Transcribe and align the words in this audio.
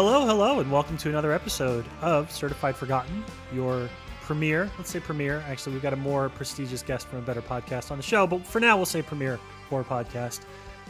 Hello, 0.00 0.24
hello, 0.24 0.60
and 0.60 0.70
welcome 0.70 0.96
to 0.98 1.08
another 1.08 1.32
episode 1.32 1.84
of 2.02 2.30
Certified 2.30 2.76
Forgotten, 2.76 3.24
your 3.52 3.90
premiere. 4.22 4.70
Let's 4.78 4.90
say 4.90 5.00
premiere. 5.00 5.42
Actually, 5.48 5.72
we've 5.72 5.82
got 5.82 5.92
a 5.92 5.96
more 5.96 6.28
prestigious 6.28 6.82
guest 6.82 7.08
from 7.08 7.18
a 7.18 7.22
better 7.22 7.42
podcast 7.42 7.90
on 7.90 7.96
the 7.96 8.04
show, 8.04 8.24
but 8.24 8.46
for 8.46 8.60
now, 8.60 8.76
we'll 8.76 8.86
say 8.86 9.02
premiere 9.02 9.40
horror 9.68 9.82
podcast. 9.82 10.42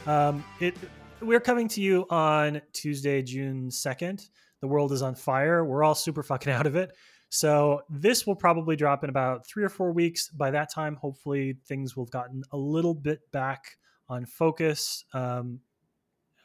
Um, 0.06 0.44
it 0.60 0.76
we're 1.22 1.40
coming 1.40 1.68
to 1.68 1.80
you 1.80 2.04
on 2.10 2.60
Tuesday, 2.74 3.22
June 3.22 3.70
second. 3.70 4.28
The 4.60 4.68
world 4.68 4.92
is 4.92 5.00
on 5.00 5.14
fire. 5.14 5.64
We're 5.64 5.84
all 5.84 5.94
super 5.94 6.22
fucking 6.22 6.52
out 6.52 6.66
of 6.66 6.77
it. 6.77 6.92
So 7.30 7.80
this 7.88 8.27
will 8.27 8.36
probably 8.36 8.77
drop 8.77 9.04
in 9.04 9.08
about 9.08 9.46
three 9.46 9.64
or 9.64 9.70
four 9.70 9.90
weeks. 9.90 10.28
By 10.28 10.50
that 10.50 10.70
time, 10.70 10.96
hopefully, 10.96 11.56
things 11.66 11.96
will 11.96 12.04
have 12.04 12.10
gotten 12.10 12.42
a 12.52 12.58
little 12.58 12.92
bit 12.92 13.20
back 13.32 13.78
on 14.06 14.27
focus. 14.27 15.02
Um, 15.14 15.60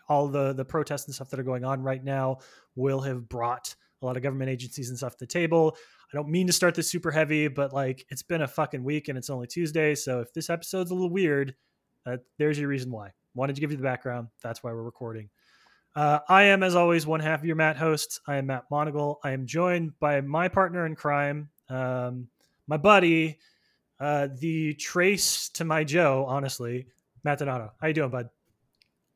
all 0.09 0.27
the 0.27 0.53
the 0.53 0.65
protests 0.65 1.05
and 1.05 1.15
stuff 1.15 1.29
that 1.29 1.39
are 1.39 1.43
going 1.43 1.65
on 1.65 1.81
right 1.81 2.03
now 2.03 2.39
will 2.75 3.01
have 3.01 3.27
brought 3.29 3.75
a 4.01 4.05
lot 4.05 4.17
of 4.17 4.23
government 4.23 4.49
agencies 4.49 4.89
and 4.89 4.97
stuff 4.97 5.13
to 5.13 5.19
the 5.19 5.27
table. 5.27 5.75
I 6.11 6.17
don't 6.17 6.29
mean 6.29 6.47
to 6.47 6.53
start 6.53 6.75
this 6.75 6.89
super 6.89 7.09
heavy, 7.09 7.47
but 7.47 7.73
like 7.73 8.05
it's 8.09 8.21
been 8.21 8.41
a 8.41 8.47
fucking 8.47 8.83
week 8.83 9.07
and 9.07 9.17
it's 9.17 9.29
only 9.29 9.47
Tuesday. 9.47 9.95
So 9.95 10.19
if 10.19 10.33
this 10.33 10.49
episode's 10.49 10.91
a 10.91 10.93
little 10.93 11.09
weird, 11.09 11.55
uh, 12.05 12.17
there's 12.37 12.59
your 12.59 12.67
reason 12.67 12.91
why. 12.91 13.11
Wanted 13.33 13.55
to 13.55 13.61
give 13.61 13.71
you 13.71 13.77
the 13.77 13.83
background. 13.83 14.27
That's 14.43 14.63
why 14.63 14.71
we're 14.71 14.83
recording. 14.83 15.29
Uh, 15.95 16.19
I 16.27 16.43
am, 16.43 16.63
as 16.63 16.75
always, 16.75 17.05
one 17.05 17.19
half 17.19 17.39
of 17.39 17.45
your 17.45 17.55
Matt 17.55 17.77
hosts. 17.77 18.19
I 18.27 18.37
am 18.37 18.47
Matt 18.47 18.65
Monagle. 18.71 19.17
I 19.23 19.31
am 19.31 19.45
joined 19.45 19.97
by 19.99 20.21
my 20.21 20.47
partner 20.47 20.85
in 20.85 20.95
crime, 20.95 21.49
um, 21.69 22.27
my 22.67 22.77
buddy, 22.77 23.39
uh, 23.99 24.27
the 24.39 24.73
trace 24.73 25.49
to 25.49 25.65
my 25.65 25.83
Joe. 25.83 26.25
Honestly, 26.27 26.87
Matt 27.23 27.39
Donato. 27.39 27.71
How 27.79 27.87
you 27.87 27.93
doing, 27.93 28.09
bud? 28.09 28.29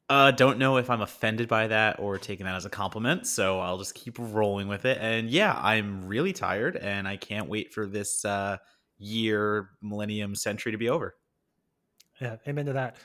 Uh, 0.09 0.31
don't 0.31 0.57
know 0.57 0.77
if 0.77 0.89
I'm 0.89 1.01
offended 1.01 1.49
by 1.49 1.67
that 1.67 1.99
or 1.99 2.17
taking 2.17 2.45
that 2.45 2.55
as 2.55 2.65
a 2.65 2.69
compliment, 2.69 3.27
so 3.27 3.59
I'll 3.59 3.77
just 3.77 3.93
keep 3.93 4.17
rolling 4.17 4.69
with 4.69 4.85
it. 4.85 4.97
And 5.01 5.29
yeah, 5.29 5.59
I'm 5.61 6.07
really 6.07 6.31
tired, 6.31 6.77
and 6.77 7.07
I 7.07 7.17
can't 7.17 7.49
wait 7.49 7.73
for 7.73 7.85
this 7.85 8.23
uh, 8.23 8.57
year, 8.97 9.69
millennium, 9.81 10.33
century 10.33 10.71
to 10.71 10.77
be 10.77 10.87
over. 10.89 11.15
Yeah, 12.21 12.37
amen 12.47 12.67
to 12.67 12.73
that. 12.73 12.95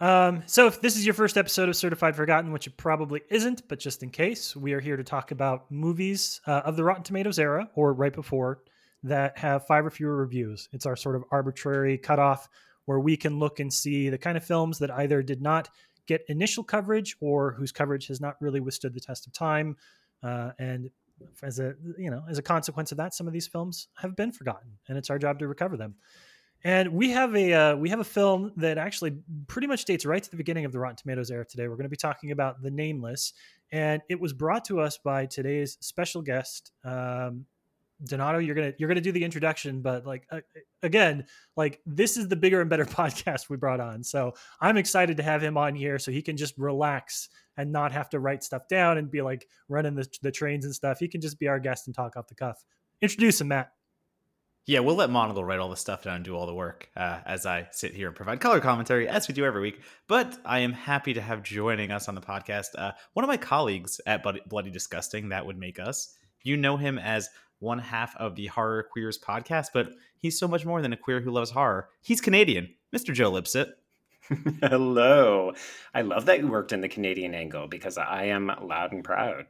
Um, 0.00 0.42
so 0.46 0.66
if 0.66 0.80
this 0.80 0.96
is 0.96 1.04
your 1.04 1.14
first 1.14 1.36
episode 1.36 1.68
of 1.68 1.76
Certified 1.76 2.16
Forgotten, 2.16 2.52
which 2.52 2.66
it 2.66 2.76
probably 2.76 3.20
isn't, 3.28 3.68
but 3.68 3.78
just 3.78 4.02
in 4.02 4.10
case, 4.10 4.56
we 4.56 4.72
are 4.72 4.80
here 4.80 4.96
to 4.96 5.04
talk 5.04 5.32
about 5.32 5.70
movies 5.70 6.40
uh, 6.46 6.62
of 6.64 6.76
the 6.76 6.84
Rotten 6.84 7.02
Tomatoes 7.02 7.38
era 7.38 7.68
or 7.74 7.92
right 7.92 8.12
before 8.12 8.60
that 9.02 9.36
have 9.38 9.66
five 9.66 9.84
or 9.84 9.90
fewer 9.90 10.16
reviews. 10.16 10.68
It's 10.72 10.86
our 10.86 10.96
sort 10.96 11.16
of 11.16 11.24
arbitrary 11.30 11.98
cutoff 11.98 12.48
where 12.84 13.00
we 13.00 13.16
can 13.16 13.38
look 13.38 13.60
and 13.60 13.72
see 13.72 14.08
the 14.08 14.18
kind 14.18 14.36
of 14.36 14.44
films 14.44 14.78
that 14.78 14.90
either 14.90 15.22
did 15.22 15.42
not 15.42 15.68
get 16.08 16.24
initial 16.28 16.64
coverage 16.64 17.16
or 17.20 17.52
whose 17.52 17.70
coverage 17.70 18.08
has 18.08 18.20
not 18.20 18.34
really 18.40 18.58
withstood 18.58 18.94
the 18.94 19.00
test 19.00 19.26
of 19.26 19.32
time. 19.32 19.76
Uh, 20.22 20.50
and 20.58 20.90
as 21.42 21.58
a 21.58 21.74
you 21.96 22.10
know 22.10 22.24
as 22.28 22.38
a 22.38 22.42
consequence 22.42 22.90
of 22.90 22.98
that, 22.98 23.14
some 23.14 23.28
of 23.28 23.32
these 23.32 23.46
films 23.46 23.88
have 23.96 24.16
been 24.16 24.32
forgotten, 24.32 24.70
and 24.88 24.98
it's 24.98 25.10
our 25.10 25.18
job 25.18 25.38
to 25.38 25.46
recover 25.46 25.76
them. 25.76 25.94
And 26.64 26.92
we 26.92 27.10
have 27.10 27.36
a 27.36 27.52
uh, 27.52 27.76
we 27.76 27.88
have 27.90 28.00
a 28.00 28.04
film 28.04 28.52
that 28.56 28.78
actually 28.78 29.16
pretty 29.46 29.68
much 29.68 29.84
dates 29.84 30.04
right 30.04 30.22
to 30.22 30.30
the 30.30 30.36
beginning 30.36 30.64
of 30.64 30.72
the 30.72 30.80
Rotten 30.80 30.96
Tomatoes 30.96 31.30
era. 31.30 31.44
Today, 31.44 31.68
we're 31.68 31.76
going 31.76 31.84
to 31.84 31.90
be 31.90 31.96
talking 31.96 32.32
about 32.32 32.62
The 32.62 32.70
Nameless, 32.70 33.32
and 33.70 34.02
it 34.08 34.18
was 34.18 34.32
brought 34.32 34.64
to 34.66 34.80
us 34.80 34.98
by 34.98 35.26
today's 35.26 35.78
special 35.80 36.22
guest, 36.22 36.72
um, 36.84 37.46
Donato, 38.04 38.38
you're 38.38 38.54
gonna 38.54 38.72
you're 38.78 38.88
gonna 38.88 39.00
do 39.00 39.12
the 39.12 39.24
introduction, 39.24 39.80
but 39.82 40.06
like 40.06 40.26
uh, 40.30 40.40
again, 40.82 41.24
like 41.56 41.80
this 41.84 42.16
is 42.16 42.28
the 42.28 42.36
bigger 42.36 42.60
and 42.60 42.70
better 42.70 42.84
podcast 42.86 43.48
we 43.48 43.56
brought 43.56 43.80
on. 43.80 44.02
So 44.04 44.34
I'm 44.60 44.76
excited 44.76 45.16
to 45.16 45.22
have 45.22 45.42
him 45.42 45.56
on 45.56 45.74
here, 45.74 45.98
so 45.98 46.10
he 46.10 46.22
can 46.22 46.36
just 46.36 46.56
relax 46.58 47.28
and 47.56 47.72
not 47.72 47.92
have 47.92 48.08
to 48.10 48.20
write 48.20 48.44
stuff 48.44 48.68
down 48.68 48.98
and 48.98 49.10
be 49.10 49.20
like 49.20 49.48
running 49.68 49.94
the, 49.94 50.08
the 50.22 50.30
trains 50.30 50.64
and 50.64 50.74
stuff. 50.74 50.98
He 50.98 51.08
can 51.08 51.20
just 51.20 51.38
be 51.38 51.48
our 51.48 51.58
guest 51.58 51.88
and 51.88 51.94
talk 51.94 52.16
off 52.16 52.28
the 52.28 52.34
cuff. 52.34 52.64
Introduce 53.02 53.40
him, 53.40 53.48
Matt. 53.48 53.72
Yeah, 54.68 54.80
we'll 54.80 54.96
let 54.96 55.08
Monagle 55.08 55.46
write 55.46 55.60
all 55.60 55.70
the 55.70 55.76
stuff 55.76 56.04
down 56.04 56.16
and 56.16 56.24
do 56.24 56.36
all 56.36 56.46
the 56.46 56.54
work 56.54 56.90
uh, 56.94 57.20
as 57.24 57.46
I 57.46 57.68
sit 57.70 57.94
here 57.94 58.06
and 58.08 58.14
provide 58.14 58.40
color 58.40 58.60
commentary 58.60 59.08
as 59.08 59.26
we 59.26 59.32
do 59.32 59.46
every 59.46 59.62
week. 59.62 59.80
But 60.08 60.38
I 60.44 60.58
am 60.58 60.74
happy 60.74 61.14
to 61.14 61.22
have 61.22 61.42
joining 61.42 61.90
us 61.90 62.06
on 62.06 62.14
the 62.14 62.20
podcast 62.20 62.66
uh, 62.76 62.92
one 63.14 63.24
of 63.24 63.28
my 63.28 63.38
colleagues 63.38 63.98
at 64.06 64.22
Bloody 64.22 64.70
Disgusting. 64.70 65.30
That 65.30 65.46
would 65.46 65.56
make 65.56 65.80
us. 65.80 66.14
You 66.42 66.58
know 66.58 66.76
him 66.76 66.98
as 66.98 67.30
one 67.60 67.78
half 67.78 68.16
of 68.16 68.34
the 68.34 68.46
Horror 68.46 68.84
Queers 68.84 69.18
podcast, 69.18 69.68
but 69.72 69.90
he's 70.18 70.38
so 70.38 70.48
much 70.48 70.64
more 70.64 70.82
than 70.82 70.92
a 70.92 70.96
queer 70.96 71.20
who 71.20 71.30
loves 71.30 71.50
horror. 71.50 71.88
He's 72.00 72.20
Canadian, 72.20 72.74
Mr. 72.94 73.12
Joe 73.12 73.30
Lipsett. 73.30 73.68
Hello. 74.60 75.52
I 75.94 76.02
love 76.02 76.26
that 76.26 76.40
you 76.40 76.48
worked 76.48 76.72
in 76.72 76.80
the 76.80 76.88
Canadian 76.88 77.34
angle 77.34 77.66
because 77.66 77.98
I 77.98 78.24
am 78.24 78.52
loud 78.62 78.92
and 78.92 79.02
proud. 79.02 79.46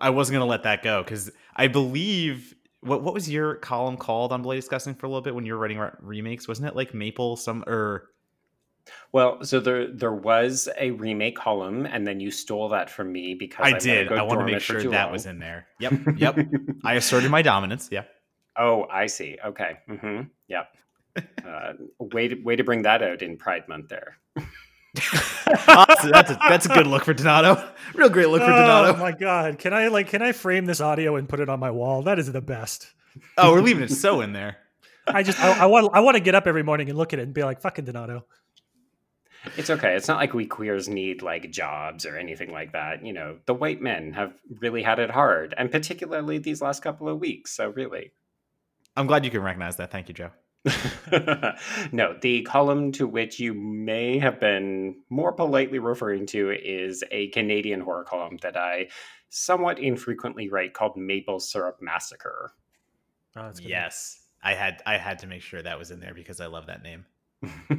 I 0.00 0.10
wasn't 0.10 0.34
going 0.34 0.46
to 0.46 0.50
let 0.50 0.62
that 0.62 0.82
go 0.82 1.02
because 1.02 1.30
I 1.56 1.66
believe 1.66 2.54
what 2.82 3.02
what 3.02 3.12
was 3.12 3.28
your 3.28 3.56
column 3.56 3.96
called 3.96 4.32
on 4.32 4.42
Bloody 4.42 4.60
Disgusting 4.60 4.94
for 4.94 5.06
a 5.06 5.08
little 5.08 5.22
bit 5.22 5.34
when 5.34 5.44
you 5.44 5.54
were 5.54 5.58
writing 5.58 5.84
remakes? 6.00 6.46
Wasn't 6.46 6.66
it 6.66 6.76
like 6.76 6.94
Maple 6.94 7.36
some 7.36 7.64
or 7.66 8.08
well, 9.12 9.44
so 9.44 9.60
there 9.60 9.92
there 9.92 10.12
was 10.12 10.68
a 10.78 10.92
remake 10.92 11.36
column, 11.36 11.86
and 11.86 12.06
then 12.06 12.20
you 12.20 12.30
stole 12.30 12.68
that 12.70 12.90
from 12.90 13.12
me 13.12 13.34
because 13.34 13.66
I, 13.66 13.76
I 13.76 13.78
did. 13.78 14.12
I 14.12 14.22
want 14.22 14.40
to 14.40 14.46
make 14.46 14.60
sure 14.60 14.82
that 14.82 15.04
long. 15.04 15.12
was 15.12 15.26
in 15.26 15.38
there. 15.38 15.66
Yep, 15.80 15.92
yep. 16.16 16.38
I 16.84 16.94
asserted 16.94 17.30
my 17.30 17.42
dominance. 17.42 17.88
Yeah. 17.90 18.04
Oh, 18.56 18.86
I 18.90 19.06
see. 19.06 19.38
Okay. 19.44 19.78
Mm-hmm. 19.88 20.22
Yep. 20.48 20.76
Uh, 21.44 21.72
way 21.98 22.28
to 22.28 22.36
way 22.42 22.56
to 22.56 22.64
bring 22.64 22.82
that 22.82 23.02
out 23.02 23.22
in 23.22 23.36
Pride 23.36 23.68
Month 23.68 23.88
there. 23.88 24.16
that's, 24.94 26.04
a, 26.04 26.38
that's 26.48 26.66
a 26.66 26.68
good 26.68 26.86
look 26.86 27.04
for 27.04 27.14
Donato. 27.14 27.64
Real 27.94 28.08
great 28.08 28.28
look 28.28 28.42
for 28.42 28.48
Donato. 28.48 28.96
Oh 28.96 29.00
my 29.00 29.12
god! 29.12 29.58
Can 29.58 29.72
I 29.72 29.88
like 29.88 30.08
can 30.08 30.22
I 30.22 30.32
frame 30.32 30.66
this 30.66 30.80
audio 30.80 31.16
and 31.16 31.28
put 31.28 31.40
it 31.40 31.48
on 31.48 31.60
my 31.60 31.70
wall? 31.70 32.02
That 32.02 32.18
is 32.18 32.30
the 32.30 32.40
best. 32.40 32.92
Oh, 33.36 33.52
we're 33.52 33.60
leaving 33.60 33.82
it 33.84 33.90
so 33.90 34.20
in 34.20 34.32
there. 34.32 34.58
I 35.06 35.22
just 35.22 35.40
I, 35.40 35.62
I 35.62 35.66
want 35.66 35.90
I 35.92 36.00
want 36.00 36.16
to 36.16 36.20
get 36.20 36.34
up 36.34 36.46
every 36.46 36.62
morning 36.62 36.88
and 36.88 36.98
look 36.98 37.12
at 37.12 37.18
it 37.18 37.22
and 37.22 37.34
be 37.34 37.42
like 37.42 37.60
fucking 37.60 37.84
Donato. 37.84 38.24
It's 39.56 39.70
okay. 39.70 39.94
It's 39.94 40.08
not 40.08 40.18
like 40.18 40.34
we 40.34 40.46
queers 40.46 40.88
need 40.88 41.22
like 41.22 41.50
jobs 41.50 42.04
or 42.04 42.16
anything 42.16 42.52
like 42.52 42.72
that. 42.72 43.04
You 43.04 43.12
know, 43.12 43.38
the 43.46 43.54
white 43.54 43.80
men 43.80 44.12
have 44.12 44.34
really 44.60 44.82
had 44.82 44.98
it 44.98 45.10
hard, 45.10 45.54
and 45.56 45.70
particularly 45.70 46.38
these 46.38 46.60
last 46.60 46.82
couple 46.82 47.08
of 47.08 47.18
weeks. 47.18 47.52
So, 47.52 47.70
really. 47.70 48.12
I'm 48.96 49.06
glad 49.06 49.24
you 49.24 49.30
can 49.30 49.42
recognize 49.42 49.76
that. 49.76 49.90
Thank 49.90 50.08
you, 50.08 50.14
Joe. 50.14 50.30
no, 51.92 52.14
the 52.20 52.42
column 52.42 52.92
to 52.92 53.06
which 53.06 53.40
you 53.40 53.54
may 53.54 54.18
have 54.18 54.38
been 54.38 54.96
more 55.08 55.32
politely 55.32 55.78
referring 55.78 56.26
to 56.26 56.50
is 56.50 57.02
a 57.10 57.28
Canadian 57.28 57.80
horror 57.80 58.04
column 58.04 58.36
that 58.42 58.58
I 58.58 58.88
somewhat 59.30 59.78
infrequently 59.78 60.50
write 60.50 60.74
called 60.74 60.96
Maple 60.96 61.40
Syrup 61.40 61.78
Massacre. 61.80 62.52
Oh, 63.36 63.52
yes, 63.62 64.20
I 64.42 64.54
had 64.54 64.82
I 64.84 64.98
had 64.98 65.20
to 65.20 65.26
make 65.26 65.40
sure 65.40 65.62
that 65.62 65.78
was 65.78 65.90
in 65.90 66.00
there 66.00 66.14
because 66.14 66.40
I 66.40 66.46
love 66.46 66.66
that 66.66 66.82
name. 66.82 67.06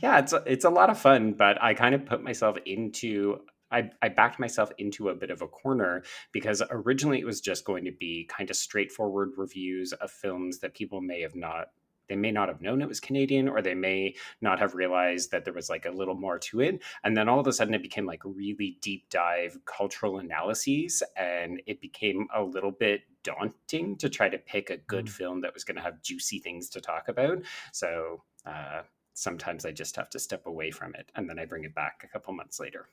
yeah, 0.00 0.18
it's 0.18 0.32
a, 0.32 0.42
it's 0.46 0.64
a 0.64 0.70
lot 0.70 0.90
of 0.90 0.98
fun, 0.98 1.32
but 1.32 1.60
I 1.62 1.74
kind 1.74 1.94
of 1.94 2.06
put 2.06 2.22
myself 2.22 2.56
into 2.64 3.40
I, 3.72 3.90
I 4.02 4.10
backed 4.10 4.38
myself 4.38 4.70
into 4.76 5.08
a 5.08 5.14
bit 5.14 5.30
of 5.30 5.40
a 5.40 5.48
corner 5.48 6.02
because 6.30 6.62
originally 6.70 7.20
it 7.20 7.24
was 7.24 7.40
just 7.40 7.64
going 7.64 7.86
to 7.86 7.90
be 7.90 8.28
kind 8.30 8.50
of 8.50 8.56
straightforward 8.56 9.30
reviews 9.38 9.94
of 9.94 10.10
films 10.10 10.58
that 10.58 10.74
people 10.74 11.00
may 11.00 11.22
have 11.22 11.34
not 11.34 11.68
they 12.08 12.16
may 12.16 12.30
not 12.30 12.48
have 12.48 12.60
known 12.60 12.82
it 12.82 12.88
was 12.88 13.00
Canadian 13.00 13.48
or 13.48 13.62
they 13.62 13.74
may 13.74 14.14
not 14.42 14.58
have 14.58 14.74
realized 14.74 15.30
that 15.30 15.44
there 15.44 15.54
was 15.54 15.70
like 15.70 15.86
a 15.86 15.90
little 15.90 16.16
more 16.16 16.38
to 16.38 16.60
it. 16.60 16.82
And 17.04 17.16
then 17.16 17.28
all 17.28 17.40
of 17.40 17.46
a 17.46 17.52
sudden 17.52 17.72
it 17.72 17.80
became 17.80 18.04
like 18.04 18.20
really 18.24 18.76
deep 18.82 19.08
dive 19.08 19.56
cultural 19.64 20.18
analyses 20.18 21.02
and 21.16 21.62
it 21.66 21.80
became 21.80 22.26
a 22.34 22.42
little 22.42 22.72
bit 22.72 23.02
daunting 23.22 23.96
to 23.96 24.10
try 24.10 24.28
to 24.28 24.36
pick 24.36 24.68
a 24.68 24.76
good 24.76 25.06
mm. 25.06 25.10
film 25.10 25.40
that 25.40 25.54
was 25.54 25.64
going 25.64 25.76
to 25.76 25.82
have 25.82 26.02
juicy 26.02 26.38
things 26.38 26.68
to 26.70 26.80
talk 26.82 27.08
about. 27.08 27.38
So 27.72 28.24
uh, 28.46 28.82
sometimes 29.14 29.64
I 29.64 29.72
just 29.72 29.96
have 29.96 30.10
to 30.10 30.18
step 30.18 30.46
away 30.46 30.70
from 30.70 30.94
it 30.94 31.10
and 31.14 31.28
then 31.28 31.38
I 31.38 31.44
bring 31.44 31.64
it 31.64 31.74
back 31.74 32.02
a 32.04 32.08
couple 32.08 32.34
months 32.34 32.60
later. 32.60 32.88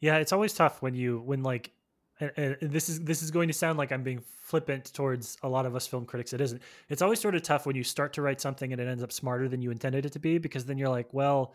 Yeah, 0.00 0.16
it's 0.16 0.32
always 0.32 0.54
tough 0.54 0.80
when 0.80 0.94
you 0.94 1.20
when 1.20 1.42
like 1.42 1.72
and, 2.20 2.56
and 2.60 2.70
this 2.70 2.88
is 2.88 3.00
this 3.00 3.22
is 3.22 3.30
going 3.30 3.48
to 3.48 3.54
sound 3.54 3.78
like 3.78 3.92
I'm 3.92 4.02
being 4.02 4.20
flippant 4.20 4.92
towards 4.92 5.36
a 5.42 5.48
lot 5.48 5.66
of 5.66 5.76
us 5.76 5.86
film 5.86 6.06
critics. 6.06 6.32
It 6.32 6.40
isn't. 6.40 6.62
It's 6.88 7.02
always 7.02 7.20
sort 7.20 7.34
of 7.34 7.42
tough 7.42 7.66
when 7.66 7.76
you 7.76 7.84
start 7.84 8.12
to 8.14 8.22
write 8.22 8.40
something 8.40 8.72
and 8.72 8.80
it 8.80 8.88
ends 8.88 9.02
up 9.02 9.12
smarter 9.12 9.48
than 9.48 9.60
you 9.62 9.70
intended 9.70 10.06
it 10.06 10.12
to 10.12 10.18
be 10.18 10.38
because 10.38 10.64
then 10.64 10.78
you're 10.78 10.88
like, 10.88 11.12
well, 11.12 11.54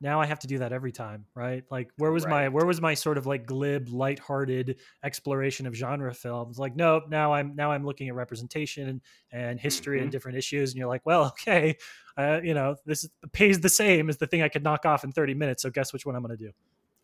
now 0.00 0.20
I 0.20 0.26
have 0.26 0.38
to 0.40 0.46
do 0.46 0.58
that 0.58 0.72
every 0.72 0.92
time, 0.92 1.26
right? 1.34 1.62
Like 1.70 1.90
where 1.98 2.10
was 2.10 2.24
right. 2.24 2.30
my 2.30 2.48
where 2.48 2.64
was 2.64 2.80
my 2.80 2.94
sort 2.94 3.18
of 3.18 3.26
like 3.26 3.46
glib, 3.46 3.88
lighthearted 3.90 4.76
exploration 5.04 5.66
of 5.66 5.74
genre 5.74 6.14
films? 6.14 6.58
Like, 6.58 6.74
nope, 6.74 7.04
now 7.08 7.34
I'm 7.34 7.54
now 7.54 7.70
I'm 7.70 7.84
looking 7.84 8.08
at 8.08 8.14
representation 8.14 9.02
and, 9.30 9.60
history 9.60 9.98
mm-hmm. 9.98 10.04
and 10.04 10.12
different 10.12 10.38
issues, 10.38 10.70
and 10.70 10.78
you're 10.78 10.88
like, 10.88 11.04
well, 11.04 11.24
okay, 11.26 11.76
uh, 12.16 12.40
you 12.42 12.54
know, 12.54 12.76
this 12.86 13.08
pays 13.32 13.60
the 13.60 13.68
same 13.68 14.08
as 14.08 14.16
the 14.16 14.26
thing 14.26 14.42
I 14.42 14.48
could 14.48 14.64
knock 14.64 14.86
off 14.86 15.04
in 15.04 15.12
30 15.12 15.34
minutes. 15.34 15.62
So 15.62 15.70
guess 15.70 15.92
which 15.92 16.06
one 16.06 16.16
I'm 16.16 16.22
going 16.22 16.36
to 16.36 16.44
do. 16.44 16.52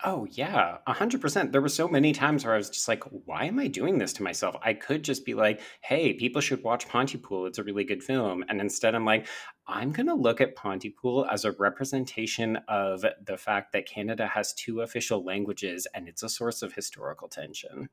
Oh 0.05 0.27
yeah, 0.31 0.77
a 0.87 0.93
hundred 0.93 1.23
percent. 1.23 1.53
There 1.53 1.63
were 1.63 1.71
so 1.71 1.89
many 1.89 2.13
times 2.13 2.45
where 2.45 2.53
I 2.53 2.59
was 2.59 2.69
just 2.69 2.87
like, 2.87 3.03
"Why 3.05 3.47
am 3.47 3.59
I 3.59 3.67
doing 3.67 3.97
this 3.97 4.13
to 4.15 4.23
myself?" 4.23 4.55
I 4.63 4.75
could 4.75 5.03
just 5.03 5.25
be 5.25 5.33
like, 5.33 5.61
"Hey, 5.81 6.13
people 6.13 6.43
should 6.43 6.63
watch 6.63 6.87
Pontypool. 6.87 7.47
It's 7.47 7.59
a 7.59 7.65
really 7.65 7.85
good 7.85 8.03
film." 8.03 8.45
And 8.49 8.61
instead, 8.61 8.95
I'm 8.95 9.07
like, 9.07 9.27
"I'm 9.67 9.93
gonna 9.93 10.15
look 10.15 10.43
at 10.43 10.55
Pontypool 10.55 11.27
as 11.31 11.47
a 11.47 11.53
representation 11.53 12.57
of 12.69 13.07
the 13.25 13.39
fact 13.39 13.73
that 13.73 13.89
Canada 13.89 14.27
has 14.27 14.53
two 14.53 14.83
official 14.83 15.25
languages, 15.25 15.87
and 15.95 16.09
it's 16.09 16.23
a 16.23 16.29
source 16.29 16.61
of 16.61 16.75
historical 16.75 17.29
tension." 17.29 17.89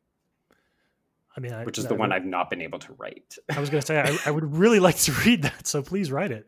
I 1.38 1.40
mean, 1.40 1.54
I, 1.54 1.64
which 1.64 1.78
is 1.78 1.86
I 1.86 1.90
the 1.90 1.96
one 1.96 2.12
I've 2.12 2.26
not 2.26 2.50
been 2.50 2.62
able 2.62 2.80
to 2.80 2.94
write. 2.94 3.38
I 3.50 3.60
was 3.60 3.70
going 3.70 3.82
to 3.82 3.88
say 3.88 4.00
I, 4.00 4.18
I 4.26 4.32
would 4.32 4.54
really 4.54 4.80
like 4.80 4.98
to 4.98 5.14
read 5.26 5.44
that, 5.44 5.68
so 5.68 5.82
please 5.82 6.12
write 6.12 6.32
it. 6.32 6.48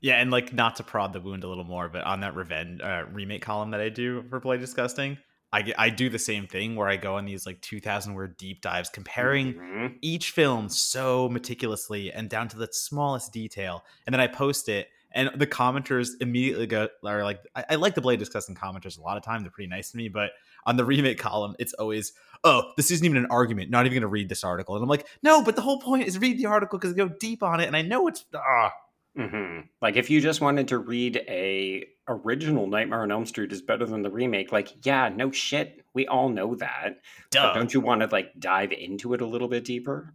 Yeah, 0.00 0.14
and 0.14 0.30
like 0.30 0.52
not 0.52 0.76
to 0.76 0.82
prod 0.82 1.12
the 1.12 1.20
wound 1.20 1.44
a 1.44 1.48
little 1.48 1.64
more, 1.64 1.88
but 1.88 2.04
on 2.04 2.20
that 2.20 2.34
revenge 2.34 2.80
uh, 2.80 3.04
remake 3.12 3.42
column 3.42 3.70
that 3.72 3.80
I 3.80 3.90
do 3.90 4.22
for 4.30 4.40
Bloody 4.40 4.60
Disgusting, 4.60 5.18
I 5.52 5.72
I 5.76 5.90
do 5.90 6.08
the 6.08 6.18
same 6.18 6.46
thing 6.46 6.74
where 6.74 6.88
I 6.88 6.96
go 6.96 7.16
on 7.16 7.26
these 7.26 7.44
like 7.44 7.60
2,000 7.60 8.14
word 8.14 8.36
deep 8.38 8.62
dives 8.62 8.88
comparing 8.88 9.54
Mhm. 9.54 9.98
each 10.00 10.30
film 10.30 10.68
so 10.70 11.28
meticulously 11.28 12.10
and 12.12 12.30
down 12.30 12.48
to 12.48 12.56
the 12.56 12.68
smallest 12.72 13.32
detail, 13.32 13.84
and 14.06 14.14
then 14.14 14.20
I 14.20 14.26
post 14.26 14.70
it, 14.70 14.88
and 15.12 15.30
the 15.34 15.46
commenters 15.46 16.10
immediately 16.20 16.66
go 16.66 16.88
are 17.04 17.22
like, 17.24 17.40
I, 17.54 17.64
I 17.70 17.74
like 17.74 17.94
the 17.94 18.00
Bloody 18.00 18.16
Disgusting 18.16 18.54
commenters 18.54 18.96
a 18.98 19.02
lot 19.02 19.18
of 19.18 19.22
time; 19.22 19.42
they're 19.42 19.50
pretty 19.50 19.68
nice 19.68 19.90
to 19.90 19.98
me, 19.98 20.08
but 20.08 20.30
on 20.64 20.76
the 20.76 20.84
remake 20.84 21.18
column, 21.18 21.54
it's 21.58 21.74
always, 21.74 22.12
oh, 22.44 22.72
this 22.78 22.90
isn't 22.90 23.04
even 23.04 23.18
an 23.18 23.26
argument. 23.30 23.70
Not 23.70 23.84
even 23.84 23.96
going 23.96 24.02
to 24.02 24.08
read 24.08 24.30
this 24.30 24.44
article, 24.44 24.76
and 24.76 24.82
I'm 24.82 24.88
like, 24.88 25.06
no, 25.22 25.42
but 25.42 25.56
the 25.56 25.62
whole 25.62 25.80
point 25.80 26.06
is 26.08 26.18
read 26.18 26.38
the 26.38 26.46
article 26.46 26.78
because 26.78 26.94
go 26.94 27.08
deep 27.08 27.42
on 27.42 27.60
it, 27.60 27.66
and 27.66 27.76
I 27.76 27.82
know 27.82 28.08
it's 28.08 28.24
ah. 28.34 28.72
Hmm 29.16 29.60
Like 29.82 29.96
if 29.96 30.10
you 30.10 30.20
just 30.20 30.40
wanted 30.40 30.68
to 30.68 30.78
read 30.78 31.22
a 31.28 31.86
original 32.08 32.66
Nightmare 32.66 33.02
on 33.02 33.12
Elm 33.12 33.26
Street 33.26 33.52
is 33.52 33.62
better 33.62 33.86
than 33.86 34.02
the 34.02 34.10
remake, 34.10 34.52
like 34.52 34.84
yeah, 34.84 35.08
no 35.08 35.30
shit, 35.30 35.84
we 35.94 36.06
all 36.06 36.28
know 36.28 36.54
that. 36.56 37.00
But 37.30 37.30
Duh. 37.30 37.54
don't 37.54 37.72
you 37.74 37.80
want 37.80 38.02
to 38.02 38.08
like 38.08 38.32
dive 38.38 38.72
into 38.72 39.14
it 39.14 39.20
a 39.20 39.26
little 39.26 39.48
bit 39.48 39.64
deeper? 39.64 40.14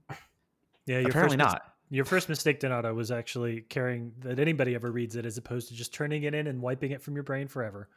Yeah, 0.85 0.99
your 0.99 1.09
Apparently 1.09 1.37
first 1.37 1.45
mis- 1.45 1.53
not. 1.53 1.61
Your 1.91 2.05
first 2.05 2.29
mistake, 2.29 2.59
Donato, 2.59 2.93
was 2.93 3.11
actually 3.11 3.61
caring 3.61 4.11
that 4.19 4.39
anybody 4.39 4.73
ever 4.73 4.91
reads 4.91 5.15
it, 5.15 5.25
as 5.25 5.37
opposed 5.37 5.67
to 5.69 5.75
just 5.75 5.93
turning 5.93 6.23
it 6.23 6.33
in 6.33 6.47
and 6.47 6.61
wiping 6.61 6.91
it 6.91 7.01
from 7.01 7.13
your 7.13 7.23
brain 7.23 7.47
forever. 7.47 7.89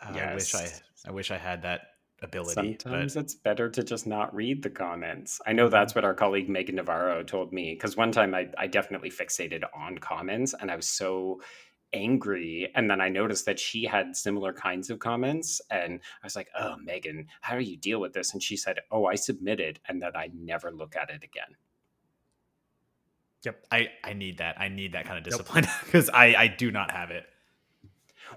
I 0.00 0.34
wish 0.34 0.54
I 0.54 0.68
I 1.06 1.10
wish 1.10 1.30
I 1.30 1.38
had 1.38 1.62
that 1.62 1.93
ability. 2.22 2.78
Sometimes 2.80 3.14
but 3.14 3.20
it's 3.20 3.34
better 3.34 3.68
to 3.70 3.82
just 3.82 4.06
not 4.06 4.34
read 4.34 4.62
the 4.62 4.70
comments. 4.70 5.40
I 5.46 5.52
know 5.52 5.68
that's 5.68 5.94
what 5.94 6.04
our 6.04 6.14
colleague 6.14 6.48
Megan 6.48 6.76
Navarro 6.76 7.22
told 7.22 7.52
me 7.52 7.74
because 7.74 7.96
one 7.96 8.12
time 8.12 8.34
I, 8.34 8.48
I 8.58 8.66
definitely 8.66 9.10
fixated 9.10 9.64
on 9.74 9.98
comments 9.98 10.54
and 10.58 10.70
I 10.70 10.76
was 10.76 10.86
so 10.86 11.40
angry. 11.92 12.70
And 12.74 12.90
then 12.90 13.00
I 13.00 13.08
noticed 13.08 13.46
that 13.46 13.58
she 13.58 13.84
had 13.84 14.16
similar 14.16 14.52
kinds 14.52 14.90
of 14.90 14.98
comments. 14.98 15.60
And 15.70 16.00
I 16.22 16.26
was 16.26 16.36
like, 16.36 16.48
oh, 16.58 16.76
Megan, 16.82 17.26
how 17.40 17.56
do 17.56 17.62
you 17.62 17.76
deal 17.76 18.00
with 18.00 18.12
this? 18.12 18.32
And 18.32 18.42
she 18.42 18.56
said, 18.56 18.80
oh, 18.90 19.06
I 19.06 19.14
submitted 19.14 19.80
and 19.88 20.02
that 20.02 20.16
I 20.16 20.30
never 20.34 20.72
look 20.72 20.96
at 20.96 21.10
it 21.10 21.22
again. 21.22 21.56
Yep. 23.44 23.66
I 23.70 23.88
I 24.02 24.14
need 24.14 24.38
that. 24.38 24.58
I 24.58 24.68
need 24.68 24.92
that 24.92 25.04
kind 25.04 25.18
of 25.18 25.24
discipline 25.24 25.66
because 25.84 26.08
I 26.08 26.34
I 26.34 26.46
do 26.48 26.70
not 26.70 26.90
have 26.90 27.10
it. 27.10 27.24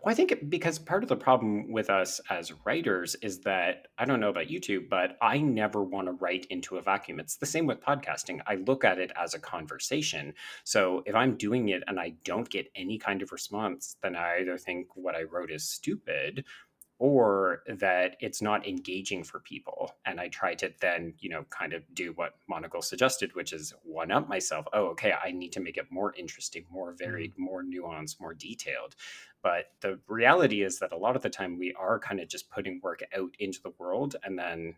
Well, 0.04 0.12
I 0.12 0.16
think 0.16 0.50
because 0.50 0.80
part 0.80 1.04
of 1.04 1.10
the 1.10 1.16
problem 1.16 1.72
with 1.72 1.90
us 1.90 2.20
as 2.30 2.54
writers 2.66 3.16
is 3.22 3.40
that 3.42 3.88
I 3.98 4.06
don't 4.06 4.20
know 4.20 4.30
about 4.30 4.48
YouTube, 4.48 4.90
but 4.90 5.18
I 5.22 5.40
never 5.40 5.84
want 5.84 6.08
to 6.08 6.14
write 6.14 6.46
into 6.50 6.78
a 6.78 6.82
vacuum. 6.82 7.20
It's 7.20 7.38
the 7.38 7.46
same 7.46 7.66
with 7.66 7.82
podcasting. 7.82 8.42
I 8.46 8.56
look 8.56 8.84
at 8.84 9.00
it 9.00 9.12
as 9.16 9.34
a 9.34 9.40
conversation. 9.40 10.34
So 10.64 11.04
if 11.06 11.16
I'm 11.16 11.36
doing 11.36 11.70
it 11.70 11.84
and 11.88 12.00
I 12.00 12.14
don't 12.24 12.50
get 12.50 12.72
any 12.76 12.98
kind 12.98 13.22
of 13.22 13.32
response, 13.32 13.96
then 14.02 14.16
I 14.16 14.40
either 14.42 14.58
think 14.58 14.88
what 14.96 15.16
I 15.16 15.24
wrote 15.24 15.52
is 15.52 15.68
stupid 15.68 16.46
or 17.00 17.62
that 17.68 18.18
it's 18.20 18.42
not 18.42 18.68
engaging 18.68 19.24
for 19.24 19.40
people. 19.40 19.92
And 20.06 20.20
I 20.20 20.30
try 20.30 20.56
to 20.56 20.72
then, 20.82 21.14
you 21.20 21.30
know, 21.30 21.46
kind 21.50 21.74
of 21.74 21.84
do 21.94 22.14
what 22.14 22.36
Monagle 22.50 22.84
suggested, 22.84 23.36
which 23.36 23.54
is 23.54 23.74
one 23.84 24.12
up 24.12 24.28
myself. 24.28 24.66
Oh, 24.74 24.88
okay, 24.88 25.14
I 25.14 25.32
need 25.32 25.52
to 25.54 25.60
make 25.60 25.78
it 25.78 25.92
more 25.92 26.14
interesting, 26.18 26.66
more 26.72 26.94
mm. 26.94 26.98
varied, 26.98 27.38
more 27.38 27.64
nuanced, 27.64 28.20
more 28.20 28.34
detailed. 28.34 28.96
But 29.44 29.66
the 29.82 30.00
reality 30.08 30.64
is 30.64 30.80
that 30.80 30.92
a 30.92 30.98
lot 30.98 31.16
of 31.16 31.22
the 31.22 31.30
time 31.30 31.60
we 31.60 31.74
are 31.74 32.00
kind 32.00 32.20
of 32.20 32.28
just 32.28 32.50
putting 32.50 32.80
work 32.82 33.04
out 33.16 33.36
into 33.40 33.62
the 33.62 33.74
world 33.78 34.16
and 34.24 34.38
then 34.38 34.76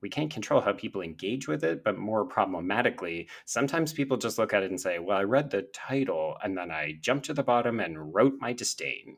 we 0.00 0.08
can't 0.08 0.32
control 0.32 0.60
how 0.60 0.72
people 0.72 1.02
engage 1.02 1.48
with 1.48 1.64
it, 1.64 1.82
but 1.82 1.98
more 1.98 2.24
problematically, 2.24 3.28
sometimes 3.44 3.92
people 3.92 4.16
just 4.16 4.38
look 4.38 4.54
at 4.54 4.62
it 4.62 4.70
and 4.70 4.80
say, 4.80 4.98
Well, 5.00 5.18
I 5.18 5.24
read 5.24 5.50
the 5.50 5.62
title 5.72 6.36
and 6.42 6.56
then 6.56 6.70
I 6.70 6.98
jumped 7.00 7.26
to 7.26 7.34
the 7.34 7.42
bottom 7.42 7.80
and 7.80 8.14
wrote 8.14 8.34
my 8.38 8.52
disdain. 8.52 9.16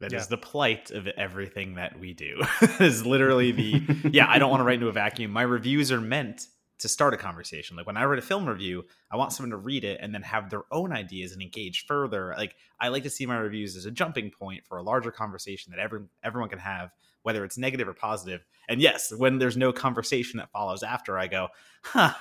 That 0.00 0.12
is 0.12 0.22
Yeah. 0.24 0.26
the 0.30 0.36
plight 0.38 0.90
of 0.90 1.06
everything 1.06 1.74
that 1.76 1.98
we 1.98 2.12
do. 2.12 2.42
is 2.80 3.06
literally 3.06 3.52
the 3.52 4.10
yeah. 4.12 4.26
I 4.28 4.38
don't 4.38 4.50
want 4.50 4.60
to 4.60 4.64
write 4.64 4.74
into 4.74 4.88
a 4.88 4.92
vacuum. 4.92 5.30
My 5.30 5.42
reviews 5.42 5.90
are 5.92 6.00
meant 6.00 6.48
to 6.78 6.88
start 6.88 7.14
a 7.14 7.16
conversation. 7.16 7.74
Like 7.76 7.86
when 7.86 7.96
I 7.96 8.04
write 8.04 8.18
a 8.18 8.22
film 8.22 8.46
review, 8.46 8.84
I 9.10 9.16
want 9.16 9.32
someone 9.32 9.50
to 9.52 9.56
read 9.56 9.82
it 9.84 9.98
and 10.02 10.14
then 10.14 10.20
have 10.20 10.50
their 10.50 10.64
own 10.70 10.92
ideas 10.92 11.32
and 11.32 11.40
engage 11.40 11.86
further. 11.86 12.34
Like 12.36 12.54
I 12.78 12.88
like 12.88 13.04
to 13.04 13.10
see 13.10 13.24
my 13.24 13.38
reviews 13.38 13.76
as 13.76 13.86
a 13.86 13.90
jumping 13.90 14.30
point 14.30 14.66
for 14.66 14.76
a 14.76 14.82
larger 14.82 15.10
conversation 15.10 15.70
that 15.72 15.80
every, 15.80 16.00
everyone 16.22 16.50
can 16.50 16.58
have, 16.58 16.90
whether 17.22 17.46
it's 17.46 17.56
negative 17.56 17.88
or 17.88 17.94
positive. 17.94 18.44
And 18.68 18.82
yes, 18.82 19.10
when 19.16 19.38
there's 19.38 19.56
no 19.56 19.72
conversation 19.72 20.36
that 20.36 20.50
follows 20.50 20.82
after, 20.82 21.18
I 21.18 21.28
go, 21.28 21.48
huh, 21.82 22.12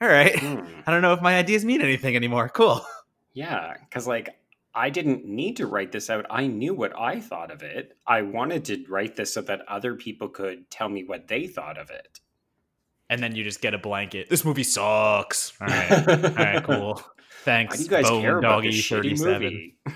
all 0.00 0.08
right. 0.08 0.38
Hmm. 0.38 0.60
I 0.86 0.92
don't 0.92 1.02
know 1.02 1.12
if 1.14 1.20
my 1.20 1.36
ideas 1.36 1.64
mean 1.64 1.82
anything 1.82 2.14
anymore. 2.14 2.48
Cool. 2.48 2.86
Yeah, 3.32 3.74
because 3.80 4.06
like 4.06 4.28
I 4.74 4.90
didn't 4.90 5.24
need 5.24 5.56
to 5.58 5.66
write 5.66 5.92
this 5.92 6.10
out. 6.10 6.26
I 6.30 6.46
knew 6.46 6.74
what 6.74 6.98
I 6.98 7.20
thought 7.20 7.50
of 7.52 7.62
it. 7.62 7.96
I 8.06 8.22
wanted 8.22 8.64
to 8.66 8.84
write 8.88 9.14
this 9.16 9.32
so 9.32 9.40
that 9.42 9.60
other 9.68 9.94
people 9.94 10.28
could 10.28 10.68
tell 10.70 10.88
me 10.88 11.04
what 11.04 11.28
they 11.28 11.46
thought 11.46 11.78
of 11.78 11.90
it. 11.90 12.20
And 13.08 13.22
then 13.22 13.36
you 13.36 13.44
just 13.44 13.60
get 13.60 13.74
a 13.74 13.78
blanket. 13.78 14.28
This 14.30 14.44
movie 14.44 14.64
sucks. 14.64 15.52
All 15.60 15.68
right. 15.68 16.08
All 16.08 16.30
right, 16.34 16.64
cool. 16.64 17.00
Thanks. 17.44 17.74
Why 17.74 17.76
do 17.76 17.82
you 17.84 17.90
guys 17.90 18.10
Bone 18.10 18.22
care 18.22 18.38
about 18.38 18.48
Doggy 18.56 18.70
this 18.70 18.82
shitty 18.82 19.18
37. 19.18 19.42
movie? 19.42 19.76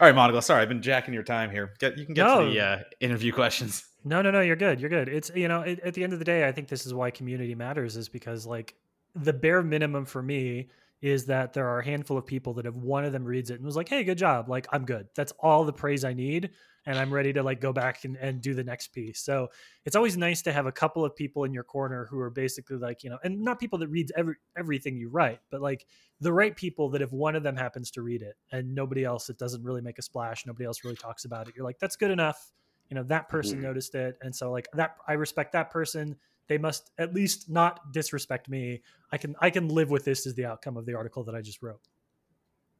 All 0.00 0.12
right, 0.12 0.14
Monagle. 0.14 0.42
Sorry, 0.42 0.60
I've 0.60 0.68
been 0.68 0.82
jacking 0.82 1.14
your 1.14 1.22
time 1.22 1.50
here. 1.50 1.72
Get, 1.78 1.96
you 1.96 2.04
can 2.04 2.14
get 2.14 2.24
to 2.26 2.50
the 2.50 2.60
uh, 2.60 2.78
interview 3.00 3.32
questions. 3.32 3.86
No, 4.04 4.20
no, 4.20 4.30
no, 4.30 4.40
you're 4.40 4.56
good. 4.56 4.80
You're 4.80 4.90
good. 4.90 5.08
It's 5.08 5.30
you 5.34 5.48
know, 5.48 5.62
at, 5.62 5.80
at 5.80 5.94
the 5.94 6.04
end 6.04 6.12
of 6.12 6.18
the 6.18 6.24
day, 6.24 6.46
I 6.46 6.52
think 6.52 6.68
this 6.68 6.84
is 6.84 6.92
why 6.92 7.10
community 7.10 7.54
matters 7.54 7.96
is 7.96 8.08
because 8.08 8.44
like 8.44 8.74
the 9.14 9.32
bare 9.32 9.62
minimum 9.62 10.04
for 10.04 10.20
me 10.22 10.68
is 11.04 11.26
that 11.26 11.52
there 11.52 11.68
are 11.68 11.80
a 11.80 11.84
handful 11.84 12.16
of 12.16 12.24
people 12.26 12.54
that 12.54 12.66
if 12.66 12.74
one 12.74 13.04
of 13.04 13.12
them 13.12 13.24
reads 13.24 13.50
it 13.50 13.56
and 13.56 13.64
was 13.64 13.76
like, 13.76 13.88
"Hey, 13.88 14.04
good 14.04 14.18
job," 14.18 14.48
like 14.48 14.66
I'm 14.72 14.84
good. 14.86 15.08
That's 15.14 15.32
all 15.38 15.64
the 15.64 15.72
praise 15.72 16.04
I 16.04 16.14
need, 16.14 16.50
and 16.86 16.98
I'm 16.98 17.12
ready 17.12 17.32
to 17.34 17.42
like 17.42 17.60
go 17.60 17.72
back 17.72 18.04
and, 18.04 18.16
and 18.16 18.40
do 18.40 18.54
the 18.54 18.64
next 18.64 18.88
piece. 18.88 19.20
So 19.20 19.50
it's 19.84 19.96
always 19.96 20.16
nice 20.16 20.42
to 20.42 20.52
have 20.52 20.66
a 20.66 20.72
couple 20.72 21.04
of 21.04 21.14
people 21.14 21.44
in 21.44 21.52
your 21.52 21.64
corner 21.64 22.06
who 22.06 22.18
are 22.20 22.30
basically 22.30 22.76
like 22.76 23.02
you 23.04 23.10
know, 23.10 23.18
and 23.22 23.40
not 23.42 23.60
people 23.60 23.78
that 23.80 23.88
reads 23.88 24.12
every 24.16 24.36
everything 24.56 24.96
you 24.96 25.08
write, 25.10 25.40
but 25.50 25.60
like 25.60 25.86
the 26.20 26.32
right 26.32 26.56
people 26.56 26.88
that 26.90 27.02
if 27.02 27.12
one 27.12 27.36
of 27.36 27.42
them 27.42 27.56
happens 27.56 27.90
to 27.92 28.02
read 28.02 28.22
it 28.22 28.36
and 28.52 28.74
nobody 28.74 29.04
else, 29.04 29.28
it 29.28 29.38
doesn't 29.38 29.62
really 29.62 29.82
make 29.82 29.98
a 29.98 30.02
splash. 30.02 30.46
Nobody 30.46 30.64
else 30.64 30.84
really 30.84 30.96
talks 30.96 31.24
about 31.24 31.48
it. 31.48 31.54
You're 31.56 31.64
like, 31.66 31.78
that's 31.78 31.96
good 31.96 32.10
enough 32.10 32.52
you 32.90 32.94
know 32.94 33.02
that 33.02 33.28
person 33.30 33.58
Mhm. 33.58 33.62
noticed 33.62 33.94
it 33.94 34.18
and 34.20 34.36
so 34.36 34.50
like 34.52 34.68
that 34.74 34.96
i 35.08 35.14
respect 35.14 35.52
that 35.52 35.70
person 35.70 36.14
they 36.48 36.58
must 36.58 36.90
at 36.98 37.14
least 37.14 37.50
not 37.50 37.92
disrespect 37.92 38.48
me 38.48 38.82
i 39.12 39.18
can 39.18 39.34
i 39.40 39.50
can 39.50 39.68
live 39.68 39.90
with 39.90 40.04
this 40.04 40.26
as 40.26 40.34
the 40.34 40.44
outcome 40.44 40.76
of 40.76 40.86
the 40.86 40.94
article 40.94 41.24
that 41.24 41.34
i 41.34 41.40
just 41.40 41.62
wrote 41.62 41.80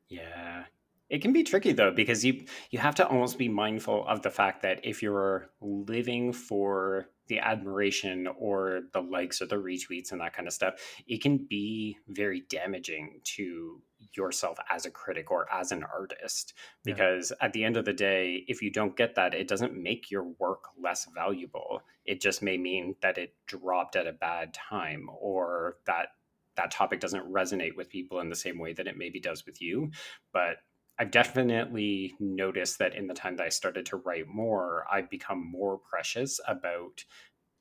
Yeah. 0.08 0.64
It 1.10 1.20
can 1.22 1.32
be 1.32 1.42
tricky 1.42 1.72
though 1.72 1.90
because 1.90 2.24
you 2.24 2.44
you 2.70 2.78
have 2.78 2.94
to 2.96 3.06
almost 3.06 3.38
be 3.38 3.48
mindful 3.48 4.06
of 4.06 4.22
the 4.22 4.30
fact 4.30 4.62
that 4.62 4.80
if 4.84 5.02
you're 5.02 5.50
living 5.60 6.32
for 6.32 7.08
the 7.28 7.38
admiration 7.38 8.28
or 8.38 8.82
the 8.92 9.00
likes 9.00 9.40
or 9.40 9.46
the 9.46 9.56
retweets 9.56 10.12
and 10.12 10.20
that 10.20 10.34
kind 10.34 10.46
of 10.46 10.54
stuff, 10.54 10.74
it 11.06 11.22
can 11.22 11.38
be 11.38 11.96
very 12.08 12.42
damaging 12.48 13.20
to 13.24 13.80
yourself 14.16 14.58
as 14.70 14.84
a 14.84 14.90
critic 14.90 15.30
or 15.30 15.50
as 15.52 15.72
an 15.72 15.84
artist. 15.84 16.52
Yeah. 16.84 16.94
because 16.94 17.32
at 17.40 17.52
the 17.52 17.64
end 17.64 17.76
of 17.76 17.84
the 17.84 17.92
day 17.92 18.44
if 18.46 18.62
you 18.62 18.70
don't 18.70 18.96
get 18.96 19.14
that 19.14 19.34
it 19.34 19.48
doesn't 19.48 19.74
make 19.74 20.10
your 20.10 20.24
work 20.38 20.64
less 20.80 21.06
valuable. 21.14 21.82
It 22.04 22.20
just 22.20 22.42
may 22.42 22.58
mean 22.58 22.96
that 23.00 23.18
it 23.18 23.34
dropped 23.46 23.96
at 23.96 24.06
a 24.06 24.12
bad 24.12 24.52
time 24.54 25.08
or 25.18 25.78
that 25.86 26.08
that 26.56 26.70
topic 26.70 27.00
doesn't 27.00 27.32
resonate 27.32 27.76
with 27.76 27.88
people 27.88 28.20
in 28.20 28.28
the 28.28 28.36
same 28.36 28.58
way 28.58 28.72
that 28.74 28.86
it 28.86 28.96
maybe 28.96 29.20
does 29.20 29.44
with 29.46 29.60
you. 29.60 29.90
But 30.32 30.58
I've 30.98 31.10
definitely 31.10 32.14
noticed 32.20 32.78
that 32.78 32.94
in 32.94 33.06
the 33.08 33.14
time 33.14 33.36
that 33.36 33.46
I 33.46 33.48
started 33.48 33.86
to 33.86 33.96
write 33.96 34.28
more, 34.28 34.84
I've 34.92 35.10
become 35.10 35.44
more 35.44 35.78
precious 35.78 36.40
about 36.46 37.04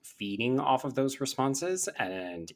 feeding 0.04 0.60
off 0.60 0.86
of 0.86 0.96
those 0.96 1.20
responses. 1.20 1.90
And 1.98 2.52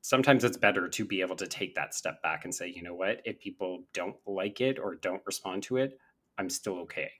sometimes 0.00 0.44
it's 0.44 0.56
better 0.56 0.88
to 0.88 1.04
be 1.04 1.20
able 1.20 1.36
to 1.36 1.46
take 1.46 1.74
that 1.74 1.94
step 1.94 2.22
back 2.22 2.44
and 2.44 2.54
say, 2.54 2.72
you 2.74 2.82
know 2.82 2.94
what, 2.94 3.20
if 3.24 3.40
people 3.40 3.84
don't 3.92 4.16
like 4.26 4.60
it 4.60 4.78
or 4.78 4.94
don't 4.94 5.22
respond 5.26 5.62
to 5.64 5.76
it, 5.78 5.98
I'm 6.38 6.48
still 6.50 6.78
okay. 6.80 7.10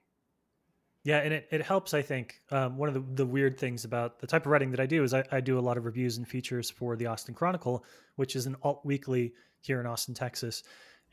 yeah 1.05 1.19
and 1.19 1.33
it, 1.33 1.49
it 1.51 1.63
helps 1.63 1.95
i 1.95 2.03
think 2.03 2.41
um, 2.51 2.77
one 2.77 2.89
of 2.89 2.95
the, 2.95 3.05
the 3.15 3.27
weird 3.27 3.59
things 3.59 3.85
about 3.85 4.19
the 4.19 4.27
type 4.27 4.47
of 4.47 4.53
writing 4.53 4.71
that 4.71 4.81
i 4.81 4.87
do 4.87 5.03
is 5.05 5.15
I, 5.15 5.25
I 5.31 5.41
do 5.41 5.59
a 5.59 5.61
lot 5.61 5.77
of 5.77 5.85
reviews 5.85 6.17
and 6.17 6.27
features 6.27 6.71
for 6.71 6.97
the 6.97 7.07
austin 7.07 7.35
chronicle 7.35 7.85
which 8.17 8.37
is 8.37 8.47
an 8.47 8.57
alt 8.63 8.81
weekly 8.85 9.35
here 9.61 9.81
in 9.81 9.87
austin 9.87 10.15
texas 10.15 10.63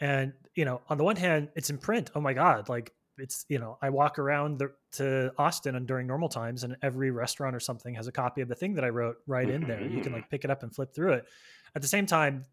and 0.02 0.34
you 0.56 0.66
know 0.66 0.82
on 0.90 0.98
the 0.98 1.04
one 1.04 1.16
hand 1.16 1.48
it's 1.56 1.70
in 1.70 1.78
print 1.78 2.12
oh 2.16 2.20
my 2.20 2.34
god 2.34 2.68
like 2.68 2.92
it's 3.18 3.46
you 3.50 3.60
know 3.60 3.78
I 3.82 3.90
walk 3.90 4.20
around 4.20 4.60
the, 4.60 4.72
to 4.94 5.32
Austin 5.38 5.76
and 5.76 5.88
during 5.88 6.08
normal 6.08 6.30
times, 6.30 6.64
and 6.64 6.76
every 6.82 7.12
restaurant 7.12 7.56
or 7.56 7.60
something 7.60 7.94
has 7.96 8.08
a 8.08 8.12
copy 8.12 8.42
of 8.42 8.48
the 8.48 8.56
thing 8.56 8.74
that 8.76 8.84
I 8.84 8.90
wrote 8.90 9.18
right 9.28 9.50
in 9.50 9.68
there. 9.68 9.82
You 9.82 9.90
can 9.90 10.00
mm-hmm. 10.00 10.14
like 10.16 10.30
pick 10.30 10.44
it 10.44 10.52
up 10.52 10.64
and 10.64 10.74
flip 10.74 10.94
through 10.94 11.14
it. 11.14 11.26
At 11.76 11.82
the 11.82 11.88
same 11.88 12.06
time, 12.06 12.46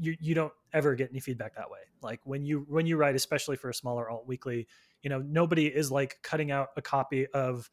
you 0.00 0.16
you 0.20 0.34
don't 0.34 0.52
ever 0.72 0.94
get 0.94 1.10
any 1.10 1.20
feedback 1.20 1.56
that 1.56 1.70
way. 1.70 1.80
Like 2.02 2.20
when 2.24 2.44
you 2.44 2.64
when 2.68 2.86
you 2.86 2.96
write, 2.96 3.14
especially 3.14 3.56
for 3.56 3.68
a 3.70 3.74
smaller 3.74 4.08
alt 4.08 4.26
weekly, 4.26 4.66
you 5.02 5.10
know 5.10 5.18
nobody 5.18 5.66
is 5.66 5.90
like 5.90 6.18
cutting 6.22 6.50
out 6.50 6.68
a 6.76 6.82
copy 6.82 7.26
of 7.28 7.70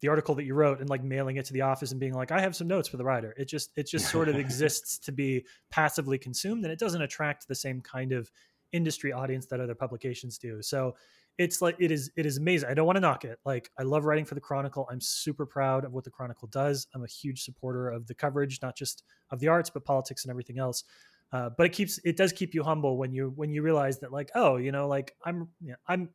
the 0.00 0.08
article 0.08 0.34
that 0.34 0.44
you 0.44 0.54
wrote 0.54 0.80
and 0.80 0.90
like 0.90 1.02
mailing 1.02 1.36
it 1.36 1.46
to 1.46 1.54
the 1.54 1.62
office 1.62 1.90
and 1.90 1.98
being 1.98 2.12
like 2.12 2.30
i 2.30 2.38
have 2.38 2.54
some 2.54 2.68
notes 2.68 2.88
for 2.88 2.98
the 2.98 3.04
writer 3.04 3.32
it 3.38 3.46
just 3.46 3.70
it 3.74 3.86
just 3.86 4.10
sort 4.10 4.28
of 4.28 4.36
exists 4.38 4.98
to 4.98 5.12
be 5.12 5.46
passively 5.70 6.18
consumed 6.18 6.62
and 6.62 6.70
it 6.70 6.78
doesn't 6.78 7.00
attract 7.00 7.48
the 7.48 7.54
same 7.54 7.80
kind 7.80 8.12
of 8.12 8.30
industry 8.74 9.12
audience 9.12 9.46
that 9.46 9.60
other 9.60 9.74
publications 9.74 10.36
do. 10.36 10.60
So 10.60 10.94
it's 11.38 11.62
like 11.62 11.76
it 11.78 11.90
is 11.90 12.10
it 12.16 12.26
is 12.26 12.36
amazing. 12.36 12.68
I 12.68 12.74
don't 12.74 12.86
want 12.86 12.96
to 12.96 13.00
knock 13.00 13.24
it. 13.24 13.38
Like 13.44 13.70
i 13.78 13.82
love 13.82 14.04
writing 14.04 14.24
for 14.24 14.34
the 14.34 14.40
chronicle. 14.40 14.86
I'm 14.90 15.00
super 15.00 15.46
proud 15.46 15.84
of 15.84 15.92
what 15.92 16.04
the 16.04 16.10
chronicle 16.10 16.48
does. 16.48 16.86
I'm 16.94 17.04
a 17.04 17.08
huge 17.08 17.42
supporter 17.42 17.88
of 17.88 18.06
the 18.06 18.14
coverage 18.14 18.58
not 18.62 18.76
just 18.76 19.04
of 19.30 19.40
the 19.40 19.48
arts 19.48 19.70
but 19.70 19.84
politics 19.84 20.24
and 20.24 20.30
everything 20.30 20.58
else. 20.58 20.84
Uh, 21.32 21.50
but 21.56 21.66
it 21.66 21.72
keeps 21.72 21.98
it 22.04 22.16
does 22.16 22.32
keep 22.32 22.54
you 22.54 22.62
humble 22.62 22.96
when 22.98 23.12
you 23.12 23.32
when 23.36 23.50
you 23.50 23.62
realize 23.62 23.98
that 23.98 24.12
like 24.12 24.30
oh 24.34 24.56
you 24.56 24.70
know 24.70 24.86
like 24.86 25.16
i'm 25.24 25.48
you 25.60 25.70
know, 25.70 25.76
i'm 25.88 26.08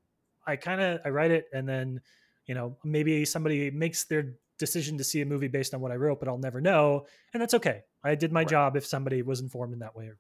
i 0.48 0.56
kind 0.56 0.80
of 0.80 1.00
i 1.04 1.10
write 1.10 1.32
it 1.32 1.48
and 1.52 1.68
then 1.68 2.00
you 2.46 2.56
know 2.56 2.78
maybe 2.86 3.26
somebody 3.26 3.70
makes 3.72 4.06
their 4.06 4.36
decision 4.58 4.98
to 4.98 5.04
see 5.04 5.20
a 5.22 5.26
movie 5.26 5.50
based 5.50 5.74
on 5.74 5.82
what 5.82 5.92
i 5.92 5.96
wrote 5.96 6.20
but 6.20 6.30
i'll 6.30 6.38
never 6.38 6.62
know 6.62 7.06
and 7.34 7.42
that's 7.42 7.54
okay. 7.54 7.82
I 8.04 8.16
did 8.16 8.32
my 8.32 8.42
right. 8.42 8.48
job 8.48 8.78
if 8.78 8.86
somebody 8.86 9.22
was 9.22 9.42
informed 9.42 9.74
in 9.74 9.80
that 9.80 9.96
way 9.96 10.06
or, 10.06 10.18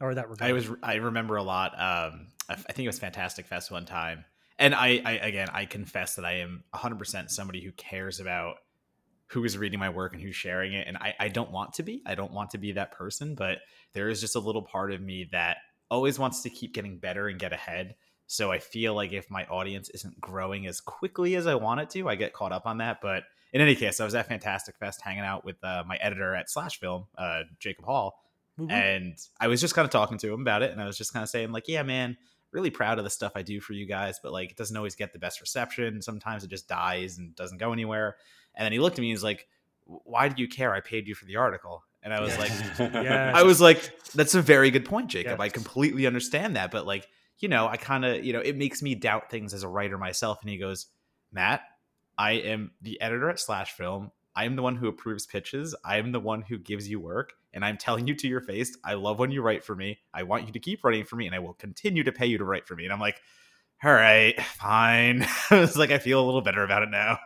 or 0.00 0.14
that 0.14 0.28
regard. 0.28 0.50
i 0.50 0.52
was 0.52 0.68
i 0.82 0.94
remember 0.94 1.36
a 1.36 1.42
lot 1.42 1.72
um 1.72 2.28
i 2.48 2.54
think 2.54 2.84
it 2.84 2.88
was 2.88 2.98
fantastic 2.98 3.46
fest 3.46 3.70
one 3.70 3.86
time. 3.86 4.24
And 4.58 4.74
I, 4.74 5.02
I 5.04 5.12
again 5.12 5.48
i 5.52 5.64
confess 5.64 6.16
that 6.16 6.24
i 6.24 6.34
am 6.34 6.64
100% 6.74 7.30
somebody 7.30 7.62
who 7.62 7.72
cares 7.72 8.20
about 8.20 8.56
who 9.28 9.44
is 9.44 9.58
reading 9.58 9.80
my 9.80 9.88
work 9.88 10.12
and 10.12 10.22
who's 10.22 10.36
sharing 10.36 10.72
it. 10.72 10.86
And 10.86 10.96
I, 10.98 11.12
I 11.18 11.28
don't 11.28 11.50
want 11.50 11.72
to 11.74 11.82
be. 11.82 12.00
I 12.06 12.14
don't 12.14 12.30
want 12.30 12.50
to 12.50 12.58
be 12.58 12.72
that 12.72 12.92
person 12.92 13.34
but 13.34 13.58
there 13.92 14.08
is 14.08 14.20
just 14.20 14.36
a 14.36 14.40
little 14.40 14.62
part 14.62 14.92
of 14.92 15.00
me 15.00 15.28
that 15.32 15.56
always 15.90 16.18
wants 16.18 16.42
to 16.42 16.50
keep 16.50 16.74
getting 16.74 16.98
better 16.98 17.28
and 17.28 17.38
get 17.38 17.52
ahead. 17.52 17.94
So 18.26 18.50
I 18.50 18.58
feel 18.58 18.94
like 18.94 19.12
if 19.12 19.30
my 19.30 19.44
audience 19.46 19.88
isn't 19.90 20.20
growing 20.20 20.66
as 20.66 20.80
quickly 20.80 21.36
as 21.36 21.46
I 21.46 21.54
want 21.54 21.80
it 21.80 21.90
to, 21.90 22.08
I 22.08 22.16
get 22.16 22.32
caught 22.32 22.52
up 22.52 22.66
on 22.66 22.78
that. 22.78 22.98
But 23.00 23.24
in 23.52 23.60
any 23.60 23.76
case, 23.76 24.00
I 24.00 24.04
was 24.04 24.14
at 24.14 24.26
Fantastic 24.28 24.76
Fest 24.78 25.00
hanging 25.00 25.22
out 25.22 25.44
with 25.44 25.62
uh, 25.62 25.84
my 25.86 25.96
editor 25.96 26.34
at 26.34 26.50
Slash 26.50 26.80
Film, 26.80 27.06
uh, 27.16 27.42
Jacob 27.60 27.84
Hall, 27.84 28.18
mm-hmm. 28.58 28.70
and 28.70 29.18
I 29.40 29.48
was 29.48 29.60
just 29.60 29.74
kind 29.74 29.84
of 29.84 29.90
talking 29.90 30.18
to 30.18 30.32
him 30.32 30.40
about 30.40 30.62
it, 30.62 30.72
and 30.72 30.80
I 30.80 30.86
was 30.86 30.98
just 30.98 31.12
kind 31.12 31.22
of 31.22 31.28
saying 31.28 31.52
like, 31.52 31.68
"Yeah, 31.68 31.82
man, 31.82 32.16
really 32.52 32.70
proud 32.70 32.98
of 32.98 33.04
the 33.04 33.10
stuff 33.10 33.32
I 33.34 33.42
do 33.42 33.60
for 33.60 33.72
you 33.72 33.86
guys, 33.86 34.20
but 34.22 34.32
like 34.32 34.50
it 34.50 34.56
doesn't 34.56 34.76
always 34.76 34.94
get 34.94 35.12
the 35.12 35.18
best 35.18 35.40
reception. 35.40 36.02
Sometimes 36.02 36.44
it 36.44 36.50
just 36.50 36.68
dies 36.68 37.18
and 37.18 37.34
doesn't 37.34 37.58
go 37.58 37.72
anywhere." 37.72 38.16
And 38.54 38.64
then 38.64 38.72
he 38.72 38.78
looked 38.78 38.98
at 38.98 39.02
me 39.02 39.08
and 39.08 39.16
he's 39.16 39.24
like, 39.24 39.46
"Why 39.84 40.28
do 40.28 40.40
you 40.40 40.48
care? 40.48 40.74
I 40.74 40.80
paid 40.80 41.06
you 41.06 41.14
for 41.14 41.24
the 41.24 41.36
article." 41.36 41.82
And 42.02 42.14
I 42.14 42.20
was 42.20 42.38
like, 42.38 42.52
yeah. 42.78 43.32
I 43.34 43.42
was 43.42 43.60
like, 43.60 43.90
that's 44.14 44.36
a 44.36 44.40
very 44.40 44.70
good 44.70 44.84
point, 44.84 45.08
Jacob. 45.08 45.40
I 45.40 45.48
completely 45.48 46.06
understand 46.06 46.54
that, 46.54 46.70
but 46.70 46.86
like 46.86 47.08
you 47.38 47.48
know, 47.48 47.68
I 47.68 47.76
kind 47.76 48.04
of, 48.04 48.24
you 48.24 48.32
know, 48.32 48.40
it 48.40 48.56
makes 48.56 48.82
me 48.82 48.94
doubt 48.94 49.30
things 49.30 49.52
as 49.52 49.62
a 49.62 49.68
writer 49.68 49.98
myself. 49.98 50.38
And 50.40 50.50
he 50.50 50.58
goes, 50.58 50.86
Matt, 51.32 51.62
I 52.16 52.32
am 52.32 52.72
the 52.80 53.00
editor 53.00 53.28
at 53.30 53.38
Slash 53.38 53.72
Film. 53.72 54.10
I 54.34 54.44
am 54.44 54.56
the 54.56 54.62
one 54.62 54.76
who 54.76 54.88
approves 54.88 55.26
pitches. 55.26 55.74
I 55.84 55.98
am 55.98 56.12
the 56.12 56.20
one 56.20 56.42
who 56.42 56.58
gives 56.58 56.88
you 56.88 57.00
work. 57.00 57.32
And 57.56 57.64
I'm 57.64 57.78
telling 57.78 58.06
you 58.06 58.14
to 58.14 58.28
your 58.28 58.42
face, 58.42 58.76
I 58.84 58.94
love 58.94 59.18
when 59.18 59.30
you 59.30 59.40
write 59.40 59.64
for 59.64 59.74
me. 59.74 59.98
I 60.12 60.24
want 60.24 60.46
you 60.46 60.52
to 60.52 60.58
keep 60.58 60.84
writing 60.84 61.06
for 61.06 61.16
me, 61.16 61.24
and 61.24 61.34
I 61.34 61.38
will 61.38 61.54
continue 61.54 62.04
to 62.04 62.12
pay 62.12 62.26
you 62.26 62.36
to 62.36 62.44
write 62.44 62.68
for 62.68 62.76
me. 62.76 62.84
And 62.84 62.92
I'm 62.92 63.00
like, 63.00 63.18
all 63.82 63.94
right, 63.94 64.38
fine. 64.42 65.26
it's 65.50 65.74
like 65.74 65.90
I 65.90 65.98
feel 65.98 66.22
a 66.22 66.26
little 66.26 66.42
better 66.42 66.62
about 66.62 66.82
it 66.82 66.90
now. 66.90 67.18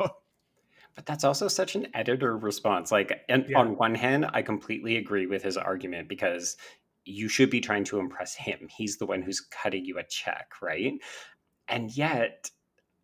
But 0.95 1.07
that's 1.07 1.25
also 1.25 1.49
such 1.49 1.77
an 1.77 1.89
editor 1.95 2.37
response. 2.37 2.93
Like, 2.93 3.23
and 3.29 3.47
yeah. 3.49 3.59
on 3.59 3.77
one 3.77 3.95
hand, 3.95 4.27
I 4.33 4.43
completely 4.43 4.97
agree 4.97 5.27
with 5.27 5.43
his 5.43 5.57
argument 5.57 6.09
because 6.09 6.57
you 7.05 7.29
should 7.29 7.51
be 7.51 7.61
trying 7.61 7.85
to 7.85 7.99
impress 7.99 8.35
him. 8.35 8.69
He's 8.69 8.99
the 8.99 9.07
one 9.07 9.23
who's 9.23 9.41
cutting 9.41 9.85
you 9.85 9.99
a 9.99 10.05
check, 10.05 10.53
right? 10.61 10.95
And 11.69 11.97
yet, 11.97 12.51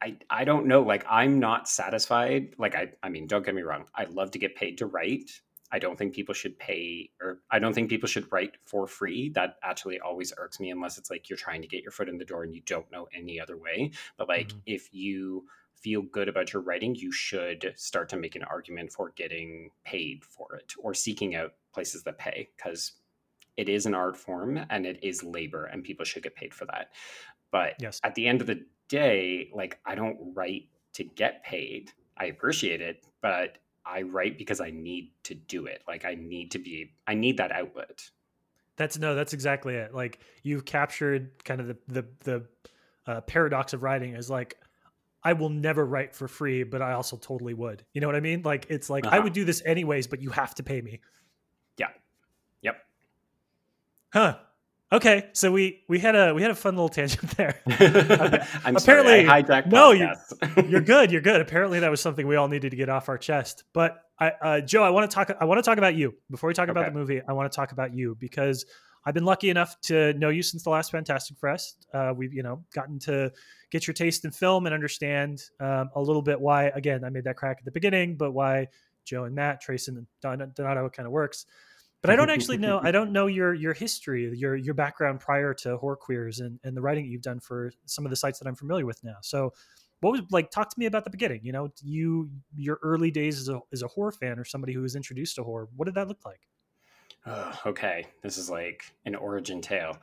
I 0.02 0.18
I 0.28 0.44
don't 0.44 0.66
know. 0.66 0.82
Like, 0.82 1.04
I'm 1.08 1.38
not 1.40 1.68
satisfied. 1.68 2.54
Like, 2.58 2.74
I 2.74 2.92
I 3.02 3.08
mean, 3.08 3.26
don't 3.26 3.44
get 3.44 3.54
me 3.54 3.62
wrong. 3.62 3.86
I 3.94 4.04
love 4.04 4.32
to 4.32 4.38
get 4.38 4.56
paid 4.56 4.78
to 4.78 4.86
write. 4.86 5.30
I 5.76 5.78
don't 5.78 5.98
think 5.98 6.14
people 6.14 6.34
should 6.34 6.58
pay, 6.58 7.10
or 7.20 7.40
I 7.50 7.58
don't 7.58 7.74
think 7.74 7.90
people 7.90 8.08
should 8.08 8.32
write 8.32 8.56
for 8.64 8.86
free. 8.86 9.28
That 9.34 9.56
actually 9.62 10.00
always 10.00 10.32
irks 10.38 10.58
me, 10.58 10.70
unless 10.70 10.96
it's 10.96 11.10
like 11.10 11.28
you're 11.28 11.36
trying 11.36 11.60
to 11.60 11.68
get 11.68 11.82
your 11.82 11.92
foot 11.92 12.08
in 12.08 12.16
the 12.16 12.24
door 12.24 12.44
and 12.44 12.54
you 12.54 12.62
don't 12.64 12.90
know 12.90 13.08
any 13.14 13.38
other 13.38 13.58
way. 13.58 13.90
But 14.16 14.30
like, 14.30 14.48
mm-hmm. 14.48 14.60
if 14.64 14.88
you 14.94 15.44
feel 15.74 16.00
good 16.00 16.30
about 16.30 16.54
your 16.54 16.62
writing, 16.62 16.94
you 16.94 17.12
should 17.12 17.74
start 17.76 18.08
to 18.08 18.16
make 18.16 18.36
an 18.36 18.44
argument 18.44 18.90
for 18.90 19.12
getting 19.16 19.70
paid 19.84 20.24
for 20.24 20.54
it 20.54 20.72
or 20.78 20.94
seeking 20.94 21.34
out 21.34 21.52
places 21.74 22.04
that 22.04 22.16
pay 22.16 22.48
because 22.56 22.92
it 23.58 23.68
is 23.68 23.84
an 23.84 23.94
art 23.94 24.16
form 24.16 24.58
and 24.70 24.86
it 24.86 24.98
is 25.02 25.22
labor 25.22 25.66
and 25.66 25.84
people 25.84 26.06
should 26.06 26.22
get 26.22 26.34
paid 26.34 26.54
for 26.54 26.64
that 26.66 26.90
but 27.50 27.74
yes. 27.80 28.00
at 28.02 28.14
the 28.14 28.26
end 28.26 28.40
of 28.40 28.46
the 28.46 28.64
day 28.88 29.50
like 29.54 29.78
i 29.84 29.94
don't 29.94 30.16
write 30.34 30.68
to 30.92 31.04
get 31.04 31.44
paid 31.44 31.90
i 32.16 32.26
appreciate 32.26 32.80
it 32.80 33.04
but 33.20 33.58
i 33.86 34.02
write 34.02 34.36
because 34.36 34.60
i 34.60 34.70
need 34.70 35.10
to 35.22 35.34
do 35.34 35.66
it 35.66 35.82
like 35.86 36.04
i 36.04 36.14
need 36.14 36.50
to 36.50 36.58
be 36.58 36.92
i 37.06 37.14
need 37.14 37.36
that 37.36 37.52
outlet 37.52 38.10
that's 38.76 38.98
no 38.98 39.14
that's 39.14 39.32
exactly 39.32 39.74
it 39.74 39.94
like 39.94 40.18
you've 40.42 40.64
captured 40.64 41.30
kind 41.44 41.60
of 41.60 41.68
the 41.68 41.76
the, 41.88 42.04
the 42.24 42.46
uh, 43.06 43.20
paradox 43.22 43.72
of 43.72 43.82
writing 43.82 44.14
is 44.14 44.28
like 44.28 44.56
I 45.26 45.32
will 45.32 45.48
never 45.48 45.84
write 45.84 46.14
for 46.14 46.28
free, 46.28 46.62
but 46.62 46.80
I 46.80 46.92
also 46.92 47.16
totally 47.16 47.52
would. 47.52 47.84
You 47.92 48.00
know 48.00 48.06
what 48.06 48.14
I 48.14 48.20
mean? 48.20 48.42
Like 48.44 48.66
it's 48.68 48.88
like 48.88 49.04
uh-huh. 49.04 49.16
I 49.16 49.18
would 49.18 49.32
do 49.32 49.44
this 49.44 49.60
anyways, 49.66 50.06
but 50.06 50.22
you 50.22 50.30
have 50.30 50.54
to 50.54 50.62
pay 50.62 50.80
me. 50.80 51.00
Yeah. 51.78 51.88
Yep. 52.62 52.76
Huh. 54.12 54.36
Okay, 54.92 55.30
so 55.32 55.50
we 55.50 55.82
we 55.88 55.98
had 55.98 56.14
a 56.14 56.32
we 56.32 56.42
had 56.42 56.52
a 56.52 56.54
fun 56.54 56.76
little 56.76 56.88
tangent 56.88 57.36
there. 57.36 57.60
I'm 58.64 58.76
apparently 58.76 59.26
sorry, 59.26 59.28
I 59.28 59.42
hijacked 59.42 59.66
no, 59.66 59.90
you're, 59.90 60.14
you're 60.64 60.80
good. 60.80 61.10
You're 61.10 61.20
good. 61.20 61.40
Apparently, 61.40 61.80
that 61.80 61.90
was 61.90 62.00
something 62.00 62.24
we 62.26 62.36
all 62.36 62.46
needed 62.46 62.70
to 62.70 62.76
get 62.76 62.88
off 62.88 63.08
our 63.08 63.18
chest. 63.18 63.64
But 63.72 64.00
I, 64.20 64.30
uh, 64.40 64.60
Joe, 64.60 64.84
I 64.84 64.90
want 64.90 65.10
to 65.10 65.14
talk. 65.14 65.36
I 65.40 65.44
want 65.44 65.58
to 65.58 65.68
talk 65.68 65.78
about 65.78 65.96
you 65.96 66.14
before 66.30 66.46
we 66.46 66.54
talk 66.54 66.68
okay. 66.68 66.70
about 66.70 66.92
the 66.92 66.96
movie. 66.96 67.20
I 67.26 67.32
want 67.32 67.50
to 67.50 67.56
talk 67.56 67.72
about 67.72 67.94
you 67.94 68.16
because 68.20 68.64
I've 69.04 69.14
been 69.14 69.24
lucky 69.24 69.50
enough 69.50 69.80
to 69.82 70.12
know 70.14 70.28
you 70.28 70.44
since 70.44 70.62
the 70.62 70.70
last 70.70 70.92
Fantastic 70.92 71.36
Fest. 71.38 71.88
Uh, 71.92 72.12
we've 72.16 72.32
you 72.32 72.44
know 72.44 72.64
gotten 72.72 73.00
to 73.00 73.32
get 73.72 73.88
your 73.88 73.94
taste 73.94 74.24
in 74.24 74.30
film 74.30 74.66
and 74.66 74.74
understand 74.74 75.42
um, 75.58 75.90
a 75.96 76.00
little 76.00 76.22
bit 76.22 76.40
why. 76.40 76.66
Again, 76.66 77.02
I 77.02 77.10
made 77.10 77.24
that 77.24 77.34
crack 77.34 77.56
at 77.58 77.64
the 77.64 77.72
beginning, 77.72 78.16
but 78.16 78.30
why 78.30 78.68
Joe 79.04 79.24
and 79.24 79.34
Matt, 79.34 79.60
Trace 79.60 79.88
and 79.88 80.06
Donato 80.22 80.88
kind 80.90 81.06
of 81.06 81.12
works 81.12 81.46
but 82.02 82.10
I 82.10 82.16
don't 82.16 82.30
actually 82.30 82.58
know. 82.58 82.80
I 82.82 82.90
don't 82.90 83.12
know 83.12 83.26
your 83.26 83.54
your 83.54 83.72
history, 83.72 84.30
your 84.36 84.56
your 84.56 84.74
background 84.74 85.20
prior 85.20 85.54
to 85.54 85.76
horror 85.76 85.96
queers 85.96 86.40
and 86.40 86.58
and 86.64 86.76
the 86.76 86.80
writing 86.80 87.04
that 87.04 87.10
you've 87.10 87.22
done 87.22 87.40
for 87.40 87.72
some 87.86 88.04
of 88.06 88.10
the 88.10 88.16
sites 88.16 88.38
that 88.38 88.48
I'm 88.48 88.54
familiar 88.54 88.86
with 88.86 89.02
now. 89.02 89.16
So, 89.22 89.52
what 90.00 90.12
was 90.12 90.22
like? 90.30 90.50
Talk 90.50 90.70
to 90.70 90.78
me 90.78 90.86
about 90.86 91.04
the 91.04 91.10
beginning. 91.10 91.40
You 91.42 91.52
know, 91.52 91.68
you 91.82 92.30
your 92.56 92.78
early 92.82 93.10
days 93.10 93.40
as 93.40 93.48
a 93.48 93.60
as 93.72 93.82
a 93.82 93.88
horror 93.88 94.12
fan 94.12 94.38
or 94.38 94.44
somebody 94.44 94.72
who 94.72 94.82
was 94.82 94.96
introduced 94.96 95.36
to 95.36 95.44
horror. 95.44 95.68
What 95.76 95.86
did 95.86 95.94
that 95.94 96.08
look 96.08 96.24
like? 96.24 96.40
okay, 97.66 98.06
this 98.22 98.38
is 98.38 98.48
like 98.48 98.84
an 99.04 99.16
origin 99.16 99.60
tale. 99.60 99.96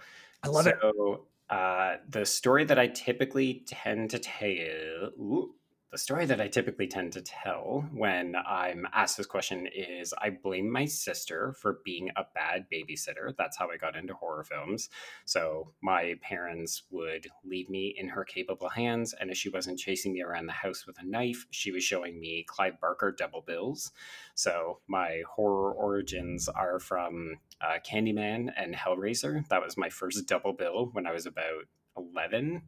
I 0.44 0.50
love 0.50 0.66
so, 0.66 0.70
it. 0.70 0.78
So, 0.82 1.26
uh, 1.50 1.98
the 2.10 2.26
story 2.26 2.66
that 2.66 2.80
I 2.80 2.88
typically 2.88 3.64
tend 3.66 4.10
to 4.10 4.20
tell. 4.20 5.12
Ooh, 5.20 5.54
the 5.94 6.00
story 6.00 6.26
that 6.26 6.42
I 6.42 6.48
typically 6.48 6.88
tend 6.88 7.14
to 7.14 7.22
tell 7.22 7.88
when 7.94 8.36
I'm 8.36 8.88
asked 8.94 9.16
this 9.16 9.28
question 9.28 9.68
is 9.68 10.12
I 10.20 10.32
blame 10.32 10.68
my 10.68 10.86
sister 10.86 11.54
for 11.54 11.82
being 11.86 12.10
a 12.16 12.26
bad 12.34 12.66
babysitter. 12.74 13.38
That's 13.38 13.58
how 13.58 13.70
I 13.70 13.78
got 13.78 13.96
into 13.96 14.16
horror 14.16 14.44
films. 14.44 14.90
So 15.26 15.72
my 15.84 16.16
parents 16.24 16.82
would 16.90 17.28
leave 17.46 17.70
me 17.70 17.94
in 17.96 18.10
her 18.10 18.24
capable 18.24 18.70
hands, 18.70 19.14
and 19.14 19.30
if 19.30 19.38
she 19.38 19.50
wasn't 19.50 19.78
chasing 19.78 20.14
me 20.14 20.24
around 20.24 20.48
the 20.48 20.54
house 20.54 20.88
with 20.88 21.00
a 21.00 21.06
knife, 21.06 21.46
she 21.52 21.72
was 21.72 21.84
showing 21.84 22.20
me 22.20 22.44
Clive 22.48 22.82
Barker 22.82 23.12
double 23.12 23.42
bills. 23.42 23.92
So 24.34 24.80
my 24.88 25.22
horror 25.30 25.74
origins 25.74 26.50
are 26.50 26.80
from 26.80 27.36
uh, 27.62 27.78
Candyman 27.88 28.52
and 28.58 28.74
Hellraiser. 28.74 29.48
That 29.50 29.62
was 29.62 29.78
my 29.78 29.90
first 29.90 30.26
double 30.26 30.54
bill 30.54 30.90
when 30.94 31.06
I 31.06 31.12
was 31.12 31.28
about 31.28 31.66
11. 31.96 32.64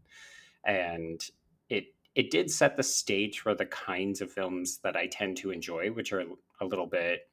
And 0.64 1.28
it 1.70 1.95
it 2.16 2.32
did 2.32 2.50
set 2.50 2.78
the 2.78 2.84
stage 2.84 3.40
for 3.40 3.54
the 3.54 3.66
kinds 3.66 4.22
of 4.22 4.32
films 4.32 4.80
that 4.84 4.96
I 4.96 5.08
tend 5.08 5.38
to 5.38 5.52
enjoy, 5.52 5.90
which 5.90 6.14
are 6.14 6.24
a 6.62 6.66
little 6.66 6.88
bit, 6.88 7.30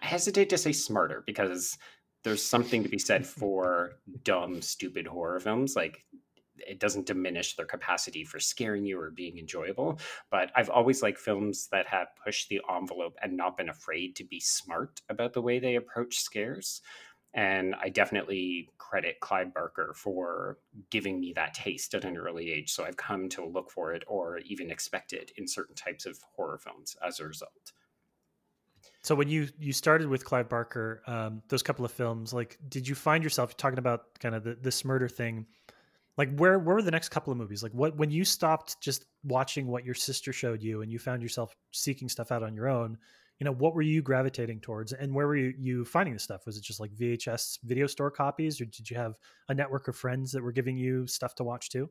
I 0.00 0.06
hesitate 0.06 0.48
to 0.50 0.58
say 0.58 0.72
smarter 0.72 1.22
because 1.26 1.76
there's 2.22 2.44
something 2.44 2.82
to 2.82 2.88
be 2.88 2.98
said 2.98 3.26
for 3.38 3.92
dumb, 4.22 4.62
stupid 4.62 5.06
horror 5.06 5.40
films. 5.40 5.74
Like, 5.74 6.04
it 6.56 6.78
doesn't 6.78 7.06
diminish 7.06 7.56
their 7.56 7.66
capacity 7.66 8.22
for 8.22 8.38
scaring 8.38 8.84
you 8.84 9.00
or 9.00 9.10
being 9.10 9.38
enjoyable. 9.38 9.98
But 10.30 10.52
I've 10.54 10.70
always 10.70 11.02
liked 11.02 11.18
films 11.18 11.68
that 11.72 11.86
have 11.86 12.08
pushed 12.22 12.48
the 12.48 12.60
envelope 12.70 13.16
and 13.22 13.36
not 13.36 13.56
been 13.56 13.70
afraid 13.70 14.14
to 14.16 14.24
be 14.24 14.40
smart 14.40 15.00
about 15.08 15.32
the 15.32 15.42
way 15.42 15.58
they 15.58 15.76
approach 15.76 16.20
scares. 16.20 16.82
And 17.32 17.76
I 17.80 17.90
definitely 17.90 18.70
credit 18.78 19.20
Clive 19.20 19.54
Barker 19.54 19.92
for 19.94 20.58
giving 20.90 21.20
me 21.20 21.32
that 21.34 21.54
taste 21.54 21.94
at 21.94 22.04
an 22.04 22.16
early 22.16 22.50
age. 22.50 22.72
So 22.72 22.84
I've 22.84 22.96
come 22.96 23.28
to 23.30 23.46
look 23.46 23.70
for 23.70 23.92
it 23.92 24.02
or 24.08 24.38
even 24.38 24.70
expect 24.70 25.12
it 25.12 25.30
in 25.36 25.46
certain 25.46 25.76
types 25.76 26.06
of 26.06 26.18
horror 26.34 26.58
films 26.58 26.96
as 27.06 27.20
a 27.20 27.26
result. 27.26 27.72
So 29.02 29.14
when 29.14 29.28
you 29.28 29.48
you 29.58 29.72
started 29.72 30.08
with 30.08 30.24
Clive 30.24 30.48
Barker, 30.48 31.02
um, 31.06 31.42
those 31.48 31.62
couple 31.62 31.84
of 31.84 31.92
films, 31.92 32.32
like, 32.32 32.58
did 32.68 32.86
you 32.86 32.94
find 32.94 33.24
yourself 33.24 33.56
talking 33.56 33.78
about 33.78 34.18
kind 34.18 34.34
of 34.34 34.44
the, 34.44 34.56
this 34.60 34.84
murder 34.84 35.08
thing? 35.08 35.46
Like, 36.16 36.34
where 36.36 36.58
where 36.58 36.74
were 36.74 36.82
the 36.82 36.90
next 36.90 37.10
couple 37.10 37.30
of 37.32 37.38
movies? 37.38 37.62
Like, 37.62 37.72
what 37.72 37.96
when 37.96 38.10
you 38.10 38.24
stopped 38.24 38.80
just 38.80 39.06
watching 39.24 39.68
what 39.68 39.84
your 39.84 39.94
sister 39.94 40.32
showed 40.32 40.62
you, 40.62 40.82
and 40.82 40.92
you 40.92 40.98
found 40.98 41.22
yourself 41.22 41.54
seeking 41.70 42.08
stuff 42.08 42.32
out 42.32 42.42
on 42.42 42.54
your 42.54 42.68
own? 42.68 42.98
You 43.40 43.46
know, 43.46 43.52
what 43.52 43.74
were 43.74 43.82
you 43.82 44.02
gravitating 44.02 44.60
towards, 44.60 44.92
and 44.92 45.12
where 45.14 45.26
were 45.26 45.36
you, 45.36 45.54
you 45.58 45.84
finding 45.84 46.14
the 46.14 46.20
stuff? 46.20 46.46
Was 46.46 46.56
it 46.56 46.62
just 46.62 46.78
like 46.78 46.92
VHS 46.92 47.58
video 47.64 47.86
store 47.86 48.10
copies, 48.10 48.60
or 48.60 48.66
did 48.66 48.88
you 48.88 48.96
have 48.96 49.14
a 49.48 49.54
network 49.54 49.88
of 49.88 49.96
friends 49.96 50.30
that 50.32 50.42
were 50.42 50.52
giving 50.52 50.76
you 50.76 51.06
stuff 51.06 51.34
to 51.36 51.44
watch 51.44 51.70
too? 51.70 51.90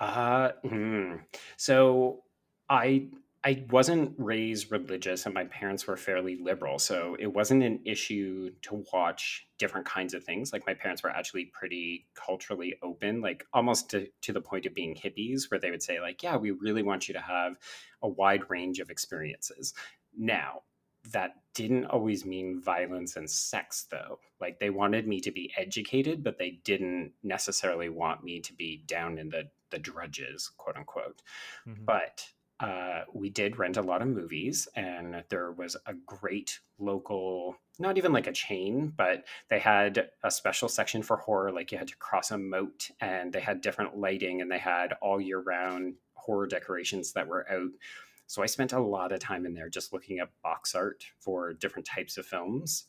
Uh, 0.00 0.50
hmm. 0.68 1.14
so 1.56 2.22
I 2.68 3.08
I 3.46 3.64
wasn't 3.70 4.12
raised 4.18 4.72
religious 4.72 5.24
and 5.24 5.32
my 5.32 5.44
parents 5.44 5.86
were 5.86 5.96
fairly 5.96 6.36
liberal. 6.36 6.80
So 6.80 7.16
it 7.20 7.28
wasn't 7.28 7.62
an 7.62 7.78
issue 7.84 8.50
to 8.62 8.84
watch 8.92 9.46
different 9.56 9.86
kinds 9.86 10.14
of 10.14 10.24
things. 10.24 10.52
Like 10.52 10.66
my 10.66 10.74
parents 10.74 11.04
were 11.04 11.10
actually 11.10 11.44
pretty 11.44 12.08
culturally 12.14 12.74
open, 12.82 13.20
like 13.20 13.46
almost 13.52 13.88
to, 13.90 14.08
to 14.22 14.32
the 14.32 14.40
point 14.40 14.66
of 14.66 14.74
being 14.74 14.96
hippies, 14.96 15.48
where 15.48 15.60
they 15.60 15.70
would 15.70 15.82
say, 15.84 16.00
like, 16.00 16.24
yeah, 16.24 16.36
we 16.36 16.50
really 16.50 16.82
want 16.82 17.06
you 17.06 17.14
to 17.14 17.20
have 17.20 17.56
a 18.02 18.08
wide 18.08 18.50
range 18.50 18.80
of 18.80 18.90
experiences. 18.90 19.74
Now, 20.16 20.62
that 21.12 21.36
didn't 21.54 21.86
always 21.86 22.24
mean 22.24 22.60
violence 22.60 23.16
and 23.16 23.30
sex 23.30 23.86
though 23.90 24.18
like 24.40 24.58
they 24.58 24.70
wanted 24.70 25.06
me 25.06 25.20
to 25.20 25.30
be 25.30 25.52
educated 25.56 26.22
but 26.22 26.36
they 26.38 26.58
didn't 26.64 27.12
necessarily 27.22 27.88
want 27.88 28.24
me 28.24 28.40
to 28.40 28.52
be 28.52 28.82
down 28.86 29.16
in 29.16 29.28
the 29.30 29.48
the 29.70 29.78
drudges 29.78 30.50
quote 30.56 30.76
unquote 30.76 31.22
mm-hmm. 31.66 31.84
but 31.84 32.26
uh, 32.58 33.02
we 33.12 33.28
did 33.28 33.58
rent 33.58 33.76
a 33.76 33.82
lot 33.82 34.00
of 34.00 34.08
movies, 34.08 34.66
and 34.74 35.22
there 35.28 35.52
was 35.52 35.76
a 35.84 35.92
great 36.06 36.60
local, 36.78 37.54
not 37.78 37.98
even 37.98 38.12
like 38.12 38.26
a 38.26 38.32
chain, 38.32 38.92
but 38.96 39.24
they 39.50 39.58
had 39.58 40.08
a 40.24 40.30
special 40.30 40.68
section 40.68 41.02
for 41.02 41.18
horror. 41.18 41.52
Like 41.52 41.70
you 41.70 41.76
had 41.76 41.88
to 41.88 41.96
cross 41.96 42.30
a 42.30 42.38
moat, 42.38 42.90
and 43.00 43.30
they 43.30 43.40
had 43.40 43.60
different 43.60 43.98
lighting, 43.98 44.40
and 44.40 44.50
they 44.50 44.58
had 44.58 44.94
all 45.02 45.20
year 45.20 45.40
round 45.40 45.96
horror 46.14 46.46
decorations 46.46 47.12
that 47.12 47.28
were 47.28 47.46
out. 47.50 47.72
So 48.26 48.42
I 48.42 48.46
spent 48.46 48.72
a 48.72 48.80
lot 48.80 49.12
of 49.12 49.20
time 49.20 49.46
in 49.46 49.54
there 49.54 49.68
just 49.68 49.92
looking 49.92 50.18
at 50.18 50.30
box 50.42 50.74
art 50.74 51.04
for 51.18 51.52
different 51.52 51.86
types 51.86 52.18
of 52.18 52.26
films. 52.26 52.86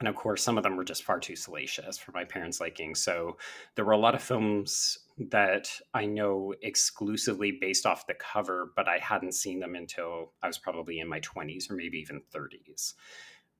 And 0.00 0.08
of 0.08 0.16
course, 0.16 0.42
some 0.42 0.56
of 0.56 0.64
them 0.64 0.76
were 0.76 0.84
just 0.84 1.04
far 1.04 1.20
too 1.20 1.36
salacious 1.36 1.98
for 1.98 2.12
my 2.12 2.24
parents' 2.24 2.60
liking. 2.60 2.94
So 2.94 3.36
there 3.74 3.84
were 3.84 3.92
a 3.92 3.98
lot 3.98 4.14
of 4.14 4.22
films 4.22 4.98
that 5.30 5.68
I 5.92 6.06
know 6.06 6.54
exclusively 6.62 7.52
based 7.60 7.86
off 7.86 8.06
the 8.06 8.14
cover, 8.14 8.72
but 8.74 8.88
I 8.88 8.98
hadn't 8.98 9.34
seen 9.34 9.60
them 9.60 9.74
until 9.74 10.32
I 10.42 10.48
was 10.48 10.58
probably 10.58 10.98
in 10.98 11.08
my 11.08 11.20
20s 11.20 11.70
or 11.70 11.74
maybe 11.74 11.98
even 11.98 12.22
30s, 12.34 12.94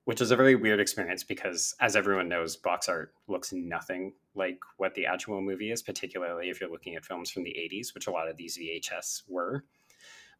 which 0.04 0.20
is 0.20 0.32
a 0.32 0.36
very 0.36 0.56
weird 0.56 0.80
experience 0.80 1.22
because, 1.22 1.74
as 1.80 1.94
everyone 1.94 2.28
knows, 2.28 2.56
box 2.56 2.88
art 2.88 3.14
looks 3.28 3.52
nothing 3.52 4.12
like 4.34 4.58
what 4.76 4.94
the 4.94 5.06
actual 5.06 5.40
movie 5.40 5.70
is, 5.70 5.82
particularly 5.82 6.50
if 6.50 6.60
you're 6.60 6.70
looking 6.70 6.96
at 6.96 7.04
films 7.04 7.30
from 7.30 7.44
the 7.44 7.56
80s, 7.72 7.94
which 7.94 8.08
a 8.08 8.10
lot 8.10 8.28
of 8.28 8.36
these 8.36 8.58
VHS 8.58 9.22
were. 9.28 9.64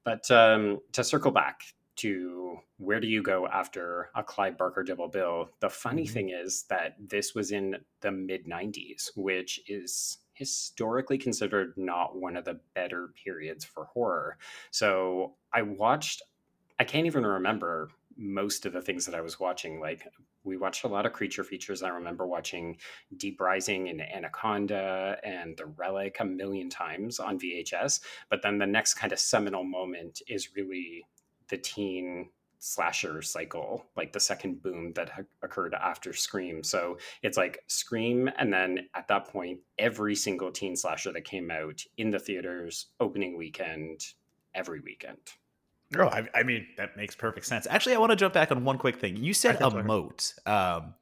But 0.05 0.31
um, 0.31 0.81
to 0.93 1.03
circle 1.03 1.31
back 1.31 1.63
to 1.97 2.59
where 2.79 3.01
do 3.01 3.07
you 3.07 3.23
go 3.23 3.47
after 3.47 4.11
a 4.15 4.23
Clive 4.23 4.59
Barker 4.59 4.83
double 4.83 5.09
bill, 5.09 5.51
the 5.61 5.71
funny 5.71 6.05
mm-hmm. 6.05 6.13
thing 6.13 6.31
is 6.31 6.65
that 6.69 6.97
this 6.99 7.35
was 7.35 7.53
in 7.53 7.77
the 8.01 8.13
mid 8.13 8.47
90s, 8.47 9.11
which 9.17 9.61
is 9.67 10.19
historically 10.33 11.17
considered 11.17 11.73
not 11.77 12.17
one 12.17 12.37
of 12.37 12.45
the 12.45 12.61
better 12.75 13.11
periods 13.25 13.65
for 13.65 13.85
horror. 13.87 14.37
So 14.71 15.35
I 15.53 15.63
watched, 15.63 16.23
I 16.79 16.85
can't 16.85 17.07
even 17.07 17.25
remember 17.25 17.91
most 18.17 18.67
of 18.67 18.73
the 18.73 18.83
things 18.83 19.07
that 19.07 19.15
I 19.15 19.21
was 19.21 19.41
watching. 19.41 19.81
Like 19.81 20.07
we 20.45 20.57
watched 20.57 20.85
a 20.85 20.89
lot 20.89 21.07
of 21.07 21.13
creature 21.13 21.45
features. 21.45 21.83
I 21.83 21.89
remember 21.89 22.27
watching 22.27 22.77
Deep 23.17 23.41
Rising 23.41 23.89
and 23.89 24.01
Anaconda 24.01 25.19
and 25.25 25.57
The 25.57 25.67
Relic 25.67 26.17
a 26.21 26.25
million 26.25 26.71
times 26.71 27.19
on 27.19 27.39
VHS. 27.39 28.01
But 28.31 28.43
then 28.43 28.59
the 28.59 28.67
next 28.67 28.95
kind 28.95 29.13
of 29.13 29.19
seminal 29.19 29.65
moment 29.65 30.23
is 30.29 30.55
really 30.55 31.07
the 31.49 31.59
teen 31.59 32.29
slasher 32.65 33.21
cycle, 33.21 33.85
like 33.95 34.13
the 34.13 34.21
second 34.21 34.63
boom 34.63 34.93
that 34.95 35.11
ha- 35.11 35.23
occurred 35.43 35.75
after 35.75 36.15
Scream. 36.15 36.65
So 36.65 36.97
it's 37.23 37.37
like 37.37 37.59
Scream, 37.67 38.31
and 38.39 38.51
then 38.51 38.89
at 38.95 39.07
that 39.09 39.29
point, 39.29 39.61
every 39.79 40.15
single 40.15 40.51
teen 40.51 40.75
slasher 40.75 41.13
that 41.13 41.25
came 41.25 41.51
out 41.51 41.83
in 41.99 42.11
the 42.11 42.19
theaters 42.19 42.87
opening 43.01 43.37
weekend, 43.37 44.01
every 44.55 44.81
weekend. 44.81 45.19
Oh, 45.97 46.07
I, 46.07 46.27
I 46.35 46.43
mean 46.43 46.67
that 46.77 46.97
makes 46.97 47.15
perfect 47.15 47.47
sense. 47.47 47.67
Actually, 47.69 47.95
I 47.95 47.99
want 47.99 48.11
to 48.11 48.17
jump 48.17 48.35
back 48.35 48.51
on 48.51 48.65
one 48.65 48.79
quick 48.79 48.99
thing. 48.99 49.17
You 49.17 49.35
said 49.35 49.61
a 49.61 49.83
moat. 49.83 50.35
Um, 50.47 50.95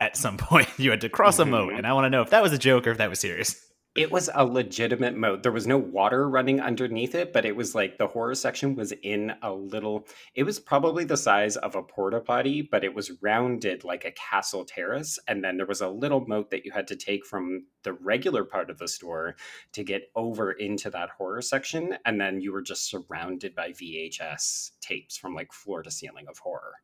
at 0.00 0.16
some 0.16 0.36
point, 0.38 0.68
you 0.78 0.90
had 0.90 1.00
to 1.02 1.08
cross 1.08 1.38
a 1.38 1.44
moat, 1.44 1.70
mm-hmm. 1.70 1.78
and 1.78 1.86
I 1.86 1.92
want 1.92 2.06
to 2.06 2.10
know 2.10 2.22
if 2.22 2.30
that 2.30 2.42
was 2.42 2.52
a 2.52 2.58
joke 2.58 2.86
or 2.86 2.90
if 2.90 2.98
that 2.98 3.10
was 3.10 3.20
serious 3.20 3.67
it 3.98 4.12
was 4.12 4.30
a 4.32 4.44
legitimate 4.44 5.16
moat. 5.16 5.42
There 5.42 5.50
was 5.50 5.66
no 5.66 5.76
water 5.76 6.28
running 6.28 6.60
underneath 6.60 7.16
it, 7.16 7.32
but 7.32 7.44
it 7.44 7.56
was 7.56 7.74
like 7.74 7.98
the 7.98 8.06
horror 8.06 8.36
section 8.36 8.76
was 8.76 8.92
in 9.02 9.32
a 9.42 9.52
little. 9.52 10.06
It 10.36 10.44
was 10.44 10.60
probably 10.60 11.04
the 11.04 11.16
size 11.16 11.56
of 11.56 11.74
a 11.74 11.82
porta 11.82 12.20
potty, 12.20 12.62
but 12.62 12.84
it 12.84 12.94
was 12.94 13.10
rounded 13.20 13.82
like 13.82 14.04
a 14.04 14.12
castle 14.12 14.64
terrace. 14.64 15.18
And 15.26 15.42
then 15.42 15.56
there 15.56 15.66
was 15.66 15.80
a 15.80 15.88
little 15.88 16.24
moat 16.28 16.50
that 16.50 16.64
you 16.64 16.70
had 16.70 16.86
to 16.88 16.96
take 16.96 17.26
from 17.26 17.66
the 17.82 17.92
regular 17.92 18.44
part 18.44 18.70
of 18.70 18.78
the 18.78 18.86
store 18.86 19.34
to 19.72 19.82
get 19.82 20.10
over 20.14 20.52
into 20.52 20.90
that 20.90 21.10
horror 21.10 21.42
section. 21.42 21.96
And 22.06 22.20
then 22.20 22.40
you 22.40 22.52
were 22.52 22.62
just 22.62 22.88
surrounded 22.88 23.56
by 23.56 23.70
VHS 23.70 24.70
tapes 24.80 25.16
from 25.16 25.34
like 25.34 25.52
floor 25.52 25.82
to 25.82 25.90
ceiling 25.90 26.26
of 26.28 26.38
horror. 26.38 26.74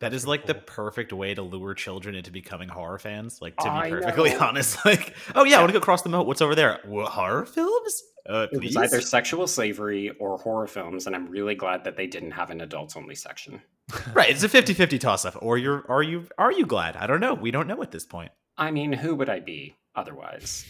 That 0.00 0.12
is 0.12 0.26
like 0.26 0.44
the 0.44 0.54
perfect 0.54 1.12
way 1.12 1.32
to 1.34 1.42
lure 1.42 1.74
children 1.74 2.14
into 2.14 2.30
becoming 2.30 2.68
horror 2.68 2.98
fans. 2.98 3.40
Like 3.40 3.56
to 3.56 3.64
be 3.64 3.70
I 3.70 3.90
perfectly 3.90 4.30
know. 4.30 4.40
honest, 4.40 4.78
like, 4.84 5.14
oh 5.34 5.44
yeah, 5.44 5.56
I 5.56 5.60
want 5.60 5.70
to 5.70 5.72
go 5.72 5.78
across 5.78 6.02
the 6.02 6.10
moat. 6.10 6.26
What's 6.26 6.42
over 6.42 6.54
there? 6.54 6.80
What, 6.84 7.12
horror 7.12 7.46
films? 7.46 8.02
Uh, 8.28 8.46
it 8.52 8.60
was 8.60 8.76
either 8.76 9.00
sexual 9.00 9.46
slavery 9.46 10.10
or 10.18 10.36
horror 10.36 10.66
films, 10.66 11.06
and 11.06 11.14
I'm 11.14 11.28
really 11.28 11.54
glad 11.54 11.84
that 11.84 11.96
they 11.96 12.06
didn't 12.06 12.32
have 12.32 12.50
an 12.50 12.60
adults 12.60 12.96
only 12.96 13.14
section. 13.14 13.62
right, 14.14 14.28
it's 14.28 14.42
a 14.42 14.48
50-50 14.48 14.98
toss 14.98 15.24
up. 15.24 15.36
Or 15.40 15.56
you're 15.56 15.84
are 15.88 16.02
you 16.02 16.26
are 16.38 16.52
you 16.52 16.66
glad? 16.66 16.96
I 16.96 17.06
don't 17.06 17.20
know. 17.20 17.34
We 17.34 17.50
don't 17.50 17.68
know 17.68 17.82
at 17.82 17.92
this 17.92 18.04
point. 18.04 18.32
I 18.58 18.70
mean, 18.70 18.92
who 18.92 19.14
would 19.14 19.30
I 19.30 19.40
be 19.40 19.76
otherwise? 19.94 20.66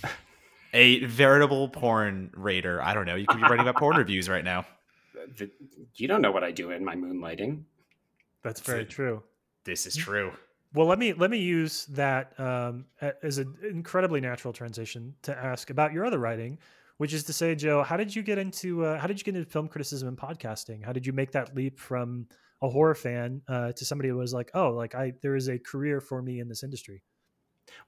a 0.73 1.05
veritable 1.05 1.69
porn 1.69 2.31
raider. 2.35 2.83
I 2.83 2.93
don't 2.95 3.07
know. 3.07 3.15
You 3.15 3.27
could 3.27 3.39
be 3.39 3.43
writing 3.43 3.61
about 3.61 3.77
porn 3.77 3.97
reviews 3.97 4.29
right 4.29 4.45
now. 4.45 4.67
You 5.95 6.07
don't 6.07 6.21
know 6.21 6.31
what 6.31 6.45
I 6.45 6.53
do 6.53 6.71
in 6.71 6.85
my 6.85 6.95
moonlighting. 6.95 7.63
That's 8.47 8.61
very 8.61 8.85
so, 8.85 8.89
true. 8.91 9.23
This 9.65 9.87
is 9.87 9.97
true. 9.97 10.33
Well, 10.73 10.87
let 10.87 10.99
me 10.99 11.13
let 11.13 11.31
me 11.31 11.39
use 11.39 11.87
that 11.87 12.39
um, 12.39 12.85
as 13.23 13.39
an 13.39 13.57
incredibly 13.69 14.21
natural 14.21 14.53
transition 14.53 15.15
to 15.23 15.37
ask 15.37 15.71
about 15.71 15.93
your 15.93 16.05
other 16.05 16.19
writing, 16.19 16.59
which 16.99 17.13
is 17.13 17.25
to 17.25 17.33
say, 17.33 17.55
Joe, 17.55 17.83
how 17.83 17.97
did 17.97 18.15
you 18.15 18.23
get 18.23 18.39
into 18.39 18.85
uh, 18.85 18.99
how 18.99 19.07
did 19.07 19.19
you 19.19 19.25
get 19.25 19.35
into 19.35 19.51
film 19.51 19.69
criticism 19.69 20.07
and 20.07 20.17
podcasting? 20.17 20.85
How 20.85 20.93
did 20.93 21.07
you 21.07 21.13
make 21.13 21.33
that 21.33 21.57
leap 21.57 21.81
from 21.81 22.29
a 22.63 22.69
horror 22.69 22.95
fan 22.95 23.43
uh, 23.49 23.73
to 23.73 23.85
somebody 23.85 24.11
who 24.11 24.17
was 24.17 24.33
like, 24.33 24.51
oh, 24.55 24.71
like 24.71 24.95
I 24.95 25.15
there 25.23 25.35
is 25.35 25.49
a 25.49 25.59
career 25.59 26.01
for 26.01 26.23
me 26.23 26.39
in 26.39 26.49
this 26.49 26.63
industry? 26.63 27.03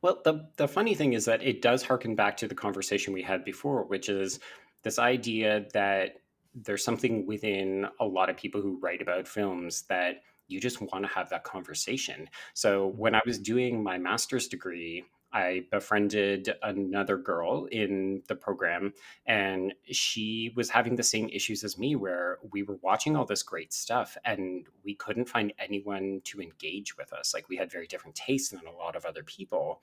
Well, 0.02 0.20
the 0.24 0.48
the 0.56 0.66
funny 0.66 0.94
thing 0.94 1.12
is 1.12 1.24
that 1.26 1.42
it 1.42 1.62
does 1.62 1.84
harken 1.84 2.16
back 2.16 2.36
to 2.38 2.48
the 2.48 2.54
conversation 2.54 3.12
we 3.12 3.22
had 3.22 3.44
before, 3.44 3.84
which 3.84 4.08
is 4.08 4.40
this 4.82 4.98
idea 4.98 5.66
that 5.72 6.16
there's 6.54 6.82
something 6.82 7.26
within 7.26 7.86
a 8.00 8.04
lot 8.04 8.30
of 8.30 8.36
people 8.36 8.60
who 8.60 8.80
write 8.80 9.02
about 9.02 9.28
films 9.28 9.82
that 9.88 10.22
you 10.48 10.60
just 10.60 10.80
want 10.80 11.04
to 11.04 11.12
have 11.12 11.30
that 11.30 11.44
conversation. 11.44 12.28
So 12.54 12.88
when 12.88 13.14
I 13.14 13.20
was 13.24 13.36
mm-hmm. 13.36 13.54
doing 13.54 13.82
my 13.82 13.98
master's 13.98 14.48
degree, 14.48 15.04
I 15.32 15.64
befriended 15.70 16.54
another 16.62 17.18
girl 17.18 17.66
in 17.66 18.22
the 18.28 18.34
program, 18.34 18.94
and 19.26 19.74
she 19.90 20.52
was 20.56 20.70
having 20.70 20.96
the 20.96 21.02
same 21.02 21.28
issues 21.28 21.64
as 21.64 21.78
me, 21.78 21.96
where 21.96 22.38
we 22.50 22.62
were 22.62 22.78
watching 22.82 23.14
all 23.14 23.26
this 23.26 23.42
great 23.42 23.72
stuff 23.72 24.16
and 24.24 24.66
we 24.84 24.94
couldn't 24.94 25.28
find 25.28 25.52
anyone 25.58 26.22
to 26.24 26.40
engage 26.40 26.96
with 26.96 27.12
us. 27.12 27.34
Like 27.34 27.48
we 27.48 27.56
had 27.56 27.70
very 27.70 27.86
different 27.86 28.16
tastes 28.16 28.50
than 28.50 28.66
a 28.66 28.72
lot 28.72 28.96
of 28.96 29.04
other 29.04 29.22
people. 29.22 29.82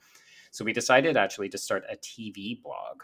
So 0.50 0.64
we 0.64 0.72
decided 0.72 1.16
actually 1.16 1.48
to 1.50 1.58
start 1.58 1.84
a 1.88 1.96
TV 1.96 2.60
blog, 2.60 3.02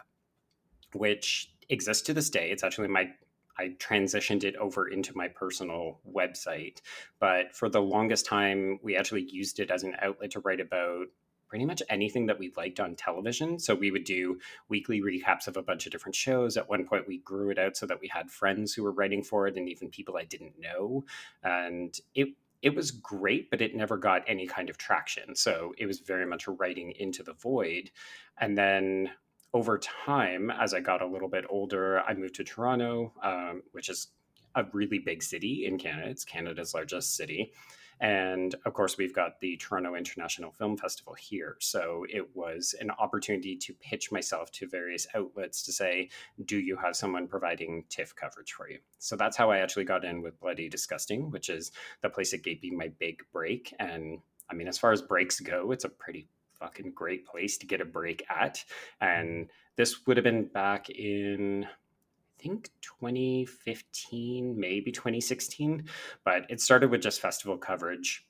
which 0.94 1.52
exists 1.68 2.02
to 2.04 2.14
this 2.14 2.30
day. 2.30 2.50
It's 2.50 2.64
actually 2.64 2.88
my 2.88 3.10
I 3.58 3.76
transitioned 3.78 4.44
it 4.44 4.56
over 4.56 4.88
into 4.88 5.16
my 5.16 5.28
personal 5.28 6.00
website. 6.10 6.80
But 7.18 7.54
for 7.54 7.68
the 7.68 7.82
longest 7.82 8.26
time, 8.26 8.78
we 8.82 8.96
actually 8.96 9.28
used 9.30 9.60
it 9.60 9.70
as 9.70 9.82
an 9.82 9.96
outlet 10.00 10.32
to 10.32 10.40
write 10.40 10.60
about 10.60 11.06
pretty 11.52 11.66
much 11.66 11.82
anything 11.90 12.24
that 12.24 12.38
we 12.38 12.50
liked 12.56 12.80
on 12.80 12.96
television. 12.96 13.58
So 13.58 13.74
we 13.74 13.90
would 13.90 14.04
do 14.04 14.38
weekly 14.70 15.02
recaps 15.02 15.46
of 15.46 15.58
a 15.58 15.62
bunch 15.62 15.84
of 15.84 15.92
different 15.92 16.14
shows. 16.14 16.56
At 16.56 16.70
one 16.70 16.86
point, 16.86 17.06
we 17.06 17.18
grew 17.18 17.50
it 17.50 17.58
out 17.58 17.76
so 17.76 17.84
that 17.86 18.00
we 18.00 18.08
had 18.08 18.30
friends 18.30 18.72
who 18.72 18.82
were 18.82 18.90
writing 18.90 19.22
for 19.22 19.46
it 19.46 19.56
and 19.58 19.68
even 19.68 19.90
people 19.90 20.16
I 20.16 20.24
didn't 20.24 20.58
know. 20.58 21.04
And 21.42 21.94
it 22.14 22.28
it 22.62 22.76
was 22.76 22.92
great, 22.92 23.50
but 23.50 23.60
it 23.60 23.74
never 23.74 23.98
got 23.98 24.22
any 24.26 24.46
kind 24.46 24.70
of 24.70 24.78
traction. 24.78 25.34
So 25.34 25.74
it 25.76 25.86
was 25.86 25.98
very 25.98 26.24
much 26.24 26.46
writing 26.46 26.92
into 26.92 27.22
the 27.22 27.32
void. 27.32 27.90
And 28.38 28.56
then 28.56 29.10
over 29.54 29.78
time, 29.78 30.50
as 30.50 30.72
I 30.74 30.80
got 30.80 31.02
a 31.02 31.06
little 31.06 31.28
bit 31.28 31.44
older, 31.48 32.00
I 32.00 32.14
moved 32.14 32.36
to 32.36 32.44
Toronto, 32.44 33.12
um, 33.22 33.62
which 33.72 33.88
is 33.88 34.08
a 34.54 34.64
really 34.72 34.98
big 34.98 35.22
city 35.22 35.66
in 35.66 35.78
Canada. 35.78 36.08
It's 36.08 36.24
Canada's 36.24 36.74
largest 36.74 37.16
city. 37.16 37.52
And 38.00 38.54
of 38.66 38.74
course, 38.74 38.98
we've 38.98 39.14
got 39.14 39.38
the 39.38 39.56
Toronto 39.58 39.94
International 39.94 40.50
Film 40.50 40.76
Festival 40.76 41.14
here. 41.14 41.56
So 41.60 42.04
it 42.08 42.34
was 42.34 42.74
an 42.80 42.90
opportunity 42.90 43.56
to 43.58 43.74
pitch 43.74 44.10
myself 44.10 44.50
to 44.52 44.66
various 44.66 45.06
outlets 45.14 45.62
to 45.64 45.72
say, 45.72 46.08
do 46.44 46.58
you 46.58 46.76
have 46.76 46.96
someone 46.96 47.28
providing 47.28 47.84
TIFF 47.90 48.16
coverage 48.16 48.52
for 48.54 48.68
you? 48.68 48.78
So 48.98 49.14
that's 49.14 49.36
how 49.36 49.50
I 49.50 49.58
actually 49.58 49.84
got 49.84 50.04
in 50.04 50.20
with 50.20 50.40
Bloody 50.40 50.68
Disgusting, 50.68 51.30
which 51.30 51.48
is 51.48 51.70
the 52.00 52.08
place 52.10 52.32
that 52.32 52.42
gave 52.42 52.60
me 52.62 52.72
my 52.72 52.90
big 52.98 53.22
break. 53.32 53.72
And 53.78 54.18
I 54.50 54.54
mean, 54.54 54.66
as 54.66 54.78
far 54.78 54.90
as 54.90 55.00
breaks 55.00 55.38
go, 55.38 55.70
it's 55.70 55.84
a 55.84 55.88
pretty 55.88 56.26
fucking 56.62 56.92
great 56.94 57.26
place 57.26 57.58
to 57.58 57.66
get 57.66 57.80
a 57.80 57.84
break 57.84 58.24
at. 58.30 58.64
And 59.00 59.48
this 59.76 60.06
would 60.06 60.16
have 60.16 60.24
been 60.24 60.46
back 60.46 60.88
in 60.90 61.64
I 61.64 62.42
think 62.42 62.70
2015, 62.80 64.58
maybe 64.58 64.90
2016, 64.90 65.84
but 66.24 66.46
it 66.48 66.60
started 66.60 66.90
with 66.90 67.02
just 67.02 67.20
festival 67.20 67.56
coverage 67.56 68.26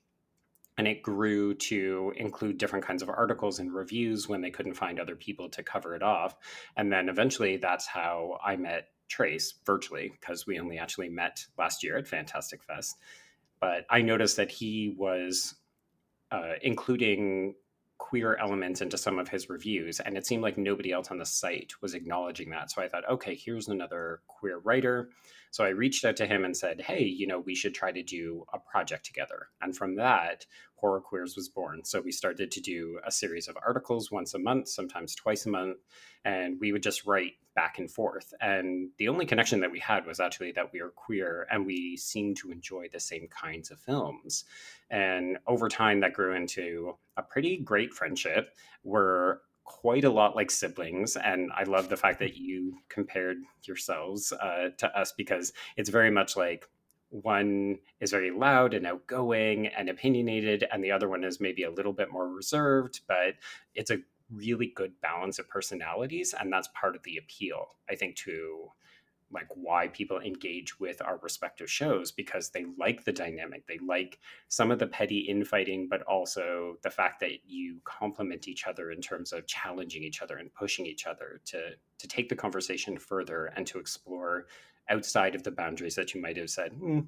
and 0.77 0.87
it 0.87 1.01
grew 1.01 1.53
to 1.53 2.13
include 2.15 2.57
different 2.57 2.85
kinds 2.85 3.01
of 3.01 3.09
articles 3.09 3.59
and 3.59 3.73
reviews 3.73 4.27
when 4.27 4.41
they 4.41 4.49
couldn't 4.49 4.73
find 4.73 4.99
other 4.99 5.15
people 5.15 5.49
to 5.49 5.63
cover 5.63 5.95
it 5.95 6.03
off. 6.03 6.35
And 6.75 6.91
then 6.91 7.09
eventually 7.09 7.57
that's 7.57 7.85
how 7.85 8.39
I 8.43 8.55
met 8.55 8.89
Trace 9.07 9.55
virtually 9.65 10.11
because 10.19 10.47
we 10.47 10.59
only 10.59 10.77
actually 10.79 11.09
met 11.09 11.45
last 11.57 11.83
year 11.83 11.97
at 11.97 12.07
Fantastic 12.07 12.63
Fest. 12.63 12.97
But 13.59 13.85
I 13.89 14.01
noticed 14.01 14.37
that 14.37 14.51
he 14.51 14.95
was 14.97 15.55
uh, 16.31 16.53
including 16.61 17.53
queer 18.03 18.35
elements 18.35 18.81
into 18.81 18.97
some 18.97 19.17
of 19.17 19.29
his 19.29 19.49
reviews 19.49 20.01
and 20.01 20.17
it 20.17 20.25
seemed 20.27 20.43
like 20.43 20.57
nobody 20.57 20.91
else 20.91 21.09
on 21.09 21.17
the 21.17 21.25
site 21.25 21.71
was 21.81 21.93
acknowledging 21.93 22.49
that. 22.49 22.69
So 22.69 22.81
i 22.81 22.89
thought 22.89 23.09
okay 23.09 23.33
here's 23.33 23.69
another 23.69 24.19
queer 24.27 24.59
writer 24.59 25.09
so 25.53 25.63
i 25.63 25.69
reached 25.69 26.03
out 26.03 26.17
to 26.17 26.25
him 26.25 26.43
and 26.43 26.57
said 26.57 26.81
hey 26.81 27.03
you 27.03 27.27
know 27.27 27.39
we 27.39 27.53
should 27.55 27.75
try 27.75 27.91
to 27.91 28.03
do 28.03 28.43
a 28.53 28.59
project 28.59 29.05
together. 29.05 29.47
And 29.61 29.75
from 29.75 29.95
that 29.95 30.45
horror 30.75 30.99
queers 30.99 31.35
was 31.35 31.47
born. 31.47 31.85
So 31.85 32.01
we 32.01 32.11
started 32.11 32.51
to 32.51 32.59
do 32.59 32.99
a 33.05 33.11
series 33.11 33.47
of 33.47 33.57
articles 33.65 34.11
once 34.11 34.33
a 34.33 34.39
month 34.39 34.67
sometimes 34.67 35.15
twice 35.15 35.45
a 35.45 35.49
month 35.49 35.77
and 36.25 36.59
we 36.59 36.71
would 36.71 36.83
just 36.83 37.05
write 37.05 37.33
back 37.55 37.79
and 37.79 37.89
forth. 37.89 38.33
And 38.41 38.89
the 38.97 39.07
only 39.07 39.25
connection 39.25 39.59
that 39.61 39.71
we 39.71 39.79
had 39.79 40.05
was 40.05 40.19
actually 40.19 40.51
that 40.53 40.73
we 40.73 40.81
were 40.81 40.89
queer 40.89 41.47
and 41.51 41.65
we 41.65 41.95
seemed 41.97 42.37
to 42.37 42.51
enjoy 42.51 42.87
the 42.91 42.99
same 42.99 43.27
kinds 43.27 43.71
of 43.71 43.79
films. 43.79 44.45
And 44.89 45.37
over 45.47 45.69
time, 45.69 45.99
that 46.01 46.13
grew 46.13 46.35
into 46.35 46.97
a 47.15 47.21
pretty 47.21 47.57
great 47.57 47.93
friendship. 47.93 48.55
We're 48.83 49.37
quite 49.63 50.03
a 50.03 50.09
lot 50.09 50.35
like 50.35 50.51
siblings. 50.51 51.15
And 51.15 51.51
I 51.55 51.63
love 51.63 51.89
the 51.89 51.97
fact 51.97 52.19
that 52.19 52.35
you 52.37 52.79
compared 52.89 53.37
yourselves 53.63 54.31
uh, 54.31 54.69
to 54.77 54.99
us 54.99 55.13
because 55.15 55.53
it's 55.77 55.89
very 55.89 56.11
much 56.11 56.35
like 56.35 56.65
one 57.09 57.77
is 57.99 58.11
very 58.11 58.31
loud 58.31 58.73
and 58.73 58.87
outgoing 58.87 59.67
and 59.67 59.87
opinionated, 59.87 60.65
and 60.71 60.83
the 60.83 60.91
other 60.91 61.07
one 61.07 61.23
is 61.23 61.39
maybe 61.39 61.63
a 61.63 61.69
little 61.69 61.93
bit 61.93 62.11
more 62.11 62.27
reserved, 62.27 63.01
but 63.07 63.35
it's 63.75 63.91
a 63.91 63.99
really 64.31 64.71
good 64.75 64.99
balance 64.99 65.37
of 65.37 65.47
personalities. 65.47 66.33
And 66.37 66.51
that's 66.51 66.69
part 66.73 66.95
of 66.95 67.03
the 67.03 67.17
appeal, 67.17 67.67
I 67.87 67.95
think, 67.95 68.15
to 68.17 68.71
like 69.33 69.47
why 69.55 69.87
people 69.87 70.19
engage 70.19 70.79
with 70.79 71.01
our 71.01 71.17
respective 71.21 71.69
shows 71.69 72.11
because 72.11 72.49
they 72.49 72.65
like 72.77 73.03
the 73.03 73.11
dynamic 73.11 73.65
they 73.67 73.79
like 73.85 74.19
some 74.47 74.71
of 74.71 74.79
the 74.79 74.87
petty 74.87 75.19
infighting 75.19 75.87
but 75.89 76.01
also 76.03 76.77
the 76.83 76.89
fact 76.89 77.19
that 77.19 77.31
you 77.45 77.79
complement 77.83 78.47
each 78.47 78.67
other 78.67 78.91
in 78.91 79.01
terms 79.01 79.33
of 79.33 79.47
challenging 79.47 80.03
each 80.03 80.21
other 80.21 80.37
and 80.37 80.53
pushing 80.53 80.85
each 80.85 81.05
other 81.05 81.41
to 81.45 81.71
to 81.97 82.07
take 82.07 82.29
the 82.29 82.35
conversation 82.35 82.97
further 82.97 83.47
and 83.55 83.65
to 83.65 83.79
explore 83.79 84.47
outside 84.89 85.35
of 85.35 85.43
the 85.43 85.51
boundaries 85.51 85.95
that 85.95 86.13
you 86.13 86.21
might 86.21 86.37
have 86.37 86.49
said 86.49 86.71
mm, 86.73 87.05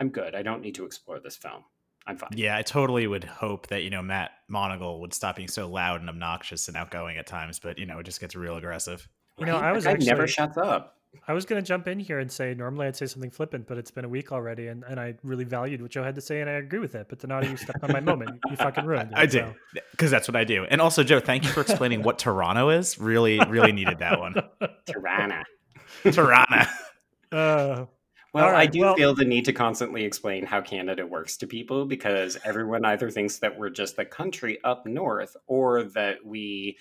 i'm 0.00 0.08
good 0.08 0.34
i 0.34 0.42
don't 0.42 0.62
need 0.62 0.74
to 0.74 0.84
explore 0.84 1.20
this 1.20 1.36
film 1.36 1.64
I'm 2.06 2.18
fine. 2.18 2.30
Yeah, 2.34 2.56
I 2.56 2.62
totally 2.62 3.06
would 3.06 3.24
hope 3.24 3.68
that, 3.68 3.82
you 3.82 3.90
know, 3.90 4.02
Matt 4.02 4.32
Monagle 4.50 5.00
would 5.00 5.14
stop 5.14 5.36
being 5.36 5.48
so 5.48 5.68
loud 5.68 6.00
and 6.00 6.10
obnoxious 6.10 6.68
and 6.68 6.76
outgoing 6.76 7.16
at 7.16 7.26
times, 7.26 7.58
but, 7.58 7.78
you 7.78 7.86
know, 7.86 7.98
it 7.98 8.02
just 8.04 8.20
gets 8.20 8.36
real 8.36 8.56
aggressive. 8.56 9.08
You 9.38 9.46
know, 9.46 9.56
I 9.56 9.72
was 9.72 9.86
actually, 9.86 10.06
never 10.06 10.28
shuts 10.28 10.56
up. 10.56 10.98
I 11.26 11.32
was 11.32 11.44
going 11.44 11.62
to 11.62 11.66
jump 11.66 11.88
in 11.88 11.98
here 11.98 12.18
and 12.18 12.30
say 12.30 12.54
normally 12.54 12.86
I'd 12.86 12.96
say 12.96 13.06
something 13.06 13.30
flippant, 13.30 13.66
but 13.66 13.78
it's 13.78 13.90
been 13.90 14.04
a 14.04 14.08
week 14.08 14.32
already, 14.32 14.68
and, 14.68 14.84
and 14.84 15.00
I 15.00 15.14
really 15.22 15.44
valued 15.44 15.82
what 15.82 15.90
Joe 15.90 16.02
had 16.02 16.14
to 16.16 16.20
say, 16.20 16.40
and 16.40 16.50
I 16.50 16.54
agree 16.54 16.78
with 16.78 16.94
it. 16.94 17.06
But 17.08 17.18
Donato, 17.18 17.48
you 17.48 17.56
stepped 17.56 17.82
on 17.82 17.92
my 17.92 18.00
moment. 18.00 18.40
You 18.50 18.56
fucking 18.56 18.84
ruined 18.84 19.12
it. 19.12 19.18
I 19.18 19.26
do 19.26 19.52
because 19.90 20.10
so. 20.10 20.16
that's 20.16 20.28
what 20.28 20.36
I 20.36 20.44
do. 20.44 20.64
And 20.64 20.80
also, 20.80 21.02
Joe, 21.02 21.20
thank 21.20 21.44
you 21.44 21.50
for 21.50 21.60
explaining 21.60 22.02
what 22.02 22.18
Toronto 22.18 22.70
is. 22.70 22.98
Really, 22.98 23.40
really 23.48 23.72
needed 23.72 23.98
that 23.98 24.18
one. 24.18 24.34
Tirana. 24.86 25.44
Tirana. 26.02 26.68
Uh, 27.32 27.86
well, 28.34 28.50
right, 28.50 28.62
I 28.62 28.66
do 28.66 28.80
well, 28.80 28.96
feel 28.96 29.14
the 29.14 29.24
need 29.24 29.44
to 29.44 29.52
constantly 29.52 30.04
explain 30.04 30.44
how 30.44 30.60
Canada 30.60 31.06
works 31.06 31.36
to 31.36 31.46
people 31.46 31.86
because 31.86 32.36
everyone 32.44 32.84
either 32.84 33.08
thinks 33.08 33.38
that 33.38 33.56
we're 33.56 33.70
just 33.70 33.94
the 33.94 34.04
country 34.04 34.58
up 34.64 34.86
north 34.86 35.36
or 35.46 35.84
that 35.84 36.26
we 36.26 36.76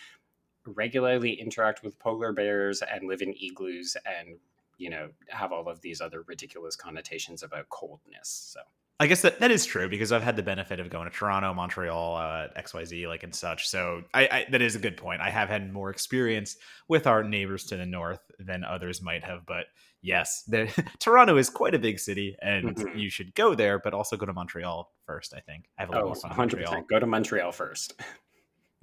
regularly 0.65 1.33
interact 1.33 1.83
with 1.83 1.97
polar 1.99 2.31
bears 2.31 2.81
and 2.81 3.07
live 3.07 3.21
in 3.21 3.33
igloos 3.33 3.97
and 4.05 4.37
you 4.77 4.89
know 4.89 5.09
have 5.29 5.51
all 5.51 5.67
of 5.69 5.81
these 5.81 6.01
other 6.01 6.23
ridiculous 6.27 6.75
connotations 6.75 7.43
about 7.43 7.69
coldness 7.69 8.51
so 8.53 8.61
I 8.99 9.07
guess 9.07 9.21
that, 9.23 9.39
that 9.39 9.51
is 9.51 9.65
true 9.65 9.89
because 9.89 10.11
I've 10.11 10.23
had 10.23 10.35
the 10.35 10.43
benefit 10.43 10.79
of 10.79 10.89
going 10.89 11.09
to 11.09 11.15
Toronto, 11.15 11.53
Montreal, 11.53 12.15
uh, 12.15 12.47
XYZ, 12.57 13.07
like 13.07 13.23
and 13.23 13.33
such. 13.33 13.67
So 13.67 14.03
I, 14.13 14.21
I, 14.31 14.45
that 14.51 14.61
is 14.61 14.75
a 14.75 14.79
good 14.79 14.97
point. 14.97 15.19
I 15.19 15.29
have 15.29 15.49
had 15.49 15.73
more 15.73 15.89
experience 15.89 16.57
with 16.87 17.07
our 17.07 17.23
neighbors 17.23 17.65
to 17.65 17.75
the 17.75 17.85
north 17.85 18.21
than 18.39 18.63
others 18.63 19.01
might 19.01 19.23
have. 19.23 19.45
But 19.47 19.65
yes, 20.01 20.49
Toronto 20.99 21.37
is 21.37 21.49
quite 21.49 21.73
a 21.73 21.79
big 21.79 21.99
city, 21.99 22.37
and 22.41 22.75
mm-hmm. 22.75 22.97
you 22.97 23.09
should 23.09 23.33
go 23.33 23.55
there, 23.55 23.79
but 23.79 23.93
also 23.93 24.15
go 24.15 24.27
to 24.27 24.33
Montreal 24.33 24.89
first. 25.05 25.33
I 25.35 25.39
think 25.39 25.65
I 25.77 25.81
have 25.81 25.89
a 25.89 25.93
little 25.93 26.05
oh, 26.09 26.13
more 26.13 26.15
fun. 26.15 26.31
100%. 26.31 26.37
Montreal. 26.37 26.83
Go 26.89 26.99
to 26.99 27.07
Montreal 27.07 27.51
first. 27.51 27.93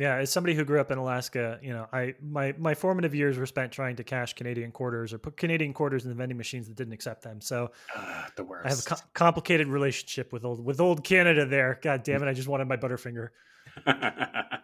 Yeah, 0.00 0.16
as 0.16 0.32
somebody 0.32 0.54
who 0.54 0.64
grew 0.64 0.80
up 0.80 0.90
in 0.90 0.96
Alaska, 0.96 1.58
you 1.62 1.74
know, 1.74 1.86
I 1.92 2.14
my 2.22 2.54
my 2.56 2.74
formative 2.74 3.14
years 3.14 3.36
were 3.36 3.44
spent 3.44 3.70
trying 3.70 3.96
to 3.96 4.02
cash 4.02 4.32
Canadian 4.32 4.72
quarters 4.72 5.12
or 5.12 5.18
put 5.18 5.36
Canadian 5.36 5.74
quarters 5.74 6.04
in 6.04 6.08
the 6.08 6.14
vending 6.14 6.38
machines 6.38 6.68
that 6.68 6.76
didn't 6.78 6.94
accept 6.94 7.22
them. 7.22 7.42
So 7.42 7.70
uh, 7.94 8.24
the 8.34 8.44
worst. 8.44 8.64
I 8.64 8.70
have 8.70 8.78
a 8.78 8.82
co- 8.82 9.08
complicated 9.12 9.66
relationship 9.66 10.32
with 10.32 10.46
old 10.46 10.64
with 10.64 10.80
old 10.80 11.04
Canada. 11.04 11.44
There, 11.44 11.78
God 11.82 12.02
damn 12.02 12.22
it! 12.22 12.30
I 12.30 12.32
just 12.32 12.48
wanted 12.48 12.66
my 12.66 12.78
Butterfinger. 12.78 13.28
I 13.86 14.60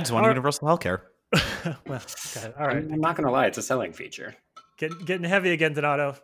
just 0.00 0.12
want 0.12 0.24
universal 0.24 0.66
health 0.66 0.80
care. 0.80 1.02
well, 1.86 2.00
okay. 2.36 2.50
all 2.58 2.66
right. 2.66 2.78
I'm, 2.78 2.94
I'm 2.94 3.00
not 3.02 3.16
going 3.16 3.26
to 3.26 3.32
lie; 3.32 3.48
it's 3.48 3.58
a 3.58 3.62
selling 3.62 3.92
feature. 3.92 4.34
Getting 4.78 5.04
getting 5.04 5.28
heavy 5.28 5.50
again, 5.50 5.74
Donato. 5.74 6.16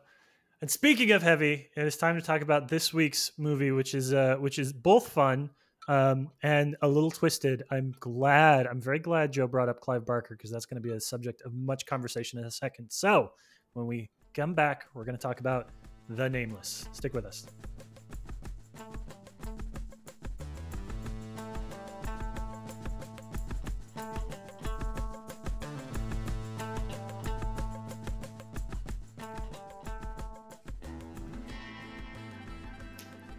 And 0.63 0.71
speaking 0.71 1.13
of 1.13 1.23
heavy, 1.23 1.69
it 1.77 1.85
is 1.85 1.99
time 1.99 2.15
to 2.15 2.23
talk 2.23 2.41
about 2.41 2.69
this 2.69 2.95
week's 2.95 3.33
movie, 3.37 3.71
which 3.71 3.95
is 3.95 4.15
uh, 4.15 4.37
which 4.37 4.59
is 4.59 4.73
both 4.73 5.11
fun 5.11 5.51
um, 5.89 6.29
and 6.43 6.77
a 6.83 6.89
little 6.89 7.11
twisted. 7.11 7.63
I'm 7.71 7.95
glad, 8.01 8.67
I'm 8.67 8.81
very 8.81 8.99
glad 8.99 9.33
Joe 9.33 9.47
brought 9.47 9.69
up 9.69 9.81
Clive 9.81 10.05
Barker 10.05 10.35
because 10.35 10.51
that's 10.51 10.67
going 10.67 10.83
to 10.83 10.87
be 10.87 10.95
a 10.95 11.01
subject 11.01 11.43
of 11.43 11.55
much 11.55 11.87
conversation 11.87 12.39
in 12.39 12.45
a 12.45 12.51
second. 12.51 12.91
So 12.91 13.31
when 13.75 13.87
we 13.87 14.11
come 14.35 14.55
back, 14.55 14.87
we're 14.95 15.05
going 15.05 15.17
to 15.17 15.23
talk 15.23 15.41
about 15.41 15.69
The 16.09 16.29
Nameless. 16.29 16.89
Stick 16.93 17.15
with 17.15 17.25
us. 17.25 17.47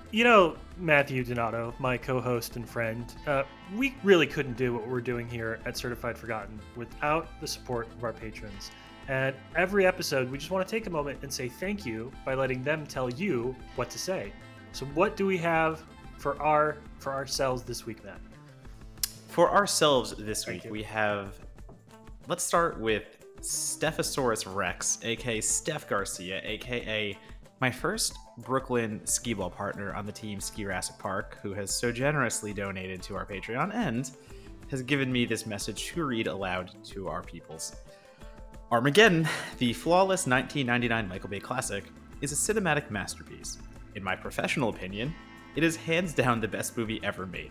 You 0.10 0.24
know, 0.24 0.56
Matthew 0.78 1.22
Donato, 1.26 1.74
my 1.80 1.98
co 1.98 2.22
host 2.22 2.56
and 2.56 2.67
friend, 2.67 3.13
uh, 3.28 3.43
we 3.76 3.93
really 4.04 4.26
couldn't 4.26 4.56
do 4.56 4.74
what 4.74 4.88
we're 4.88 5.02
doing 5.02 5.28
here 5.28 5.60
at 5.65 5.78
Certified 5.78 6.17
Forgotten 6.17 6.62
without 6.78 7.28
the 7.41 7.48
support 7.48 7.89
of 7.91 8.02
our 8.06 8.13
patrons. 8.13 8.72
And 9.10 9.36
every 9.58 9.86
episode, 9.86 10.32
we 10.32 10.38
just 10.38 10.50
want 10.50 10.65
to 10.65 10.72
take 10.72 10.88
a 10.88 10.89
moment 10.89 11.20
and 11.24 11.34
say 11.34 11.50
thank 11.50 11.86
you 11.86 12.10
by 12.26 12.36
letting 12.36 12.63
them 12.63 12.86
tell 12.88 13.10
you 13.10 13.54
what 13.76 13.89
to 13.89 14.00
say. 14.00 14.32
So, 14.72 14.86
what 14.88 15.17
do 15.17 15.26
we 15.26 15.38
have 15.39 15.84
for 16.17 16.41
our 16.41 16.78
for 17.00 17.12
ourselves 17.12 17.63
this 17.63 17.86
week, 17.86 18.02
Matt? 18.06 18.22
For 19.28 19.52
ourselves 19.52 20.13
this 20.17 20.46
thank 20.46 20.63
week, 20.63 20.65
you. 20.65 20.72
we 20.72 20.84
have. 20.84 21.38
Let's 22.30 22.46
start 22.46 22.80
with 22.80 23.17
Stephosaurus 23.41 24.54
Rex, 24.56 25.00
aka 25.04 25.41
Steph 25.41 25.89
Garcia, 25.89 26.41
aka 26.46 27.17
my 27.60 27.72
first 27.72 28.17
Brooklyn 28.39 29.06
skee 29.06 29.34
ball 29.34 29.50
partner 29.50 29.93
on 29.93 30.06
the 30.06 30.12
team, 30.12 30.39
Ski 30.39 30.63
Jurassic 30.63 30.98
Park, 31.00 31.39
who 31.41 31.54
has 31.54 31.74
so 31.74 31.91
generously 31.91 32.54
donated 32.54 33.02
to 33.04 33.15
our 33.15 33.26
Patreon 33.26 33.74
and 33.74 34.10
has 34.70 34.82
given 34.84 35.12
me 35.12 35.26
this 35.26 35.46
message 35.46 35.86
to 35.88 36.06
read 36.06 36.28
aloud 36.28 36.72
to 36.86 37.08
our 37.08 37.24
peoples. 37.24 37.76
Armageddon, 38.72 39.28
the 39.60 39.74
flawless 39.74 40.28
1999 40.28 41.08
Michael 41.08 41.30
Bay 41.30 41.39
classic, 41.39 41.86
is 42.22 42.32
a 42.32 42.36
cinematic 42.54 42.91
masterpiece. 42.91 43.58
In 43.96 44.04
my 44.04 44.15
professional 44.15 44.70
opinion, 44.70 45.13
It 45.58 45.63
is 45.63 45.76
hands 45.76 46.13
down 46.13 46.39
the 46.39 46.48
best 46.48 46.78
movie 46.78 47.00
ever 47.02 47.26
made. 47.26 47.50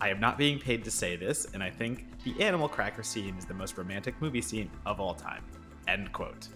I 0.00 0.10
am 0.10 0.20
not 0.20 0.38
being 0.38 0.60
paid 0.60 0.84
to 0.84 0.92
say 0.92 1.16
this, 1.16 1.48
and 1.54 1.60
I 1.60 1.70
think 1.70 2.22
the 2.22 2.40
animal 2.40 2.68
cracker 2.68 3.02
scene 3.02 3.36
is 3.36 3.44
the 3.44 3.52
most 3.52 3.76
romantic 3.76 4.14
movie 4.22 4.40
scene 4.40 4.70
of 4.86 5.00
all 5.00 5.12
time. 5.12 5.42
End 5.88 6.12
quote. 6.12 6.46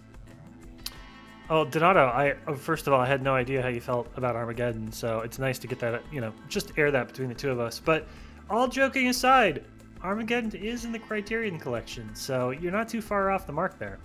Oh, 1.49 1.65
Donato, 1.65 2.05
I 2.05 2.35
oh, 2.47 2.55
first 2.55 2.87
of 2.87 2.93
all, 2.93 3.01
I 3.01 3.05
had 3.05 3.21
no 3.21 3.35
idea 3.35 3.61
how 3.61 3.67
you 3.67 3.81
felt 3.81 4.07
about 4.15 4.35
Armageddon, 4.35 4.91
so 4.91 5.19
it's 5.19 5.39
nice 5.39 5.59
to 5.59 5.67
get 5.67 5.79
that, 5.79 6.01
you 6.11 6.21
know, 6.21 6.33
just 6.47 6.71
air 6.77 6.89
that 6.91 7.07
between 7.07 7.29
the 7.29 7.35
two 7.35 7.51
of 7.51 7.59
us. 7.59 7.79
But 7.79 8.07
all 8.49 8.67
joking 8.67 9.09
aside, 9.09 9.63
Armageddon 10.01 10.55
is 10.55 10.85
in 10.85 10.91
the 10.91 10.99
Criterion 10.99 11.59
collection, 11.59 12.13
so 12.15 12.51
you're 12.51 12.71
not 12.71 12.87
too 12.87 13.01
far 13.01 13.29
off 13.29 13.45
the 13.45 13.53
mark 13.53 13.77
there. 13.77 13.99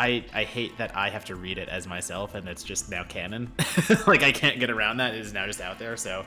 I, 0.00 0.24
I 0.32 0.44
hate 0.44 0.78
that 0.78 0.96
I 0.96 1.10
have 1.10 1.26
to 1.26 1.36
read 1.36 1.58
it 1.58 1.68
as 1.68 1.86
myself 1.86 2.34
and 2.34 2.48
it's 2.48 2.62
just 2.62 2.90
now 2.90 3.04
canon. 3.04 3.52
like 4.06 4.22
I 4.22 4.32
can't 4.32 4.58
get 4.58 4.70
around 4.70 4.96
that. 4.96 5.14
It 5.14 5.20
is 5.20 5.34
now 5.34 5.46
just 5.46 5.60
out 5.60 5.78
there. 5.78 5.94
So 5.98 6.24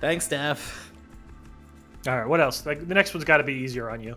thanks, 0.00 0.26
Steph. 0.26 0.92
All 2.06 2.16
right, 2.16 2.28
what 2.28 2.40
else? 2.40 2.64
Like 2.64 2.86
the 2.86 2.94
next 2.94 3.12
one's 3.12 3.24
got 3.24 3.38
to 3.38 3.42
be 3.42 3.54
easier 3.54 3.90
on 3.90 4.00
you. 4.00 4.14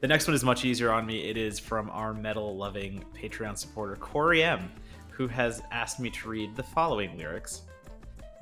The 0.00 0.08
next 0.08 0.26
one 0.26 0.34
is 0.34 0.44
much 0.44 0.64
easier 0.64 0.92
on 0.92 1.06
me. 1.06 1.28
It 1.28 1.36
is 1.36 1.58
from 1.58 1.90
our 1.90 2.12
metal 2.12 2.56
loving 2.56 3.04
Patreon 3.14 3.56
supporter 3.56 3.96
Corey 3.96 4.42
M, 4.42 4.70
who 5.10 5.26
has 5.28 5.62
asked 5.70 6.00
me 6.00 6.10
to 6.10 6.28
read 6.28 6.54
the 6.54 6.62
following 6.62 7.16
lyrics. 7.16 7.62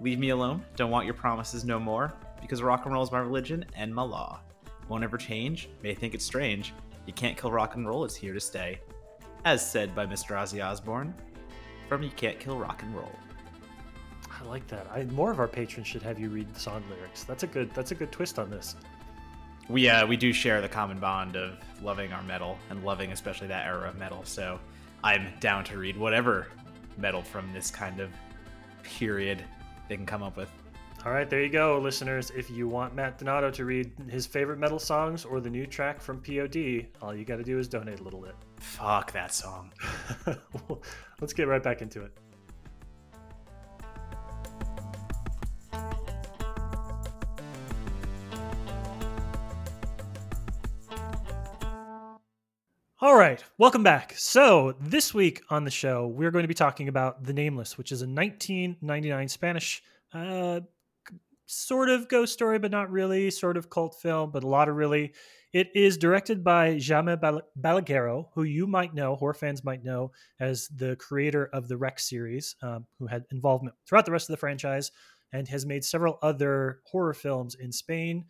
Leave 0.01 0.19
me 0.19 0.31
alone, 0.31 0.65
don't 0.77 0.91
want 0.91 1.05
your 1.05 1.15
promises 1.15 1.65
no 1.65 1.79
more, 1.79 2.13
because 2.41 2.63
rock 2.63 2.85
and 2.85 2.93
roll 2.93 3.05
is 3.05 3.13
my 3.13 3.21
religion 3.21 3.65
and 3.77 3.95
my 3.95 4.03
law. 4.03 4.41
Won't 4.89 5.05
ever 5.05 5.17
change, 5.17 5.69
may 5.83 5.95
think 5.95 6.15
it's 6.15 6.25
strange. 6.25 6.75
You 7.07 7.13
can't 7.13 7.39
kill 7.39 7.53
rock 7.53 7.77
and 7.77 7.87
roll, 7.87 8.05
it's 8.05 8.17
here 8.17 8.35
to 8.35 8.41
stay 8.41 8.81
as 9.45 9.69
said 9.69 9.95
by 9.95 10.07
Mr. 10.07 10.37
Ozzy 10.37 10.65
Osbourne, 10.65 11.15
from 11.89 12.03
You 12.03 12.11
Can't 12.11 12.39
Kill 12.41 12.57
Rock 12.57 12.83
and 12.83 12.95
Roll. 12.95 13.13
I 14.31 14.45
like 14.45 14.67
that. 14.69 14.87
I, 14.93 15.05
more 15.05 15.31
of 15.31 15.39
our 15.39 15.49
patrons 15.49 15.87
should 15.87 16.03
have 16.03 16.19
you 16.19 16.29
read 16.29 16.57
song 16.57 16.83
lyrics. 16.91 17.25
That's 17.25 17.43
a 17.43 17.47
good. 17.47 17.71
That's 17.73 17.93
a 17.93 17.95
good 17.95 18.11
twist 18.11 18.39
on 18.39 18.51
this. 18.51 18.75
We 19.69 19.89
uh, 19.89 20.07
we 20.07 20.17
do 20.17 20.33
share 20.33 20.61
the 20.61 20.69
common 20.69 20.99
bond 20.99 21.37
of 21.37 21.57
loving 21.83 22.13
our 22.13 22.23
metal 22.23 22.59
and 22.71 22.85
loving 22.85 23.13
especially 23.13 23.49
that 23.49 23.67
era 23.67 23.89
of 23.89 23.97
metal. 23.97 24.23
So 24.25 24.59
I'm 25.03 25.33
down 25.41 25.65
to 25.65 25.79
read 25.79 25.97
whatever 25.97 26.49
metal 26.99 27.23
from 27.23 27.53
this 27.53 27.71
kind 27.71 28.01
of 28.01 28.11
period 28.83 29.43
they 29.89 29.97
can 29.97 30.07
come 30.07 30.23
up 30.23 30.37
with. 30.37 30.51
All 31.05 31.13
right, 31.13 31.29
there 31.29 31.43
you 31.43 31.51
go, 31.51 31.79
listeners. 31.79 32.31
If 32.31 32.51
you 32.51 32.67
want 32.67 32.95
Matt 32.95 33.19
Donato 33.19 33.51
to 33.51 33.67
read 33.67 33.93
his 34.09 34.25
favorite 34.25 34.59
metal 34.59 34.79
songs 34.79 35.27
or 35.27 35.39
the 35.39 35.51
new 35.51 35.67
track 35.67 36.01
from 36.01 36.19
POD, 36.23 36.87
all 37.03 37.15
you 37.15 37.27
got 37.27 37.37
to 37.37 37.43
do 37.43 37.59
is 37.59 37.69
donate 37.69 38.01
a 38.01 38.03
little 38.03 38.23
bit. 38.23 38.35
Fuck 38.59 39.13
that 39.13 39.35
song. 39.35 39.71
Let's 41.21 41.35
get 41.35 41.47
right 41.47 41.63
back 41.63 41.83
into 41.83 42.03
it. 42.03 42.17
All 53.05 53.17
right, 53.17 53.45
welcome 53.59 53.83
back. 53.83 54.15
So, 54.17 54.77
this 54.81 55.13
week 55.13 55.43
on 55.51 55.65
the 55.65 55.71
show, 55.71 56.07
we're 56.07 56.31
going 56.31 56.45
to 56.45 56.49
be 56.49 56.55
talking 56.55 56.89
about 56.89 57.23
The 57.23 57.35
Nameless, 57.35 57.77
which 57.77 57.93
is 57.93 58.01
a 58.01 58.07
1999 58.07 59.29
Spanish 59.29 59.83
uh, 60.15 60.61
sort 61.45 61.91
of 61.91 62.09
ghost 62.09 62.33
story, 62.33 62.59
but 62.59 62.71
not 62.71 62.91
really, 62.91 63.31
sort 63.31 63.59
of 63.59 63.69
cult 63.69 63.95
film, 64.01 64.31
but 64.31 64.43
a 64.43 64.49
lot 64.49 64.71
of 64.71 64.77
really. 64.77 65.13
It 65.53 65.69
is 65.75 65.99
directed 65.99 66.43
by 66.43 66.81
Jaime 66.83 67.17
Balaguero, 67.61 68.29
who 68.33 68.45
you 68.45 68.67
might 68.67 68.95
know, 68.95 69.17
horror 69.17 69.35
fans 69.35 69.63
might 69.63 69.85
know, 69.85 70.11
as 70.41 70.69
the 70.69 70.97
creator 70.97 71.51
of 71.53 71.69
the 71.69 71.77
REC 71.77 72.01
series, 72.01 72.57
um, 72.63 72.87
who 72.99 73.07
had 73.07 73.27
involvement 73.31 73.75
throughout 73.87 74.07
the 74.07 74.13
rest 74.13 74.31
of 74.31 74.33
the 74.33 74.41
franchise 74.41 74.91
and 75.35 75.47
has 75.49 75.67
made 75.67 75.85
several 75.85 76.19
other 76.23 76.81
horror 76.87 77.13
films 77.13 77.55
in 77.55 77.71
Spain. 77.71 78.25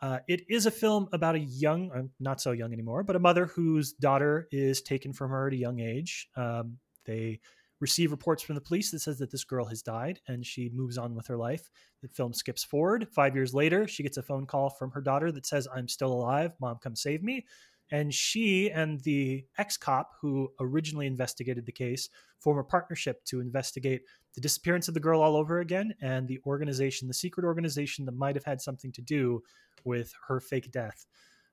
Uh, 0.00 0.18
it 0.28 0.42
is 0.48 0.66
a 0.66 0.70
film 0.70 1.08
about 1.12 1.34
a 1.34 1.40
young, 1.40 1.90
uh, 1.90 2.02
not 2.20 2.40
so 2.40 2.52
young 2.52 2.72
anymore, 2.72 3.02
but 3.02 3.16
a 3.16 3.20
mother 3.20 3.46
whose 3.46 3.92
daughter 3.92 4.48
is 4.52 4.80
taken 4.80 5.12
from 5.12 5.30
her 5.30 5.48
at 5.48 5.52
a 5.52 5.56
young 5.56 5.80
age. 5.80 6.28
Um, 6.36 6.78
they 7.04 7.40
receive 7.80 8.10
reports 8.10 8.42
from 8.42 8.54
the 8.54 8.60
police 8.60 8.90
that 8.90 9.00
says 9.00 9.18
that 9.18 9.30
this 9.30 9.44
girl 9.44 9.64
has 9.64 9.82
died 9.82 10.20
and 10.26 10.44
she 10.44 10.70
moves 10.72 10.98
on 10.98 11.14
with 11.14 11.26
her 11.26 11.36
life. 11.36 11.70
The 12.02 12.08
film 12.08 12.32
skips 12.32 12.64
forward. 12.64 13.08
Five 13.12 13.34
years 13.34 13.54
later, 13.54 13.86
she 13.86 14.02
gets 14.02 14.16
a 14.16 14.22
phone 14.22 14.46
call 14.46 14.70
from 14.70 14.90
her 14.92 15.00
daughter 15.00 15.30
that 15.32 15.46
says, 15.46 15.68
I'm 15.74 15.88
still 15.88 16.12
alive. 16.12 16.52
Mom, 16.60 16.78
come 16.82 16.96
save 16.96 17.22
me. 17.22 17.46
And 17.90 18.12
she 18.12 18.70
and 18.70 19.00
the 19.00 19.44
ex 19.56 19.76
cop 19.76 20.12
who 20.20 20.50
originally 20.60 21.06
investigated 21.06 21.66
the 21.66 21.72
case 21.72 22.08
form 22.38 22.58
a 22.58 22.64
partnership 22.64 23.24
to 23.24 23.40
investigate 23.40 24.02
the 24.34 24.40
disappearance 24.40 24.88
of 24.88 24.94
the 24.94 25.00
girl 25.00 25.20
all 25.20 25.36
over 25.36 25.60
again 25.60 25.94
and 26.00 26.28
the 26.28 26.38
organization, 26.46 27.08
the 27.08 27.14
secret 27.14 27.44
organization 27.44 28.04
that 28.04 28.12
might 28.12 28.36
have 28.36 28.44
had 28.44 28.60
something 28.60 28.92
to 28.92 29.02
do 29.02 29.42
with 29.84 30.12
her 30.28 30.40
fake 30.40 30.70
death. 30.70 31.06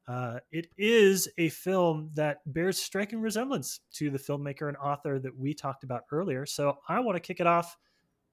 Uh, 0.08 0.39
it 0.52 0.67
is 0.78 1.28
a 1.39 1.50
film 1.50 2.12
that 2.13 2.38
bears 2.45 2.80
striking 2.80 3.21
resemblance 3.21 3.80
to 3.91 4.12
the 4.12 4.19
filmmaker 4.19 4.67
and 4.67 4.78
author 4.78 5.17
that 5.17 5.36
we 5.36 5.54
talked 5.54 5.84
about 5.84 6.04
earlier. 6.12 6.45
So 6.45 6.78
I 6.88 7.00
want 7.00 7.15
to 7.15 7.19
kick 7.19 7.39
it 7.39 7.48
off 7.48 7.76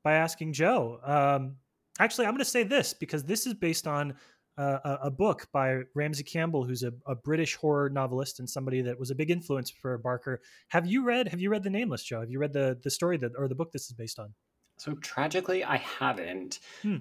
by 0.03 0.15
asking 0.15 0.53
Joe. 0.53 0.99
Um, 1.03 1.57
actually, 1.99 2.27
I'm 2.27 2.33
going 2.33 2.41
to 2.41 2.45
say 2.45 2.63
this 2.63 2.93
because 2.93 3.25
this 3.25 3.47
is 3.47 3.55
based 3.55 3.87
on 3.87 4.15
uh, 4.59 4.79
a, 4.85 4.99
a, 5.05 5.11
book 5.11 5.49
by 5.53 5.81
Ramsey 5.95 6.25
Campbell, 6.25 6.65
who's 6.65 6.83
a, 6.83 6.93
a, 7.07 7.15
British 7.15 7.57
horror 7.57 7.89
novelist 7.89 8.39
and 8.39 8.49
somebody 8.49 8.83
that 8.83 8.99
was 8.99 9.11
a 9.11 9.15
big 9.15 9.31
influence 9.31 9.71
for 9.71 9.97
Barker. 9.97 10.43
Have 10.69 10.87
you 10.87 11.05
read 11.05 11.29
Have 11.29 11.41
you 11.41 11.51
read 11.51 11.63
The 11.63 11.71
Nameless, 11.71 12.03
Joe? 12.03 12.21
Have 12.21 12.31
you 12.31 12.39
read 12.39 12.53
the 12.53 12.79
the 12.83 12.91
story 12.91 13.17
that 13.19 13.33
or 13.37 13.49
the 13.49 13.55
book 13.55 13.73
this 13.73 13.87
is 13.87 13.93
based 13.93 14.19
on? 14.19 14.35
So 14.77 14.95
tragically, 14.95 15.65
I 15.65 15.79
haven't. 15.79 16.59
Hmm. 16.83 16.97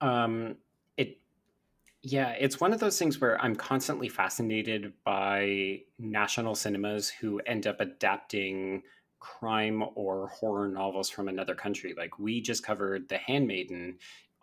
Um, 0.00 0.56
it 0.96 1.18
yeah, 2.02 2.30
it's 2.30 2.60
one 2.60 2.72
of 2.72 2.80
those 2.80 2.98
things 2.98 3.20
where 3.20 3.40
I'm 3.40 3.54
constantly 3.54 4.08
fascinated 4.08 4.92
by 5.04 5.82
national 5.98 6.56
cinemas 6.56 7.08
who 7.08 7.38
end 7.40 7.66
up 7.66 7.80
adapting 7.80 8.82
crime 9.20 9.84
or 9.94 10.28
horror 10.28 10.68
novels 10.68 11.10
from 11.10 11.28
another 11.28 11.54
country. 11.54 11.94
Like 11.96 12.18
we 12.18 12.40
just 12.40 12.64
covered 12.64 13.08
The 13.08 13.18
Handmaiden 13.18 13.98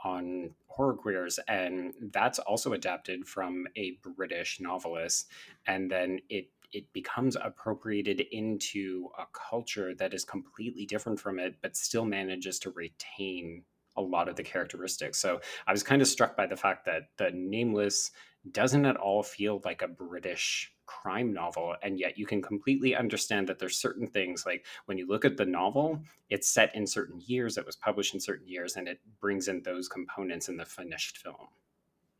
on 0.06 0.52
horror 0.68 0.94
queers 0.94 1.40
and 1.50 1.94
that's 2.14 2.40
also 2.40 2.72
adapted 2.74 3.28
from 3.28 3.66
a 3.76 3.98
british 4.16 4.60
novelist 4.62 5.28
and 5.68 5.92
then 5.92 6.20
it 6.30 6.50
it 6.72 6.92
becomes 6.94 7.36
appropriated 7.42 8.22
into 8.32 9.10
a 9.18 9.24
culture 9.34 9.94
that 9.96 10.14
is 10.14 10.24
completely 10.24 10.86
different 10.86 11.20
from 11.20 11.40
it 11.40 11.56
but 11.62 11.76
still 11.76 12.06
manages 12.06 12.60
to 12.60 12.70
retain 12.72 13.64
a 13.98 14.02
lot 14.02 14.28
of 14.28 14.36
the 14.36 14.44
characteristics. 14.44 15.18
So 15.18 15.40
I 15.68 15.72
was 15.72 15.84
kind 15.84 16.02
of 16.02 16.08
struck 16.08 16.36
by 16.36 16.48
the 16.48 16.58
fact 16.58 16.86
that 16.86 17.10
the 17.18 17.32
Nameless 17.32 18.12
doesn't 18.52 18.86
at 18.86 18.98
all 18.98 19.24
feel 19.24 19.62
like 19.66 19.82
a 19.82 19.88
British 19.88 20.72
crime 20.86 21.34
novel 21.34 21.76
and 21.82 22.00
yet 22.00 22.18
you 22.18 22.26
can 22.26 22.42
completely 22.42 22.96
understand 22.96 23.48
that 23.48 23.60
there's 23.60 23.78
certain 23.78 24.08
things 24.08 24.46
like 24.46 24.66
when 24.86 24.98
you 24.98 25.08
look 25.08 25.26
at 25.26 25.38
the 25.38 25.46
novel 25.46 26.00
it's 26.30 26.50
set 26.50 26.74
in 26.76 26.86
certain 26.86 27.20
years 27.26 27.58
it 27.58 27.66
was 27.66 27.76
published 27.76 28.14
in 28.14 28.20
certain 28.20 28.48
years 28.48 28.76
and 28.76 28.88
it 28.88 29.00
brings 29.20 29.48
in 29.48 29.62
those 29.64 29.88
components 29.88 30.50
in 30.50 30.58
the 30.58 30.66
finished 30.66 31.18
film 31.18 31.48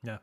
yeah 0.04 0.18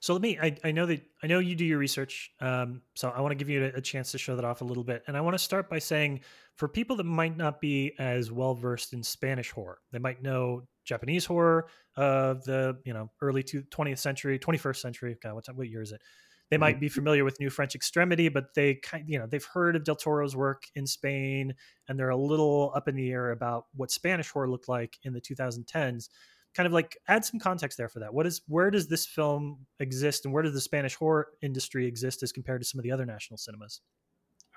so 0.00 0.12
let 0.12 0.22
me 0.22 0.38
I, 0.40 0.56
I 0.64 0.72
know 0.72 0.86
that 0.86 1.02
i 1.22 1.26
know 1.26 1.38
you 1.38 1.54
do 1.54 1.64
your 1.64 1.78
research 1.78 2.30
um, 2.40 2.82
so 2.94 3.10
i 3.10 3.20
want 3.20 3.32
to 3.32 3.36
give 3.36 3.48
you 3.48 3.64
a, 3.64 3.78
a 3.78 3.80
chance 3.80 4.12
to 4.12 4.18
show 4.18 4.36
that 4.36 4.44
off 4.44 4.60
a 4.60 4.64
little 4.64 4.84
bit 4.84 5.02
and 5.06 5.16
i 5.16 5.20
want 5.20 5.34
to 5.34 5.38
start 5.38 5.68
by 5.68 5.78
saying 5.78 6.20
for 6.56 6.68
people 6.68 6.96
that 6.96 7.04
might 7.04 7.36
not 7.36 7.60
be 7.60 7.92
as 7.98 8.30
well 8.30 8.54
versed 8.54 8.92
in 8.92 9.02
spanish 9.02 9.50
horror 9.50 9.78
they 9.92 9.98
might 9.98 10.22
know 10.22 10.62
Japanese 10.90 11.24
horror 11.24 11.68
of 11.96 12.42
the 12.44 12.78
you 12.84 12.92
know 12.92 13.10
early 13.22 13.42
20th 13.44 13.98
century, 13.98 14.38
21st 14.38 14.76
century. 14.76 15.16
God, 15.22 15.34
what 15.34 15.46
what 15.54 15.68
year 15.68 15.82
is 15.82 15.92
it? 15.92 16.02
They 16.50 16.58
might 16.58 16.74
mm-hmm. 16.74 16.80
be 16.80 16.88
familiar 16.88 17.24
with 17.24 17.38
New 17.38 17.48
French 17.48 17.74
Extremity, 17.74 18.28
but 18.28 18.54
they 18.54 18.74
kind 18.74 19.04
you 19.06 19.18
know 19.18 19.26
they've 19.26 19.44
heard 19.44 19.76
of 19.76 19.84
Del 19.84 19.96
Toro's 19.96 20.34
work 20.34 20.64
in 20.74 20.86
Spain, 20.86 21.54
and 21.88 21.98
they're 21.98 22.10
a 22.10 22.16
little 22.16 22.72
up 22.74 22.88
in 22.88 22.96
the 22.96 23.10
air 23.10 23.30
about 23.30 23.66
what 23.74 23.90
Spanish 23.90 24.28
horror 24.30 24.50
looked 24.50 24.68
like 24.68 24.98
in 25.04 25.12
the 25.12 25.20
2010s. 25.20 26.08
Kind 26.52 26.66
of 26.66 26.72
like 26.72 26.98
add 27.06 27.24
some 27.24 27.38
context 27.38 27.78
there 27.78 27.88
for 27.88 28.00
that. 28.00 28.12
What 28.12 28.26
is 28.26 28.42
where 28.48 28.70
does 28.70 28.88
this 28.88 29.06
film 29.06 29.64
exist, 29.78 30.24
and 30.24 30.34
where 30.34 30.42
does 30.42 30.52
the 30.52 30.60
Spanish 30.60 30.96
horror 30.96 31.28
industry 31.40 31.86
exist 31.86 32.24
as 32.24 32.32
compared 32.32 32.60
to 32.60 32.66
some 32.66 32.80
of 32.80 32.82
the 32.82 32.90
other 32.90 33.06
national 33.06 33.38
cinemas? 33.38 33.80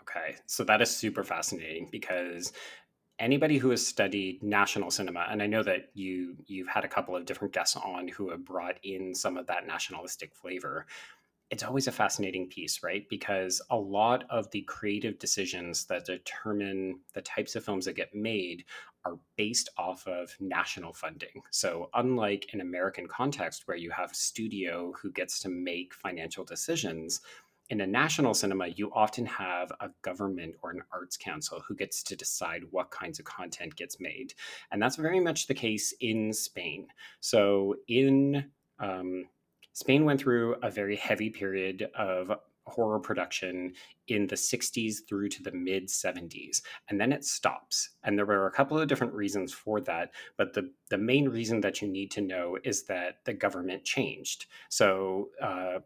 Okay, 0.02 0.36
so 0.48 0.64
that 0.64 0.82
is 0.82 0.90
super 0.90 1.24
fascinating 1.24 1.90
because 1.92 2.52
anybody 3.20 3.60
who 3.60 3.70
has 3.70 3.86
studied 3.86 4.42
national 4.42 4.90
cinema 4.90 5.28
and 5.30 5.42
i 5.42 5.46
know 5.46 5.62
that 5.62 5.90
you 5.94 6.36
you've 6.48 6.68
had 6.68 6.84
a 6.84 6.88
couple 6.88 7.16
of 7.16 7.26
different 7.26 7.54
guests 7.54 7.78
on 7.78 8.08
who 8.08 8.32
have 8.32 8.44
brought 8.44 8.76
in 8.84 9.14
some 9.14 9.38
of 9.38 9.46
that 9.46 9.68
nationalistic 9.68 10.34
flavor 10.34 10.88
it's 11.54 11.62
always 11.62 11.88
a 11.88 11.92
fascinating 11.92 12.48
piece 12.48 12.82
right 12.82 13.08
because 13.12 13.62
a 13.70 13.78
lot 13.78 14.24
of 14.32 14.50
the 14.50 14.63
creative 14.63 15.20
decisions 15.20 15.86
that 15.86 16.04
determine 16.04 17.00
the 17.13 17.22
types 17.22 17.56
of 17.56 17.63
films 17.63 17.86
that 17.86 17.96
get 17.96 18.16
made 18.16 18.66
are 19.06 19.20
based 19.38 19.70
off 19.78 20.08
of 20.08 20.36
national 20.39 20.92
funding 20.94 21.44
so 21.52 21.92
unlike 21.94 22.48
an 22.54 22.62
american 22.62 23.08
context 23.08 23.68
where 23.68 23.78
you 23.78 23.92
have 23.92 24.12
a 24.12 24.16
studio 24.16 24.92
who 25.00 25.12
gets 25.12 25.39
to 25.39 25.48
make 25.48 25.94
financial 25.94 26.44
decisions 26.44 27.22
in 27.70 27.80
a 27.80 27.88
national 27.88 28.34
cinema, 28.34 28.68
you 28.68 28.92
often 28.94 29.26
have 29.26 29.72
a 29.80 29.89
government 30.02 30.54
or 30.62 30.72
an 30.72 30.82
arts 30.92 31.16
council 31.16 31.63
who 31.66 31.74
gets 31.74 32.04
to 32.04 32.16
decide 32.16 32.62
what 32.72 32.92
kinds 32.92 33.20
of 33.20 33.26
content 33.26 33.74
gets 33.78 34.02
made. 34.02 34.34
And 34.70 34.82
that's 34.82 34.98
very 34.98 35.22
much 35.22 35.48
the 35.48 35.54
case 35.54 35.94
in 36.02 36.34
Spain. 36.34 36.88
So 37.22 37.76
in 37.88 38.52
um, 38.80 39.28
Spain 39.74 40.06
went 40.06 40.22
through 40.22 40.56
a 40.64 40.70
very 40.70 40.96
heavy 40.96 41.30
period 41.30 41.90
of 41.96 42.32
horror 42.66 43.00
production 43.00 43.74
in 44.08 44.28
the 44.28 44.36
60s 44.36 44.98
through 45.08 45.28
to 45.30 45.44
the 45.44 45.52
mid 45.52 45.88
70s 45.88 46.62
and 46.90 47.00
then 47.00 47.12
it 47.12 47.26
stops. 47.26 47.90
And 48.04 48.18
there 48.18 48.26
were 48.26 48.48
a 48.48 48.52
couple 48.52 48.80
of 48.80 48.88
different 48.88 49.14
reasons 49.14 49.52
for 49.54 49.82
that 49.82 50.12
but 50.38 50.54
the 50.54 50.72
the 50.90 50.98
main 50.98 51.28
reason 51.28 51.62
that 51.62 51.82
you 51.82 51.88
need 51.88 52.12
to 52.12 52.22
know 52.22 52.58
is 52.64 52.84
that 52.84 53.18
the 53.26 53.34
government 53.34 53.84
changed. 53.84 54.46
So 54.70 55.30
uh, 55.42 55.80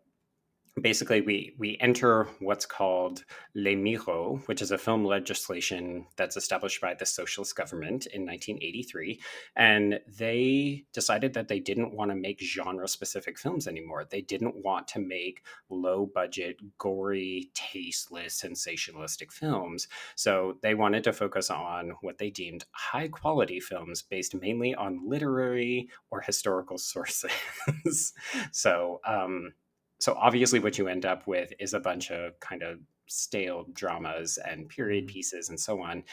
basically 0.82 1.22
we 1.22 1.54
we 1.58 1.78
enter 1.80 2.28
what's 2.40 2.66
called 2.66 3.24
Ley 3.56 3.76
Miró, 3.76 4.46
which 4.48 4.62
is 4.62 4.72
a 4.72 4.78
film 4.78 5.06
legislation 5.06 6.06
that's 6.16 6.38
established 6.38 6.82
by 6.82 6.94
the 6.94 7.06
socialist 7.06 7.56
government 7.56 8.06
in 8.08 8.26
1983, 8.26 9.20
and 9.56 10.00
they 10.18 10.86
decided 10.94 11.34
that 11.34 11.48
they 11.48 11.60
didn't 11.60 11.94
want 11.94 12.12
to 12.12 12.16
make 12.16 12.42
genre 12.42 12.88
specific 12.88 13.40
films 13.40 13.68
anymore. 13.68 14.06
They 14.10 14.22
didn't 14.22 14.64
want 14.64 14.88
to 14.90 15.00
make 15.00 15.44
low 15.70 16.06
budget, 16.06 16.58
gory, 16.78 17.50
tasteless, 17.54 18.42
sensationalistic 18.42 19.32
films. 19.32 19.88
So 20.16 20.58
they 20.62 20.76
wanted 20.76 21.04
to 21.06 21.14
focus 21.14 21.50
on 21.50 21.94
what 22.02 22.18
they 22.18 22.30
deemed 22.30 22.66
high 22.72 23.08
quality 23.08 23.60
films 23.60 24.02
based 24.02 24.36
mainly 24.36 24.76
on 24.76 25.08
literary 25.08 25.90
or 26.12 26.22
historical 26.22 26.78
sources. 26.88 28.14
so 28.52 29.00
um, 29.06 29.54
so 30.00 30.14
obviously 30.14 30.60
what 30.60 30.78
you 30.78 30.88
end 30.88 31.06
up 31.06 31.28
with 31.28 31.52
is 31.60 31.74
a 31.74 31.80
bunch 31.80 32.12
of 32.12 32.40
kind 32.40 32.64
of 32.64 32.80
stale 33.08 33.66
dramas 33.74 34.38
and 34.46 34.70
period 34.70 35.06
mm-hmm. 35.06 35.14
pieces 35.14 35.50
and 35.50 35.60
so 35.60 35.82
on. 35.82 36.04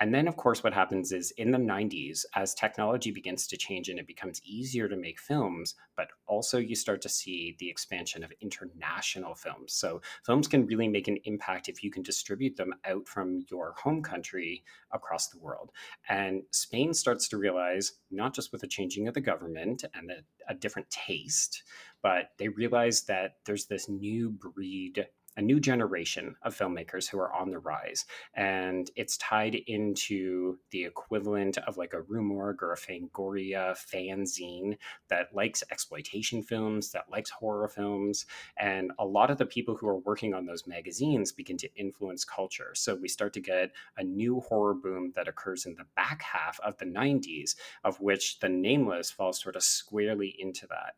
And 0.00 0.12
then 0.12 0.26
of 0.28 0.36
course 0.36 0.62
what 0.62 0.74
happens 0.74 1.12
is 1.12 1.30
in 1.32 1.50
the 1.50 1.58
90s 1.58 2.24
as 2.34 2.54
technology 2.54 3.10
begins 3.10 3.46
to 3.46 3.56
change 3.56 3.88
and 3.88 3.98
it 3.98 4.06
becomes 4.06 4.42
easier 4.44 4.88
to 4.88 4.96
make 4.96 5.20
films 5.20 5.74
but 5.96 6.08
also 6.26 6.58
you 6.58 6.74
start 6.74 7.00
to 7.02 7.08
see 7.08 7.56
the 7.60 7.70
expansion 7.70 8.24
of 8.24 8.32
international 8.40 9.34
films. 9.34 9.72
So 9.72 10.02
films 10.24 10.48
can 10.48 10.66
really 10.66 10.88
make 10.88 11.06
an 11.06 11.18
impact 11.24 11.68
if 11.68 11.84
you 11.84 11.90
can 11.90 12.02
distribute 12.02 12.56
them 12.56 12.74
out 12.84 13.06
from 13.06 13.44
your 13.50 13.74
home 13.78 14.02
country 14.02 14.64
across 14.92 15.28
the 15.28 15.38
world. 15.38 15.70
And 16.08 16.42
spain 16.50 16.92
starts 16.92 17.28
to 17.28 17.38
realize 17.38 17.92
not 18.10 18.34
just 18.34 18.50
with 18.50 18.62
the 18.62 18.66
changing 18.66 19.06
of 19.06 19.14
the 19.14 19.20
government 19.20 19.84
and 19.94 20.10
a, 20.10 20.52
a 20.52 20.54
different 20.54 20.90
taste 20.90 21.62
but 22.04 22.28
they 22.38 22.48
realize 22.48 23.04
that 23.04 23.36
there's 23.46 23.64
this 23.64 23.88
new 23.88 24.30
breed 24.30 25.06
a 25.36 25.42
new 25.42 25.58
generation 25.58 26.36
of 26.42 26.56
filmmakers 26.56 27.08
who 27.08 27.18
are 27.18 27.32
on 27.32 27.50
the 27.50 27.58
rise. 27.58 28.04
And 28.34 28.90
it's 28.94 29.16
tied 29.16 29.56
into 29.66 30.58
the 30.70 30.84
equivalent 30.84 31.58
of 31.58 31.76
like 31.76 31.92
a 31.92 32.02
Rue 32.02 32.22
Morgue 32.22 32.62
or 32.62 32.72
a 32.72 32.76
Fangoria 32.76 33.74
fanzine 33.76 34.78
that 35.08 35.34
likes 35.34 35.64
exploitation 35.70 36.42
films, 36.42 36.92
that 36.92 37.10
likes 37.10 37.30
horror 37.30 37.68
films. 37.68 38.26
And 38.56 38.92
a 38.98 39.04
lot 39.04 39.30
of 39.30 39.38
the 39.38 39.46
people 39.46 39.76
who 39.76 39.88
are 39.88 39.98
working 39.98 40.34
on 40.34 40.46
those 40.46 40.66
magazines 40.66 41.32
begin 41.32 41.56
to 41.58 41.74
influence 41.74 42.24
culture. 42.24 42.72
So 42.74 42.94
we 42.94 43.08
start 43.08 43.32
to 43.34 43.40
get 43.40 43.72
a 43.96 44.04
new 44.04 44.40
horror 44.40 44.74
boom 44.74 45.12
that 45.16 45.28
occurs 45.28 45.66
in 45.66 45.74
the 45.74 45.86
back 45.96 46.22
half 46.22 46.60
of 46.60 46.78
the 46.78 46.86
90s, 46.86 47.56
of 47.82 48.00
which 48.00 48.38
The 48.38 48.48
Nameless 48.48 49.10
falls 49.10 49.40
sort 49.40 49.56
of 49.56 49.62
squarely 49.62 50.34
into 50.38 50.66
that 50.68 50.94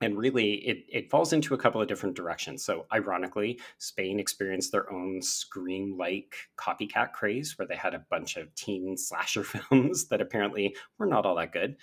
and 0.00 0.16
really 0.16 0.54
it, 0.66 0.84
it 0.88 1.10
falls 1.10 1.32
into 1.32 1.54
a 1.54 1.58
couple 1.58 1.80
of 1.80 1.88
different 1.88 2.16
directions. 2.16 2.64
So 2.64 2.86
ironically 2.92 3.60
spain 3.78 4.20
experienced 4.20 4.72
their 4.72 4.90
own 4.92 5.20
scream 5.22 5.96
like 5.98 6.34
copycat 6.56 7.12
craze 7.12 7.58
where 7.58 7.66
they 7.66 7.76
had 7.76 7.94
a 7.94 8.04
bunch 8.10 8.36
of 8.36 8.54
teen 8.54 8.96
slasher 8.96 9.44
films 9.44 10.08
that 10.08 10.20
apparently 10.20 10.76
were 10.98 11.06
not 11.06 11.26
all 11.26 11.36
that 11.36 11.52
good. 11.52 11.76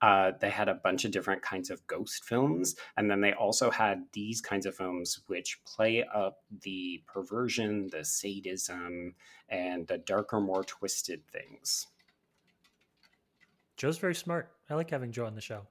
Uh, 0.00 0.32
they 0.40 0.50
had 0.50 0.68
a 0.68 0.74
bunch 0.74 1.04
of 1.04 1.12
different 1.12 1.42
kinds 1.42 1.70
of 1.70 1.86
ghost 1.86 2.24
films 2.24 2.74
and 2.96 3.10
then 3.10 3.20
they 3.20 3.32
also 3.32 3.70
had 3.70 4.02
these 4.12 4.40
kinds 4.40 4.66
of 4.66 4.74
films 4.74 5.20
which 5.28 5.60
play 5.64 6.04
up 6.14 6.38
the 6.62 7.02
perversion 7.06 7.88
the 7.92 8.04
sadism 8.04 9.14
and 9.48 9.86
the 9.86 9.98
darker 9.98 10.40
more 10.40 10.64
twisted 10.64 11.22
things. 11.28 11.86
Joe's 13.76 13.98
very 13.98 14.14
smart. 14.14 14.50
I 14.68 14.74
like 14.74 14.90
having 14.90 15.12
joe 15.12 15.26
on 15.26 15.34
the 15.34 15.40
show 15.40 15.66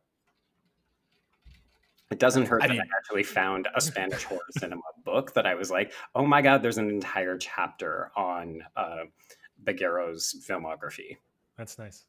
it 2.11 2.19
doesn't 2.19 2.47
hurt 2.47 2.61
I 2.61 2.67
that 2.67 2.73
mean, 2.73 2.81
I 2.81 2.97
actually 2.97 3.23
found 3.23 3.67
a 3.75 3.81
Spanish 3.81 4.23
horror 4.23 4.41
cinema 4.57 4.81
book 5.03 5.33
that 5.33 5.45
I 5.45 5.55
was 5.55 5.71
like, 5.71 5.93
oh 6.13 6.25
my 6.25 6.41
God, 6.41 6.61
there's 6.61 6.77
an 6.77 6.89
entire 6.89 7.37
chapter 7.37 8.11
on 8.15 8.61
uh, 8.75 9.03
Balaguero's 9.63 10.45
filmography. 10.47 11.17
That's 11.57 11.79
nice. 11.79 12.05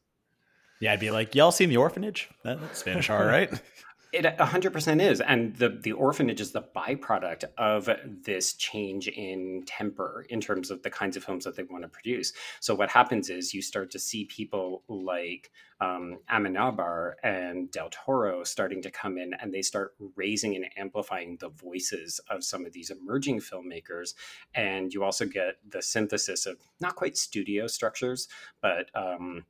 Yeah, 0.79 0.93
I'd 0.93 0.99
be 0.99 1.11
like, 1.11 1.33
y'all 1.35 1.51
seen 1.51 1.69
The 1.69 1.77
Orphanage? 1.77 2.29
that's 2.43 2.79
Spanish 2.79 3.07
horror, 3.07 3.27
right? 3.27 3.49
It 4.13 4.25
100% 4.25 5.01
is. 5.01 5.21
And 5.21 5.55
the, 5.55 5.69
the 5.69 5.91
orphanage 5.91 6.39
is 6.39 6.51
the 6.51 6.61
byproduct 6.75 7.45
of 7.57 7.89
this 8.23 8.53
change 8.53 9.07
in 9.07 9.63
temper 9.65 10.27
in 10.29 10.39
terms 10.39 10.69
of 10.69 10.83
the 10.83 10.91
kinds 10.91 11.17
of 11.17 11.23
films 11.23 11.45
that 11.45 11.55
they 11.55 11.63
want 11.63 11.81
to 11.83 11.89
produce. 11.89 12.31
So, 12.59 12.75
what 12.75 12.91
happens 12.91 13.31
is 13.31 13.55
you 13.55 13.63
start 13.63 13.89
to 13.91 13.99
see 13.99 14.25
people 14.25 14.83
like 14.87 15.49
um, 15.81 16.19
and 16.29 17.71
Del 17.71 17.89
Toro 17.89 18.43
starting 18.43 18.83
to 18.83 18.91
come 18.91 19.17
in 19.17 19.33
and 19.33 19.51
they 19.51 19.63
start 19.63 19.95
raising 20.15 20.55
and 20.55 20.65
amplifying 20.77 21.37
the 21.37 21.49
voices 21.49 22.19
of 22.29 22.43
some 22.43 22.67
of 22.67 22.71
these 22.71 22.91
emerging 22.91 23.39
filmmakers. 23.39 24.13
And 24.53 24.93
you 24.93 25.03
also 25.03 25.25
get 25.25 25.55
the 25.67 25.81
synthesis 25.81 26.45
of 26.45 26.57
not 26.79 26.95
quite 26.95 27.17
studio 27.17 27.65
structures, 27.65 28.27
but 28.61 28.91
um, 28.93 29.45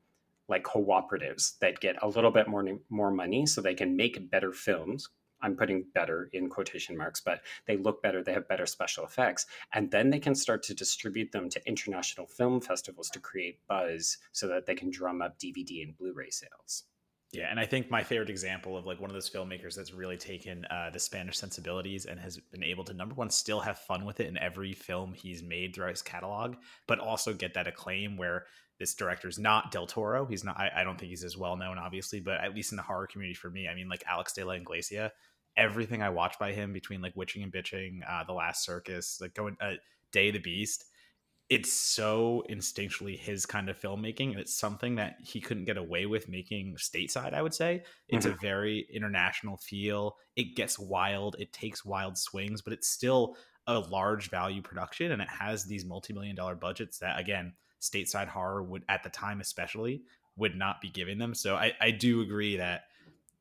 like 0.47 0.63
cooperatives 0.63 1.57
that 1.59 1.79
get 1.79 2.01
a 2.01 2.07
little 2.07 2.31
bit 2.31 2.47
more 2.47 2.65
more 2.89 3.11
money 3.11 3.45
so 3.45 3.61
they 3.61 3.73
can 3.73 3.95
make 3.95 4.29
better 4.29 4.51
films. 4.51 5.09
I'm 5.41 5.57
putting 5.57 5.85
better 5.93 6.29
in 6.31 6.49
quotation 6.49 6.97
marks 6.97 7.19
but 7.19 7.41
they 7.65 7.75
look 7.75 8.01
better 8.01 8.23
they 8.23 8.31
have 8.33 8.47
better 8.47 8.65
special 8.65 9.03
effects 9.03 9.45
and 9.73 9.91
then 9.91 10.09
they 10.09 10.19
can 10.19 10.35
start 10.35 10.63
to 10.63 10.73
distribute 10.73 11.33
them 11.33 11.49
to 11.49 11.67
international 11.67 12.27
film 12.27 12.61
festivals 12.61 13.09
to 13.09 13.19
create 13.19 13.59
buzz 13.67 14.19
so 14.31 14.47
that 14.47 14.65
they 14.65 14.75
can 14.75 14.89
drum 14.89 15.21
up 15.21 15.37
dvd 15.37 15.83
and 15.83 15.97
blu-ray 15.97 16.29
sales. 16.29 16.85
Yeah, 17.33 17.47
and 17.49 17.59
I 17.59 17.65
think 17.65 17.89
my 17.89 18.03
favorite 18.03 18.29
example 18.29 18.77
of 18.77 18.85
like 18.85 19.01
one 19.01 19.09
of 19.09 19.15
those 19.15 19.27
filmmakers 19.27 19.75
that's 19.75 19.91
really 19.91 20.17
taken 20.17 20.65
uh, 20.65 20.91
the 20.93 20.99
Spanish 20.99 21.35
sensibilities 21.35 22.05
and 22.05 22.19
has 22.19 22.37
been 22.37 22.63
able 22.63 22.83
to 22.83 22.93
number 22.93 23.15
one 23.15 23.31
still 23.31 23.59
have 23.59 23.79
fun 23.79 24.05
with 24.05 24.19
it 24.19 24.27
in 24.27 24.37
every 24.37 24.73
film 24.73 25.15
he's 25.15 25.41
made 25.41 25.73
throughout 25.73 25.89
his 25.89 26.03
catalog, 26.03 26.57
but 26.87 26.99
also 26.99 27.33
get 27.33 27.55
that 27.55 27.67
acclaim 27.67 28.17
where 28.17 28.45
this 28.79 28.93
director 28.93 29.27
is 29.27 29.39
not 29.39 29.71
Del 29.71 29.87
Toro. 29.87 30.25
He's 30.25 30.43
not. 30.43 30.57
I, 30.57 30.71
I, 30.77 30.83
don't 30.83 30.99
think 30.99 31.09
he's 31.09 31.23
as 31.23 31.37
well 31.37 31.55
known, 31.55 31.77
obviously, 31.77 32.19
but 32.19 32.41
at 32.41 32.55
least 32.55 32.71
in 32.71 32.75
the 32.75 32.83
horror 32.83 33.07
community, 33.07 33.35
for 33.35 33.49
me, 33.49 33.67
I 33.67 33.75
mean, 33.75 33.89
like 33.89 34.03
Alex 34.09 34.33
de 34.33 34.43
la 34.43 34.53
Iglesia. 34.53 35.11
Everything 35.55 36.01
I 36.01 36.09
watch 36.09 36.39
by 36.39 36.51
him, 36.51 36.73
between 36.73 37.01
like 37.01 37.15
Witching 37.15 37.43
and 37.43 37.53
Bitching, 37.53 37.99
uh, 38.09 38.23
The 38.23 38.33
Last 38.33 38.65
Circus, 38.65 39.19
like 39.21 39.35
going 39.35 39.55
uh, 39.61 39.73
Day 40.11 40.29
of 40.29 40.33
the 40.33 40.39
Beast, 40.39 40.85
it's 41.49 41.71
so 41.71 42.43
instinctually 42.49 43.19
his 43.19 43.45
kind 43.45 43.69
of 43.69 43.79
filmmaking, 43.79 44.31
and 44.31 44.39
it's 44.39 44.57
something 44.57 44.95
that 44.95 45.17
he 45.23 45.39
couldn't 45.39 45.65
get 45.65 45.77
away 45.77 46.07
with 46.07 46.27
making 46.27 46.75
stateside. 46.77 47.33
I 47.33 47.41
would 47.43 47.53
say 47.53 47.83
it's 48.07 48.25
mm-hmm. 48.25 48.35
a 48.35 48.39
very 48.39 48.87
international 48.91 49.57
feel. 49.57 50.15
It 50.35 50.55
gets 50.55 50.79
wild. 50.79 51.35
It 51.37 51.53
takes 51.53 51.85
wild 51.85 52.17
swings, 52.17 52.61
but 52.63 52.73
it's 52.73 52.87
still 52.87 53.35
a 53.67 53.77
large 53.77 54.29
value 54.29 54.61
production, 54.61 55.11
and 55.11 55.21
it 55.21 55.29
has 55.29 55.65
these 55.65 55.85
multi-million 55.85 56.35
dollar 56.35 56.55
budgets 56.55 56.97
that 56.99 57.19
again 57.19 57.53
stateside 57.83 58.27
horror 58.27 58.63
would 58.63 58.83
at 58.87 59.03
the 59.03 59.09
time 59.09 59.41
especially 59.41 60.01
would 60.35 60.55
not 60.55 60.81
be 60.81 60.89
giving 60.89 61.17
them. 61.17 61.33
So 61.35 61.55
i, 61.55 61.73
I 61.79 61.91
do 61.91 62.21
agree 62.21 62.57
that 62.57 62.85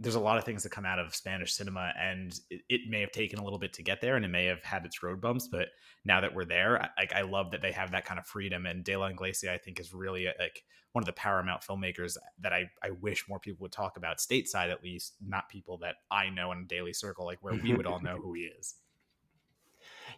there's 0.02 0.16
a 0.16 0.20
lot 0.20 0.37
of 0.37 0.44
things 0.44 0.64
that 0.64 0.70
come 0.70 0.85
out 0.85 0.98
of 0.98 1.14
spanish 1.14 1.52
cinema 1.52 1.92
and 1.98 2.40
it, 2.50 2.62
it, 2.68 2.81
may 2.88 3.00
have 3.00 3.12
taken 3.12 3.38
a 3.38 3.44
little 3.44 3.59
bit 3.59 3.72
to 3.74 3.83
get 3.83 4.00
there 4.00 4.16
and 4.16 4.24
it 4.24 4.28
may 4.28 4.46
have 4.46 4.62
had 4.64 4.85
its 4.85 5.02
road 5.02 5.20
bumps 5.20 5.46
but 5.46 5.68
now 6.05 6.20
that 6.20 6.35
we're 6.35 6.44
there 6.44 6.90
I, 6.98 7.07
I 7.14 7.22
love 7.22 7.52
that 7.52 7.62
they 7.62 7.72
have 7.72 7.92
that 7.92 8.05
kind 8.05 8.18
of 8.18 8.26
freedom 8.26 8.66
and 8.66 8.83
de 8.83 8.96
la 8.96 9.07
iglesia 9.07 9.52
i 9.52 9.59
think 9.59 9.78
is 9.78 9.94
really 9.94 10.27
a, 10.27 10.35
like 10.38 10.64
one 10.92 11.02
of 11.02 11.06
the 11.06 11.12
paramount 11.12 11.62
filmmakers 11.62 12.17
that 12.40 12.52
I, 12.52 12.71
I 12.83 12.90
wish 12.90 13.29
more 13.29 13.38
people 13.38 13.62
would 13.62 13.73
talk 13.73 13.96
about 13.96 14.19
stateside 14.19 14.71
at 14.71 14.83
least 14.83 15.14
not 15.25 15.48
people 15.48 15.79
that 15.79 15.96
i 16.10 16.29
know 16.29 16.52
in 16.52 16.58
a 16.58 16.64
daily 16.64 16.92
circle 16.92 17.25
like 17.25 17.38
where 17.42 17.54
we 17.54 17.75
would 17.75 17.87
all 17.87 18.00
know 18.00 18.17
who 18.23 18.35
he 18.35 18.42
is 18.42 18.75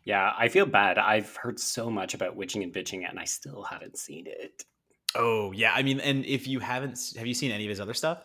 yeah, 0.05 0.33
I 0.39 0.49
feel 0.49 0.67
bad. 0.67 0.99
I've 0.99 1.35
heard 1.37 1.59
so 1.59 1.91
much 1.91 2.15
about 2.15 2.37
witching 2.37 2.63
and 2.63 2.73
bitching, 2.73 3.09
and 3.09 3.19
I 3.19 3.25
still 3.25 3.63
haven't 3.63 3.99
seen 3.99 4.27
it. 4.27 4.65
Oh 5.15 5.53
yeah, 5.53 5.73
I 5.75 5.83
mean, 5.83 6.01
and 6.01 6.25
if 6.27 6.47
you 6.47 6.61
haven't, 6.61 6.99
have 7.17 7.27
you 7.27 7.35
seen 7.35 7.53
any 7.53 7.65
of 7.65 7.71
his 7.71 7.81
other 7.81 7.95
stuff? 7.95 8.23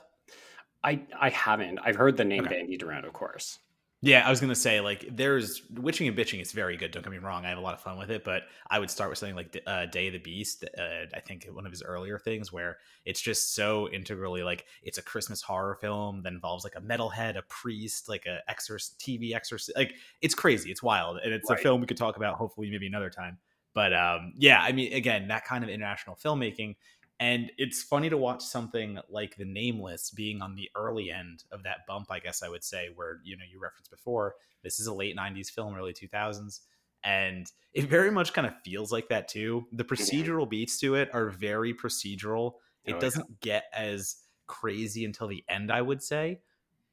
I 0.84 1.02
I 1.20 1.30
haven't. 1.30 1.80
I've 1.84 1.96
heard 1.96 2.18
the 2.18 2.26
name 2.26 2.46
okay. 2.46 2.56
bandied 2.56 2.84
around, 2.84 3.06
of 3.06 3.14
course. 3.14 3.60
Yeah, 4.02 4.26
I 4.26 4.30
was 4.30 4.40
gonna 4.40 4.56
say 4.56 4.80
like 4.80 5.06
there's 5.12 5.62
witching 5.74 6.08
and 6.08 6.18
bitching. 6.18 6.40
It's 6.40 6.54
very 6.54 6.78
good. 6.78 6.92
Don't 6.92 7.04
get 7.04 7.12
me 7.12 7.18
wrong. 7.18 7.46
I 7.46 7.50
have 7.50 7.58
a 7.58 7.62
lot 7.62 7.74
of 7.74 7.82
fun 7.82 7.98
with 7.98 8.10
it, 8.10 8.24
but 8.24 8.44
I 8.70 8.80
would 8.80 8.90
start 8.90 9.10
with 9.10 9.20
something 9.20 9.36
like 9.36 9.62
uh, 9.68 9.88
Day 9.88 10.08
of 10.08 10.14
the 10.14 10.20
Beast. 10.20 10.64
Uh, 10.78 11.06
I 11.14 11.20
think 11.20 11.46
one 11.52 11.66
of 11.66 11.72
his 11.72 11.84
earlier 11.84 12.18
things 12.18 12.54
where 12.54 12.78
it's 13.04 13.20
just 13.20 13.56
so 13.56 13.90
integrally 13.90 14.42
like 14.42 14.66
it's 14.84 14.98
a 14.98 15.02
Christmas 15.02 15.42
horror 15.42 15.78
film 15.82 16.22
that 16.24 16.32
involves 16.32 16.64
like 16.64 16.76
a 16.78 16.82
metalhead, 16.82 17.38
a 17.38 17.42
priest, 17.50 18.08
like 18.08 18.26
a 18.26 18.40
exorcist, 18.50 19.00
TV 19.00 19.36
exorcist. 19.36 19.78
Like 19.78 19.94
it's 20.22 20.34
crazy. 20.34 20.72
It's 20.72 20.82
wild, 20.82 21.20
and 21.22 21.34
it's 21.34 21.50
right. 21.50 21.60
a 21.60 21.62
film 21.62 21.82
we 21.82 21.88
could 21.88 21.98
talk 21.98 22.16
about 22.16 22.36
hopefully 22.36 22.72
maybe 22.72 22.88
another 22.88 23.10
time. 23.10 23.38
But 23.74 23.94
um, 23.94 24.34
yeah, 24.38 24.62
I 24.62 24.72
mean, 24.72 24.94
again, 24.94 25.28
that 25.28 25.46
kind 25.46 25.64
of 25.64 25.70
international 25.70 26.18
filmmaking 26.24 26.76
and 27.20 27.52
it's 27.58 27.84
funny 27.84 28.10
to 28.10 28.18
watch 28.18 28.44
something 28.44 28.98
like 29.10 29.36
The 29.36 29.46
Nameless 29.46 30.12
being 30.12 30.42
on 30.42 30.56
the 30.56 30.70
early 30.76 31.12
end 31.12 31.44
of 31.52 31.64
that 31.64 31.80
bump, 31.86 32.08
I 32.10 32.20
guess 32.20 32.42
I 32.42 32.48
would 32.48 32.64
say, 32.64 32.90
where, 32.96 33.20
you 33.24 33.36
know, 33.36 33.44
you 33.52 33.60
referenced 33.60 33.92
before, 33.92 34.36
this 34.64 34.80
is 34.80 34.88
a 34.88 34.94
late 34.94 35.18
90s 35.18 35.50
film, 35.50 35.76
early 35.76 35.94
2000s. 35.94 36.62
And 37.04 37.46
it 37.74 37.90
very 37.90 38.10
much 38.10 38.34
kind 38.34 38.48
of 38.48 38.54
feels 38.64 38.92
like 38.92 39.10
that 39.10 39.28
too. 39.28 39.68
The 39.74 39.84
mm-hmm. 39.84 39.94
procedural 39.94 40.50
beats 40.50 40.80
to 40.80 40.96
it 40.96 41.10
are 41.14 41.30
very 41.30 41.74
procedural. 41.74 42.54
It 42.86 42.96
oh, 42.96 43.00
doesn't 43.00 43.26
yeah. 43.30 43.36
get 43.42 43.64
as 43.74 44.16
crazy 44.48 45.04
until 45.04 45.28
the 45.28 45.44
end, 45.50 45.72
I 45.74 45.82
would 45.82 46.02
say. 46.02 46.40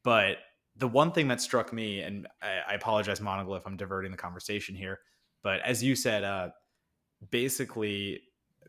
But 0.02 0.38
the 0.76 0.88
one 0.88 1.12
thing 1.12 1.28
that 1.28 1.40
struck 1.40 1.72
me, 1.72 2.00
and 2.00 2.26
I, 2.42 2.72
I 2.72 2.74
apologize, 2.74 3.20
Monagle, 3.20 3.56
if 3.56 3.66
I'm 3.66 3.76
diverting 3.76 4.10
the 4.10 4.16
conversation 4.16 4.74
here, 4.74 5.00
but 5.42 5.60
as 5.60 5.84
you 5.84 5.94
said, 5.94 6.24
uh, 6.24 6.48
basically, 7.30 8.22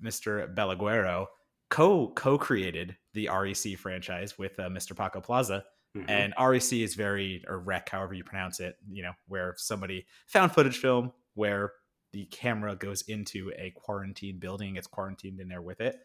Mr. 0.03 0.53
Balaguero 0.53 1.27
co 1.69 2.09
co 2.09 2.37
created 2.37 2.95
the 3.13 3.29
REC 3.29 3.77
franchise 3.77 4.37
with 4.37 4.59
uh, 4.59 4.69
Mr. 4.69 4.95
Paco 4.95 5.21
Plaza. 5.21 5.63
Mm-hmm. 5.95 6.09
And 6.09 6.33
REC 6.39 6.73
is 6.73 6.95
very, 6.95 7.43
or 7.47 7.59
rec, 7.59 7.89
however 7.89 8.13
you 8.13 8.23
pronounce 8.23 8.59
it, 8.59 8.75
you 8.89 9.01
know, 9.01 9.13
where 9.27 9.55
somebody 9.57 10.05
found 10.27 10.51
footage 10.51 10.77
film 10.77 11.11
where 11.33 11.71
the 12.13 12.25
camera 12.25 12.75
goes 12.75 13.03
into 13.03 13.51
a 13.57 13.71
quarantine 13.71 14.39
building, 14.39 14.75
gets 14.75 14.87
quarantined 14.87 15.39
in 15.39 15.47
there 15.47 15.61
with 15.61 15.81
it. 15.81 15.97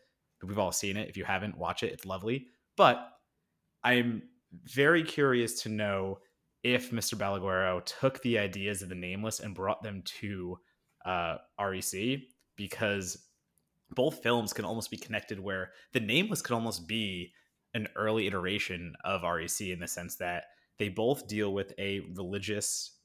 We've 0.42 0.58
all 0.58 0.72
seen 0.72 0.96
it. 0.96 1.08
If 1.08 1.16
you 1.16 1.24
haven't, 1.24 1.56
watch 1.56 1.82
it. 1.82 1.92
It's 1.92 2.06
lovely. 2.06 2.46
But 2.76 3.08
I'm 3.84 4.22
very 4.64 5.02
curious 5.02 5.62
to 5.62 5.68
know 5.68 6.18
if 6.62 6.90
Mr. 6.90 7.14
Balaguero 7.14 7.84
took 7.84 8.20
the 8.22 8.38
ideas 8.38 8.82
of 8.82 8.88
the 8.88 8.94
Nameless 8.94 9.40
and 9.40 9.54
brought 9.54 9.82
them 9.82 10.02
to 10.20 10.58
uh, 11.04 11.38
REC 11.60 12.20
because 12.56 13.18
both 13.94 14.22
films 14.22 14.52
can 14.52 14.64
almost 14.64 14.90
be 14.90 14.96
connected 14.96 15.40
where 15.40 15.72
the 15.92 16.00
nameless 16.00 16.42
could 16.42 16.54
almost 16.54 16.86
be 16.86 17.32
an 17.74 17.88
early 17.96 18.26
iteration 18.26 18.94
of 19.04 19.22
REC 19.22 19.60
in 19.60 19.80
the 19.80 19.88
sense 19.88 20.16
that 20.16 20.44
they 20.78 20.88
both 20.88 21.26
deal 21.26 21.52
with 21.52 21.72
a 21.78 22.00
religious 22.14 22.98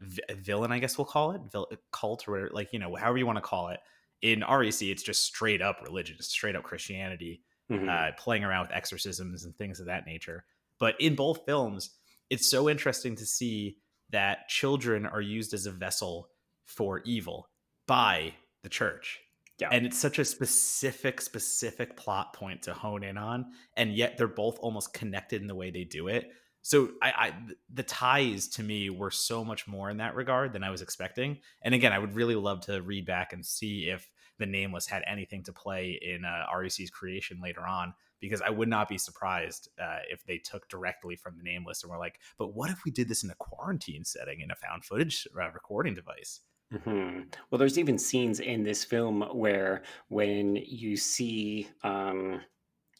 v- 0.00 0.22
villain, 0.38 0.72
I 0.72 0.78
guess 0.78 0.96
we'll 0.96 1.06
call 1.06 1.32
it, 1.32 1.40
vil- 1.50 1.70
cult 1.92 2.28
or 2.28 2.50
like, 2.52 2.72
you 2.72 2.78
know, 2.78 2.94
however 2.94 3.18
you 3.18 3.26
want 3.26 3.36
to 3.36 3.42
call 3.42 3.68
it. 3.68 3.80
In 4.22 4.40
REC, 4.40 4.82
it's 4.82 5.02
just 5.02 5.24
straight 5.24 5.60
up 5.60 5.82
religion, 5.82 6.16
straight 6.20 6.56
up 6.56 6.62
Christianity, 6.62 7.42
mm-hmm. 7.70 7.88
uh, 7.88 8.12
playing 8.18 8.44
around 8.44 8.62
with 8.62 8.76
exorcisms 8.76 9.44
and 9.44 9.54
things 9.56 9.78
of 9.78 9.86
that 9.86 10.06
nature. 10.06 10.44
But 10.78 10.94
in 11.00 11.14
both 11.14 11.44
films, 11.44 11.90
it's 12.30 12.50
so 12.50 12.68
interesting 12.68 13.14
to 13.16 13.26
see 13.26 13.76
that 14.10 14.48
children 14.48 15.04
are 15.04 15.20
used 15.20 15.52
as 15.52 15.66
a 15.66 15.70
vessel 15.70 16.28
for 16.64 17.00
evil 17.04 17.48
by 17.86 18.34
the 18.62 18.68
church 18.68 19.20
yeah. 19.58 19.68
And 19.72 19.86
it's 19.86 19.98
such 19.98 20.18
a 20.18 20.24
specific, 20.24 21.20
specific 21.20 21.96
plot 21.96 22.34
point 22.34 22.62
to 22.62 22.74
hone 22.74 23.02
in 23.02 23.16
on. 23.16 23.46
And 23.76 23.94
yet 23.94 24.18
they're 24.18 24.28
both 24.28 24.58
almost 24.60 24.92
connected 24.92 25.40
in 25.40 25.46
the 25.46 25.54
way 25.54 25.70
they 25.70 25.84
do 25.84 26.08
it. 26.08 26.30
So 26.60 26.90
I, 27.00 27.12
I 27.16 27.32
the 27.72 27.84
ties 27.84 28.48
to 28.48 28.62
me 28.62 28.90
were 28.90 29.12
so 29.12 29.44
much 29.44 29.68
more 29.68 29.88
in 29.88 29.98
that 29.98 30.16
regard 30.16 30.52
than 30.52 30.64
I 30.64 30.70
was 30.70 30.82
expecting. 30.82 31.38
And 31.62 31.74
again, 31.74 31.92
I 31.92 31.98
would 31.98 32.14
really 32.14 32.34
love 32.34 32.62
to 32.62 32.82
read 32.82 33.06
back 33.06 33.32
and 33.32 33.46
see 33.46 33.88
if 33.88 34.10
the 34.38 34.46
nameless 34.46 34.86
had 34.86 35.02
anything 35.06 35.44
to 35.44 35.52
play 35.52 35.98
in 36.02 36.24
uh, 36.24 36.44
REC's 36.54 36.90
creation 36.90 37.40
later 37.40 37.64
on 37.66 37.94
because 38.20 38.42
I 38.42 38.50
would 38.50 38.68
not 38.68 38.88
be 38.88 38.98
surprised 38.98 39.68
uh, 39.80 39.98
if 40.10 40.24
they 40.24 40.38
took 40.38 40.68
directly 40.68 41.16
from 41.16 41.36
the 41.36 41.44
nameless 41.44 41.82
and 41.82 41.90
were 41.90 41.98
like, 41.98 42.18
but 42.36 42.54
what 42.54 42.70
if 42.70 42.84
we 42.84 42.90
did 42.90 43.08
this 43.08 43.22
in 43.22 43.30
a 43.30 43.34
quarantine 43.36 44.04
setting 44.04 44.40
in 44.40 44.50
a 44.50 44.56
found 44.56 44.84
footage 44.84 45.26
uh, 45.40 45.50
recording 45.52 45.94
device? 45.94 46.40
Hmm 46.72 47.20
Well, 47.50 47.58
there's 47.58 47.78
even 47.78 47.98
scenes 47.98 48.40
in 48.40 48.62
this 48.64 48.84
film 48.84 49.22
where 49.32 49.82
when 50.08 50.56
you 50.56 50.96
see, 50.96 51.68
um, 51.84 52.40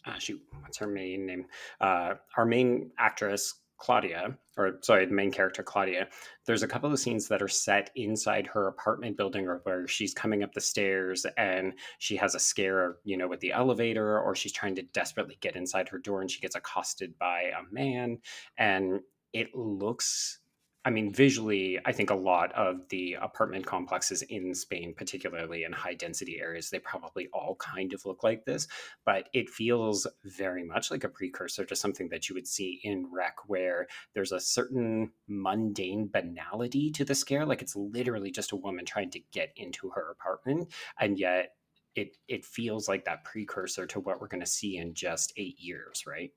ah, 0.07 0.17
shoot, 0.19 0.41
what's 0.61 0.79
her 0.79 0.87
main 0.87 1.27
name? 1.27 1.47
Uh, 1.81 2.15
our 2.37 2.45
main 2.45 2.93
actress, 2.99 3.55
Claudia, 3.79 4.39
or 4.57 4.79
sorry, 4.83 5.07
the 5.07 5.13
main 5.15 5.33
character, 5.33 5.63
Claudia, 5.63 6.09
there's 6.47 6.63
a 6.63 6.69
couple 6.69 6.93
of 6.93 6.99
scenes 6.99 7.29
that 7.29 7.43
are 7.43 7.49
set 7.49 7.91
inside 7.97 8.47
her 8.47 8.69
apartment 8.69 9.17
building 9.17 9.49
or 9.49 9.61
where 9.65 9.89
she's 9.89 10.15
coming 10.15 10.43
up 10.45 10.53
the 10.55 10.61
stairs 10.61 11.27
and 11.37 11.75
she 11.99 12.17
has 12.17 12.35
a 12.35 12.41
scare, 12.41 12.97
you 13.05 13.17
know, 13.17 13.29
with 13.29 13.41
the 13.41 13.53
elevator, 13.53 14.19
or 14.21 14.35
she's 14.35 14.53
trying 14.53 14.77
to 14.77 14.83
desperately 14.83 15.39
get 15.41 15.57
inside 15.57 15.89
her 15.89 15.99
door 15.99 16.21
and 16.23 16.31
she 16.31 16.41
gets 16.41 16.57
accosted 16.57 17.19
by 17.19 17.53
a 17.59 17.75
man. 17.75 18.19
And 18.59 19.01
it 19.33 19.55
looks 19.55 20.39
I 20.87 20.91
mean, 20.91 21.13
visually, 21.13 21.81
I 21.85 21.91
think 21.91 22.11
a 22.11 22.15
lot 22.15 22.53
of 22.53 22.89
the 22.91 23.15
apartment 23.21 23.67
complexes 23.67 24.23
in 24.23 24.55
Spain, 24.55 24.95
particularly 24.97 25.65
in 25.65 25.73
high 25.73 25.95
density 25.95 26.39
areas, 26.41 26.71
they 26.71 26.79
probably 26.79 27.29
all 27.33 27.57
kind 27.57 27.93
of 27.93 28.07
look 28.07 28.23
like 28.23 28.45
this, 28.45 28.69
but 29.05 29.29
it 29.35 29.51
feels 29.51 30.07
very 30.25 30.63
much 30.63 30.93
like 30.93 31.03
a 31.03 31.09
precursor 31.09 31.65
to 31.65 31.75
something 31.75 32.09
that 32.11 32.29
you 32.29 32.37
would 32.37 32.47
see 32.47 32.81
in 32.85 33.09
Rec, 33.13 33.35
where 33.49 33.89
there's 34.15 34.31
a 34.31 34.39
certain 34.39 35.11
mundane 35.27 36.07
banality 36.07 36.93
to 36.93 37.05
the 37.05 37.17
scare. 37.17 37.45
Like 37.45 37.63
it's 37.63 37.75
literally 37.75 38.31
just 38.31 38.53
a 38.53 38.57
woman 38.57 38.85
trying 38.85 39.11
to 39.11 39.21
get 39.33 39.53
into 39.57 39.91
her 39.91 40.13
apartment, 40.13 40.73
and 41.01 41.19
yet 41.19 41.57
it 41.97 42.17
it 42.29 42.45
feels 42.45 42.89
like 42.89 43.05
that 43.07 43.25
precursor 43.25 43.87
to 43.87 43.99
what 44.01 44.21
we're 44.21 44.29
going 44.29 44.41
to 44.45 44.47
see 44.47 44.77
in 44.77 44.95
just 44.95 45.33
eight 45.37 45.59
years, 45.59 46.05
right? 46.07 46.31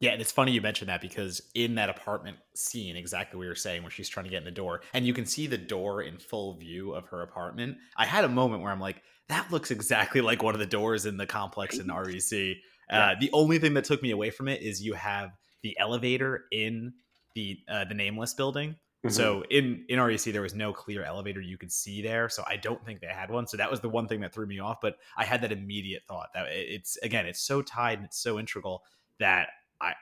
Yeah, 0.00 0.12
and 0.12 0.20
it's 0.20 0.30
funny 0.30 0.52
you 0.52 0.60
mentioned 0.60 0.88
that 0.88 1.00
because 1.00 1.42
in 1.54 1.74
that 1.74 1.88
apartment 1.88 2.36
scene, 2.54 2.96
exactly 2.96 3.36
what 3.36 3.44
you 3.44 3.48
were 3.48 3.56
saying, 3.56 3.82
where 3.82 3.90
she's 3.90 4.08
trying 4.08 4.24
to 4.24 4.30
get 4.30 4.38
in 4.38 4.44
the 4.44 4.50
door, 4.50 4.82
and 4.94 5.04
you 5.04 5.12
can 5.12 5.26
see 5.26 5.48
the 5.48 5.58
door 5.58 6.02
in 6.02 6.18
full 6.18 6.54
view 6.54 6.92
of 6.92 7.06
her 7.08 7.22
apartment. 7.22 7.76
I 7.96 8.06
had 8.06 8.24
a 8.24 8.28
moment 8.28 8.62
where 8.62 8.70
I'm 8.70 8.80
like, 8.80 9.02
that 9.28 9.50
looks 9.50 9.70
exactly 9.70 10.20
like 10.20 10.42
one 10.42 10.54
of 10.54 10.60
the 10.60 10.66
doors 10.66 11.04
in 11.04 11.16
the 11.16 11.26
complex 11.26 11.78
in 11.78 11.88
REC. 11.92 12.22
Yeah. 12.30 12.56
Uh, 12.90 13.14
the 13.20 13.30
only 13.32 13.58
thing 13.58 13.74
that 13.74 13.84
took 13.84 14.02
me 14.02 14.12
away 14.12 14.30
from 14.30 14.48
it 14.48 14.62
is 14.62 14.82
you 14.82 14.94
have 14.94 15.30
the 15.62 15.76
elevator 15.78 16.44
in 16.52 16.92
the 17.34 17.58
uh, 17.68 17.84
the 17.84 17.94
nameless 17.94 18.34
building. 18.34 18.76
Mm-hmm. 19.04 19.10
So 19.10 19.44
in 19.50 19.84
in 19.88 20.00
REC 20.00 20.22
there 20.22 20.42
was 20.42 20.54
no 20.54 20.72
clear 20.72 21.04
elevator 21.04 21.40
you 21.40 21.58
could 21.58 21.72
see 21.72 22.02
there, 22.02 22.28
so 22.28 22.44
I 22.46 22.56
don't 22.56 22.84
think 22.84 23.00
they 23.00 23.08
had 23.08 23.30
one. 23.30 23.46
So 23.46 23.56
that 23.56 23.70
was 23.70 23.80
the 23.80 23.88
one 23.88 24.06
thing 24.06 24.20
that 24.20 24.32
threw 24.32 24.46
me 24.46 24.60
off. 24.60 24.78
But 24.80 24.96
I 25.16 25.24
had 25.24 25.42
that 25.42 25.52
immediate 25.52 26.02
thought 26.06 26.28
that 26.34 26.46
it's 26.48 26.96
again 26.98 27.26
it's 27.26 27.40
so 27.40 27.62
tied 27.62 27.98
and 27.98 28.06
it's 28.06 28.18
so 28.18 28.38
integral 28.38 28.82
that 29.20 29.48
I 29.80 29.94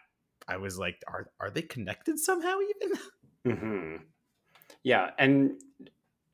I 0.49 0.57
was 0.59 0.79
like, 0.79 1.03
are 1.09 1.31
are 1.41 1.51
they 1.51 1.62
connected 1.62 2.18
somehow 2.18 2.59
even? 2.61 2.99
Mm-hmm. 3.47 4.03
Yeah, 4.83 5.11
and 5.20 5.61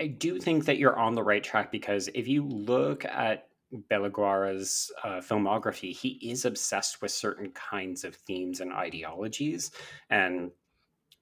I 0.01 0.07
do 0.07 0.39
think 0.41 0.65
that 0.65 0.79
you're 0.79 0.99
on 0.99 1.15
the 1.15 1.23
right 1.23 1.45
track 1.45 1.71
because 1.71 2.09
if 2.15 2.27
you 2.27 2.43
look 2.43 3.05
at 3.05 3.49
Balaguero's 3.91 4.91
uh, 5.05 5.21
filmography, 5.21 5.95
he 5.95 6.19
is 6.23 6.47
obsessed 6.47 7.03
with 7.03 7.11
certain 7.11 7.51
kinds 7.51 8.05
of 8.05 8.15
themes 8.15 8.61
and 8.61 8.73
ideologies, 8.73 9.73
and 10.11 10.51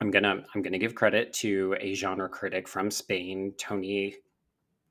I'm 0.00 0.10
gonna 0.10 0.44
I'm 0.54 0.62
gonna 0.62 0.78
give 0.78 0.94
credit 0.94 1.32
to 1.34 1.76
a 1.80 1.94
genre 1.94 2.28
critic 2.28 2.66
from 2.68 2.90
Spain, 2.90 3.52
Tony. 3.58 4.14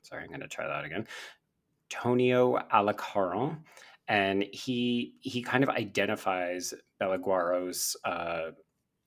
Sorry, 0.02 0.22
I'm 0.22 0.30
gonna 0.30 0.48
try 0.48 0.66
that 0.66 0.84
again. 0.84 1.06
Tonio 1.90 2.58
Alarcon, 2.72 3.58
and 4.10 4.44
he 4.52 5.14
he 5.20 5.40
kind 5.40 5.62
of 5.62 5.70
identifies 5.70 6.74
Balaguero's 7.00 7.96
uh, 8.04 8.50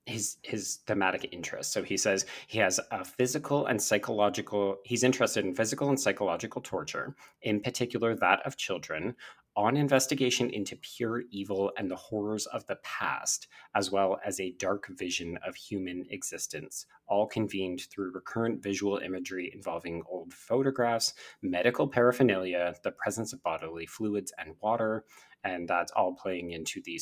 his 0.06 0.38
his 0.42 0.78
thematic 0.86 1.28
interest. 1.30 1.72
So 1.72 1.82
he 1.82 1.98
says 1.98 2.24
he 2.46 2.58
has 2.58 2.80
a 2.90 3.04
physical 3.04 3.66
and 3.66 3.80
psychological. 3.80 4.78
He's 4.84 5.04
interested 5.04 5.44
in 5.44 5.54
physical 5.54 5.90
and 5.90 6.00
psychological 6.00 6.62
torture, 6.62 7.14
in 7.42 7.60
particular 7.60 8.16
that 8.16 8.40
of 8.46 8.56
children, 8.56 9.14
on 9.56 9.76
investigation 9.76 10.50
into 10.50 10.76
pure 10.76 11.22
evil 11.30 11.72
and 11.76 11.90
the 11.90 11.96
horrors 11.96 12.46
of 12.46 12.66
the 12.66 12.76
past, 12.76 13.46
as 13.74 13.90
well 13.90 14.18
as 14.24 14.40
a 14.40 14.52
dark 14.52 14.88
vision 14.88 15.38
of 15.46 15.54
human 15.54 16.04
existence, 16.10 16.86
all 17.06 17.26
convened 17.26 17.82
through 17.90 18.12
recurrent 18.12 18.62
visual 18.62 18.98
imagery 18.98 19.50
involving 19.54 20.02
old 20.08 20.32
photographs, 20.32 21.14
medical 21.42 21.86
paraphernalia, 21.86 22.74
the 22.82 22.92
presence 22.92 23.32
of 23.32 23.42
bodily 23.42 23.86
fluids 23.86 24.32
and 24.38 24.54
water, 24.60 25.04
and 25.44 25.68
that's 25.68 25.92
all 25.92 26.14
playing 26.14 26.50
into 26.50 26.80
the 26.82 26.98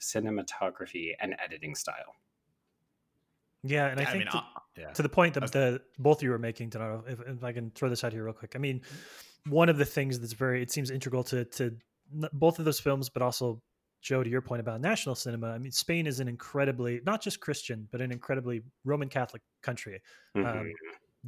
cinematography 0.00 1.10
and 1.20 1.36
editing 1.42 1.74
style. 1.74 2.14
Yeah, 3.62 3.88
and 3.88 4.00
I 4.00 4.04
think 4.04 4.18
mean, 4.18 4.26
to, 4.28 4.38
uh, 4.38 4.42
yeah. 4.78 4.90
to, 4.92 5.02
the 5.02 5.08
point 5.08 5.34
that 5.34 5.50
the 5.50 5.82
both 5.98 6.18
of 6.18 6.22
you 6.22 6.30
were 6.30 6.38
making, 6.38 6.70
to 6.70 7.02
if, 7.06 7.20
if 7.20 7.42
I 7.42 7.52
can 7.52 7.70
throw 7.70 7.88
this 7.88 8.04
out 8.04 8.12
here 8.12 8.24
real 8.24 8.32
quick. 8.32 8.52
I 8.54 8.58
mean, 8.58 8.82
one 9.48 9.68
of 9.68 9.78
the 9.78 9.84
things 9.84 10.18
that's 10.20 10.32
very 10.32 10.62
it 10.62 10.70
seems 10.70 10.90
integral 10.90 11.24
to 11.24 11.44
to 11.44 11.76
both 12.32 12.58
of 12.58 12.64
those 12.64 12.80
films, 12.80 13.08
but 13.08 13.22
also 13.22 13.62
Joe, 14.02 14.22
to 14.22 14.30
your 14.30 14.42
point 14.42 14.60
about 14.60 14.80
national 14.80 15.14
cinema, 15.14 15.48
I 15.48 15.58
mean, 15.58 15.72
Spain 15.72 16.06
is 16.06 16.20
an 16.20 16.28
incredibly 16.28 17.00
not 17.04 17.22
just 17.22 17.40
Christian, 17.40 17.88
but 17.90 18.00
an 18.00 18.12
incredibly 18.12 18.62
Roman 18.84 19.08
Catholic 19.08 19.42
country. 19.62 20.00
Mhm. 20.36 20.46
Um, 20.46 20.72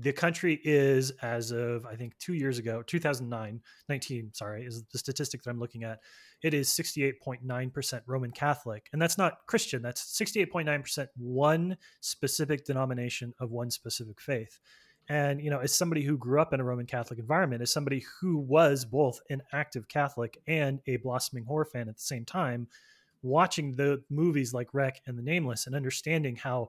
the 0.01 0.13
country 0.13 0.61
is, 0.63 1.11
as 1.23 1.51
of 1.51 1.85
I 1.85 1.97
think 1.97 2.17
two 2.19 2.35
years 2.35 2.59
ago, 2.59 2.83
2009, 2.83 3.61
19, 3.89 4.33
sorry, 4.33 4.65
is 4.65 4.85
the 4.93 4.99
statistic 4.99 5.43
that 5.43 5.51
I'm 5.51 5.59
looking 5.59 5.83
at. 5.83 6.01
It 6.43 6.55
is 6.55 6.69
68.9% 6.69 8.03
Roman 8.07 8.31
Catholic. 8.31 8.89
And 8.93 9.03
that's 9.03 9.19
not 9.19 9.39
Christian, 9.47 9.83
that's 9.83 10.17
68.9% 10.17 11.09
one 11.17 11.77
specific 12.01 12.65
denomination 12.65 13.35
of 13.41 13.51
one 13.51 13.71
specific 13.71 14.21
faith. 14.21 14.61
And, 15.09 15.41
you 15.41 15.51
know, 15.51 15.59
as 15.59 15.75
somebody 15.75 16.03
who 16.03 16.19
grew 16.19 16.41
up 16.41 16.53
in 16.53 16.61
a 16.61 16.65
Roman 16.65 16.87
Catholic 16.87 17.19
environment, 17.19 17.63
as 17.63 17.73
somebody 17.73 18.05
who 18.21 18.39
was 18.39 18.85
both 18.85 19.21
an 19.31 19.43
active 19.53 19.89
Catholic 19.89 20.39
and 20.47 20.81
a 20.87 20.97
blossoming 20.97 21.45
horror 21.45 21.65
fan 21.65 21.89
at 21.89 21.97
the 21.97 22.03
same 22.03 22.25
time, 22.25 22.69
watching 23.23 23.73
the 23.73 24.03
movies 24.11 24.53
like 24.53 24.75
REC 24.75 25.01
and 25.07 25.19
The 25.19 25.23
Nameless 25.23 25.67
and 25.67 25.75
understanding 25.75 26.37
how 26.37 26.69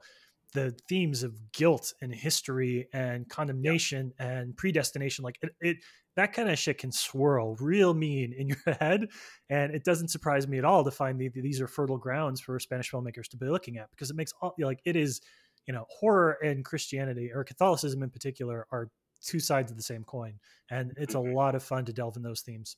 the 0.53 0.75
themes 0.87 1.21
of 1.23 1.51
guilt 1.51 1.93
and 2.01 2.13
history 2.13 2.87
and 2.93 3.29
condemnation 3.29 4.11
and 4.17 4.57
predestination 4.57 5.23
like 5.23 5.37
it, 5.41 5.51
it 5.61 5.77
that 6.15 6.33
kind 6.33 6.49
of 6.49 6.57
shit 6.57 6.79
can 6.79 6.91
swirl 6.91 7.55
real 7.59 7.93
mean 7.93 8.33
in 8.33 8.47
your 8.65 8.75
head. 8.79 9.07
And 9.49 9.73
it 9.73 9.83
doesn't 9.83 10.09
surprise 10.09 10.47
me 10.47 10.57
at 10.57 10.65
all 10.65 10.83
to 10.83 10.91
find 10.91 11.19
that 11.21 11.33
these 11.33 11.61
are 11.61 11.67
fertile 11.67 11.97
grounds 11.97 12.41
for 12.41 12.59
spanish 12.59 12.91
filmmakers 12.91 13.27
to 13.29 13.37
be 13.37 13.47
looking 13.47 13.77
at 13.77 13.91
because 13.91 14.09
it 14.09 14.15
makes 14.15 14.33
all 14.41 14.55
like 14.59 14.81
it 14.85 14.95
is 14.95 15.21
you 15.70 15.74
know 15.76 15.86
horror 15.89 16.34
and 16.43 16.65
christianity 16.65 17.32
or 17.34 17.45
catholicism 17.45 18.03
in 18.03 18.11
particular 18.11 18.67
are 18.74 18.91
two 19.24 19.39
sides 19.41 19.72
of 19.72 19.78
the 19.78 19.84
same 19.84 20.03
coin 20.05 20.39
and 20.72 20.93
it's 20.97 21.15
a 21.15 21.22
lot 21.22 21.55
of 21.55 21.63
fun 21.63 21.86
to 21.86 21.93
delve 21.93 22.17
in 22.17 22.24
those 22.24 22.41
themes 22.41 22.78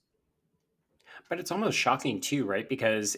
But 1.30 1.40
it's 1.40 1.52
almost 1.52 1.78
shocking 1.78 2.20
too, 2.22 2.46
right? 2.46 2.68
Because 2.68 3.18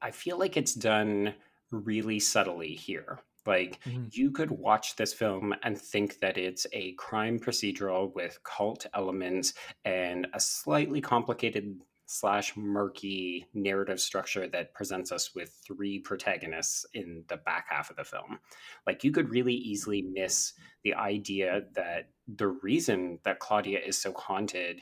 I 0.00 0.10
feel 0.10 0.38
like 0.38 0.56
it's 0.56 0.74
done 0.74 1.34
really 1.70 2.20
subtly 2.20 2.74
here. 2.74 3.20
Like 3.44 3.78
Mhm. 3.84 4.10
you 4.10 4.30
could 4.32 4.50
watch 4.50 4.96
this 4.96 5.12
film 5.14 5.54
and 5.62 5.80
think 5.80 6.18
that 6.20 6.36
it's 6.36 6.66
a 6.72 6.92
crime 6.94 7.38
procedural 7.38 8.12
with 8.14 8.42
cult 8.42 8.86
elements 8.94 9.54
and 9.84 10.26
a 10.32 10.40
slightly 10.40 11.00
complicated 11.00 11.80
slash 12.06 12.56
murky 12.56 13.46
narrative 13.52 14.00
structure 14.00 14.46
that 14.48 14.72
presents 14.74 15.10
us 15.12 15.34
with 15.34 15.60
three 15.66 15.98
protagonists 15.98 16.86
in 16.94 17.24
the 17.28 17.36
back 17.38 17.66
half 17.68 17.90
of 17.90 17.96
the 17.96 18.04
film. 18.04 18.38
Like 18.86 19.04
you 19.04 19.10
could 19.10 19.28
really 19.28 19.54
easily 19.54 20.02
miss 20.02 20.52
the 20.84 20.94
idea 20.94 21.62
that 21.74 22.10
the 22.28 22.48
reason 22.48 23.18
that 23.24 23.40
Claudia 23.40 23.80
is 23.84 24.00
so 24.00 24.12
haunted 24.12 24.80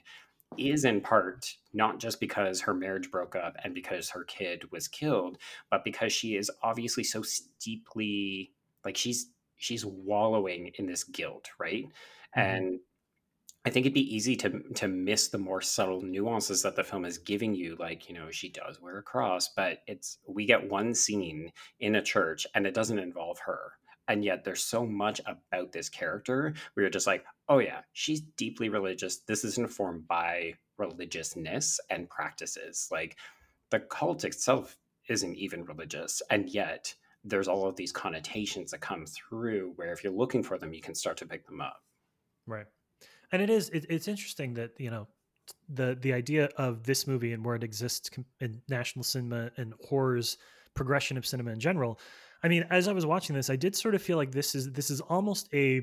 is 0.59 0.85
in 0.85 1.01
part 1.01 1.53
not 1.73 1.99
just 1.99 2.21
because 2.21 2.61
her 2.61 2.75
marriage 2.75 3.11
broke 3.11 3.35
up 3.35 3.57
and 3.65 3.75
because 3.75 4.11
her 4.11 4.25
kid 4.25 4.71
was 4.71 4.87
killed, 4.87 5.39
but 5.71 5.85
because 5.85 6.13
she 6.13 6.37
is 6.37 6.51
obviously 6.63 7.03
so 7.03 7.23
steeply 7.23 8.53
like 8.85 8.97
she's 8.97 9.31
she's 9.57 9.85
wallowing 9.85 10.71
in 10.79 10.87
this 10.87 11.05
guilt, 11.05 11.49
right? 11.59 11.87
Mhm. 12.37 12.43
And 12.43 12.81
think 13.75 13.87
it'd 13.87 13.95
be 13.95 14.15
easy 14.15 14.37
to 14.37 14.61
to 14.75 14.87
miss 14.87 15.29
the 15.29 15.39
more 15.39 15.61
subtle 15.61 16.01
nuances 16.01 16.63
that 16.63 16.77
the 16.77 16.85
film 16.85 17.05
is 17.05 17.19
giving 17.19 17.55
you. 17.55 17.77
Like, 17.77 18.09
you 18.09 18.15
know, 18.15 18.31
she 18.31 18.49
does 18.49 18.81
wear 18.81 18.99
a 18.99 19.03
cross, 19.03 19.49
but 19.49 19.81
it's 19.89 20.19
we 20.29 20.47
get 20.47 20.71
one 20.71 20.95
scene 20.95 21.51
in 21.81 21.97
a 21.97 22.03
church 22.03 22.47
and 22.55 22.67
it 22.67 22.75
doesn't 22.75 23.01
involve 23.01 23.41
her. 23.41 23.73
And 24.07 24.25
yet 24.25 24.45
there's 24.45 24.63
so 24.63 24.87
much 24.87 25.21
about 25.27 25.73
this 25.73 25.89
character 25.89 26.55
where 26.75 26.85
you're 26.85 26.91
just 26.91 27.09
like, 27.09 27.25
oh 27.49 27.59
yeah, 27.59 27.81
she's 27.93 28.21
deeply 28.37 28.69
religious. 28.69 29.19
This 29.19 29.45
is 29.45 29.59
informed 29.59 30.07
by 30.07 30.55
religiousness 30.79 31.81
and 31.91 32.09
practices. 32.09 32.89
Like 32.93 33.17
the 33.71 33.81
cult 33.81 34.25
itself 34.25 34.79
isn't 35.09 35.35
even 35.35 35.65
religious. 35.65 36.23
And 36.31 36.49
yet 36.49 36.95
there's 37.25 37.49
all 37.49 37.67
of 37.67 37.75
these 37.75 37.93
connotations 37.93 38.71
that 38.71 38.83
come 38.83 39.05
through 39.07 39.73
where 39.75 39.93
if 39.93 40.05
you're 40.05 40.13
looking 40.13 40.45
for 40.45 40.59
them, 40.59 40.73
you 40.75 40.81
can 40.81 40.95
start 40.95 41.17
to 41.17 41.27
pick 41.27 41.45
them 41.47 41.61
up. 41.61 41.81
Right. 42.47 42.67
And 43.33 43.43
it 43.43 43.51
is 43.51 43.71
it, 43.71 43.87
it's 43.89 44.09
interesting 44.09 44.55
that, 44.55 44.71
you 44.79 44.91
know, 44.91 45.09
the 45.69 45.97
the 46.01 46.13
idea 46.13 46.49
of 46.57 46.85
this 46.85 47.07
movie 47.07 47.33
and 47.33 47.45
where 47.45 47.57
it 47.57 47.65
exists 47.65 48.11
in 48.41 48.63
national 48.69 49.05
cinema 49.05 49.51
and 49.57 49.75
horrors 49.89 50.39
progression 50.75 51.17
of 51.17 51.27
cinema 51.27 51.51
in 51.51 51.61
general. 51.61 51.99
I 52.43 52.49
mean, 52.49 52.67
as 52.71 52.89
I 52.89 52.93
was 52.93 53.07
watching 53.07 53.35
this, 53.35 53.49
I 53.49 53.57
did 53.57 53.75
sort 53.75 53.95
of 53.95 54.03
feel 54.03 54.17
like 54.17 54.33
this 54.33 54.55
is 54.55 54.73
this 54.73 54.91
is 54.91 55.01
almost 55.01 55.49
a 55.55 55.83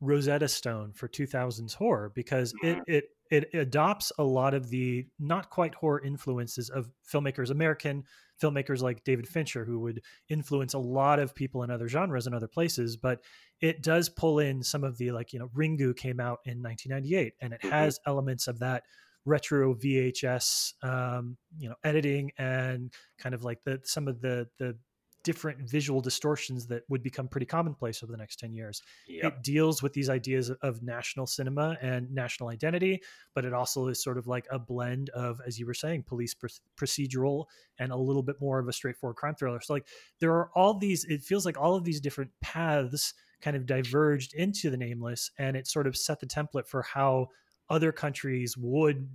Rosetta 0.00 0.48
Stone 0.48 0.92
for 0.92 1.08
2000s 1.08 1.74
horror 1.74 2.12
because 2.14 2.52
it 2.62 2.76
mm-hmm. 2.76 2.92
it 2.92 3.04
it 3.30 3.54
adopts 3.54 4.12
a 4.18 4.24
lot 4.24 4.54
of 4.54 4.68
the 4.68 5.06
not 5.18 5.50
quite 5.50 5.74
horror 5.74 6.00
influences 6.04 6.70
of 6.70 6.88
filmmakers, 7.12 7.50
American 7.50 8.04
filmmakers 8.40 8.82
like 8.82 9.02
David 9.04 9.26
Fincher, 9.26 9.64
who 9.64 9.80
would 9.80 10.00
influence 10.28 10.74
a 10.74 10.78
lot 10.78 11.18
of 11.18 11.34
people 11.34 11.62
in 11.62 11.70
other 11.70 11.88
genres 11.88 12.26
and 12.26 12.34
other 12.34 12.48
places. 12.48 12.96
But 12.96 13.20
it 13.60 13.82
does 13.82 14.08
pull 14.08 14.38
in 14.38 14.62
some 14.62 14.84
of 14.84 14.98
the 14.98 15.10
like 15.12 15.32
you 15.32 15.38
know 15.38 15.48
Ringu 15.48 15.96
came 15.96 16.20
out 16.20 16.40
in 16.44 16.62
1998, 16.62 17.34
and 17.40 17.52
it 17.54 17.60
Mhm. 17.62 17.70
has 17.70 18.00
elements 18.06 18.48
of 18.48 18.58
that 18.60 18.84
retro 19.24 19.74
VHS 19.74 20.74
um, 20.82 21.36
you 21.58 21.68
know 21.68 21.74
editing 21.84 22.30
and 22.38 22.92
kind 23.18 23.34
of 23.34 23.42
like 23.44 23.62
the 23.64 23.80
some 23.84 24.08
of 24.08 24.20
the 24.20 24.48
the 24.58 24.78
different 25.26 25.58
visual 25.68 26.00
distortions 26.00 26.68
that 26.68 26.84
would 26.88 27.02
become 27.02 27.26
pretty 27.26 27.44
commonplace 27.44 28.00
over 28.00 28.12
the 28.12 28.16
next 28.16 28.38
10 28.38 28.54
years 28.54 28.80
Yep. 29.08 29.24
it 29.32 29.42
deals 29.42 29.82
with 29.82 29.92
these 29.92 30.08
ideas 30.08 30.50
of 30.50 30.84
national 30.84 31.26
cinema 31.26 31.76
and 31.82 32.08
national 32.14 32.48
identity 32.48 33.02
but 33.34 33.44
it 33.44 33.52
also 33.52 33.88
is 33.88 34.00
sort 34.00 34.18
of 34.18 34.28
like 34.28 34.46
a 34.52 34.58
blend 34.58 35.10
of 35.10 35.40
as 35.44 35.58
you 35.58 35.66
were 35.66 35.74
saying 35.74 36.04
police 36.04 36.32
pr- 36.32 36.46
procedural 36.76 37.46
and 37.80 37.90
a 37.90 37.96
little 37.96 38.22
bit 38.22 38.40
more 38.40 38.60
of 38.60 38.68
a 38.68 38.72
straightforward 38.72 39.16
crime 39.16 39.34
thriller 39.34 39.60
so 39.60 39.72
like 39.72 39.88
there 40.20 40.30
are 40.32 40.48
all 40.54 40.78
these 40.78 41.04
it 41.06 41.22
feels 41.22 41.44
like 41.44 41.58
all 41.58 41.74
of 41.74 41.82
these 41.82 42.00
different 42.00 42.30
paths 42.40 43.12
kind 43.40 43.56
of 43.56 43.66
diverged 43.66 44.32
into 44.34 44.70
the 44.70 44.76
nameless 44.76 45.32
and 45.38 45.56
it 45.56 45.66
sort 45.66 45.88
of 45.88 45.96
set 45.96 46.20
the 46.20 46.26
template 46.26 46.68
for 46.68 46.82
how 46.82 47.26
other 47.68 47.90
countries 47.90 48.56
would 48.56 49.08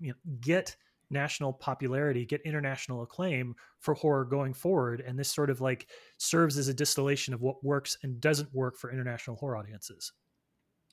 you 0.00 0.08
know 0.08 0.14
get 0.40 0.74
national 1.10 1.52
popularity 1.52 2.24
get 2.24 2.40
international 2.42 3.02
acclaim 3.02 3.54
for 3.80 3.94
horror 3.94 4.24
going 4.24 4.54
forward 4.54 5.00
and 5.00 5.18
this 5.18 5.32
sort 5.32 5.50
of 5.50 5.60
like 5.60 5.88
serves 6.18 6.56
as 6.56 6.68
a 6.68 6.74
distillation 6.74 7.34
of 7.34 7.40
what 7.40 7.62
works 7.64 7.96
and 8.02 8.20
doesn't 8.20 8.52
work 8.54 8.76
for 8.76 8.92
international 8.92 9.36
horror 9.36 9.56
audiences 9.56 10.12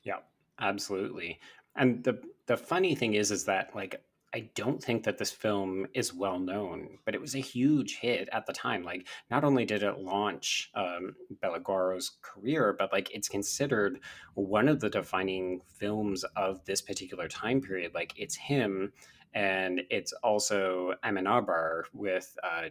Yeah, 0.04 0.20
absolutely. 0.60 1.40
And 1.76 2.04
the 2.04 2.22
the 2.48 2.58
funny 2.58 2.96
thing 2.96 3.14
is, 3.14 3.32
is 3.32 3.46
that 3.46 3.76
like 3.76 4.02
I 4.34 4.50
don't 4.56 4.84
think 4.84 5.04
that 5.04 5.18
this 5.18 5.32
film 5.32 5.88
is 5.94 6.14
well 6.14 6.38
known, 6.38 7.00
but 7.06 7.16
it 7.16 7.22
was 7.22 7.34
a 7.34 7.40
huge 7.40 7.98
hit 7.98 8.28
at 8.34 8.46
the 8.46 8.54
time. 8.54 8.84
Like, 8.84 9.08
not 9.32 9.46
only 9.46 9.64
did 9.64 9.84
it 9.84 10.00
launch 10.00 10.70
um, 10.76 11.16
Balaguero's 11.42 12.18
career, 12.22 12.76
but 12.78 12.92
like 12.92 13.10
it's 13.16 13.30
considered 13.30 14.00
one 14.34 14.68
of 14.68 14.82
the 14.82 14.90
defining 14.90 15.62
films 15.66 16.26
of 16.36 16.64
this 16.66 16.82
particular 16.82 17.30
time 17.30 17.62
period. 17.62 17.94
Like, 17.94 18.14
it's 18.18 18.36
him, 18.36 18.92
and 19.34 19.82
it's 19.90 20.14
also 20.24 20.94
Amenabar 21.04 21.84
with 21.94 22.38
uh, 22.44 22.70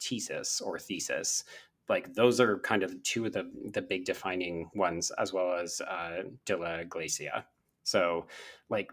Thesis 0.00 0.60
or 0.60 0.78
Tesis. 0.78 1.44
Like 1.88 2.14
those 2.14 2.40
are 2.40 2.58
kind 2.60 2.82
of 2.82 3.02
two 3.02 3.26
of 3.26 3.32
the 3.32 3.50
the 3.72 3.82
big 3.82 4.04
defining 4.04 4.70
ones, 4.74 5.10
as 5.18 5.32
well 5.32 5.54
as 5.54 5.80
uh, 5.80 6.22
De 6.44 6.56
La 6.56 6.76
Iglesia. 6.76 7.46
So, 7.84 8.26
like 8.68 8.90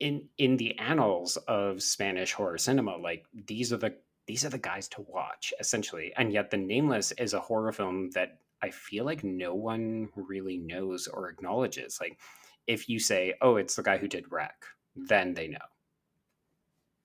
in 0.00 0.28
in 0.38 0.56
the 0.56 0.78
annals 0.78 1.36
of 1.48 1.82
Spanish 1.82 2.32
horror 2.32 2.58
cinema, 2.58 2.96
like 2.96 3.26
these 3.46 3.72
are 3.72 3.76
the 3.76 3.94
these 4.26 4.44
are 4.44 4.50
the 4.50 4.58
guys 4.58 4.88
to 4.88 5.02
watch 5.02 5.52
essentially. 5.58 6.12
And 6.16 6.32
yet, 6.32 6.50
The 6.50 6.56
Nameless 6.58 7.12
is 7.12 7.34
a 7.34 7.40
horror 7.40 7.72
film 7.72 8.10
that 8.10 8.38
I 8.62 8.70
feel 8.70 9.04
like 9.04 9.24
no 9.24 9.54
one 9.54 10.08
really 10.14 10.58
knows 10.58 11.06
or 11.06 11.28
acknowledges. 11.28 11.98
Like, 12.00 12.18
if 12.66 12.88
you 12.88 12.98
say, 12.98 13.34
"Oh, 13.40 13.56
it's 13.56 13.76
the 13.76 13.82
guy 13.82 13.98
who 13.98 14.08
did 14.08 14.30
REC," 14.30 14.64
then 14.96 15.34
they 15.34 15.48
know. 15.48 15.58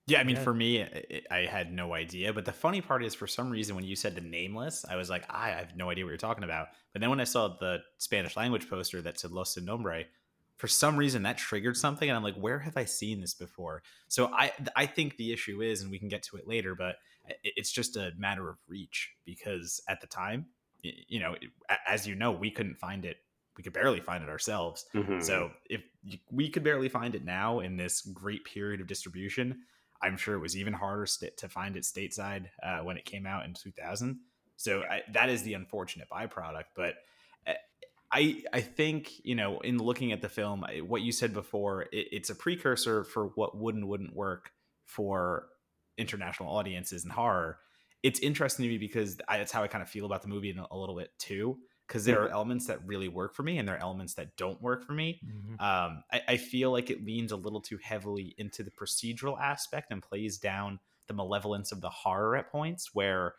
Yeah, 0.06 0.20
I 0.20 0.24
mean, 0.24 0.36
Yeah. 0.36 0.42
for 0.42 0.52
me, 0.52 0.82
I, 0.82 1.22
I 1.30 1.46
had 1.46 1.72
no 1.72 1.94
idea. 1.94 2.32
But 2.32 2.44
the 2.44 2.52
funny 2.52 2.80
part 2.82 3.02
is, 3.02 3.14
for 3.14 3.26
some 3.26 3.48
reason, 3.50 3.74
when 3.74 3.84
you 3.84 3.96
said 3.96 4.14
the 4.14 4.20
nameless, 4.20 4.84
I 4.84 4.96
was 4.96 5.08
like, 5.08 5.24
I 5.30 5.48
have 5.50 5.76
no 5.76 5.88
idea 5.90 6.04
what 6.04 6.10
you're 6.10 6.18
talking 6.18 6.44
about. 6.44 6.68
But 6.92 7.00
then 7.00 7.10
when 7.10 7.20
I 7.20 7.24
saw 7.24 7.56
the 7.58 7.78
Spanish 7.98 8.36
language 8.36 8.68
poster 8.68 9.00
that 9.02 9.18
said 9.18 9.30
Los 9.30 9.54
Sin 9.54 9.64
Nombre, 9.64 10.04
for 10.56 10.68
some 10.68 10.96
reason 10.96 11.22
that 11.22 11.38
triggered 11.38 11.76
something, 11.76 12.08
and 12.08 12.16
I'm 12.16 12.22
like, 12.22 12.36
where 12.36 12.58
have 12.60 12.76
I 12.76 12.84
seen 12.84 13.20
this 13.20 13.34
before? 13.34 13.82
So 14.08 14.26
I 14.32 14.52
I 14.76 14.86
think 14.86 15.16
the 15.16 15.32
issue 15.32 15.62
is, 15.62 15.80
and 15.82 15.90
we 15.90 15.98
can 15.98 16.08
get 16.08 16.22
to 16.24 16.36
it 16.36 16.46
later, 16.46 16.74
but 16.74 16.96
it's 17.42 17.72
just 17.72 17.96
a 17.96 18.12
matter 18.18 18.48
of 18.50 18.58
reach 18.68 19.10
because 19.24 19.80
at 19.88 20.00
the 20.02 20.06
time, 20.06 20.46
you 20.82 21.18
know, 21.18 21.34
as 21.88 22.06
you 22.06 22.14
know, 22.14 22.30
we 22.30 22.50
couldn't 22.50 22.76
find 22.76 23.04
it. 23.04 23.16
We 23.56 23.62
could 23.64 23.72
barely 23.72 24.00
find 24.00 24.22
it 24.22 24.28
ourselves. 24.28 24.84
Mhm. 24.94 25.22
So 25.22 25.52
if 25.70 25.82
we 26.30 26.50
could 26.50 26.62
barely 26.62 26.88
find 26.88 27.14
it 27.14 27.24
now 27.24 27.60
in 27.60 27.76
this 27.76 28.02
great 28.02 28.44
period 28.44 28.80
of 28.80 28.86
distribution, 28.86 29.62
I'm 30.04 30.18
sure 30.18 30.34
it 30.34 30.40
was 30.40 30.56
even 30.56 30.74
harder 30.74 31.06
st- 31.06 31.36
to 31.38 31.48
find 31.48 31.76
it 31.76 31.84
stateside 31.84 32.46
uh, 32.62 32.80
when 32.80 32.98
it 32.98 33.06
came 33.06 33.26
out 33.26 33.46
in 33.46 33.54
2000. 33.54 34.18
So 34.56 34.82
I, 34.82 35.02
that 35.12 35.30
is 35.30 35.42
the 35.42 35.54
unfortunate 35.54 36.08
byproduct. 36.12 36.64
But 36.76 36.96
uh, 37.46 37.54
I 38.12 38.42
I 38.52 38.60
think 38.60 39.24
you 39.24 39.34
know 39.34 39.60
in 39.60 39.78
looking 39.78 40.12
at 40.12 40.20
the 40.20 40.28
film, 40.28 40.64
what 40.86 41.02
you 41.02 41.10
said 41.10 41.32
before, 41.32 41.82
it, 41.82 42.08
it's 42.12 42.30
a 42.30 42.34
precursor 42.34 43.04
for 43.04 43.28
what 43.34 43.56
would 43.56 43.74
and 43.74 43.88
wouldn't 43.88 44.14
work 44.14 44.52
for 44.84 45.46
international 45.96 46.54
audiences 46.54 47.04
in 47.04 47.10
horror. 47.10 47.58
It's 48.02 48.20
interesting 48.20 48.64
to 48.64 48.68
me 48.68 48.76
because 48.76 49.18
I, 49.26 49.38
that's 49.38 49.52
how 49.52 49.62
I 49.62 49.68
kind 49.68 49.80
of 49.80 49.88
feel 49.88 50.04
about 50.04 50.20
the 50.20 50.28
movie 50.28 50.50
in 50.50 50.58
a, 50.58 50.66
a 50.70 50.76
little 50.76 50.96
bit 50.96 51.10
too. 51.18 51.58
Because 51.86 52.04
there 52.06 52.22
are 52.22 52.30
elements 52.30 52.66
that 52.66 52.84
really 52.86 53.08
work 53.08 53.34
for 53.34 53.42
me, 53.42 53.58
and 53.58 53.68
there 53.68 53.76
are 53.76 53.82
elements 53.82 54.14
that 54.14 54.36
don't 54.36 54.60
work 54.62 54.84
for 54.84 54.92
me. 54.92 55.20
Mhm. 55.24 55.60
Um, 55.60 56.02
I, 56.10 56.22
I 56.28 56.36
feel 56.38 56.72
like 56.72 56.88
it 56.90 57.04
leans 57.04 57.30
a 57.30 57.36
little 57.36 57.60
too 57.60 57.76
heavily 57.76 58.34
into 58.38 58.62
the 58.62 58.70
procedural 58.70 59.38
aspect 59.40 59.92
and 59.92 60.02
plays 60.02 60.38
down 60.38 60.80
the 61.06 61.14
malevolence 61.14 61.72
of 61.72 61.82
the 61.82 61.90
horror 61.90 62.36
at 62.36 62.50
points 62.50 62.94
where 62.94 63.34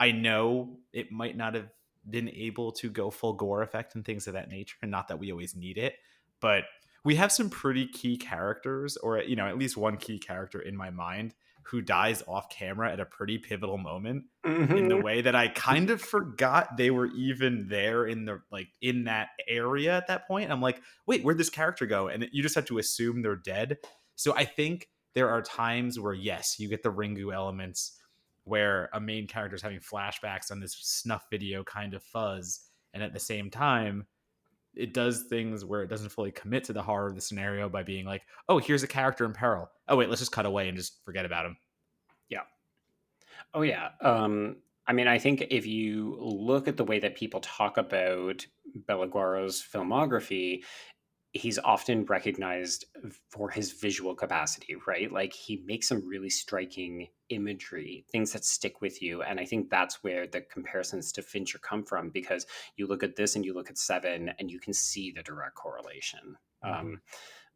I 0.00 0.10
know 0.12 0.80
it 0.92 1.12
might 1.12 1.36
not 1.36 1.54
have 1.54 1.70
been 2.08 2.28
able 2.28 2.72
to 2.72 2.90
go 2.90 3.10
full 3.10 3.32
gore 3.34 3.62
effect 3.62 3.94
and 3.94 4.04
things 4.04 4.26
of 4.26 4.34
that 4.34 4.48
nature, 4.50 4.76
and 4.82 4.90
not 4.90 5.08
that 5.08 5.18
we 5.18 5.30
always 5.32 5.54
need 5.56 5.78
it, 5.78 5.96
but 6.40 6.64
we 7.04 7.14
have 7.14 7.30
some 7.32 7.50
pretty 7.50 7.86
key 7.86 8.16
characters, 8.16 8.96
or 8.96 9.18
you 9.22 9.36
know, 9.36 9.46
at 9.46 9.58
least 9.58 9.76
one 9.76 9.96
key 9.96 10.18
character 10.18 10.60
in 10.60 10.76
my 10.76 10.90
mind 10.90 11.34
who 11.66 11.80
dies 11.82 12.22
off 12.28 12.48
camera 12.48 12.92
at 12.92 13.00
a 13.00 13.04
pretty 13.06 13.38
pivotal 13.38 13.76
moment 13.78 14.24
in 14.44 14.88
the 14.88 14.94
Mhm. 14.96 15.02
way 15.02 15.20
that 15.20 15.34
I 15.34 15.48
kind 15.48 15.90
of 15.90 16.00
forgot 16.00 16.76
they 16.76 16.90
were 16.90 17.06
even 17.06 17.68
there 17.68 18.06
in 18.06 18.24
the 18.24 18.42
like 18.50 18.68
in 18.80 19.04
that 19.04 19.30
area 19.48 19.96
at 19.96 20.06
that 20.06 20.26
point. 20.28 20.50
I'm 20.50 20.60
like, 20.60 20.80
wait, 21.06 21.22
where'd 21.22 21.38
this 21.38 21.50
character 21.50 21.86
go? 21.86 22.08
And 22.08 22.28
you 22.32 22.42
just 22.42 22.54
have 22.54 22.66
to 22.66 22.78
assume 22.78 23.22
they're 23.22 23.36
dead. 23.36 23.78
So 24.14 24.34
I 24.36 24.44
think 24.44 24.88
there 25.14 25.28
are 25.30 25.42
times 25.42 25.98
where 25.98 26.14
yes, 26.14 26.58
you 26.58 26.68
get 26.68 26.82
the 26.82 26.92
Ringu 26.92 27.34
elements 27.34 28.00
where 28.44 28.88
a 28.92 29.00
main 29.00 29.26
character 29.26 29.56
is 29.56 29.62
having 29.62 29.80
flashbacks 29.80 30.52
on 30.52 30.60
this 30.60 30.72
snuff 30.74 31.24
video 31.30 31.64
kind 31.64 31.94
of 31.94 32.02
fuzz, 32.02 32.70
and 32.94 33.02
at 33.02 33.12
the 33.12 33.18
same 33.18 33.50
time, 33.50 34.06
it 34.76 34.92
does 34.92 35.22
things 35.22 35.64
where 35.64 35.82
it 35.82 35.88
doesn't 35.88 36.10
fully 36.10 36.30
commit 36.30 36.64
to 36.64 36.72
the 36.72 36.82
horror 36.82 37.08
of 37.08 37.14
the 37.14 37.20
scenario 37.20 37.68
by 37.68 37.82
being 37.82 38.04
like, 38.04 38.22
oh, 38.48 38.58
here's 38.58 38.82
a 38.82 38.88
character 38.88 39.24
in 39.24 39.32
peril. 39.32 39.70
Oh 39.88 39.96
wait, 39.96 40.08
let's 40.08 40.20
just 40.20 40.32
cut 40.32 40.46
away 40.46 40.68
and 40.68 40.76
just 40.76 41.04
forget 41.04 41.24
about 41.24 41.46
him. 41.46 41.56
Yeah. 42.28 42.42
Oh 43.54 43.62
yeah. 43.62 43.90
Um, 44.00 44.56
I 44.86 44.92
mean, 44.92 45.08
I 45.08 45.18
think 45.18 45.46
if 45.50 45.66
you 45.66 46.16
look 46.20 46.68
at 46.68 46.76
the 46.76 46.84
way 46.84 47.00
that 47.00 47.16
people 47.16 47.40
talk 47.40 47.76
about 47.76 48.46
Balaguero's 48.88 49.60
filmography, 49.60 50.62
he's 51.36 51.58
often 51.58 52.04
recognized 52.04 52.86
for 53.30 53.50
his 53.50 53.72
visual 53.72 54.14
capacity, 54.14 54.76
right? 54.86 55.10
Like 55.10 55.32
he 55.32 55.62
makes 55.64 55.88
some 55.88 56.06
really 56.06 56.30
striking 56.30 57.08
imagery, 57.28 58.04
things 58.10 58.32
that 58.32 58.44
stick 58.44 58.80
with 58.80 59.02
you. 59.02 59.22
And 59.22 59.38
I 59.40 59.44
think 59.44 59.70
that's 59.70 60.02
where 60.02 60.26
the 60.26 60.40
comparisons 60.40 61.12
to 61.12 61.22
Fincher 61.22 61.58
come 61.58 61.84
from 61.84 62.10
because 62.10 62.46
you 62.76 62.86
look 62.86 63.02
at 63.02 63.16
this 63.16 63.36
and 63.36 63.44
you 63.44 63.54
look 63.54 63.70
at 63.70 63.78
Seven 63.78 64.32
and 64.38 64.50
you 64.50 64.60
can 64.60 64.72
see 64.72 65.12
the 65.12 65.22
direct 65.22 65.54
correlation. 65.54 66.36
Um, 66.62 67.00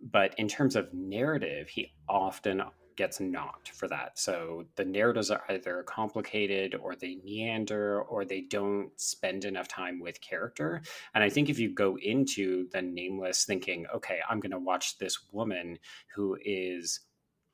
but 0.01 0.35
in 0.39 0.49
terms 0.49 0.77
of 0.77 0.93
narrative, 0.95 1.69
he 1.69 1.93
often 2.09 2.63
gets 3.01 3.19
knocked 3.19 3.71
for 3.71 3.89
that. 3.89 4.19
So 4.19 4.67
the 4.77 4.85
narratives 4.85 5.31
are 5.31 5.43
either 5.49 5.83
complicated 5.85 6.75
or 6.75 6.95
they 6.95 7.17
meander 7.25 8.03
or 8.03 8.27
they 8.27 8.43
don't 8.43 8.91
spend 9.01 9.47
enough 9.47 9.69
time 9.69 10.01
with 10.01 10.21
character. 10.21 10.83
And 11.15 11.25
I 11.25 11.31
think 11.31 11.49
if 11.49 11.59
you 11.59 11.71
go 11.73 11.97
into 11.97 12.69
the 12.73 12.83
nameless 12.83 13.47
thinking, 13.47 13.87
okay, 13.95 14.19
I'm 14.29 14.39
going 14.39 14.51
to 14.51 14.59
watch 14.59 14.99
this 14.99 15.19
woman 15.33 15.79
who 16.15 16.37
is 16.45 17.01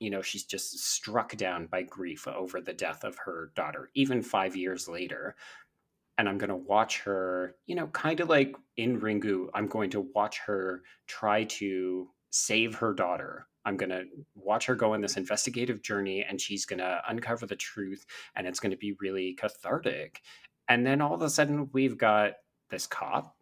you 0.01 0.11
know 0.11 0.21
she's 0.21 0.45
just 0.45 0.79
struck 0.79 1.37
down 1.37 1.67
by 1.67 1.83
grief 1.83 2.27
over 2.27 2.61
the 2.61 2.75
death 2.75 3.03
of 3.03 3.17
her 3.17 3.51
daughter 3.55 3.89
even 3.95 4.21
5 4.21 4.55
years 4.55 4.89
later 4.89 5.37
and 6.19 6.29
I'm 6.29 6.39
going 6.39 6.51
to 6.51 6.57
watch 6.57 7.01
her, 7.01 7.57
you 7.67 7.75
know, 7.75 7.89
kind 7.89 8.21
of 8.21 8.29
like 8.29 8.57
in 8.77 9.01
Ringu, 9.01 9.49
I'm 9.55 9.67
going 9.67 9.91
to 9.91 10.09
watch 10.15 10.39
her 10.47 10.83
try 11.07 11.45
to 11.45 12.09
save 12.31 12.75
her 12.77 12.95
daughter. 12.95 13.47
I'm 13.67 13.77
going 13.77 13.91
to 13.91 14.05
watch 14.35 14.65
her 14.67 14.75
go 14.75 14.95
on 14.95 15.03
this 15.03 15.17
investigative 15.17 15.83
journey 15.83 16.25
and 16.27 16.41
she's 16.41 16.65
going 16.65 16.79
to 16.79 17.03
uncover 17.09 17.47
the 17.47 17.57
truth 17.57 18.07
and 18.35 18.47
it's 18.47 18.61
going 18.61 18.71
to 18.71 18.79
be 18.79 18.97
really 19.01 19.35
cathartic. 19.35 20.23
And 20.69 20.87
then 20.87 21.01
all 21.01 21.15
of 21.15 21.23
a 21.23 21.29
sudden 21.29 21.69
we've 21.73 21.99
got 21.99 22.35
this 22.71 22.87
cop. 22.87 23.37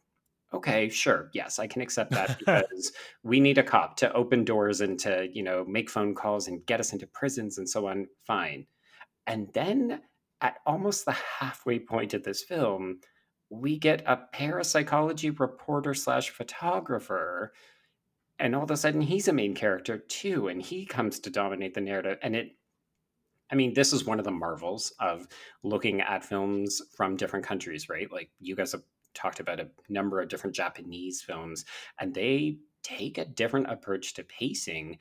Okay, 0.52 0.88
sure. 0.88 1.30
Yes, 1.34 1.58
I 1.58 1.66
can 1.66 1.82
accept 1.82 2.12
that 2.12 2.38
because 2.38 2.92
we 3.22 3.38
need 3.38 3.58
a 3.58 3.62
cop 3.62 3.96
to 3.98 4.12
open 4.14 4.44
doors 4.44 4.80
and 4.80 4.98
to, 5.00 5.28
you 5.32 5.42
know, 5.42 5.64
make 5.64 5.90
phone 5.90 6.14
calls 6.14 6.48
and 6.48 6.64
get 6.66 6.80
us 6.80 6.92
into 6.92 7.06
prisons 7.06 7.58
and 7.58 7.68
so 7.68 7.86
on. 7.86 8.06
Fine. 8.26 8.66
And 9.26 9.48
then 9.52 10.00
at 10.40 10.58
almost 10.66 11.04
the 11.04 11.12
halfway 11.12 11.78
point 11.78 12.14
of 12.14 12.22
this 12.22 12.42
film, 12.42 13.00
we 13.50 13.78
get 13.78 14.02
a 14.06 14.16
parapsychology 14.32 15.30
reporter 15.30 15.94
slash 15.94 16.30
photographer, 16.30 17.52
and 18.38 18.54
all 18.54 18.64
of 18.64 18.70
a 18.70 18.76
sudden 18.76 19.02
he's 19.02 19.28
a 19.28 19.32
main 19.32 19.54
character 19.54 19.98
too, 19.98 20.48
and 20.48 20.60
he 20.60 20.86
comes 20.86 21.20
to 21.20 21.30
dominate 21.30 21.74
the 21.74 21.80
narrative. 21.80 22.18
And 22.22 22.34
it, 22.34 22.56
I 23.50 23.54
mean, 23.54 23.74
this 23.74 23.92
is 23.92 24.04
one 24.04 24.18
of 24.18 24.24
the 24.24 24.30
marvels 24.30 24.92
of 24.98 25.28
looking 25.62 26.00
at 26.00 26.24
films 26.24 26.82
from 26.96 27.16
different 27.16 27.46
countries, 27.46 27.88
right? 27.88 28.10
Like 28.10 28.30
you 28.40 28.56
guys 28.56 28.72
have 28.72 28.82
talked 29.14 29.40
about 29.40 29.60
a 29.60 29.68
number 29.88 30.20
of 30.20 30.28
different 30.28 30.56
Japanese 30.56 31.22
films, 31.22 31.64
and 31.98 32.14
they 32.14 32.58
take 32.82 33.18
a 33.18 33.24
different 33.24 33.70
approach 33.70 34.14
to 34.14 34.24
pacing 34.24 34.98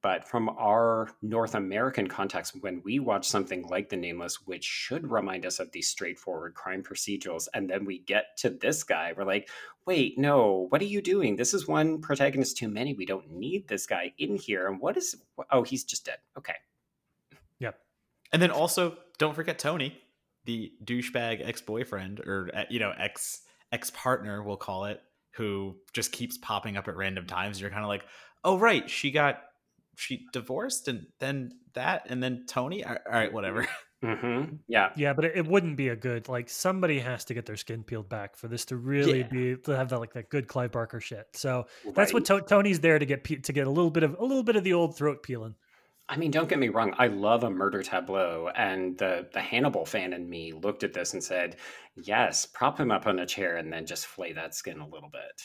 but 0.00 0.28
from 0.28 0.48
our 0.50 1.10
North 1.22 1.54
American 1.54 2.06
context, 2.06 2.54
when 2.60 2.82
we 2.84 2.98
watch 2.98 3.26
something 3.26 3.66
like 3.68 3.88
The 3.88 3.96
Nameless, 3.96 4.46
which 4.46 4.64
should 4.64 5.10
remind 5.10 5.44
us 5.44 5.58
of 5.58 5.72
these 5.72 5.88
straightforward 5.88 6.54
crime 6.54 6.82
procedurals, 6.82 7.48
and 7.52 7.68
then 7.68 7.84
we 7.84 7.98
get 7.98 8.36
to 8.38 8.50
this 8.50 8.84
guy, 8.84 9.12
we're 9.16 9.24
like, 9.24 9.48
wait, 9.86 10.18
no, 10.18 10.66
what 10.68 10.80
are 10.80 10.86
you 10.86 11.02
doing? 11.02 11.36
This 11.36 11.54
is 11.54 11.66
one 11.66 12.00
protagonist 12.00 12.56
too 12.56 12.68
many. 12.68 12.94
We 12.94 13.06
don't 13.06 13.30
need 13.30 13.66
this 13.66 13.86
guy 13.86 14.12
in 14.18 14.36
here. 14.36 14.68
And 14.68 14.80
what 14.80 14.96
is, 14.96 15.16
oh, 15.50 15.62
he's 15.62 15.84
just 15.84 16.04
dead. 16.04 16.18
Okay. 16.36 16.54
Yep. 17.58 17.78
And 18.32 18.40
then 18.40 18.50
also, 18.50 18.98
don't 19.18 19.34
forget 19.34 19.58
Tony, 19.58 19.98
the 20.44 20.72
douchebag 20.84 21.46
ex 21.46 21.60
boyfriend 21.60 22.20
or 22.20 22.50
uh, 22.54 22.64
you 22.70 22.78
know 22.78 22.92
ex 22.96 23.42
ex 23.72 23.90
partner, 23.90 24.42
we'll 24.42 24.56
call 24.56 24.86
it, 24.86 25.02
who 25.32 25.76
just 25.92 26.12
keeps 26.12 26.38
popping 26.38 26.76
up 26.76 26.88
at 26.88 26.96
random 26.96 27.26
times. 27.26 27.60
You're 27.60 27.70
kind 27.70 27.82
of 27.82 27.88
like, 27.88 28.04
oh 28.44 28.58
right, 28.58 28.88
she 28.88 29.10
got 29.10 29.42
she 29.98 30.26
divorced 30.32 30.88
and 30.88 31.06
then 31.18 31.52
that 31.74 32.06
and 32.08 32.22
then 32.22 32.44
Tony. 32.48 32.84
All 32.84 32.96
right, 33.10 33.32
whatever. 33.32 33.66
Mm-hmm. 34.00 34.54
Yeah. 34.68 34.90
Yeah, 34.96 35.12
but 35.12 35.24
it, 35.24 35.32
it 35.38 35.44
wouldn't 35.48 35.76
be 35.76 35.88
a 35.88 35.96
good 35.96 36.28
like 36.28 36.48
somebody 36.48 37.00
has 37.00 37.24
to 37.24 37.34
get 37.34 37.46
their 37.46 37.56
skin 37.56 37.82
peeled 37.82 38.08
back 38.08 38.36
for 38.36 38.46
this 38.46 38.64
to 38.66 38.76
really 38.76 39.22
Yeah. 39.22 39.26
be 39.26 39.56
to 39.64 39.72
have 39.76 39.88
that 39.88 39.98
like 39.98 40.12
that 40.12 40.30
good 40.30 40.46
Clive 40.46 40.70
Barker 40.70 41.00
shit. 41.00 41.26
So 41.32 41.66
that's 41.96 42.12
what 42.14 42.24
to- 42.26 42.42
Tony's 42.42 42.78
there 42.78 43.00
to 43.00 43.04
get 43.04 43.24
pe- 43.24 43.40
to 43.40 43.52
get 43.52 43.66
a 43.66 43.70
little 43.70 43.90
bit 43.90 44.04
of 44.04 44.16
a 44.20 44.24
little 44.24 44.44
bit 44.44 44.54
of 44.54 44.62
the 44.62 44.72
old 44.72 44.96
throat 44.96 45.24
peeling. 45.24 45.56
I 46.08 46.16
mean, 46.16 46.30
don't 46.30 46.48
get 46.48 46.60
me 46.60 46.68
wrong. 46.68 46.94
I 46.96 47.08
love 47.08 47.42
a 47.42 47.50
murder 47.50 47.82
tableau, 47.82 48.50
and 48.54 48.96
the 48.98 49.28
the 49.32 49.40
Hannibal 49.40 49.84
fan 49.84 50.12
in 50.12 50.30
me 50.30 50.52
looked 50.52 50.84
at 50.84 50.92
this 50.92 51.12
and 51.14 51.24
said, 51.24 51.56
"Yes, 51.96 52.46
prop 52.46 52.78
him 52.78 52.92
up 52.92 53.08
on 53.08 53.18
a 53.18 53.26
chair 53.26 53.56
and 53.56 53.72
then 53.72 53.84
just 53.84 54.06
flay 54.06 54.32
that 54.34 54.54
skin 54.54 54.78
a 54.78 54.86
little 54.86 55.10
bit." 55.10 55.42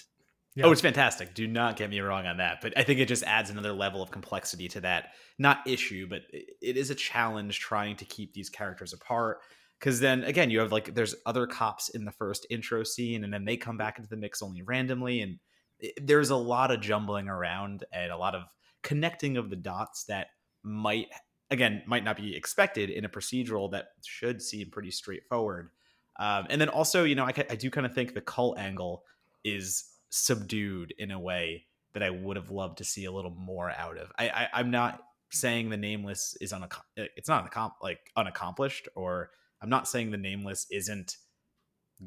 Yeah. 0.56 0.66
Oh, 0.66 0.72
it's 0.72 0.82
fantastic. 0.82 1.34
Do 1.34 1.48
not 1.48 1.78
get 1.78 1.90
me 1.90 2.00
wrong 2.00 2.28
on 2.28 2.38
that. 2.38 2.60
But 2.62 2.78
I 2.78 2.84
think 2.84 3.00
it 3.00 3.08
just 3.08 3.24
adds 3.24 3.50
another 3.50 3.74
level 3.74 4.04
of 4.04 4.12
complexity 4.12 4.68
to 4.70 4.82
that, 4.82 5.14
not 5.40 5.66
issue, 5.66 6.08
but 6.08 6.22
it 6.32 6.78
is 6.78 6.92
a 6.92 6.96
challenge 6.96 7.60
trying 7.60 7.96
to 7.96 8.06
keep 8.06 8.34
these 8.34 8.50
characters 8.50 8.94
apart. 8.94 9.40
Because 9.80 10.00
then 10.00 10.24
again, 10.24 10.52
you 10.52 10.60
have 10.60 10.72
like, 10.72 10.94
there's 10.94 11.16
other 11.26 11.48
cops 11.48 11.90
in 11.90 12.06
the 12.06 12.12
first 12.12 12.46
intro 12.52 12.84
scene, 12.84 13.24
and 13.24 13.34
then 13.34 13.46
they 13.46 13.58
come 13.58 13.78
back 13.78 13.98
into 13.98 14.10
the 14.10 14.16
mix 14.16 14.44
only 14.44 14.62
randomly. 14.62 15.22
And 15.22 15.40
it, 15.80 16.06
there's 16.06 16.30
a 16.30 16.36
lot 16.36 16.70
of 16.70 16.82
jumbling 16.82 17.28
around 17.28 17.84
and 17.92 18.12
a 18.12 18.18
lot 18.18 18.36
of 18.36 18.44
connecting 18.84 19.38
of 19.38 19.50
the 19.50 19.56
dots 19.56 20.04
that 20.06 20.28
might, 20.62 21.08
again, 21.50 21.82
might 21.88 22.04
not 22.04 22.16
be 22.16 22.36
expected 22.36 22.92
in 22.92 23.06
a 23.06 23.10
procedural 23.10 23.72
that 23.72 23.88
should 24.06 24.40
seem 24.42 24.70
pretty 24.70 24.92
straightforward. 24.92 25.72
Um, 26.20 26.46
and 26.52 26.62
then 26.62 26.70
also, 26.70 27.06
you 27.06 27.16
know, 27.16 27.26
I, 27.26 27.34
I 27.50 27.56
do 27.56 27.72
kind 27.72 27.88
of 27.88 27.96
think 27.96 28.14
the 28.14 28.22
cult 28.22 28.60
angle 28.60 29.04
is 29.44 29.86
subdued 30.14 30.94
in 31.00 31.10
a 31.10 31.20
way 31.20 31.66
that 31.94 32.04
I 32.04 32.12
would 32.12 32.38
have 32.38 32.52
loved 32.52 32.78
to 32.78 32.84
see 32.84 33.06
a 33.06 33.12
little 33.12 33.32
more 33.32 33.72
out 33.72 33.98
of. 33.98 34.12
I, 34.18 34.30
I 34.30 34.48
I'm 34.54 34.70
not 34.70 35.02
saying 35.32 35.70
the 35.70 35.78
nameless 35.78 36.38
is 36.40 36.54
on 36.54 36.62
unac- 36.62 36.84
it's 36.96 37.28
not 37.28 37.50
unaccom- 37.50 37.74
like 37.82 38.00
unaccomplished, 38.16 38.88
or 38.96 39.32
I'm 39.62 39.70
not 39.70 39.88
saying 39.88 40.12
the 40.12 40.18
nameless 40.18 40.68
isn't 40.72 41.18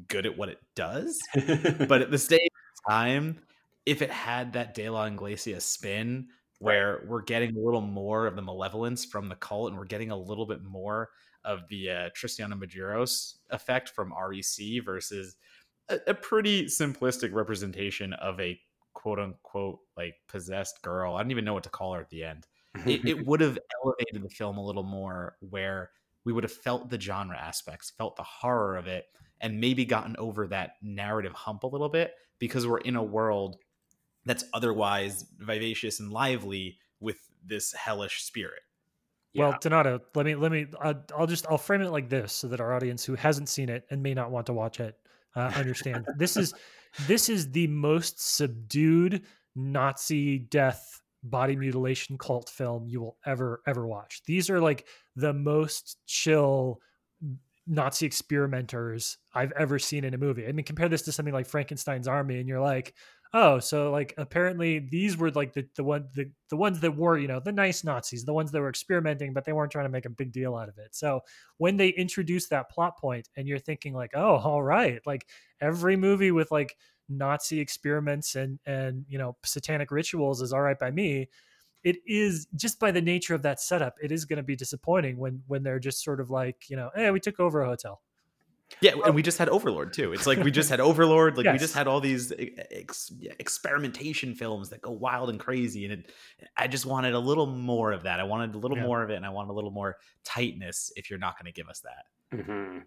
good 0.07 0.25
at 0.25 0.37
what 0.37 0.47
it 0.47 0.59
does. 0.73 1.19
but 1.35 2.01
at 2.01 2.11
the 2.11 2.17
same 2.17 2.39
time, 2.89 3.39
if 3.85 4.01
it 4.01 4.09
had 4.09 4.53
that 4.53 4.73
De 4.73 4.89
La 4.89 5.03
Iglesia 5.03 5.59
spin 5.59 6.27
where 6.59 7.05
we're 7.07 7.21
getting 7.21 7.55
a 7.55 7.59
little 7.59 7.81
more 7.81 8.25
of 8.25 8.35
the 8.35 8.41
malevolence 8.41 9.03
from 9.03 9.27
the 9.27 9.35
cult 9.35 9.69
and 9.69 9.77
we're 9.77 9.85
getting 9.85 10.11
a 10.11 10.17
little 10.17 10.45
bit 10.45 10.63
more 10.63 11.09
of 11.43 11.67
the 11.69 11.89
uh, 11.89 12.09
Tristana 12.17 12.53
Medeiros 12.53 13.35
effect 13.49 13.89
from 13.89 14.13
REC 14.13 14.83
versus 14.83 15.35
a, 15.89 15.99
a 16.07 16.13
pretty 16.13 16.65
simplistic 16.65 17.33
representation 17.33 18.13
of 18.13 18.39
a 18.39 18.59
quote 18.93 19.19
unquote 19.19 19.79
like 19.95 20.15
possessed 20.27 20.81
girl. 20.81 21.15
I 21.15 21.21
don't 21.21 21.31
even 21.31 21.45
know 21.45 21.53
what 21.53 21.63
to 21.63 21.69
call 21.69 21.93
her 21.93 22.01
at 22.01 22.09
the 22.09 22.23
end. 22.23 22.47
It, 22.85 23.05
it 23.05 23.25
would 23.27 23.41
have 23.41 23.57
elevated 23.83 24.23
the 24.23 24.29
film 24.29 24.57
a 24.57 24.65
little 24.65 24.83
more 24.83 25.37
where 25.39 25.91
we 26.25 26.33
would 26.33 26.43
have 26.43 26.51
felt 26.51 26.89
the 26.89 26.99
genre 26.99 27.37
aspects, 27.37 27.91
felt 27.97 28.15
the 28.15 28.23
horror 28.23 28.75
of 28.75 28.87
it, 28.87 29.05
and 29.39 29.61
maybe 29.61 29.85
gotten 29.85 30.15
over 30.17 30.47
that 30.47 30.73
narrative 30.81 31.31
hump 31.33 31.63
a 31.63 31.67
little 31.67 31.89
bit 31.89 32.13
because 32.39 32.67
we're 32.67 32.79
in 32.79 32.95
a 32.95 33.03
world 33.03 33.57
that's 34.25 34.43
otherwise 34.53 35.25
vivacious 35.37 35.99
and 35.99 36.11
lively 36.11 36.77
with 36.99 37.17
this 37.45 37.71
hellish 37.73 38.23
spirit. 38.23 38.61
Well, 39.35 39.51
Yeah. 39.51 39.57
Donato, 39.61 40.01
let 40.15 40.25
me 40.25 40.35
let 40.35 40.51
me. 40.51 40.67
Uh, 40.81 40.95
I'll 41.15 41.27
just 41.27 41.45
I'll 41.47 41.57
frame 41.57 41.81
it 41.81 41.91
like 41.91 42.09
this 42.09 42.33
so 42.33 42.47
that 42.47 42.59
our 42.59 42.73
audience 42.73 43.05
who 43.05 43.15
hasn't 43.15 43.47
seen 43.47 43.69
it 43.69 43.85
and 43.89 44.01
may 44.01 44.13
not 44.13 44.31
want 44.31 44.47
to 44.47 44.53
watch 44.53 44.79
it 44.79 44.97
uh, 45.35 45.51
understand. 45.55 46.05
this 46.17 46.37
is 46.37 46.53
this 47.07 47.29
is 47.29 47.51
the 47.51 47.67
most 47.67 48.35
subdued 48.35 49.23
Nazi 49.55 50.39
death 50.39 51.01
body 51.23 51.55
mutilation 51.55 52.17
cult 52.17 52.49
film 52.49 52.87
you 52.87 53.01
will 53.01 53.17
ever 53.25 53.61
ever 53.67 53.87
watch. 53.87 54.21
These 54.25 54.49
are 54.49 54.59
like 54.59 54.87
the 55.15 55.33
most 55.33 55.97
chill 56.05 56.79
Nazi 57.67 58.05
experimenters 58.05 59.17
I've 59.33 59.51
ever 59.53 59.77
seen 59.77 60.05
in 60.05 60.13
a 60.13 60.17
movie. 60.17 60.47
I 60.47 60.51
mean, 60.53 60.65
compare 60.65 60.87
this 60.87 61.01
to 61.03 61.11
something 61.11 61.33
like 61.33 61.47
Frankenstein's 61.47 62.07
Army, 62.07 62.39
and 62.39 62.47
you're 62.47 62.61
like, 62.61 62.93
oh, 63.33 63.59
so 63.59 63.91
like 63.91 64.13
apparently 64.17 64.79
these 64.79 65.17
were 65.17 65.31
like 65.31 65.53
the 65.53 65.67
the 65.75 65.83
one 65.83 66.07
the, 66.15 66.29
the 66.49 66.57
ones 66.57 66.79
that 66.81 66.95
were 66.95 67.17
you 67.17 67.27
know 67.27 67.39
the 67.39 67.51
nice 67.51 67.83
Nazis, 67.83 68.25
the 68.25 68.33
ones 68.33 68.51
that 68.51 68.61
were 68.61 68.69
experimenting, 68.69 69.33
but 69.33 69.45
they 69.45 69.53
weren't 69.53 69.71
trying 69.71 69.85
to 69.85 69.91
make 69.91 70.05
a 70.05 70.09
big 70.09 70.31
deal 70.31 70.55
out 70.55 70.69
of 70.69 70.77
it. 70.77 70.95
So 70.95 71.21
when 71.57 71.77
they 71.77 71.89
introduce 71.89 72.47
that 72.49 72.69
plot 72.69 72.97
point, 72.97 73.29
and 73.35 73.47
you're 73.47 73.59
thinking 73.59 73.93
like, 73.93 74.11
oh, 74.15 74.37
all 74.37 74.63
right, 74.63 75.01
like 75.05 75.27
every 75.61 75.95
movie 75.95 76.31
with 76.31 76.51
like 76.51 76.75
Nazi 77.09 77.59
experiments 77.59 78.35
and 78.35 78.59
and 78.65 79.05
you 79.07 79.17
know 79.17 79.37
satanic 79.45 79.91
rituals 79.91 80.41
is 80.41 80.53
all 80.53 80.61
right 80.61 80.79
by 80.79 80.91
me. 80.91 81.29
It 81.83 81.97
is 82.05 82.47
just 82.55 82.79
by 82.79 82.91
the 82.91 83.01
nature 83.01 83.35
of 83.35 83.43
that 83.43 83.61
setup, 83.61 83.95
it 84.01 84.11
is 84.11 84.25
going 84.25 84.37
to 84.37 84.43
be 84.43 84.55
disappointing 84.55 85.17
when 85.17 85.41
when 85.47 85.63
they're 85.63 85.79
just 85.79 86.03
sort 86.03 86.19
of 86.19 86.29
like 86.29 86.69
you 86.69 86.75
know, 86.75 86.89
hey, 86.95 87.11
we 87.11 87.19
took 87.19 87.39
over 87.39 87.61
a 87.61 87.67
hotel. 87.67 88.01
Yeah, 88.81 88.93
and 89.05 89.15
we 89.15 89.21
just 89.21 89.37
had 89.37 89.49
Overlord 89.49 89.93
too. 89.93 90.13
It's 90.13 90.27
like 90.27 90.39
we 90.39 90.51
just 90.51 90.69
had 90.69 90.79
Overlord, 90.79 91.37
like 91.37 91.45
we 91.51 91.57
just 91.57 91.73
had 91.73 91.87
all 91.87 91.99
these 92.01 92.31
ex- 92.71 93.11
experimentation 93.39 94.35
films 94.35 94.69
that 94.69 94.81
go 94.81 94.91
wild 94.91 95.29
and 95.29 95.39
crazy, 95.39 95.85
and 95.85 95.93
it, 95.93 96.11
I 96.57 96.67
just 96.67 96.85
wanted 96.85 97.13
a 97.13 97.19
little 97.19 97.47
more 97.47 97.91
of 97.91 98.03
that. 98.03 98.19
I 98.19 98.23
wanted 98.23 98.55
a 98.55 98.57
little 98.57 98.77
Yeah. 98.77 98.83
more 98.83 99.03
of 99.03 99.09
it, 99.09 99.15
and 99.15 99.25
I 99.25 99.29
wanted 99.29 99.51
a 99.51 99.53
little 99.53 99.71
more 99.71 99.97
tightness. 100.23 100.91
If 100.95 101.09
you're 101.09 101.19
not 101.19 101.37
going 101.37 101.51
to 101.51 101.55
give 101.55 101.69
us 101.69 101.81
that, 101.81 102.43
hmm 102.43 102.79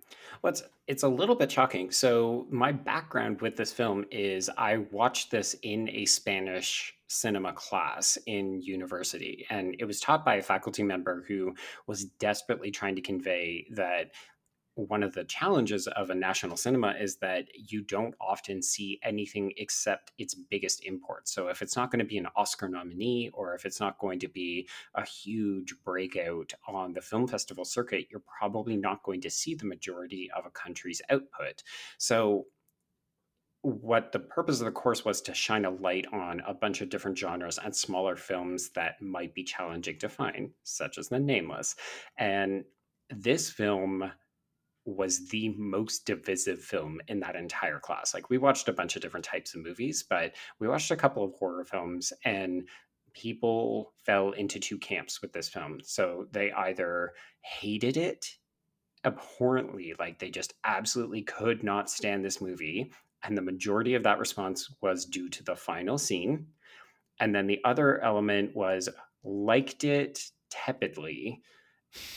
Well, 0.43 0.53
it's, 0.53 0.62
it's 0.87 1.03
a 1.03 1.09
little 1.09 1.35
bit 1.35 1.51
shocking. 1.51 1.91
So, 1.91 2.47
my 2.51 2.72
background 2.72 3.41
with 3.41 3.57
this 3.57 3.72
film 3.72 4.05
is 4.11 4.51
I 4.57 4.78
watched 4.93 5.31
this 5.31 5.55
in 5.62 5.89
a 5.91 6.05
Spanish 6.05 6.95
cinema 7.09 7.53
class 7.53 8.16
in 8.26 8.61
university, 8.62 9.45
and 9.51 9.74
it 9.78 9.85
was 9.85 9.99
taught 9.99 10.24
by 10.24 10.37
a 10.37 10.43
faculty 10.43 10.83
member 10.83 11.24
who 11.26 11.55
was 11.87 12.05
desperately 12.05 12.70
trying 12.70 12.95
to 12.97 13.01
convey 13.03 13.66
that 13.72 14.12
one 14.89 15.03
of 15.03 15.14
the 15.14 15.24
challenges 15.24 15.87
of 15.87 16.11
a 16.11 16.14
national 16.14 16.57
cinema 16.57 16.95
is 16.99 17.16
that 17.16 17.47
you 17.55 17.83
don't 17.83 18.14
often 18.20 18.62
see 18.62 18.99
anything 19.03 19.53
except 19.57 20.12
its 20.18 20.35
biggest 20.35 20.85
import. 20.85 21.28
So 21.28 21.49
if 21.49 21.62
it's 21.62 21.76
not 21.76 21.91
going 21.91 21.99
to 22.01 22.05
be 22.05 22.18
an 22.18 22.28
Oscar 22.37 22.68
nominee 22.68 23.31
or 23.33 23.55
if 23.55 23.64
it's 23.64 23.81
not 23.81 23.99
going 23.99 24.18
to 24.20 24.28
be 24.28 24.68
a 24.95 25.05
huge 25.05 25.74
breakout 25.85 26.53
on 26.66 26.93
the 26.93 27.01
film 27.01 27.26
festival 27.26 27.64
circuit, 27.64 28.07
you're 28.11 28.22
probably 28.39 28.76
not 28.76 29.03
going 29.03 29.20
to 29.22 29.31
see 29.31 29.55
the 29.55 29.66
majority 29.66 30.31
of 30.37 30.47
a 30.47 30.51
country's 30.51 31.03
output. 31.11 31.62
So 31.99 32.47
what 33.62 34.12
the 34.12 34.18
purpose 34.18 34.61
of 34.61 34.64
the 34.64 34.72
course 34.72 35.05
was 35.05 35.20
to 35.20 35.35
shine 35.35 35.66
a 35.66 35.70
light 35.70 36.07
on 36.12 36.41
a 36.47 36.55
bunch 36.55 36.81
of 36.81 36.89
different 36.89 37.18
genres 37.18 37.59
and 37.62 37.76
smaller 37.76 38.16
films 38.16 38.70
that 38.70 39.03
might 39.03 39.35
be 39.35 39.45
challenging 39.45 39.99
to 39.99 40.09
find, 40.09 40.53
such 40.62 40.97
as 40.97 41.09
The 41.09 41.18
Nameless. 41.18 41.76
And 42.16 42.64
this 43.11 43.51
film 43.51 44.11
was 44.85 45.28
the 45.28 45.51
most 45.57 46.07
divisive 46.07 46.61
film 46.61 47.01
in 47.09 47.20
that 47.20 47.37
entire 47.37 47.78
class. 47.78 48.14
Like 48.14 48.31
we 48.31 48.39
watched 48.39 48.68
a 48.68 48.72
bunch 48.72 48.97
of 48.97 49.03
different 49.03 49.26
types 49.26 49.55
of 49.55 49.62
movies, 49.62 50.05
but 50.09 50.35
we 50.59 50.68
watched 50.68 50.91
a 50.91 50.97
couple 50.97 51.22
of 51.22 51.35
horror 51.35 51.64
films 51.64 52.12
and 52.24 52.68
people 53.12 53.93
fell 54.05 54.31
into 54.33 54.59
two 54.59 54.78
camps 54.78 55.20
with 55.20 55.33
this 55.33 55.49
film. 55.49 55.78
So 55.83 56.26
they 56.33 56.53
either 56.53 57.12
hated 57.43 57.97
it 57.97 58.26
abhorrently, 59.05 59.95
like 59.99 60.18
they 60.18 60.31
just 60.31 60.55
absolutely 60.64 61.22
could 61.22 61.62
not 61.62 61.91
stand 61.91 62.24
this 62.24 62.41
movie, 62.41 62.93
and 63.22 63.37
the 63.37 63.43
majority 63.43 63.95
of 63.95 64.03
that 64.05 64.18
response 64.18 64.74
was 64.81 65.05
due 65.05 65.28
to 65.31 65.45
the 65.45 65.57
final 65.57 65.99
scene. 65.99 66.47
And 67.18 67.35
then 67.35 67.47
the 67.47 67.61
other 67.64 68.03
element 68.03 68.57
was 68.57 68.89
liked 69.24 69.85
it 69.85 70.22
tepidly, 70.51 71.43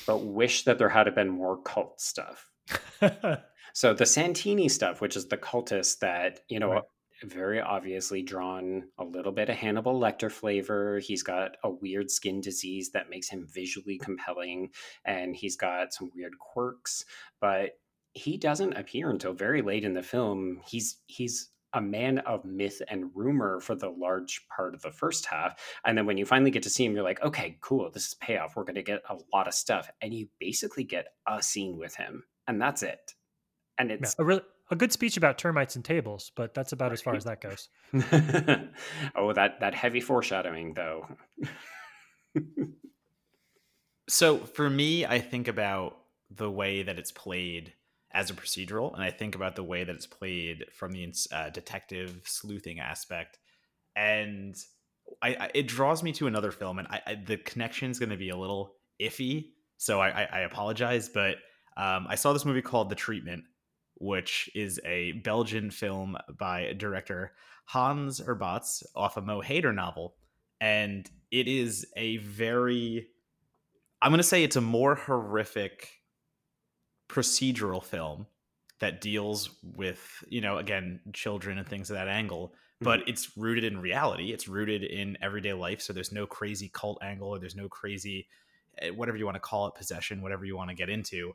but 0.08 0.24
wished 0.24 0.66
that 0.66 0.78
there 0.78 0.90
had 0.90 1.14
been 1.14 1.30
more 1.30 1.62
cult 1.62 2.00
stuff. 2.00 2.50
So 3.76 3.92
the 3.94 4.06
Santini 4.06 4.70
stuff, 4.70 5.02
which 5.02 5.16
is 5.16 5.28
the 5.28 5.38
cultist 5.38 6.00
that, 6.00 6.42
you 6.48 6.60
know, 6.60 6.74
Right. 6.74 6.84
very 7.24 7.60
obviously 7.60 8.22
drawn 8.22 8.84
a 9.00 9.04
little 9.04 9.32
bit 9.32 9.50
of 9.50 9.56
Hannibal 9.56 10.00
Lecter 10.00 10.32
flavor. 10.32 11.00
He's 11.00 11.24
got 11.24 11.58
a 11.64 11.72
weird 11.72 12.12
skin 12.12 12.40
disease 12.40 12.92
that 12.92 13.10
makes 13.10 13.30
him 13.30 13.48
visually 13.52 13.98
compelling, 14.04 14.70
and 15.06 15.36
he's 15.36 15.56
got 15.56 15.92
some 15.94 16.12
weird 16.16 16.38
quirks, 16.38 17.04
but 17.42 17.72
he 18.14 18.38
doesn't 18.38 18.74
appear 18.74 19.10
until 19.10 19.34
very 19.34 19.64
late 19.64 19.84
in 19.84 19.94
the 19.94 20.04
film. 20.04 20.62
He's 20.68 21.00
he's 21.08 21.50
a 21.74 21.82
man 21.82 22.20
of 22.20 22.46
myth 22.46 22.80
and 22.90 23.10
rumor 23.16 23.60
for 23.60 23.74
the 23.74 23.90
large 23.90 24.46
part 24.56 24.76
of 24.76 24.82
the 24.84 24.92
first 24.92 25.26
half. 25.26 25.60
And 25.84 25.98
then 25.98 26.06
when 26.06 26.18
you 26.18 26.26
finally 26.28 26.52
get 26.52 26.62
to 26.64 26.70
see 26.70 26.86
him, 26.86 26.94
you're 26.94 27.04
like, 27.04 27.24
okay, 27.24 27.58
cool, 27.62 27.90
this 27.90 28.06
is 28.08 28.14
payoff. 28.14 28.56
We're 28.56 28.66
gonna 28.66 28.84
get 28.84 29.02
a 29.10 29.18
lot 29.34 29.48
of 29.48 29.56
stuff. 29.56 29.90
And 30.02 30.14
you 30.14 30.28
basically 30.40 30.84
get 30.84 31.08
a 31.28 31.42
scene 31.42 31.78
with 31.80 31.96
him, 31.96 32.24
and 32.48 32.62
that's 32.62 32.84
it. 32.84 33.14
And 33.78 33.90
Yeah, 33.90 33.98
it's 33.98 34.16
a 34.20 34.24
really 34.24 34.42
a 34.72 34.76
good 34.76 34.92
speech 34.92 35.18
about 35.18 35.38
termites 35.38 35.76
and 35.76 35.84
tables, 35.84 36.32
but 36.36 36.54
that's 36.54 36.72
about 36.72 36.92
as 36.92 37.02
far 37.02 37.16
as 37.16 37.24
that 37.26 37.42
goes. 37.42 37.70
oh, 39.16 39.34
that 39.34 39.60
that 39.60 39.74
heavy 39.74 40.02
foreshadowing 40.02 40.74
though. 40.74 41.08
so 44.10 44.40
for 44.40 44.70
me, 44.70 45.06
I 45.06 45.20
think 45.20 45.48
about 45.48 45.98
the 46.30 46.50
way 46.50 46.84
that 46.84 46.98
it's 46.98 47.12
played 47.12 47.74
as 48.12 48.30
a 48.30 48.34
procedural, 48.34 48.94
and 48.94 49.04
I 49.04 49.12
think 49.12 49.36
about 49.36 49.56
the 49.56 49.64
way 49.64 49.84
that 49.84 49.96
it's 49.96 50.08
played 50.08 50.66
from 50.72 50.92
the 50.92 51.14
uh, 51.32 51.50
detective 51.50 52.22
sleuthing 52.26 52.80
aspect, 52.80 53.40
and 53.96 54.56
I, 55.22 55.30
I, 55.30 55.52
it 55.54 55.68
draws 55.68 56.04
me 56.04 56.12
to 56.14 56.28
another 56.28 56.52
film, 56.52 56.80
and 56.80 56.88
I, 56.90 57.02
I, 57.06 57.16
the 57.16 57.38
connection 57.38 57.90
is 57.92 58.00
going 58.00 58.10
to 58.10 58.18
be 58.18 58.30
a 58.30 58.38
little 58.38 58.76
iffy, 59.02 59.50
so 59.78 60.00
I, 60.00 60.28
I 60.32 60.40
apologize, 60.42 61.10
but 61.10 61.38
um, 61.78 62.06
I 62.10 62.16
saw 62.16 62.34
this 62.34 62.46
movie 62.46 62.62
called 62.62 62.90
The 62.90 62.96
Treatment, 62.96 63.44
which 63.96 64.50
is 64.56 64.80
a 64.86 65.14
Belgian 65.14 65.72
film 65.72 66.18
by 66.38 66.74
director 66.78 67.34
Hans 67.66 68.20
Herbots 68.20 68.84
off 68.96 69.18
a 69.18 69.22
Mo 69.22 69.42
Hayder 69.42 69.74
novel, 69.74 70.16
and 70.60 71.10
it 71.32 71.48
is 71.48 71.86
a 71.96 72.18
very 72.18 73.08
I'm 74.04 74.12
going 74.12 74.18
to 74.18 74.24
say 74.24 74.44
it's 74.44 74.58
a 74.58 74.62
more 74.62 74.96
horrific 74.96 75.90
procedural 77.08 77.82
film 77.82 78.28
that 78.82 79.00
deals 79.00 79.52
with, 79.78 80.26
you 80.28 80.42
know, 80.42 80.58
again, 80.58 81.00
children 81.14 81.58
and 81.58 81.66
things 81.66 81.90
of 81.90 81.96
that 81.96 82.10
angle, 82.10 82.54
but 82.82 83.00
it's 83.08 83.38
rooted 83.38 83.64
in 83.64 83.80
reality. 83.80 84.34
It's 84.34 84.50
rooted 84.50 84.84
in 84.84 85.18
everyday 85.22 85.54
life. 85.54 85.82
So 85.82 85.94
there's 85.94 86.12
no 86.12 86.26
crazy 86.26 86.70
cult 86.74 87.02
angle 87.02 87.30
or 87.30 87.40
there's 87.40 87.56
no 87.56 87.70
crazy, 87.70 88.28
eh, 88.80 88.90
whatever 88.90 89.16
you 89.16 89.24
want 89.24 89.36
to 89.36 89.40
call 89.40 89.68
it, 89.68 89.76
possession, 89.76 90.22
whatever 90.22 90.44
you 90.44 90.58
want 90.58 90.70
to 90.70 90.76
get 90.76 90.90
into. 90.90 91.34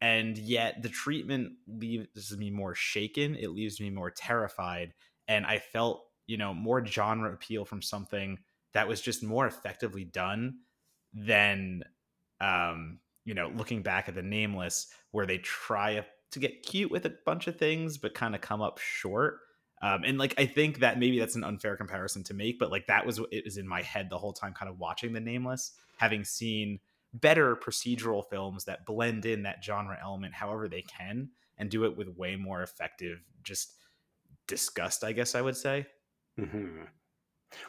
And 0.00 0.36
yet 0.36 0.82
the 0.82 0.88
treatment 0.88 1.52
leaves 1.66 2.36
me 2.36 2.50
more 2.50 2.74
shaken. 2.74 3.36
It 3.36 3.50
leaves 3.50 3.80
me 3.80 3.90
more 3.90 4.10
terrified. 4.10 4.92
And 5.28 5.46
I 5.46 5.58
felt, 5.58 6.04
you 6.26 6.36
know, 6.36 6.52
more 6.52 6.84
genre 6.84 7.32
appeal 7.32 7.64
from 7.64 7.80
something 7.80 8.38
that 8.74 8.88
was 8.88 9.00
just 9.00 9.22
more 9.22 9.46
effectively 9.46 10.04
done 10.04 10.58
than 11.14 11.84
um, 12.40 12.98
you 13.24 13.34
know, 13.34 13.50
looking 13.54 13.82
back 13.82 14.08
at 14.08 14.14
the 14.14 14.22
nameless, 14.22 14.88
where 15.12 15.26
they 15.26 15.38
try 15.38 16.04
to 16.32 16.38
get 16.38 16.62
cute 16.62 16.90
with 16.90 17.06
a 17.06 17.14
bunch 17.24 17.46
of 17.46 17.56
things, 17.56 17.96
but 17.96 18.14
kind 18.14 18.34
of 18.34 18.40
come 18.40 18.60
up 18.60 18.78
short. 18.78 19.38
Um, 19.82 20.02
and 20.04 20.18
like, 20.18 20.34
I 20.38 20.46
think 20.46 20.80
that 20.80 20.98
maybe 20.98 21.18
that's 21.18 21.36
an 21.36 21.44
unfair 21.44 21.76
comparison 21.76 22.22
to 22.24 22.34
make, 22.34 22.58
but 22.58 22.70
like 22.70 22.86
that 22.86 23.06
was 23.06 23.20
it 23.30 23.44
was 23.44 23.56
in 23.56 23.68
my 23.68 23.82
head 23.82 24.08
the 24.10 24.18
whole 24.18 24.32
time, 24.32 24.54
kind 24.54 24.70
of 24.70 24.78
watching 24.78 25.12
the 25.12 25.20
nameless, 25.20 25.72
having 25.96 26.24
seen 26.24 26.80
better 27.14 27.56
procedural 27.56 28.22
films 28.28 28.64
that 28.64 28.84
blend 28.84 29.24
in 29.24 29.44
that 29.44 29.64
genre 29.64 29.98
element 30.02 30.34
however 30.34 30.68
they 30.68 30.82
can 30.82 31.30
and 31.56 31.70
do 31.70 31.84
it 31.84 31.96
with 31.96 32.08
way 32.16 32.36
more 32.36 32.62
effective, 32.62 33.18
just 33.42 33.74
disgust, 34.46 35.04
I 35.04 35.12
guess 35.12 35.34
I 35.34 35.40
would 35.40 35.56
say. 35.56 35.86
Mm-hmm. 36.38 36.82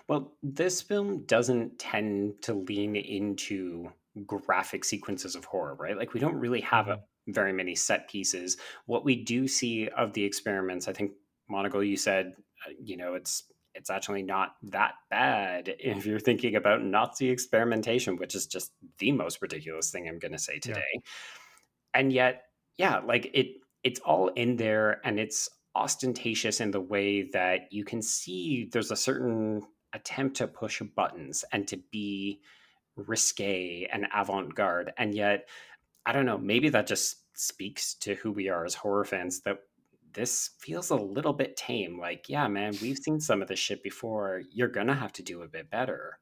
Well, 0.07 0.33
this 0.41 0.81
film 0.81 1.25
doesn't 1.25 1.77
tend 1.77 2.41
to 2.41 2.53
lean 2.53 2.95
into 2.95 3.89
graphic 4.25 4.83
sequences 4.83 5.35
of 5.35 5.45
horror, 5.45 5.75
right? 5.75 5.97
Like 5.97 6.13
we 6.13 6.19
don't 6.19 6.39
really 6.39 6.61
have 6.61 6.87
a, 6.87 7.01
very 7.27 7.53
many 7.53 7.75
set 7.75 8.07
pieces. 8.07 8.57
What 8.85 9.03
we 9.03 9.23
do 9.23 9.47
see 9.47 9.87
of 9.89 10.13
the 10.13 10.23
experiments, 10.23 10.87
I 10.87 10.93
think 10.93 11.11
Monagle, 11.51 11.87
you 11.87 11.97
said, 11.97 12.33
uh, 12.65 12.73
you 12.79 12.97
know, 12.97 13.15
it's 13.15 13.43
it's 13.75 13.89
actually 13.89 14.23
not 14.23 14.55
that 14.63 14.93
bad 15.09 15.75
if 15.79 16.05
you're 16.05 16.19
thinking 16.19 16.55
about 16.55 16.83
Nazi 16.83 17.29
experimentation, 17.29 18.17
which 18.17 18.35
is 18.35 18.47
just 18.47 18.71
the 18.99 19.11
most 19.11 19.41
ridiculous 19.41 19.91
thing 19.91 20.07
I'm 20.07 20.19
going 20.19 20.31
to 20.31 20.39
say 20.39 20.59
today. 20.59 20.81
Yeah. 20.93 20.99
And 21.93 22.13
yet, 22.13 22.43
yeah, 22.77 22.99
like 22.99 23.29
it 23.33 23.47
it's 23.83 23.99
all 23.99 24.29
in 24.29 24.55
there 24.55 24.99
and 25.05 25.19
it's 25.19 25.47
ostentatious 25.75 26.59
in 26.59 26.71
the 26.71 26.81
way 26.81 27.29
that 27.33 27.71
you 27.71 27.83
can 27.83 28.01
see 28.01 28.67
there's 28.71 28.91
a 28.91 28.95
certain 28.95 29.61
attempt 29.93 30.37
to 30.37 30.47
push 30.47 30.81
buttons 30.95 31.45
and 31.51 31.67
to 31.67 31.77
be 31.91 32.39
risque 32.95 33.87
and 33.91 34.07
avant-garde 34.15 34.93
and 34.97 35.13
yet 35.13 35.47
i 36.05 36.13
don't 36.13 36.25
know 36.25 36.37
maybe 36.37 36.69
that 36.69 36.87
just 36.87 37.17
speaks 37.33 37.93
to 37.95 38.15
who 38.15 38.31
we 38.31 38.47
are 38.47 38.63
as 38.65 38.73
horror 38.73 39.03
fans 39.03 39.41
that 39.41 39.57
this 40.15 40.51
feels 40.59 40.89
a 40.89 40.95
little 40.95 41.33
bit 41.33 41.55
tame 41.55 41.99
like 41.99 42.27
yeah 42.27 42.47
man 42.47 42.73
we've 42.81 42.97
seen 42.97 43.19
some 43.19 43.41
of 43.41 43.47
this 43.47 43.59
shit 43.59 43.83
before 43.83 44.41
you're 44.51 44.67
gonna 44.67 44.93
have 44.93 45.13
to 45.13 45.23
do 45.23 45.43
a 45.43 45.47
bit 45.47 45.69
better 45.69 46.17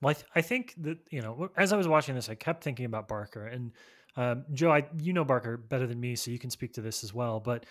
well 0.00 0.10
i, 0.10 0.14
th- 0.14 0.26
I 0.34 0.40
think 0.40 0.74
that 0.78 0.98
you 1.10 1.20
know 1.20 1.50
as 1.56 1.72
i 1.72 1.76
was 1.76 1.88
watching 1.88 2.14
this 2.14 2.28
i 2.28 2.34
kept 2.34 2.64
thinking 2.64 2.86
about 2.86 3.08
barker 3.08 3.46
and 3.46 3.72
um, 4.16 4.44
joe 4.52 4.70
I, 4.70 4.86
you 4.98 5.12
know 5.12 5.24
barker 5.24 5.56
better 5.56 5.86
than 5.86 6.00
me 6.00 6.16
so 6.16 6.30
you 6.30 6.38
can 6.38 6.50
speak 6.50 6.72
to 6.74 6.80
this 6.80 7.04
as 7.04 7.12
well 7.12 7.40
but 7.40 7.66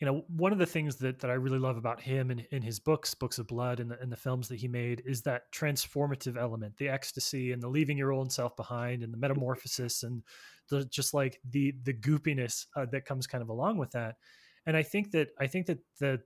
you 0.00 0.06
know, 0.06 0.24
one 0.28 0.50
of 0.50 0.58
the 0.58 0.66
things 0.66 0.96
that, 0.96 1.18
that 1.18 1.30
I 1.30 1.34
really 1.34 1.58
love 1.58 1.76
about 1.76 2.00
him 2.00 2.30
and 2.30 2.46
in 2.50 2.62
his 2.62 2.80
books, 2.80 3.14
Books 3.14 3.38
of 3.38 3.46
Blood, 3.46 3.80
and 3.80 3.90
the, 3.90 4.00
and 4.00 4.10
the 4.10 4.16
films 4.16 4.48
that 4.48 4.58
he 4.58 4.66
made 4.66 5.02
is 5.04 5.20
that 5.22 5.52
transformative 5.52 6.38
element, 6.38 6.74
the 6.78 6.88
ecstasy 6.88 7.52
and 7.52 7.62
the 7.62 7.68
leaving 7.68 7.98
your 7.98 8.10
own 8.10 8.30
self 8.30 8.56
behind 8.56 9.02
and 9.02 9.12
the 9.12 9.18
metamorphosis 9.18 10.02
and 10.02 10.22
the 10.70 10.86
just 10.86 11.12
like 11.12 11.38
the 11.50 11.74
the 11.82 11.92
goopiness 11.92 12.64
uh, 12.76 12.86
that 12.86 13.04
comes 13.04 13.26
kind 13.26 13.42
of 13.42 13.50
along 13.50 13.76
with 13.76 13.90
that. 13.90 14.16
And 14.70 14.76
I 14.76 14.84
think 14.84 15.10
that 15.10 15.30
I 15.36 15.48
think 15.48 15.66
that 15.66 15.80
the 15.98 16.20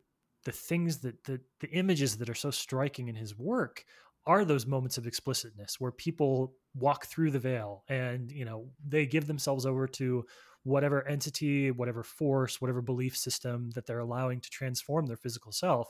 the 0.45 0.53
things 0.53 0.99
that 0.99 1.25
the 1.25 1.41
the 1.61 1.71
images 1.71 2.19
that 2.19 2.29
are 2.29 2.35
so 2.35 2.51
striking 2.51 3.09
in 3.09 3.15
his 3.15 3.39
work 3.39 3.87
are 4.27 4.45
those 4.45 4.67
moments 4.67 4.99
of 4.99 5.07
explicitness 5.07 5.81
where 5.81 5.91
people 5.91 6.53
walk 6.75 7.07
through 7.07 7.31
the 7.31 7.39
veil 7.39 7.85
and 7.89 8.31
you 8.31 8.45
know 8.45 8.69
they 8.87 9.07
give 9.07 9.27
themselves 9.27 9.65
over 9.65 9.87
to 9.87 10.27
whatever 10.65 11.09
entity, 11.09 11.71
whatever 11.71 12.03
force, 12.03 12.61
whatever 12.61 12.83
belief 12.83 13.17
system 13.17 13.71
that 13.71 13.87
they're 13.87 14.01
allowing 14.01 14.43
to 14.43 14.51
transform 14.51 15.07
their 15.07 15.17
physical 15.17 15.51
self. 15.51 15.89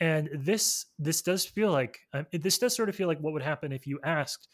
And 0.00 0.28
this 0.34 0.86
this 0.98 1.22
does 1.22 1.46
feel 1.46 1.70
like 1.70 2.00
um, 2.14 2.26
this 2.32 2.58
does 2.58 2.74
sort 2.74 2.88
of 2.88 2.96
feel 2.96 3.06
like 3.06 3.20
what 3.20 3.32
would 3.32 3.42
happen 3.42 3.70
if 3.70 3.86
you 3.86 4.00
asked. 4.02 4.48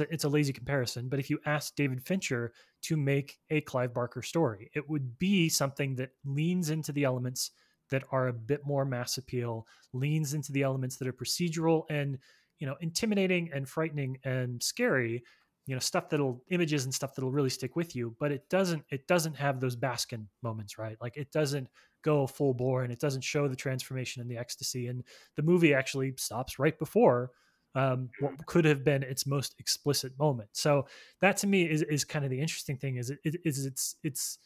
It's 0.00 0.10
a, 0.10 0.14
it's 0.14 0.24
a 0.24 0.28
lazy 0.28 0.52
comparison, 0.52 1.08
but 1.08 1.18
if 1.18 1.30
you 1.30 1.38
asked 1.46 1.76
David 1.76 2.02
Fincher 2.02 2.52
to 2.82 2.96
make 2.96 3.38
a 3.50 3.60
Clive 3.62 3.94
Barker 3.94 4.22
story, 4.22 4.70
it 4.74 4.88
would 4.88 5.18
be 5.18 5.48
something 5.48 5.96
that 5.96 6.10
leans 6.24 6.70
into 6.70 6.92
the 6.92 7.04
elements 7.04 7.50
that 7.90 8.04
are 8.12 8.28
a 8.28 8.32
bit 8.32 8.66
more 8.66 8.84
mass 8.84 9.18
appeal, 9.18 9.66
leans 9.92 10.34
into 10.34 10.52
the 10.52 10.62
elements 10.62 10.96
that 10.96 11.08
are 11.08 11.12
procedural 11.12 11.84
and 11.90 12.18
you 12.58 12.66
know 12.66 12.76
intimidating 12.80 13.50
and 13.52 13.68
frightening 13.68 14.18
and 14.24 14.60
scary 14.60 15.22
you 15.66 15.74
know 15.76 15.78
stuff 15.78 16.08
that'll 16.08 16.42
images 16.50 16.84
and 16.84 16.92
stuff 16.92 17.14
that'll 17.14 17.30
really 17.30 17.50
stick 17.50 17.76
with 17.76 17.94
you 17.94 18.16
but 18.18 18.32
it 18.32 18.48
doesn't 18.48 18.82
it 18.90 19.06
doesn't 19.06 19.36
have 19.36 19.60
those 19.60 19.76
Baskin 19.76 20.24
moments 20.42 20.76
right? 20.76 20.96
Like 21.00 21.16
it 21.16 21.30
doesn't 21.30 21.68
go 22.02 22.26
full 22.26 22.54
bore 22.54 22.82
and 22.82 22.92
it 22.92 23.00
doesn't 23.00 23.22
show 23.22 23.48
the 23.48 23.56
transformation 23.56 24.22
and 24.22 24.30
the 24.30 24.38
ecstasy. 24.38 24.86
And 24.86 25.04
the 25.36 25.42
movie 25.42 25.74
actually 25.74 26.14
stops 26.16 26.58
right 26.58 26.78
before 26.78 27.30
um, 27.74 28.08
what 28.20 28.34
could 28.46 28.64
have 28.64 28.84
been 28.84 29.02
its 29.02 29.26
most 29.26 29.54
explicit 29.58 30.12
moment 30.18 30.48
so 30.52 30.86
that 31.20 31.36
to 31.36 31.46
me 31.46 31.68
is, 31.68 31.82
is 31.82 32.04
kind 32.04 32.24
of 32.24 32.30
the 32.30 32.40
interesting 32.40 32.76
thing 32.76 32.96
is 32.96 33.10
it 33.10 33.18
is 33.24 33.66
it's 33.66 33.96
it's 34.02 34.38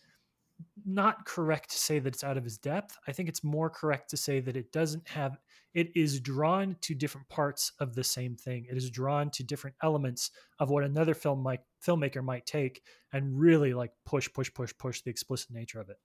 not 0.87 1.25
correct 1.25 1.70
to 1.70 1.79
say 1.79 1.99
that 1.99 2.14
it's 2.14 2.25
out 2.25 2.37
of 2.37 2.45
his 2.45 2.59
depth 2.59 2.97
i 3.09 3.12
think 3.12 3.29
it's 3.29 3.43
more 3.43 3.70
correct 3.70 4.11
to 4.11 4.16
say 4.16 4.41
that 4.41 4.57
it 4.57 4.70
doesn't 4.73 5.09
have 5.09 5.39
it 5.75 5.91
is 5.95 6.20
drawn 6.20 6.77
to 6.83 6.95
different 6.95 7.29
parts 7.29 7.73
of 7.81 7.95
the 7.95 8.05
same 8.05 8.37
thing. 8.37 8.66
It 8.70 8.77
is 8.77 8.91
drawn 8.91 9.31
to 9.31 9.43
different 9.43 9.77
elements 9.83 10.31
of 10.59 10.70
what 10.70 10.85
another 10.85 11.14
film 11.14 11.43
might 11.43 11.61
filmmaker 11.85 12.23
might 12.23 12.47
take 12.47 12.83
and 13.12 13.39
really 13.39 13.73
like 13.73 13.93
push, 14.05 14.29
push, 14.33 14.53
push, 14.53 14.73
push 14.79 15.01
the 15.01 15.11
explicit 15.11 15.51
nature 15.51 15.81
of 15.81 15.89
it. 15.89 15.97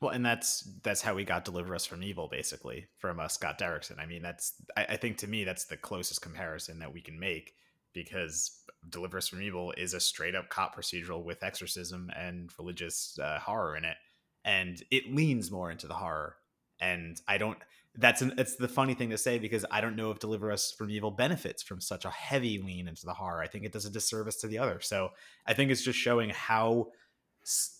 Well, 0.00 0.10
and 0.10 0.24
that's 0.24 0.62
that's 0.82 1.02
how 1.02 1.14
we 1.14 1.24
got 1.24 1.44
"Deliver 1.44 1.74
Us 1.74 1.86
from 1.86 2.02
Evil," 2.02 2.28
basically 2.28 2.86
from 2.98 3.20
uh, 3.20 3.28
Scott 3.28 3.58
Derrickson. 3.58 3.98
I 3.98 4.06
mean, 4.06 4.22
that's 4.22 4.54
I, 4.76 4.84
I 4.90 4.96
think 4.96 5.18
to 5.18 5.28
me 5.28 5.44
that's 5.44 5.64
the 5.64 5.76
closest 5.76 6.20
comparison 6.20 6.78
that 6.80 6.92
we 6.92 7.00
can 7.00 7.18
make 7.18 7.54
because 7.92 8.62
"Deliver 8.88 9.18
Us 9.18 9.28
from 9.28 9.42
Evil" 9.42 9.72
is 9.76 9.94
a 9.94 10.00
straight 10.00 10.34
up 10.34 10.48
cop 10.48 10.76
procedural 10.76 11.24
with 11.24 11.42
exorcism 11.42 12.10
and 12.16 12.50
religious 12.58 13.18
uh, 13.22 13.38
horror 13.38 13.76
in 13.76 13.84
it, 13.84 13.96
and 14.44 14.82
it 14.90 15.14
leans 15.14 15.50
more 15.50 15.70
into 15.70 15.86
the 15.86 15.94
horror. 15.94 16.36
And 16.80 17.20
I 17.28 17.38
don't 17.38 17.58
that's 17.96 18.22
an, 18.22 18.34
it's 18.38 18.56
the 18.56 18.68
funny 18.68 18.94
thing 18.94 19.10
to 19.10 19.18
say 19.18 19.38
because 19.38 19.64
I 19.70 19.80
don't 19.80 19.96
know 19.96 20.10
if 20.10 20.18
Deliver 20.18 20.50
Us 20.50 20.72
from 20.72 20.90
Evil 20.90 21.10
benefits 21.10 21.62
from 21.62 21.80
such 21.80 22.04
a 22.04 22.10
heavy 22.10 22.58
lean 22.58 22.88
into 22.88 23.06
the 23.06 23.14
horror. 23.14 23.40
I 23.40 23.46
think 23.46 23.64
it 23.64 23.72
does 23.72 23.84
a 23.84 23.90
disservice 23.90 24.36
to 24.36 24.48
the 24.48 24.58
other. 24.58 24.80
So 24.80 25.10
I 25.46 25.54
think 25.54 25.70
it's 25.70 25.82
just 25.82 25.98
showing 25.98 26.30
how 26.30 26.88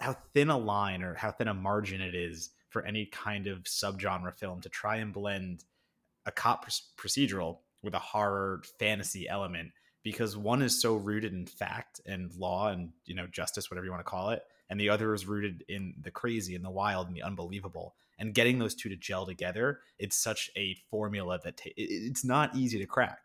how 0.01 0.17
thin 0.33 0.51
a 0.51 0.59
line 0.59 1.03
or 1.03 1.15
how 1.15 1.31
thin 1.31 1.49
a 1.49 1.55
margin 1.55 2.01
it 2.01 2.15
is 2.15 2.51
for 2.69 2.85
any 2.85 3.07
kind 3.07 3.47
of 3.47 3.63
subgenre 3.65 4.35
film 4.35 4.61
to 4.61 4.69
try 4.69 4.97
and 4.97 5.13
blend 5.13 5.65
a 6.27 6.33
cop 6.33 6.67
procedural 6.99 7.59
with 7.83 7.95
a 7.95 7.99
horror 7.99 8.63
fantasy 8.79 9.29
element 9.29 9.71
because 10.03 10.37
one 10.37 10.63
is 10.63 10.81
so 10.81 10.95
rooted 10.97 11.33
in 11.33 11.47
fact 11.47 12.01
and 12.07 12.35
law 12.35 12.69
and 12.69 12.91
you 13.07 13.15
know 13.15 13.27
justice 13.27 13.71
whatever 13.71 13.85
you 13.85 13.91
want 13.91 14.05
to 14.05 14.11
call 14.11 14.31
it 14.31 14.43
and 14.71 14.81
the 14.81 14.89
other 14.89 15.15
is 15.15 15.27
rooted 15.27 15.65
in 15.69 15.95
the 16.03 16.11
crazy 16.11 16.55
and 16.55 16.65
the 16.65 16.71
wild 16.71 17.07
and 17.07 17.17
the 17.17 17.23
unbelievable 17.23 17.95
and 18.19 18.35
getting 18.35 18.59
those 18.59 18.75
two 18.75 18.89
to 18.89 18.97
gel 18.97 19.27
together 19.27 19.81
it's 19.99 20.17
such 20.17 20.51
a 20.57 20.77
formula 20.91 21.39
that 21.43 21.61
it's 21.77 22.25
not 22.25 22.55
easy 22.55 22.79
to 22.79 22.87
crack 22.87 23.24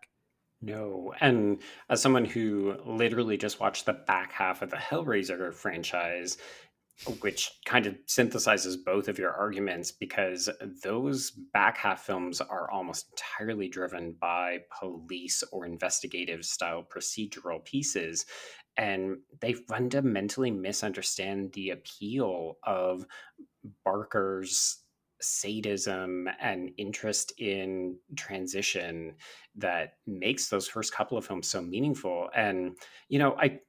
no 0.62 1.14
and 1.22 1.60
as 1.90 2.02
someone 2.02 2.26
who 2.26 2.76
literally 2.86 3.38
just 3.38 3.60
watched 3.60 3.86
the 3.86 3.94
back 3.94 4.32
half 4.32 4.62
of 4.62 4.70
the 4.70 4.78
hellraiser 4.78 5.54
franchise 5.54 6.38
which 7.22 7.52
kind 7.66 7.86
of 7.86 7.96
synthesizes 8.08 8.76
both 8.84 9.08
of 9.08 9.18
your 9.18 9.32
arguments 9.32 9.90
because 9.90 10.50
those 10.84 11.32
back 11.54 11.78
half 11.78 12.06
films 12.06 12.42
are 12.42 12.70
almost 12.72 13.08
entirely 13.12 13.70
driven 13.70 14.14
by 14.20 14.58
police 14.78 15.42
or 15.54 15.66
investigative 15.66 16.44
style 16.44 16.84
procedural 16.84 17.64
pieces 17.64 18.26
and 18.76 19.18
they 19.42 19.54
fundamentally 19.54 20.52
misunderstand 20.52 21.52
the 21.54 21.70
appeal 21.70 22.58
of 22.64 23.06
Barker's 23.86 24.84
sadism 25.22 26.28
and 26.40 26.72
interest 26.78 27.34
in 27.38 27.98
transition 28.16 29.14
that 29.56 29.94
makes 30.08 30.50
those 30.50 30.68
first 30.68 30.94
couple 30.94 31.18
of 31.18 31.26
films 31.26 31.48
so 31.48 31.62
meaningful 31.62 32.30
and 32.36 32.78
you 33.10 33.20
know 33.20 33.36
i 33.38 33.60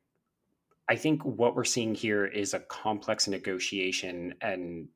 i 0.88 0.94
think 0.94 1.24
what 1.24 1.56
we're 1.56 1.64
seeing 1.64 1.94
here 1.94 2.26
is 2.26 2.54
a 2.54 2.60
complex 2.60 3.26
negotiation 3.26 4.34
and 4.40 4.88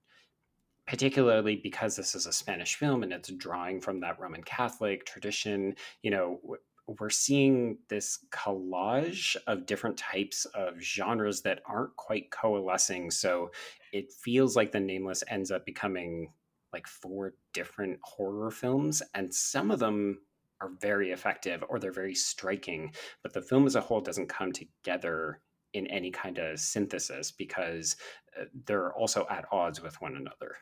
particularly 0.86 1.56
because 1.56 1.96
this 1.96 2.14
is 2.14 2.26
a 2.26 2.32
spanish 2.32 2.76
film 2.76 3.02
and 3.02 3.12
it's 3.12 3.30
drawing 3.32 3.80
from 3.80 4.00
that 4.00 4.18
roman 4.20 4.42
catholic 4.42 5.04
tradition 5.04 5.74
you 6.02 6.10
know 6.10 6.40
we're 6.86 7.10
seeing 7.10 7.78
this 7.88 8.24
collage 8.30 9.36
of 9.46 9.66
different 9.66 9.96
types 9.96 10.44
of 10.54 10.80
genres 10.80 11.42
that 11.42 11.62
aren't 11.66 11.96
quite 11.96 12.30
coalescing. 12.30 13.10
So 13.10 13.50
it 13.92 14.12
feels 14.12 14.54
like 14.54 14.72
The 14.72 14.80
Nameless 14.80 15.24
ends 15.28 15.50
up 15.50 15.64
becoming 15.64 16.32
like 16.74 16.86
four 16.86 17.34
different 17.52 17.98
horror 18.02 18.50
films, 18.50 19.02
and 19.14 19.32
some 19.32 19.70
of 19.70 19.78
them 19.78 20.18
are 20.60 20.72
very 20.80 21.12
effective 21.12 21.62
or 21.68 21.78
they're 21.78 21.92
very 21.92 22.14
striking, 22.14 22.92
but 23.22 23.32
the 23.32 23.40
film 23.40 23.66
as 23.66 23.76
a 23.76 23.80
whole 23.80 24.00
doesn't 24.00 24.28
come 24.28 24.52
together 24.52 25.40
in 25.72 25.86
any 25.86 26.10
kind 26.10 26.38
of 26.38 26.58
synthesis 26.58 27.30
because 27.30 27.96
uh, 28.38 28.44
they're 28.66 28.92
also 28.92 29.26
at 29.30 29.44
odds 29.52 29.80
with 29.80 30.00
one 30.00 30.16
another. 30.16 30.56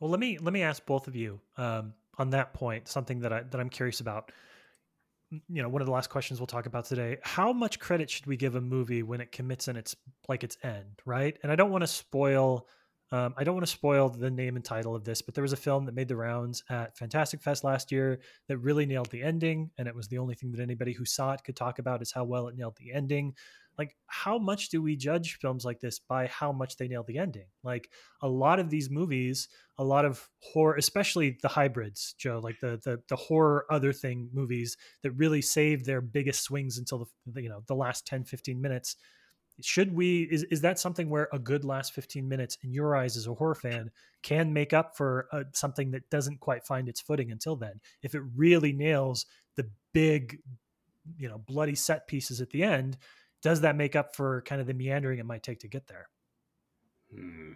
Well, 0.00 0.10
let 0.10 0.20
me 0.20 0.38
let 0.38 0.52
me 0.52 0.62
ask 0.62 0.86
both 0.86 1.08
of 1.08 1.16
you 1.16 1.40
um, 1.56 1.94
on 2.18 2.30
that 2.30 2.54
point 2.54 2.88
something 2.88 3.20
that 3.20 3.32
I 3.32 3.42
that 3.42 3.60
I'm 3.60 3.68
curious 3.68 4.00
about 4.00 4.32
you 5.30 5.62
know 5.62 5.68
one 5.68 5.82
of 5.82 5.86
the 5.86 5.92
last 5.92 6.10
questions 6.10 6.40
we'll 6.40 6.46
talk 6.46 6.66
about 6.66 6.84
today 6.84 7.18
how 7.22 7.52
much 7.52 7.78
credit 7.78 8.10
should 8.10 8.26
we 8.26 8.36
give 8.36 8.56
a 8.56 8.60
movie 8.60 9.02
when 9.04 9.20
it 9.20 9.30
commits 9.30 9.68
in 9.68 9.76
its 9.76 9.94
like 10.28 10.42
its 10.42 10.56
end 10.64 11.00
right 11.04 11.38
and 11.44 11.52
i 11.52 11.54
don't 11.54 11.70
want 11.70 11.82
to 11.82 11.86
spoil 11.86 12.66
um, 13.12 13.34
i 13.36 13.44
don't 13.44 13.54
want 13.54 13.66
to 13.66 13.72
spoil 13.72 14.08
the 14.08 14.30
name 14.30 14.56
and 14.56 14.64
title 14.64 14.94
of 14.94 15.04
this 15.04 15.22
but 15.22 15.34
there 15.34 15.42
was 15.42 15.52
a 15.52 15.56
film 15.56 15.84
that 15.84 15.94
made 15.94 16.08
the 16.08 16.16
rounds 16.16 16.62
at 16.68 16.96
fantastic 16.96 17.42
fest 17.42 17.64
last 17.64 17.90
year 17.90 18.20
that 18.48 18.58
really 18.58 18.86
nailed 18.86 19.10
the 19.10 19.22
ending 19.22 19.70
and 19.78 19.88
it 19.88 19.94
was 19.94 20.08
the 20.08 20.18
only 20.18 20.34
thing 20.34 20.52
that 20.52 20.60
anybody 20.60 20.92
who 20.92 21.04
saw 21.04 21.32
it 21.32 21.44
could 21.44 21.56
talk 21.56 21.78
about 21.78 22.02
is 22.02 22.12
how 22.12 22.24
well 22.24 22.48
it 22.48 22.56
nailed 22.56 22.76
the 22.76 22.92
ending. 22.92 23.34
Like 23.78 23.96
how 24.06 24.38
much 24.38 24.68
do 24.68 24.82
we 24.82 24.96
judge 24.96 25.38
films 25.40 25.64
like 25.64 25.80
this 25.80 25.98
by 25.98 26.26
how 26.26 26.52
much 26.52 26.76
they 26.76 26.88
nail 26.88 27.02
the 27.02 27.18
ending? 27.18 27.46
Like 27.62 27.90
a 28.20 28.28
lot 28.28 28.60
of 28.60 28.68
these 28.68 28.90
movies 28.90 29.48
a 29.78 29.84
lot 29.84 30.04
of 30.04 30.28
horror 30.42 30.74
especially 30.76 31.38
the 31.40 31.48
hybrids 31.48 32.14
joe 32.18 32.38
like 32.42 32.60
the 32.60 32.78
the, 32.84 33.00
the 33.08 33.16
horror 33.16 33.64
other 33.70 33.94
thing 33.94 34.28
movies 34.30 34.76
that 35.02 35.10
really 35.12 35.40
save 35.40 35.86
their 35.86 36.02
biggest 36.02 36.42
swings 36.42 36.76
until 36.76 37.08
the 37.26 37.42
you 37.42 37.48
know 37.48 37.62
the 37.66 37.74
last 37.74 38.06
10 38.06 38.24
15 38.24 38.60
minutes 38.60 38.96
should 39.64 39.94
we 39.94 40.22
is, 40.30 40.44
is 40.44 40.60
that 40.60 40.78
something 40.78 41.08
where 41.08 41.28
a 41.32 41.38
good 41.38 41.64
last 41.64 41.92
15 41.94 42.28
minutes 42.28 42.58
in 42.62 42.72
your 42.72 42.96
eyes 42.96 43.16
as 43.16 43.26
a 43.26 43.34
horror 43.34 43.54
fan 43.54 43.90
can 44.22 44.52
make 44.52 44.72
up 44.72 44.96
for 44.96 45.28
uh, 45.32 45.44
something 45.52 45.90
that 45.90 46.08
doesn't 46.10 46.40
quite 46.40 46.64
find 46.64 46.88
its 46.88 47.00
footing 47.00 47.30
until 47.30 47.56
then 47.56 47.80
if 48.02 48.14
it 48.14 48.22
really 48.36 48.72
nails 48.72 49.26
the 49.56 49.68
big 49.92 50.38
you 51.16 51.28
know 51.28 51.38
bloody 51.38 51.74
set 51.74 52.06
pieces 52.06 52.40
at 52.40 52.50
the 52.50 52.62
end 52.62 52.96
does 53.42 53.62
that 53.62 53.76
make 53.76 53.96
up 53.96 54.14
for 54.14 54.42
kind 54.42 54.60
of 54.60 54.66
the 54.66 54.74
meandering 54.74 55.18
it 55.18 55.26
might 55.26 55.42
take 55.42 55.60
to 55.60 55.68
get 55.68 55.86
there? 55.86 56.08
Hmm. 57.14 57.52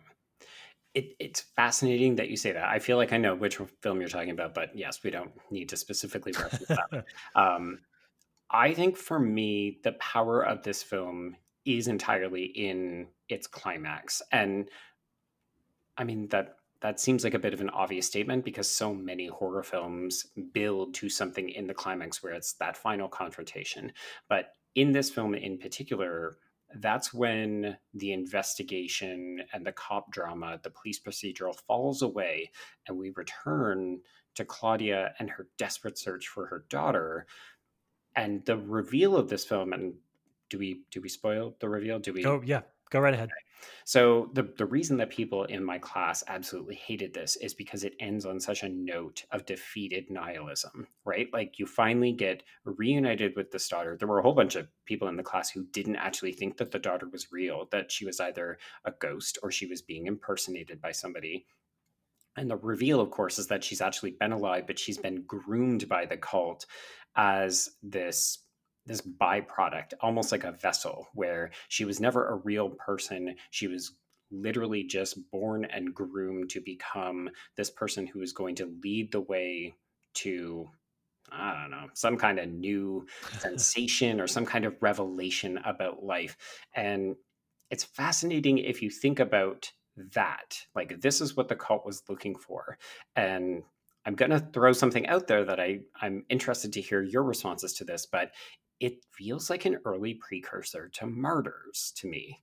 It, 0.95 1.17
it's 1.19 1.41
fascinating 1.41 2.17
that 2.17 2.29
you 2.29 2.37
say 2.37 2.53
that. 2.53 2.65
I 2.65 2.79
feel 2.79 2.97
like 2.97 3.13
I 3.13 3.17
know 3.17 3.35
which 3.35 3.59
film 3.83 4.01
you're 4.01 4.09
talking 4.09 4.31
about, 4.31 4.55
but 4.55 4.77
yes, 4.77 5.03
we 5.03 5.11
don't 5.11 5.33
need 5.51 5.69
to 5.71 5.77
specifically 5.77 6.33
reference 6.33 6.69
that. 6.69 7.05
Um, 7.35 7.81
I 8.51 8.73
think 8.73 8.97
for 8.97 9.19
me, 9.19 9.81
the 9.83 9.93
power 9.93 10.43
of 10.43 10.63
this 10.63 10.83
film 10.83 11.37
is 11.65 11.89
entirely 11.89 12.45
in 12.45 13.09
its 13.29 13.47
climax. 13.47 14.23
And 14.33 14.69
I 15.97 16.05
mean 16.05 16.29
that 16.29 16.57
that 16.81 17.01
seems 17.01 17.25
like 17.25 17.35
a 17.35 17.39
bit 17.39 17.55
of 17.55 17.63
an 17.63 17.71
obvious 17.71 18.07
statement 18.07 18.45
because 18.45 18.71
so 18.71 18.93
many 18.93 19.27
horror 19.27 19.63
films 19.63 20.27
build 20.53 20.93
to 20.95 21.09
something 21.09 21.49
in 21.49 21.67
the 21.67 21.73
climax 21.73 22.23
where 22.23 22.35
it's 22.35 22.53
that 22.55 22.77
final 22.77 23.09
confrontation. 23.09 23.91
But 24.29 24.53
in 24.75 24.93
this 24.93 25.09
film 25.09 25.35
in 25.35 25.57
particular, 25.57 26.37
that's 26.77 27.15
when 27.15 27.79
the 27.95 28.13
investigation 28.13 29.45
and 29.53 29.65
the 29.65 29.73
cop 29.73 30.11
drama, 30.13 30.61
the 30.63 30.71
police 30.71 31.01
procedural 31.01 31.59
falls 31.67 32.03
away, 32.03 32.51
and 32.87 32.99
we 32.99 33.13
return 33.17 34.01
to 34.35 34.45
Claudia 34.45 35.15
and 35.19 35.31
her 35.31 35.47
desperate 35.57 35.97
search 35.97 36.29
for 36.29 36.47
her 36.47 36.67
daughter. 36.69 37.27
And 38.17 38.45
the 38.45 38.57
reveal 38.57 39.17
of 39.17 39.29
this 39.29 39.45
film, 39.45 39.73
and 39.73 39.95
do 40.55 40.59
we 40.59 40.83
do 40.93 41.01
we 41.01 41.09
spoil 41.09 41.57
the 41.59 41.69
reveal? 41.69 41.99
Do 41.99 42.13
we? 42.13 42.25
Oh 42.25 42.41
yeah, 42.45 42.61
go 42.91 43.01
right 43.01 43.13
ahead. 43.13 43.31
So 43.85 44.31
the 44.35 44.45
the 44.57 44.67
reason 44.67 44.97
that 44.99 45.11
people 45.11 45.43
in 45.45 45.65
my 45.65 45.79
class 45.79 46.23
absolutely 46.29 46.77
hated 46.77 47.13
this 47.13 47.35
is 47.37 47.55
because 47.55 47.83
it 47.83 47.97
ends 47.99 48.25
on 48.25 48.39
such 48.39 48.63
a 48.63 48.69
note 48.69 49.25
of 49.33 49.47
defeated 49.47 50.11
nihilism, 50.11 50.87
right? 51.05 51.27
Like 51.33 51.59
you 51.59 51.67
finally 51.67 52.13
get 52.13 52.45
reunited 52.65 53.33
with 53.35 53.51
this 53.51 53.67
daughter. 53.67 53.97
There 53.99 54.07
were 54.07 54.21
a 54.21 54.23
whole 54.23 54.35
bunch 54.35 54.55
of 54.55 54.69
people 54.85 55.09
in 55.09 55.17
the 55.17 55.25
class 55.25 55.51
who 55.51 55.65
didn't 55.73 55.97
actually 55.97 56.35
think 56.35 56.59
that 56.59 56.71
the 56.71 56.79
daughter 56.79 57.09
was 57.11 57.33
real, 57.33 57.67
that 57.73 57.91
she 57.91 58.07
was 58.07 58.21
either 58.21 58.59
a 58.85 58.93
ghost 58.93 59.39
or 59.43 59.51
she 59.51 59.67
was 59.67 59.83
being 59.83 60.07
impersonated 60.07 60.81
by 60.81 60.93
somebody. 60.93 61.47
And 62.37 62.49
the 62.49 62.57
reveal, 62.57 63.01
of 63.01 63.11
course, 63.11 63.41
is 63.41 63.49
that 63.49 63.65
she's 63.65 63.81
actually 63.81 64.13
been 64.13 64.33
alive, 64.33 64.69
but 64.69 64.79
she's 64.79 64.99
been 64.99 65.23
groomed 65.23 65.89
by 65.89 66.07
the 66.07 66.17
cult 66.17 66.67
as 67.17 67.71
this 67.83 68.44
this 68.87 69.01
byproduct, 69.01 69.95
almost 70.01 70.33
like 70.33 70.45
a 70.45 70.53
vessel, 70.53 71.09
where 71.15 71.51
she 71.69 71.85
was 71.85 72.01
never 72.01 72.29
a 72.29 72.37
real 72.37 72.71
person. 72.71 73.37
She 73.51 73.67
was 73.67 73.93
literally 74.31 74.83
just 74.83 75.31
born 75.31 75.65
and 75.65 75.95
groomed 75.95 76.51
to 76.51 76.61
become 76.61 77.31
this 77.57 77.71
person 77.71 78.07
who 78.07 78.21
is 78.21 78.33
going 78.33 78.57
to 78.57 78.75
lead 78.83 79.13
the 79.13 79.21
way 79.21 79.75
to 80.15 80.69
I 81.33 81.55
don't 81.55 81.71
know, 81.71 81.89
some 81.95 82.17
kind 82.17 82.39
of 82.39 82.49
new 82.51 83.07
sensation 83.39 84.21
or 84.21 84.27
some 84.27 84.45
kind 84.45 84.65
of 84.65 84.77
revelation 84.81 85.59
about 85.65 86.05
life. 86.05 86.37
And 86.75 87.17
it's 87.71 87.85
fascinating 87.85 88.59
if 88.59 88.83
you 88.83 88.91
think 88.91 89.21
about 89.21 89.73
that. 90.15 90.61
Like, 90.75 91.01
this 91.01 91.21
is 91.21 91.37
what 91.37 91.49
the 91.49 91.57
cult 91.57 91.87
was 91.87 92.03
looking 92.09 92.37
for. 92.37 92.79
And 93.17 93.63
I'm 94.05 94.15
going 94.15 94.31
to 94.31 94.47
throw 94.53 94.73
something 94.73 95.07
out 95.07 95.27
there 95.27 95.45
that 95.45 95.59
I, 95.59 95.81
I'm 96.01 96.25
interested 96.29 96.73
to 96.75 96.81
hear 96.81 97.03
your 97.03 97.23
responses 97.23 97.73
to 97.75 97.85
this, 97.85 98.07
but 98.07 98.33
it 98.81 99.05
feels 99.13 99.51
like 99.51 99.65
an 99.65 99.79
early 99.85 100.15
precursor 100.15 100.89
to 100.95 101.07
martyrs 101.07 101.93
to 101.97 102.09
me. 102.09 102.43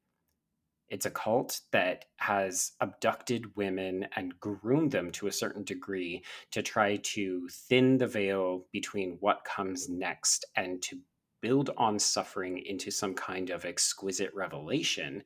It's 0.90 1.06
a 1.06 1.12
cult 1.12 1.62
that 1.72 2.06
has 2.18 2.74
abducted 2.82 3.56
women 3.56 4.08
and 4.18 4.38
groomed 4.42 4.92
them 4.92 5.12
to 5.12 5.28
a 5.28 5.32
certain 5.32 5.64
degree 5.64 6.22
to 6.52 6.62
try 6.62 6.98
to 6.98 7.48
thin 7.50 7.98
the 7.98 8.08
veil 8.08 8.66
between 8.74 9.18
what 9.22 9.46
comes 9.46 9.88
next 9.88 10.46
and 10.58 10.82
to 10.82 11.00
build 11.42 11.70
on 11.78 11.98
suffering 11.98 12.58
into 12.66 12.92
some 12.92 13.14
kind 13.14 13.52
of 13.52 13.64
exquisite 13.64 14.34
revelation. 14.34 15.24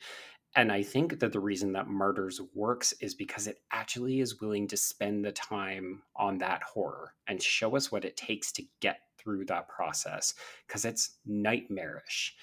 And 0.55 0.71
I 0.71 0.83
think 0.83 1.19
that 1.19 1.33
the 1.33 1.39
reason 1.39 1.73
that 1.73 1.87
Martyrs 1.87 2.39
works 2.53 2.93
is 3.01 3.15
because 3.15 3.47
it 3.47 3.59
actually 3.71 4.21
is 4.21 4.39
willing 4.39 4.67
to 4.69 4.77
spend 4.77 5.25
the 5.25 5.31
time 5.31 6.03
on 6.15 6.37
that 6.37 6.63
horror 6.63 7.13
and 7.27 7.41
show 7.41 7.75
us 7.75 7.91
what 7.91 8.05
it 8.05 8.15
takes 8.15 8.51
to 8.53 8.63
get 8.79 8.99
through 9.25 9.43
that 9.45 9.67
process 9.67 10.35
because 10.65 10.85
it's 10.85 11.17
nightmarish. 11.25 12.33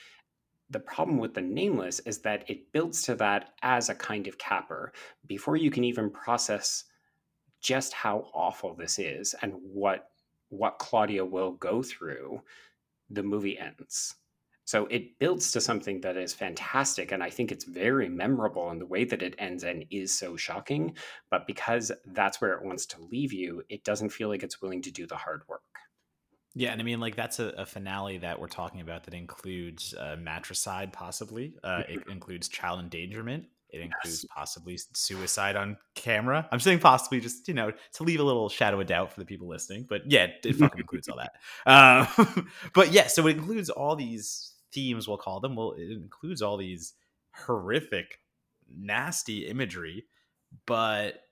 The 0.68 0.80
problem 0.80 1.18
with 1.18 1.34
the 1.34 1.40
nameless 1.40 2.00
is 2.00 2.18
that 2.18 2.44
it 2.50 2.72
builds 2.72 3.02
to 3.04 3.14
that 3.14 3.50
as 3.62 3.88
a 3.88 3.94
kind 3.94 4.26
of 4.26 4.36
capper 4.36 4.92
before 5.26 5.56
you 5.56 5.70
can 5.70 5.84
even 5.84 6.10
process 6.10 6.84
just 7.62 7.92
how 7.92 8.26
awful 8.34 8.74
this 8.74 8.98
is 8.98 9.34
and 9.40 9.54
what 9.62 10.08
what 10.48 10.78
Claudia 10.78 11.24
will 11.24 11.52
go 11.52 11.82
through. 11.82 12.42
The 13.08 13.22
movie 13.22 13.58
ends. 13.58 14.16
So 14.64 14.86
it 14.86 15.18
builds 15.18 15.52
to 15.52 15.60
something 15.60 16.00
that 16.02 16.16
is 16.16 16.32
fantastic. 16.32 17.12
And 17.12 17.22
I 17.22 17.30
think 17.30 17.50
it's 17.50 17.64
very 17.64 18.08
memorable 18.08 18.70
in 18.70 18.78
the 18.78 18.86
way 18.86 19.04
that 19.04 19.22
it 19.22 19.34
ends 19.38 19.64
and 19.64 19.84
is 19.90 20.16
so 20.16 20.36
shocking. 20.36 20.94
But 21.30 21.46
because 21.46 21.92
that's 22.06 22.40
where 22.40 22.54
it 22.54 22.64
wants 22.64 22.86
to 22.86 23.02
leave 23.10 23.32
you, 23.32 23.62
it 23.68 23.84
doesn't 23.84 24.10
feel 24.10 24.28
like 24.28 24.42
it's 24.42 24.62
willing 24.62 24.82
to 24.82 24.90
do 24.90 25.06
the 25.06 25.16
hard 25.16 25.42
work. 25.48 25.62
Yeah, 26.54 26.72
and 26.72 26.80
I 26.80 26.84
mean, 26.84 27.00
like 27.00 27.16
that's 27.16 27.38
a, 27.38 27.48
a 27.56 27.66
finale 27.66 28.18
that 28.18 28.38
we're 28.38 28.48
talking 28.48 28.80
about 28.80 29.04
that 29.04 29.14
includes 29.14 29.94
uh, 29.94 30.16
matricide, 30.20 30.92
possibly. 30.92 31.54
Uh, 31.64 31.82
it 31.88 32.06
includes 32.08 32.48
child 32.48 32.80
endangerment. 32.80 33.46
It 33.70 33.80
includes 33.80 34.24
yes. 34.24 34.32
possibly 34.34 34.78
suicide 34.92 35.56
on 35.56 35.78
camera. 35.94 36.46
I'm 36.52 36.60
saying 36.60 36.80
possibly 36.80 37.20
just 37.20 37.48
you 37.48 37.54
know 37.54 37.72
to 37.94 38.02
leave 38.02 38.20
a 38.20 38.22
little 38.22 38.50
shadow 38.50 38.78
of 38.78 38.86
doubt 38.86 39.12
for 39.12 39.20
the 39.20 39.24
people 39.24 39.48
listening, 39.48 39.86
but 39.88 40.02
yeah, 40.10 40.26
it 40.44 40.56
fucking 40.56 40.80
includes 40.80 41.08
all 41.08 41.16
that. 41.18 41.32
Uh, 41.64 42.42
but 42.74 42.92
yeah, 42.92 43.06
so 43.06 43.26
it 43.26 43.38
includes 43.38 43.70
all 43.70 43.96
these 43.96 44.52
themes. 44.72 45.08
We'll 45.08 45.16
call 45.16 45.40
them. 45.40 45.56
Well, 45.56 45.72
it 45.78 45.90
includes 45.90 46.42
all 46.42 46.58
these 46.58 46.92
horrific, 47.34 48.18
nasty 48.76 49.46
imagery, 49.46 50.04
but 50.66 51.22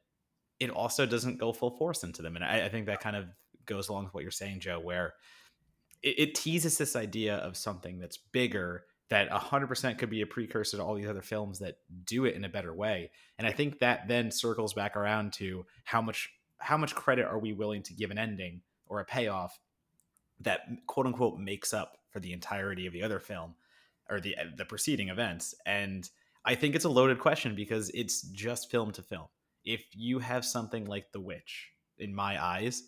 it 0.58 0.70
also 0.70 1.04
doesn't 1.04 1.38
go 1.38 1.52
full 1.52 1.76
force 1.76 2.04
into 2.04 2.22
them, 2.22 2.36
and 2.36 2.44
I, 2.44 2.64
I 2.64 2.68
think 2.70 2.86
that 2.86 3.00
kind 3.00 3.16
of 3.16 3.26
goes 3.70 3.88
along 3.88 4.04
with 4.04 4.14
what 4.14 4.22
you're 4.22 4.30
saying, 4.30 4.60
Joe, 4.60 4.80
where 4.80 5.14
it, 6.02 6.18
it 6.18 6.34
teases 6.34 6.76
this 6.76 6.96
idea 6.96 7.36
of 7.36 7.56
something 7.56 7.98
that's 7.98 8.18
bigger 8.18 8.84
that 9.08 9.30
100% 9.30 9.98
could 9.98 10.10
be 10.10 10.20
a 10.20 10.26
precursor 10.26 10.76
to 10.76 10.84
all 10.84 10.94
these 10.94 11.08
other 11.08 11.22
films 11.22 11.60
that 11.60 11.78
do 12.04 12.26
it 12.26 12.34
in 12.34 12.44
a 12.44 12.48
better 12.48 12.74
way. 12.74 13.10
And 13.38 13.46
I 13.46 13.52
think 13.52 13.78
that 13.78 14.06
then 14.06 14.30
circles 14.30 14.74
back 14.74 14.96
around 14.96 15.32
to 15.34 15.64
how 15.84 16.02
much 16.02 16.28
how 16.62 16.76
much 16.76 16.94
credit 16.94 17.24
are 17.24 17.38
we 17.38 17.54
willing 17.54 17.82
to 17.82 17.94
give 17.94 18.10
an 18.10 18.18
ending 18.18 18.60
or 18.86 19.00
a 19.00 19.04
payoff 19.04 19.58
that 20.40 20.60
quote 20.86 21.06
unquote 21.06 21.38
makes 21.38 21.72
up 21.72 21.96
for 22.10 22.20
the 22.20 22.34
entirety 22.34 22.86
of 22.86 22.92
the 22.92 23.02
other 23.02 23.18
film 23.18 23.54
or 24.10 24.20
the 24.20 24.36
the 24.56 24.64
preceding 24.64 25.08
events. 25.08 25.54
And 25.64 26.08
I 26.44 26.54
think 26.54 26.74
it's 26.74 26.84
a 26.84 26.90
loaded 26.90 27.18
question 27.18 27.54
because 27.54 27.90
it's 27.90 28.22
just 28.22 28.70
film 28.70 28.92
to 28.92 29.02
film. 29.02 29.26
If 29.64 29.84
you 29.92 30.20
have 30.20 30.44
something 30.44 30.86
like 30.86 31.12
The 31.12 31.20
Witch, 31.20 31.70
in 32.00 32.14
my 32.14 32.42
eyes, 32.42 32.84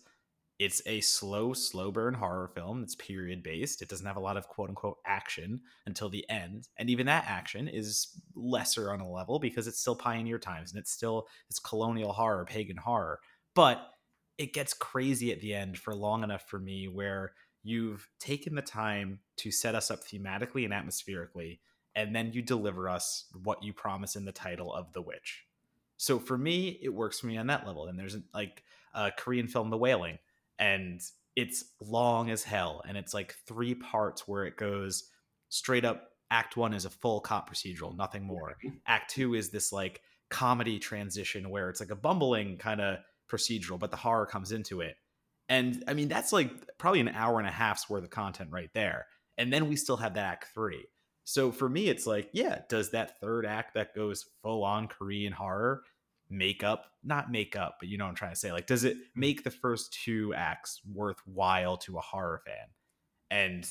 it's 0.63 0.81
a 0.85 1.01
slow, 1.01 1.51
slow 1.51 1.91
burn 1.91 2.13
horror 2.13 2.47
film. 2.47 2.83
It's 2.83 2.95
period 2.95 3.43
based. 3.43 3.81
It 3.81 3.89
doesn't 3.89 4.05
have 4.05 4.15
a 4.15 4.21
lot 4.21 4.37
of 4.37 4.47
quote 4.47 4.69
unquote 4.69 4.97
action 5.05 5.59
until 5.85 6.07
the 6.07 6.27
end. 6.29 6.69
And 6.77 6.89
even 6.89 7.05
that 7.07 7.25
action 7.27 7.67
is 7.67 8.07
lesser 8.33 8.91
on 8.91 9.01
a 9.01 9.11
level 9.11 9.39
because 9.39 9.67
it's 9.67 9.79
still 9.79 9.95
pioneer 9.95 10.39
times 10.39 10.71
and 10.71 10.79
it's 10.79 10.91
still 10.91 11.27
it's 11.49 11.59
colonial 11.59 12.13
horror, 12.13 12.45
pagan 12.45 12.77
horror. 12.77 13.19
But 13.55 13.89
it 14.37 14.53
gets 14.53 14.73
crazy 14.73 15.33
at 15.33 15.41
the 15.41 15.53
end 15.53 15.77
for 15.77 15.93
long 15.93 16.23
enough 16.23 16.47
for 16.47 16.59
me 16.59 16.87
where 16.87 17.33
you've 17.61 18.07
taken 18.19 18.55
the 18.55 18.61
time 18.61 19.19
to 19.37 19.51
set 19.51 19.75
us 19.75 19.91
up 19.91 20.03
thematically 20.03 20.63
and 20.63 20.73
atmospherically, 20.73 21.59
and 21.93 22.15
then 22.15 22.31
you 22.31 22.41
deliver 22.41 22.87
us 22.89 23.25
what 23.43 23.63
you 23.63 23.73
promise 23.73 24.15
in 24.15 24.25
the 24.25 24.31
title 24.31 24.73
of 24.73 24.93
The 24.93 25.01
Witch. 25.01 25.43
So 25.97 26.19
for 26.19 26.37
me, 26.37 26.79
it 26.81 26.93
works 26.93 27.19
for 27.19 27.27
me 27.27 27.37
on 27.37 27.47
that 27.47 27.67
level. 27.67 27.87
And 27.87 27.99
there's 27.99 28.17
like 28.33 28.63
a 28.93 29.11
Korean 29.11 29.47
film, 29.47 29.69
The 29.69 29.77
Wailing 29.77 30.17
and 30.59 31.01
it's 31.35 31.65
long 31.81 32.29
as 32.29 32.43
hell 32.43 32.83
and 32.87 32.97
it's 32.97 33.13
like 33.13 33.35
three 33.47 33.73
parts 33.73 34.27
where 34.27 34.45
it 34.45 34.57
goes 34.57 35.09
straight 35.49 35.85
up 35.85 36.09
act 36.31 36.57
1 36.57 36.73
is 36.73 36.85
a 36.85 36.89
full 36.89 37.19
cop 37.21 37.49
procedural 37.49 37.95
nothing 37.95 38.23
more. 38.23 38.55
Act 38.87 39.11
2 39.11 39.35
is 39.35 39.49
this 39.49 39.71
like 39.71 40.01
comedy 40.29 40.79
transition 40.79 41.49
where 41.49 41.69
it's 41.69 41.79
like 41.79 41.91
a 41.91 41.95
bumbling 41.95 42.57
kind 42.57 42.81
of 42.81 42.97
procedural 43.31 43.79
but 43.79 43.91
the 43.91 43.97
horror 43.97 44.25
comes 44.25 44.51
into 44.51 44.81
it. 44.81 44.95
And 45.49 45.83
i 45.87 45.93
mean 45.93 46.07
that's 46.07 46.33
like 46.33 46.51
probably 46.77 47.01
an 47.01 47.09
hour 47.09 47.39
and 47.39 47.47
a 47.47 47.51
half's 47.51 47.89
worth 47.89 48.03
of 48.03 48.09
content 48.09 48.49
right 48.51 48.71
there 48.73 49.07
and 49.37 49.51
then 49.51 49.67
we 49.67 49.75
still 49.75 49.97
have 49.97 50.13
that 50.15 50.25
act 50.25 50.47
3 50.53 50.85
so 51.23 51.51
for 51.51 51.69
me 51.69 51.89
it's 51.89 52.07
like 52.07 52.29
yeah 52.33 52.59
does 52.69 52.91
that 52.91 53.19
third 53.19 53.45
act 53.45 53.73
that 53.73 53.95
goes 53.95 54.25
full 54.41 54.63
on 54.63 54.87
korean 54.87 55.33
horror 55.33 55.83
make 56.33 56.63
up 56.63 56.87
not 57.03 57.31
make 57.31 57.55
up 57.55 57.77
but 57.79 57.87
you 57.87 57.97
know 57.97 58.05
what 58.05 58.09
i'm 58.09 58.15
trying 58.15 58.31
to 58.31 58.39
say 58.39 58.51
like 58.51 58.65
does 58.65 58.83
it 58.83 58.95
mm-hmm. 58.95 59.19
make 59.19 59.43
the 59.43 59.51
first 59.51 59.93
two 60.03 60.33
acts 60.33 60.81
worthwhile 60.91 61.77
to 61.77 61.97
a 61.97 62.01
horror 62.01 62.41
fan? 62.45 62.67
And 63.29 63.67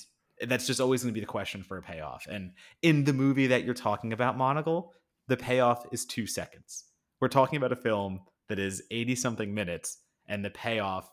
that's 0.48 0.66
just 0.66 0.80
always 0.80 1.02
going 1.02 1.12
to 1.12 1.14
be 1.14 1.20
the 1.20 1.26
question 1.26 1.62
for 1.62 1.76
a 1.76 1.82
payoff. 1.82 2.26
And 2.28 2.52
in 2.82 3.04
the 3.04 3.12
movie 3.12 3.48
that 3.48 3.64
you're 3.64 3.74
talking 3.74 4.12
about 4.12 4.36
Monagle 4.36 4.90
the 5.28 5.36
payoff 5.36 5.86
is 5.92 6.04
two 6.04 6.26
seconds. 6.26 6.84
We're 7.20 7.28
talking 7.28 7.56
about 7.56 7.72
a 7.72 7.76
film 7.76 8.20
that 8.48 8.58
is 8.58 8.82
80 8.90 9.14
something 9.14 9.54
minutes 9.54 9.98
and 10.26 10.44
the 10.44 10.50
payoff 10.50 11.08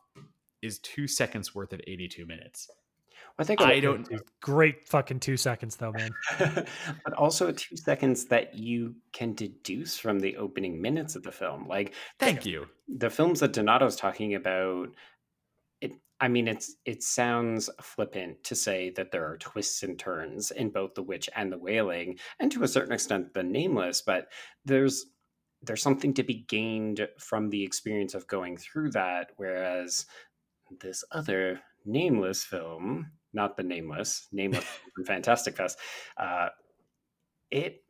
is 0.61 0.79
two 0.79 1.07
seconds 1.07 1.53
worth 1.53 1.73
of 1.73 1.81
82 1.85 2.25
minutes 2.25 2.67
I 3.39 3.45
think 3.45 3.61
I 3.61 3.79
don't. 3.79 4.07
Great 4.41 4.85
fucking 4.85 5.21
two 5.21 5.37
seconds 5.37 5.77
though, 5.77 5.93
man. 5.93 6.11
but 7.05 7.13
also 7.17 7.51
two 7.53 7.77
seconds 7.77 8.25
that 8.25 8.53
you 8.53 8.95
can 9.13 9.33
deduce 9.33 9.97
from 9.97 10.19
the 10.19 10.35
opening 10.35 10.81
minutes 10.81 11.15
of 11.15 11.23
the 11.23 11.31
film. 11.31 11.65
Like, 11.65 11.93
thank 12.19 12.45
you. 12.45 12.67
The 12.89 13.09
films 13.09 13.39
that 13.39 13.53
Donato's 13.53 13.95
talking 13.95 14.35
about, 14.35 14.89
it 15.79 15.93
I 16.19 16.27
mean, 16.27 16.49
it's 16.49 16.75
it 16.83 17.01
sounds 17.01 17.69
flippant 17.81 18.43
to 18.43 18.55
say 18.55 18.89
that 18.97 19.11
there 19.11 19.25
are 19.25 19.37
twists 19.37 19.83
and 19.83 19.97
turns 19.97 20.51
in 20.51 20.69
both 20.69 20.93
The 20.95 21.03
Witch 21.03 21.29
and 21.33 21.49
The 21.49 21.57
Wailing, 21.57 22.19
and 22.41 22.51
to 22.51 22.63
a 22.63 22.67
certain 22.67 22.91
extent, 22.91 23.33
The 23.33 23.43
Nameless. 23.43 24.01
But 24.01 24.27
there's 24.65 25.05
there's 25.61 25.81
something 25.81 26.13
to 26.15 26.23
be 26.23 26.45
gained 26.49 27.07
from 27.17 27.49
the 27.49 27.63
experience 27.63 28.15
of 28.15 28.27
going 28.27 28.57
through 28.57 28.91
that, 28.91 29.31
whereas 29.37 30.05
this 30.81 31.05
other 31.13 31.61
nameless 31.85 32.43
film, 32.43 33.11
not 33.33 33.57
the 33.57 33.63
nameless, 33.63 34.27
nameless 34.31 34.65
Fantastic 35.05 35.57
Fest, 35.57 35.77
uh, 36.17 36.49
it 37.51 37.83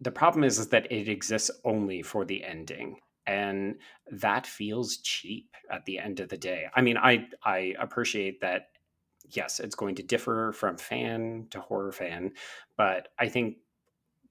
the 0.00 0.10
problem 0.10 0.42
is, 0.42 0.58
is 0.58 0.68
that 0.68 0.90
it 0.90 1.08
exists 1.08 1.50
only 1.64 2.02
for 2.02 2.24
the 2.24 2.42
ending 2.42 2.96
and 3.26 3.76
that 4.10 4.46
feels 4.46 4.96
cheap 4.96 5.54
at 5.70 5.84
the 5.84 5.98
end 5.98 6.18
of 6.18 6.28
the 6.28 6.36
day. 6.36 6.66
I 6.74 6.82
mean 6.82 6.96
i 6.96 7.26
i 7.44 7.74
appreciate 7.78 8.40
that 8.40 8.68
yes 9.30 9.60
it's 9.60 9.74
going 9.74 9.94
to 9.96 10.02
differ 10.02 10.52
from 10.52 10.76
fan 10.76 11.46
to 11.50 11.60
horror 11.60 11.92
fan 11.92 12.32
but 12.76 13.08
i 13.18 13.28
think 13.28 13.56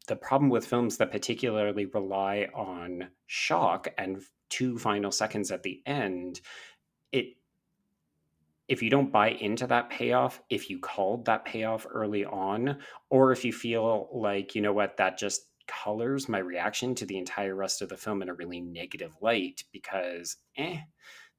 the 0.08 0.16
problem 0.16 0.50
with 0.50 0.66
films 0.66 0.98
that 0.98 1.12
particularly 1.12 1.86
rely 1.86 2.48
on 2.54 3.10
shock 3.28 3.88
and 3.98 4.22
two 4.50 4.78
final 4.78 5.12
seconds 5.12 5.52
at 5.52 5.64
the 5.64 5.82
end 5.86 6.42
it 7.12 7.36
if 8.72 8.82
you 8.82 8.90
don't 8.90 9.12
buy 9.12 9.32
into 9.32 9.68
that 9.68 9.90
payoff 9.90 10.42
if 10.50 10.70
you 10.70 10.80
called 10.80 11.26
that 11.26 11.44
payoff 11.44 11.86
early 11.92 12.24
on 12.24 12.78
or 13.10 13.34
if 13.34 13.44
you 13.44 13.52
feel 13.52 14.08
like 14.14 14.56
you 14.56 14.62
know 14.62 14.72
what 14.72 14.96
that 14.96 15.18
just 15.18 15.48
colors 15.68 16.30
my 16.30 16.38
reaction 16.38 16.96
to 16.96 17.06
the 17.06 17.18
entire 17.18 17.54
rest 17.54 17.82
of 17.82 17.90
the 17.90 17.98
film 17.98 18.22
in 18.22 18.30
a 18.30 18.34
really 18.34 18.62
negative 18.62 19.12
light 19.22 19.66
because 19.74 20.38
eh, 20.58 20.78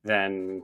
then 0.04 0.62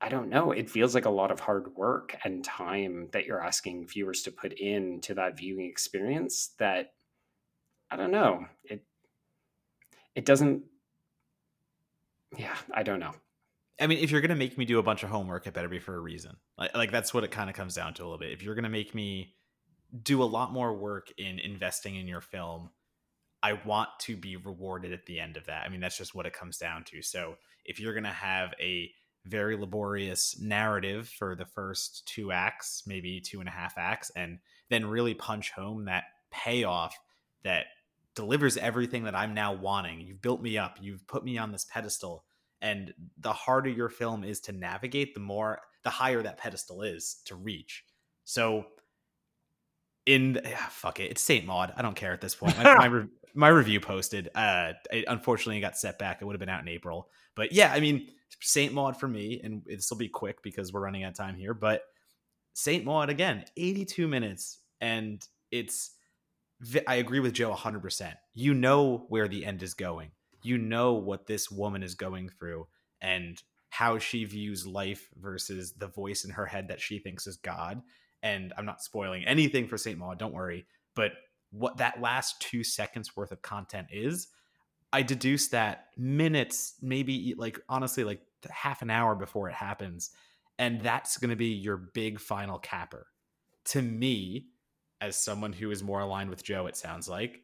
I 0.00 0.08
don't 0.08 0.28
know. 0.28 0.50
It 0.52 0.68
feels 0.68 0.94
like 0.94 1.06
a 1.06 1.10
lot 1.10 1.30
of 1.30 1.40
hard 1.40 1.74
work 1.74 2.16
and 2.24 2.44
time 2.44 3.08
that 3.12 3.24
you're 3.24 3.42
asking 3.42 3.86
viewers 3.86 4.22
to 4.22 4.30
put 4.30 4.52
in 4.52 5.00
to 5.02 5.14
that 5.14 5.38
viewing 5.38 5.66
experience 5.66 6.50
that 6.58 6.92
I 7.90 7.96
don't 7.96 8.10
know. 8.10 8.46
It 8.64 8.82
it 10.14 10.24
doesn't 10.24 10.64
yeah, 12.36 12.56
I 12.72 12.82
don't 12.82 13.00
know. 13.00 13.14
I 13.80 13.86
mean, 13.86 13.98
if 13.98 14.10
you're 14.10 14.20
gonna 14.20 14.34
make 14.36 14.56
me 14.56 14.64
do 14.64 14.78
a 14.78 14.82
bunch 14.82 15.02
of 15.02 15.10
homework, 15.10 15.46
it 15.46 15.54
better 15.54 15.68
be 15.68 15.78
for 15.78 15.94
a 15.94 16.00
reason. 16.00 16.36
Like, 16.56 16.74
like 16.74 16.90
that's 16.90 17.12
what 17.12 17.24
it 17.24 17.30
kind 17.30 17.50
of 17.50 17.56
comes 17.56 17.74
down 17.74 17.94
to 17.94 18.02
a 18.02 18.04
little 18.04 18.18
bit. 18.18 18.32
If 18.32 18.42
you're 18.42 18.54
gonna 18.54 18.68
make 18.68 18.94
me 18.94 19.34
do 20.02 20.22
a 20.22 20.24
lot 20.24 20.52
more 20.52 20.74
work 20.74 21.12
in 21.18 21.38
investing 21.38 21.96
in 21.96 22.08
your 22.08 22.20
film, 22.20 22.70
I 23.42 23.54
want 23.64 23.90
to 24.00 24.16
be 24.16 24.36
rewarded 24.36 24.92
at 24.92 25.06
the 25.06 25.20
end 25.20 25.36
of 25.36 25.46
that. 25.46 25.64
I 25.64 25.68
mean, 25.68 25.80
that's 25.80 25.96
just 25.96 26.14
what 26.14 26.26
it 26.26 26.32
comes 26.32 26.58
down 26.58 26.84
to. 26.84 27.02
So 27.02 27.36
if 27.64 27.78
you're 27.78 27.94
to 27.94 28.08
have 28.10 28.54
a 28.60 28.90
very 29.26 29.56
laborious 29.56 30.38
narrative 30.40 31.08
for 31.08 31.34
the 31.34 31.44
first 31.44 32.06
two 32.06 32.32
acts, 32.32 32.84
maybe 32.86 33.20
two 33.20 33.40
and 33.40 33.48
a 33.48 33.52
half 33.52 33.76
acts, 33.76 34.10
and 34.16 34.38
then 34.70 34.86
really 34.86 35.14
punch 35.14 35.50
home 35.50 35.84
that 35.84 36.04
payoff 36.30 36.96
that 37.44 37.66
delivers 38.14 38.56
everything 38.56 39.04
that 39.04 39.14
I'm 39.14 39.34
now 39.34 39.52
wanting. 39.52 40.00
You've 40.00 40.22
built 40.22 40.42
me 40.42 40.58
up, 40.58 40.78
you've 40.80 41.06
put 41.06 41.24
me 41.24 41.38
on 41.38 41.52
this 41.52 41.66
pedestal. 41.70 42.24
And 42.62 42.94
the 43.18 43.32
harder 43.32 43.70
your 43.70 43.88
film 43.88 44.24
is 44.24 44.40
to 44.40 44.52
navigate, 44.52 45.14
the 45.14 45.20
more, 45.20 45.60
the 45.84 45.90
higher 45.90 46.22
that 46.22 46.38
pedestal 46.38 46.82
is 46.82 47.20
to 47.26 47.34
reach. 47.34 47.84
So 48.24 48.66
in 50.06 50.40
yeah, 50.44 50.66
fuck 50.68 51.00
it, 51.00 51.10
it's 51.10 51.20
Saint 51.20 51.46
Maud. 51.46 51.72
I 51.76 51.82
don't 51.82 51.96
care 51.96 52.12
at 52.12 52.20
this 52.20 52.34
point. 52.34 52.56
My, 52.56 52.74
my, 52.76 52.86
re- 52.86 53.08
my 53.34 53.48
review 53.48 53.80
posted. 53.80 54.30
Uh, 54.34 54.72
it, 54.90 55.04
unfortunately, 55.08 55.58
it 55.58 55.60
got 55.60 55.76
set 55.76 55.98
back. 55.98 56.22
It 56.22 56.24
would 56.24 56.34
have 56.34 56.40
been 56.40 56.48
out 56.48 56.62
in 56.62 56.68
April, 56.68 57.08
but 57.34 57.52
yeah, 57.52 57.72
I 57.72 57.80
mean 57.80 58.08
Saint 58.40 58.72
Maud 58.72 58.98
for 58.98 59.08
me, 59.08 59.40
and 59.42 59.62
this 59.66 59.90
will 59.90 59.98
be 59.98 60.08
quick 60.08 60.42
because 60.42 60.72
we're 60.72 60.80
running 60.80 61.04
out 61.04 61.10
of 61.10 61.16
time 61.16 61.36
here. 61.36 61.54
But 61.54 61.82
Saint 62.54 62.84
Maud 62.84 63.10
again, 63.10 63.44
82 63.56 64.08
minutes, 64.08 64.60
and 64.80 65.22
it's. 65.50 65.92
I 66.88 66.94
agree 66.94 67.20
with 67.20 67.34
Joe 67.34 67.50
100. 67.50 67.82
percent 67.82 68.14
You 68.32 68.54
know 68.54 69.04
where 69.10 69.28
the 69.28 69.44
end 69.44 69.62
is 69.62 69.74
going. 69.74 70.12
You 70.46 70.58
know 70.58 70.94
what 70.94 71.26
this 71.26 71.50
woman 71.50 71.82
is 71.82 71.94
going 71.94 72.28
through, 72.28 72.66
and 73.00 73.42
how 73.68 73.98
she 73.98 74.24
views 74.24 74.66
life 74.66 75.08
versus 75.20 75.74
the 75.74 75.88
voice 75.88 76.24
in 76.24 76.30
her 76.30 76.46
head 76.46 76.68
that 76.68 76.80
she 76.80 76.98
thinks 76.98 77.26
is 77.26 77.36
God 77.36 77.82
and 78.22 78.52
I'm 78.56 78.66
not 78.66 78.82
spoiling 78.82 79.24
anything 79.24 79.68
for 79.68 79.76
Saint 79.76 79.98
Maud, 79.98 80.18
don't 80.18 80.34
worry. 80.34 80.66
But 80.94 81.12
what 81.50 81.76
that 81.78 82.00
last 82.00 82.40
two 82.40 82.64
seconds 82.64 83.16
worth 83.16 83.32
of 83.32 83.42
content 83.42 83.88
is, 83.92 84.28
I 84.92 85.02
deduce 85.02 85.48
that 85.48 85.88
minutes, 85.96 86.74
maybe 86.80 87.34
like 87.36 87.60
honestly, 87.68 88.04
like 88.04 88.20
half 88.50 88.82
an 88.82 88.90
hour 88.90 89.14
before 89.14 89.48
it 89.48 89.54
happens. 89.54 90.10
And 90.58 90.80
that's 90.80 91.18
going 91.18 91.30
to 91.30 91.36
be 91.36 91.48
your 91.48 91.76
big 91.76 92.18
final 92.18 92.58
capper. 92.58 93.06
To 93.66 93.82
me, 93.82 94.46
as 95.00 95.16
someone 95.16 95.52
who 95.52 95.70
is 95.70 95.82
more 95.82 96.00
aligned 96.00 96.30
with 96.30 96.42
Joe, 96.42 96.66
it 96.66 96.76
sounds 96.76 97.08
like 97.08 97.42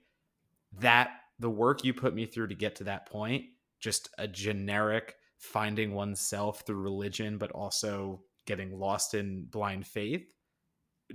that 0.79 1.11
the 1.43 1.51
work 1.51 1.84
you 1.84 1.93
put 1.93 2.14
me 2.14 2.24
through 2.24 2.49
to 2.49 2.55
get 2.55 2.76
to 2.76 2.84
that 2.84 3.07
point, 3.07 3.45
just 3.80 4.09
a 4.16 4.26
generic 4.26 5.16
finding 5.38 5.93
oneself 5.93 6.62
through 6.66 6.80
religion, 6.80 7.36
but 7.36 7.51
also 7.51 8.22
getting 8.47 8.78
lost 8.78 9.14
in 9.14 9.45
blind 9.51 9.86
faith 9.86 10.32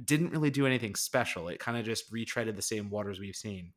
didn't 0.03 0.29
really 0.31 0.49
do 0.49 0.65
anything 0.65 0.95
special. 0.95 1.47
It 1.47 1.59
kind 1.59 1.77
of 1.77 1.85
just 1.85 2.11
retreaded 2.11 2.55
the 2.55 2.61
same 2.61 2.89
waters 2.89 3.19
we've 3.19 3.35
seen. 3.35 3.73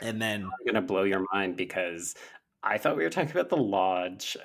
And 0.00 0.20
then 0.20 0.44
I'm 0.44 0.66
gonna 0.66 0.82
blow 0.82 1.04
your 1.04 1.24
mind 1.32 1.56
because 1.56 2.14
I 2.62 2.78
thought 2.78 2.96
we 2.96 3.04
were 3.04 3.10
talking 3.10 3.30
about 3.30 3.48
the 3.48 3.56
lodge. 3.56 4.36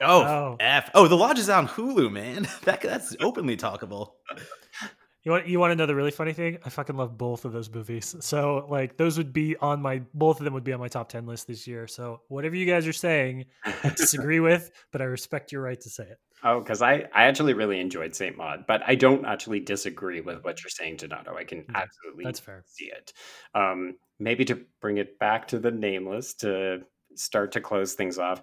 Oh, 0.00 0.22
oh. 0.22 0.56
F. 0.60 0.90
Oh, 0.94 1.08
the 1.08 1.16
lodge 1.16 1.40
is 1.40 1.48
on 1.48 1.66
Hulu, 1.66 2.12
man. 2.12 2.46
That 2.62 2.80
that's 2.82 3.16
openly 3.20 3.56
talkable. 3.56 4.12
You 5.24 5.32
want 5.32 5.48
you 5.48 5.58
want 5.58 5.72
to 5.72 5.76
know 5.76 5.86
the 5.86 5.94
really 5.94 6.10
funny 6.10 6.32
thing? 6.32 6.58
I 6.64 6.70
fucking 6.70 6.96
love 6.96 7.18
both 7.18 7.44
of 7.44 7.52
those 7.52 7.68
movies. 7.68 8.14
So 8.20 8.66
like 8.68 8.96
those 8.96 9.18
would 9.18 9.32
be 9.32 9.56
on 9.56 9.82
my 9.82 10.02
both 10.14 10.40
of 10.40 10.44
them 10.44 10.54
would 10.54 10.64
be 10.64 10.72
on 10.72 10.80
my 10.80 10.88
top 10.88 11.08
ten 11.08 11.26
list 11.26 11.48
this 11.48 11.66
year. 11.66 11.86
So 11.86 12.22
whatever 12.28 12.54
you 12.54 12.66
guys 12.66 12.86
are 12.86 12.92
saying, 12.92 13.46
I 13.64 13.90
disagree 13.90 14.40
with, 14.40 14.70
but 14.92 15.02
I 15.02 15.04
respect 15.04 15.50
your 15.50 15.62
right 15.62 15.80
to 15.80 15.90
say 15.90 16.04
it. 16.04 16.18
Oh, 16.44 16.60
because 16.60 16.82
I, 16.82 17.08
I 17.12 17.24
actually 17.24 17.54
really 17.54 17.80
enjoyed 17.80 18.14
Saint 18.14 18.36
Maud, 18.36 18.64
but 18.68 18.80
I 18.86 18.94
don't 18.94 19.26
actually 19.26 19.58
disagree 19.58 20.20
with 20.20 20.44
what 20.44 20.62
you're 20.62 20.70
saying, 20.70 20.96
Donato. 20.96 21.36
I 21.36 21.42
can 21.42 21.64
yeah, 21.68 21.82
absolutely 21.82 22.24
that's 22.24 22.38
fair. 22.38 22.62
see 22.66 22.86
it. 22.86 23.12
Um, 23.54 23.96
maybe 24.20 24.44
to 24.44 24.60
bring 24.80 24.98
it 24.98 25.18
back 25.18 25.48
to 25.48 25.58
the 25.58 25.72
nameless 25.72 26.34
to 26.34 26.82
start 27.16 27.50
to 27.52 27.60
close 27.60 27.94
things 27.94 28.18
off, 28.18 28.42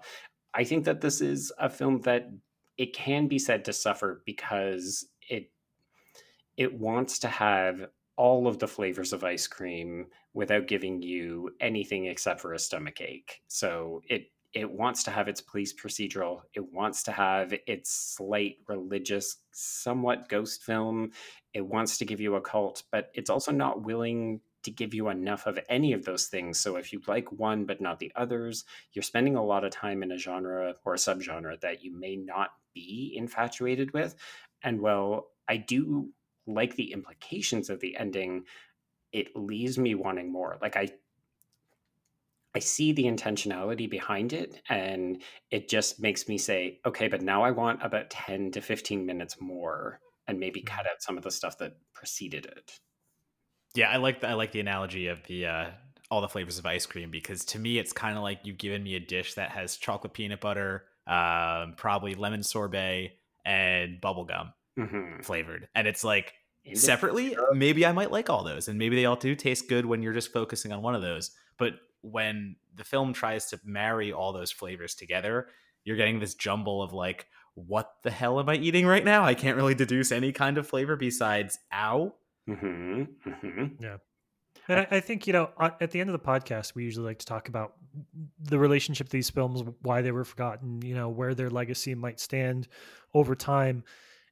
I 0.52 0.64
think 0.64 0.84
that 0.84 1.00
this 1.00 1.22
is 1.22 1.52
a 1.58 1.70
film 1.70 2.02
that 2.02 2.28
it 2.76 2.94
can 2.94 3.28
be 3.28 3.38
said 3.38 3.64
to 3.64 3.72
suffer 3.72 4.22
because 4.26 5.06
it 6.56 6.78
wants 6.78 7.18
to 7.20 7.28
have 7.28 7.88
all 8.16 8.48
of 8.48 8.58
the 8.58 8.68
flavors 8.68 9.12
of 9.12 9.24
ice 9.24 9.46
cream 9.46 10.06
without 10.32 10.66
giving 10.66 11.02
you 11.02 11.50
anything 11.60 12.06
except 12.06 12.40
for 12.40 12.54
a 12.54 12.58
stomach 12.58 13.00
ache. 13.00 13.42
So 13.48 14.02
it 14.08 14.30
it 14.54 14.70
wants 14.70 15.02
to 15.04 15.10
have 15.10 15.28
its 15.28 15.42
police 15.42 15.74
procedural. 15.74 16.40
It 16.54 16.72
wants 16.72 17.02
to 17.02 17.12
have 17.12 17.52
its 17.66 17.90
slight 17.90 18.56
religious, 18.66 19.36
somewhat 19.52 20.30
ghost 20.30 20.62
film. 20.62 21.10
It 21.52 21.60
wants 21.60 21.98
to 21.98 22.06
give 22.06 22.20
you 22.20 22.36
a 22.36 22.40
cult, 22.40 22.82
but 22.90 23.10
it's 23.12 23.28
also 23.28 23.52
not 23.52 23.82
willing 23.82 24.40
to 24.62 24.70
give 24.70 24.94
you 24.94 25.10
enough 25.10 25.46
of 25.46 25.58
any 25.68 25.92
of 25.92 26.06
those 26.06 26.26
things. 26.26 26.58
So 26.58 26.76
if 26.76 26.90
you 26.90 27.02
like 27.06 27.30
one 27.30 27.66
but 27.66 27.82
not 27.82 27.98
the 27.98 28.12
others, 28.16 28.64
you're 28.92 29.02
spending 29.02 29.36
a 29.36 29.44
lot 29.44 29.64
of 29.64 29.72
time 29.72 30.02
in 30.02 30.10
a 30.10 30.18
genre 30.18 30.74
or 30.86 30.94
a 30.94 30.96
subgenre 30.96 31.60
that 31.60 31.84
you 31.84 31.94
may 31.94 32.16
not 32.16 32.48
be 32.74 33.12
infatuated 33.14 33.92
with. 33.92 34.14
And 34.62 34.80
well, 34.80 35.28
I 35.46 35.58
do 35.58 36.12
like 36.46 36.76
the 36.76 36.92
implications 36.92 37.70
of 37.70 37.80
the 37.80 37.96
ending. 37.96 38.44
It 39.12 39.34
leaves 39.34 39.78
me 39.78 39.94
wanting 39.94 40.30
more. 40.30 40.58
Like 40.60 40.76
I 40.76 40.88
I 42.56 42.58
see 42.58 42.92
the 42.92 43.04
intentionality 43.04 43.88
behind 43.88 44.32
it 44.32 44.62
and 44.70 45.20
it 45.50 45.68
just 45.68 46.00
makes 46.00 46.26
me 46.26 46.38
say, 46.38 46.80
okay, 46.86 47.06
but 47.06 47.20
now 47.20 47.42
I 47.42 47.50
want 47.50 47.82
about 47.82 48.08
10 48.08 48.52
to 48.52 48.62
15 48.62 49.04
minutes 49.04 49.38
more 49.42 50.00
and 50.26 50.40
maybe 50.40 50.60
mm-hmm. 50.60 50.74
cut 50.74 50.86
out 50.86 51.02
some 51.02 51.18
of 51.18 51.22
the 51.22 51.30
stuff 51.30 51.58
that 51.58 51.76
preceded 51.92 52.46
it. 52.46 52.80
Yeah, 53.74 53.90
I 53.90 53.98
like 53.98 54.20
the, 54.20 54.28
I 54.30 54.32
like 54.32 54.52
the 54.52 54.60
analogy 54.60 55.08
of 55.08 55.22
the 55.24 55.44
uh, 55.44 55.66
all 56.10 56.22
the 56.22 56.28
flavors 56.28 56.58
of 56.58 56.64
ice 56.64 56.86
cream 56.86 57.10
because 57.10 57.44
to 57.44 57.58
me 57.58 57.78
it's 57.78 57.92
kind 57.92 58.16
of 58.16 58.22
like 58.22 58.40
you've 58.44 58.56
given 58.56 58.82
me 58.82 58.94
a 58.94 59.00
dish 59.00 59.34
that 59.34 59.50
has 59.50 59.76
chocolate 59.76 60.14
peanut 60.14 60.40
butter, 60.40 60.84
um, 61.06 61.74
probably 61.76 62.14
lemon 62.14 62.42
sorbet 62.42 63.18
and 63.44 64.00
bubblegum 64.00 64.52
mm-hmm. 64.78 65.20
flavored. 65.22 65.68
And 65.74 65.86
it's 65.86 66.04
like 66.04 66.34
separately, 66.74 67.36
maybe 67.52 67.86
I 67.86 67.92
might 67.92 68.10
like 68.10 68.28
all 68.28 68.44
those 68.44 68.68
and 68.68 68.78
maybe 68.78 68.96
they 68.96 69.06
all 69.06 69.16
do 69.16 69.34
taste 69.34 69.68
good 69.68 69.86
when 69.86 70.02
you're 70.02 70.12
just 70.12 70.32
focusing 70.32 70.72
on 70.72 70.82
one 70.82 70.94
of 70.94 71.02
those. 71.02 71.30
But 71.58 71.74
when 72.02 72.56
the 72.74 72.84
film 72.84 73.12
tries 73.12 73.46
to 73.46 73.60
marry 73.64 74.12
all 74.12 74.32
those 74.32 74.52
flavors 74.52 74.94
together, 74.94 75.48
you're 75.84 75.96
getting 75.96 76.20
this 76.20 76.34
jumble 76.34 76.82
of 76.82 76.92
like, 76.92 77.26
what 77.54 77.92
the 78.02 78.10
hell 78.10 78.38
am 78.38 78.48
I 78.48 78.56
eating 78.56 78.86
right 78.86 79.04
now? 79.04 79.24
I 79.24 79.34
can't 79.34 79.56
really 79.56 79.74
deduce 79.74 80.12
any 80.12 80.32
kind 80.32 80.58
of 80.58 80.66
flavor 80.66 80.96
besides 80.96 81.58
ow. 81.72 82.14
Mm-hmm. 82.48 83.02
Mm-hmm. 83.28 83.82
Yeah. 83.82 83.96
And 84.68 84.80
I, 84.80 84.86
I 84.96 85.00
think, 85.00 85.26
you 85.26 85.32
know, 85.32 85.50
at 85.58 85.90
the 85.90 86.00
end 86.00 86.10
of 86.10 86.12
the 86.12 86.26
podcast, 86.26 86.74
we 86.74 86.84
usually 86.84 87.06
like 87.06 87.20
to 87.20 87.26
talk 87.26 87.48
about 87.48 87.74
the 88.40 88.58
relationship 88.58 89.08
these 89.08 89.30
films, 89.30 89.62
why 89.82 90.02
they 90.02 90.12
were 90.12 90.24
forgotten, 90.24 90.82
you 90.82 90.94
know, 90.94 91.08
where 91.08 91.34
their 91.34 91.50
legacy 91.50 91.94
might 91.94 92.20
stand 92.20 92.68
over 93.14 93.34
time. 93.34 93.84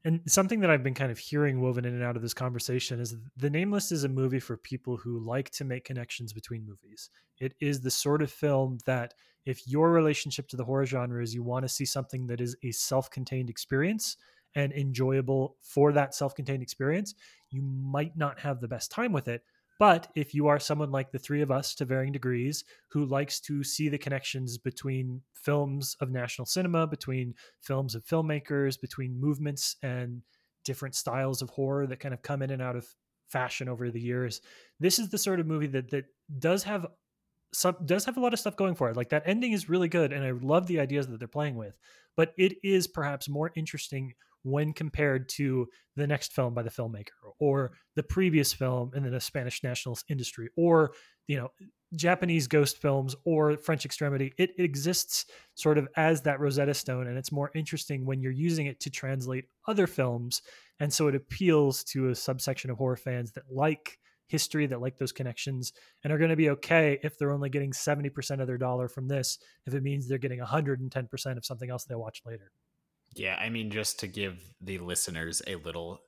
And 0.04 0.20
something 0.26 0.60
that 0.60 0.70
I've 0.70 0.82
been 0.82 0.94
kind 0.94 1.10
of 1.10 1.18
hearing 1.18 1.60
woven 1.62 1.86
in 1.86 1.94
and 1.94 2.02
out 2.02 2.16
of 2.16 2.20
this 2.22 2.34
conversation 2.34 3.00
is 3.00 3.16
The 3.36 3.48
Nameless 3.48 3.90
is 3.90 4.04
a 4.04 4.08
movie 4.08 4.40
for 4.40 4.56
people 4.56 4.98
who 4.98 5.18
like 5.18 5.48
to 5.52 5.64
make 5.64 5.84
connections 5.84 6.32
between 6.32 6.66
movies. 6.66 7.08
It 7.38 7.54
is 7.60 7.80
the 7.80 7.90
sort 7.90 8.20
of 8.20 8.30
film 8.30 8.78
that, 8.84 9.14
if 9.46 9.66
your 9.66 9.92
relationship 9.92 10.48
to 10.48 10.56
the 10.56 10.64
horror 10.64 10.86
genre 10.86 11.22
is 11.22 11.34
you 11.34 11.42
want 11.42 11.64
to 11.64 11.68
see 11.68 11.84
something 11.84 12.26
that 12.28 12.40
is 12.40 12.56
a 12.62 12.70
self 12.72 13.10
contained 13.10 13.50
experience 13.50 14.16
and 14.54 14.72
enjoyable 14.72 15.56
for 15.62 15.92
that 15.92 16.14
self 16.14 16.34
contained 16.34 16.62
experience, 16.62 17.14
you 17.50 17.62
might 17.62 18.16
not 18.16 18.38
have 18.40 18.60
the 18.60 18.68
best 18.68 18.90
time 18.90 19.12
with 19.12 19.28
it. 19.28 19.42
But 19.78 20.08
if 20.14 20.34
you 20.34 20.46
are 20.46 20.60
someone 20.60 20.92
like 20.92 21.10
the 21.10 21.18
three 21.18 21.42
of 21.42 21.50
us 21.50 21.74
to 21.76 21.84
varying 21.84 22.12
degrees 22.12 22.64
who 22.90 23.04
likes 23.04 23.40
to 23.40 23.64
see 23.64 23.88
the 23.88 23.98
connections 23.98 24.56
between 24.56 25.20
films 25.34 25.96
of 26.00 26.10
national 26.10 26.46
cinema, 26.46 26.86
between 26.86 27.34
films 27.60 27.94
of 27.94 28.04
filmmakers, 28.04 28.80
between 28.80 29.20
movements 29.20 29.76
and 29.82 30.22
different 30.64 30.94
styles 30.94 31.42
of 31.42 31.50
horror 31.50 31.86
that 31.86 32.00
kind 32.00 32.14
of 32.14 32.22
come 32.22 32.40
in 32.42 32.50
and 32.50 32.62
out 32.62 32.76
of 32.76 32.86
fashion 33.28 33.68
over 33.68 33.90
the 33.90 34.00
years, 34.00 34.40
this 34.78 34.98
is 34.98 35.08
the 35.08 35.18
sort 35.18 35.40
of 35.40 35.46
movie 35.46 35.66
that 35.66 35.90
that 35.90 36.04
does 36.38 36.62
have 36.62 36.86
some 37.52 37.76
does 37.84 38.04
have 38.04 38.16
a 38.16 38.20
lot 38.20 38.32
of 38.32 38.38
stuff 38.38 38.56
going 38.56 38.74
for 38.74 38.90
it. 38.90 38.96
Like 38.96 39.10
that 39.10 39.22
ending 39.26 39.52
is 39.52 39.68
really 39.68 39.88
good 39.88 40.12
and 40.12 40.24
I 40.24 40.30
love 40.30 40.66
the 40.66 40.80
ideas 40.80 41.06
that 41.08 41.18
they're 41.18 41.28
playing 41.28 41.56
with, 41.56 41.78
but 42.16 42.32
it 42.36 42.54
is 42.62 42.86
perhaps 42.86 43.28
more 43.28 43.50
interesting 43.56 44.14
when 44.44 44.72
compared 44.72 45.28
to 45.28 45.66
the 45.96 46.06
next 46.06 46.32
film 46.32 46.54
by 46.54 46.62
the 46.62 46.70
filmmaker 46.70 47.10
or 47.40 47.72
the 47.96 48.02
previous 48.02 48.52
film 48.52 48.92
in 48.94 49.10
the 49.10 49.20
Spanish 49.20 49.62
national 49.62 49.98
industry 50.08 50.48
or 50.56 50.92
you 51.26 51.36
know 51.36 51.48
Japanese 51.96 52.46
ghost 52.46 52.78
films 52.78 53.14
or 53.24 53.56
French 53.58 53.84
extremity. 53.84 54.32
It, 54.38 54.50
exists 54.58 55.26
sort 55.54 55.78
of 55.78 55.88
as 55.96 56.22
that 56.22 56.40
Rosetta 56.40 56.74
Stone 56.74 57.06
and 57.06 57.18
it's 57.18 57.32
more 57.32 57.50
interesting 57.54 58.04
when 58.04 58.20
you're 58.20 58.32
using 58.32 58.66
it 58.66 58.80
to 58.80 58.90
translate 58.90 59.44
other 59.66 59.86
films. 59.86 60.42
And 60.80 60.92
so 60.92 61.08
it 61.08 61.14
appeals 61.14 61.84
to 61.84 62.08
a 62.08 62.14
subsection 62.14 62.70
of 62.70 62.78
horror 62.78 62.96
fans 62.96 63.32
that 63.32 63.44
like 63.50 63.98
history 64.26 64.66
that 64.66 64.80
like 64.80 64.96
those 64.96 65.12
connections 65.12 65.72
and 66.02 66.12
are 66.12 66.18
going 66.18 66.30
to 66.30 66.36
be 66.36 66.50
okay 66.50 66.98
if 67.02 67.18
they're 67.18 67.30
only 67.30 67.50
getting 67.50 67.72
70% 67.72 68.40
of 68.40 68.46
their 68.46 68.58
dollar 68.58 68.88
from 68.88 69.06
this 69.06 69.38
if 69.66 69.74
it 69.74 69.82
means 69.82 70.08
they're 70.08 70.18
getting 70.18 70.40
110% 70.40 71.36
of 71.36 71.44
something 71.44 71.70
else 71.70 71.84
they'll 71.84 72.00
watch 72.00 72.22
later 72.24 72.50
yeah, 73.14 73.36
I 73.40 73.48
mean, 73.48 73.70
just 73.70 74.00
to 74.00 74.06
give 74.06 74.40
the 74.60 74.78
listeners 74.78 75.42
a 75.46 75.56
little 75.56 76.00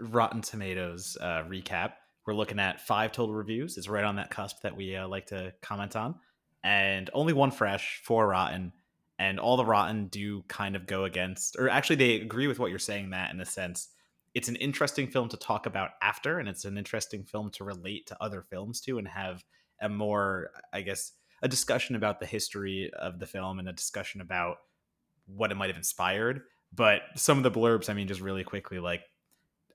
Rotten 0.00 0.42
Tomatoes 0.42 1.16
uh, 1.20 1.44
recap, 1.48 1.92
we're 2.26 2.34
looking 2.34 2.58
at 2.58 2.80
five 2.80 3.12
total 3.12 3.34
reviews. 3.34 3.76
It's 3.76 3.88
right 3.88 4.04
on 4.04 4.16
that 4.16 4.30
cusp 4.30 4.62
that 4.62 4.76
we 4.76 4.96
uh, 4.96 5.08
like 5.08 5.26
to 5.26 5.52
comment 5.62 5.96
on, 5.96 6.14
and 6.62 7.10
only 7.14 7.32
one 7.32 7.50
fresh, 7.50 8.00
four 8.04 8.28
rotten, 8.28 8.72
and 9.18 9.40
all 9.40 9.56
the 9.56 9.64
rotten 9.64 10.06
do 10.06 10.42
kind 10.48 10.76
of 10.76 10.86
go 10.86 11.04
against, 11.04 11.56
or 11.58 11.68
actually, 11.68 11.96
they 11.96 12.20
agree 12.20 12.46
with 12.46 12.58
what 12.58 12.70
you're 12.70 12.78
saying, 12.78 13.08
Matt, 13.08 13.30
in 13.30 13.38
the 13.38 13.46
sense 13.46 13.88
it's 14.34 14.48
an 14.48 14.56
interesting 14.56 15.08
film 15.08 15.28
to 15.28 15.36
talk 15.36 15.66
about 15.66 15.90
after, 16.00 16.38
and 16.38 16.48
it's 16.48 16.64
an 16.64 16.78
interesting 16.78 17.24
film 17.24 17.50
to 17.50 17.64
relate 17.64 18.06
to 18.06 18.22
other 18.22 18.42
films 18.42 18.80
to, 18.82 18.98
and 18.98 19.08
have 19.08 19.44
a 19.80 19.88
more, 19.88 20.50
I 20.72 20.80
guess, 20.80 21.12
a 21.42 21.48
discussion 21.48 21.96
about 21.96 22.20
the 22.20 22.26
history 22.26 22.90
of 22.98 23.18
the 23.18 23.26
film 23.26 23.58
and 23.58 23.68
a 23.68 23.72
discussion 23.72 24.20
about 24.20 24.56
what 25.26 25.50
it 25.50 25.56
might 25.56 25.68
have 25.68 25.76
inspired. 25.76 26.42
But 26.74 27.02
some 27.16 27.36
of 27.36 27.44
the 27.44 27.50
blurbs, 27.50 27.90
I 27.90 27.94
mean, 27.94 28.08
just 28.08 28.20
really 28.20 28.44
quickly, 28.44 28.78
like 28.78 29.02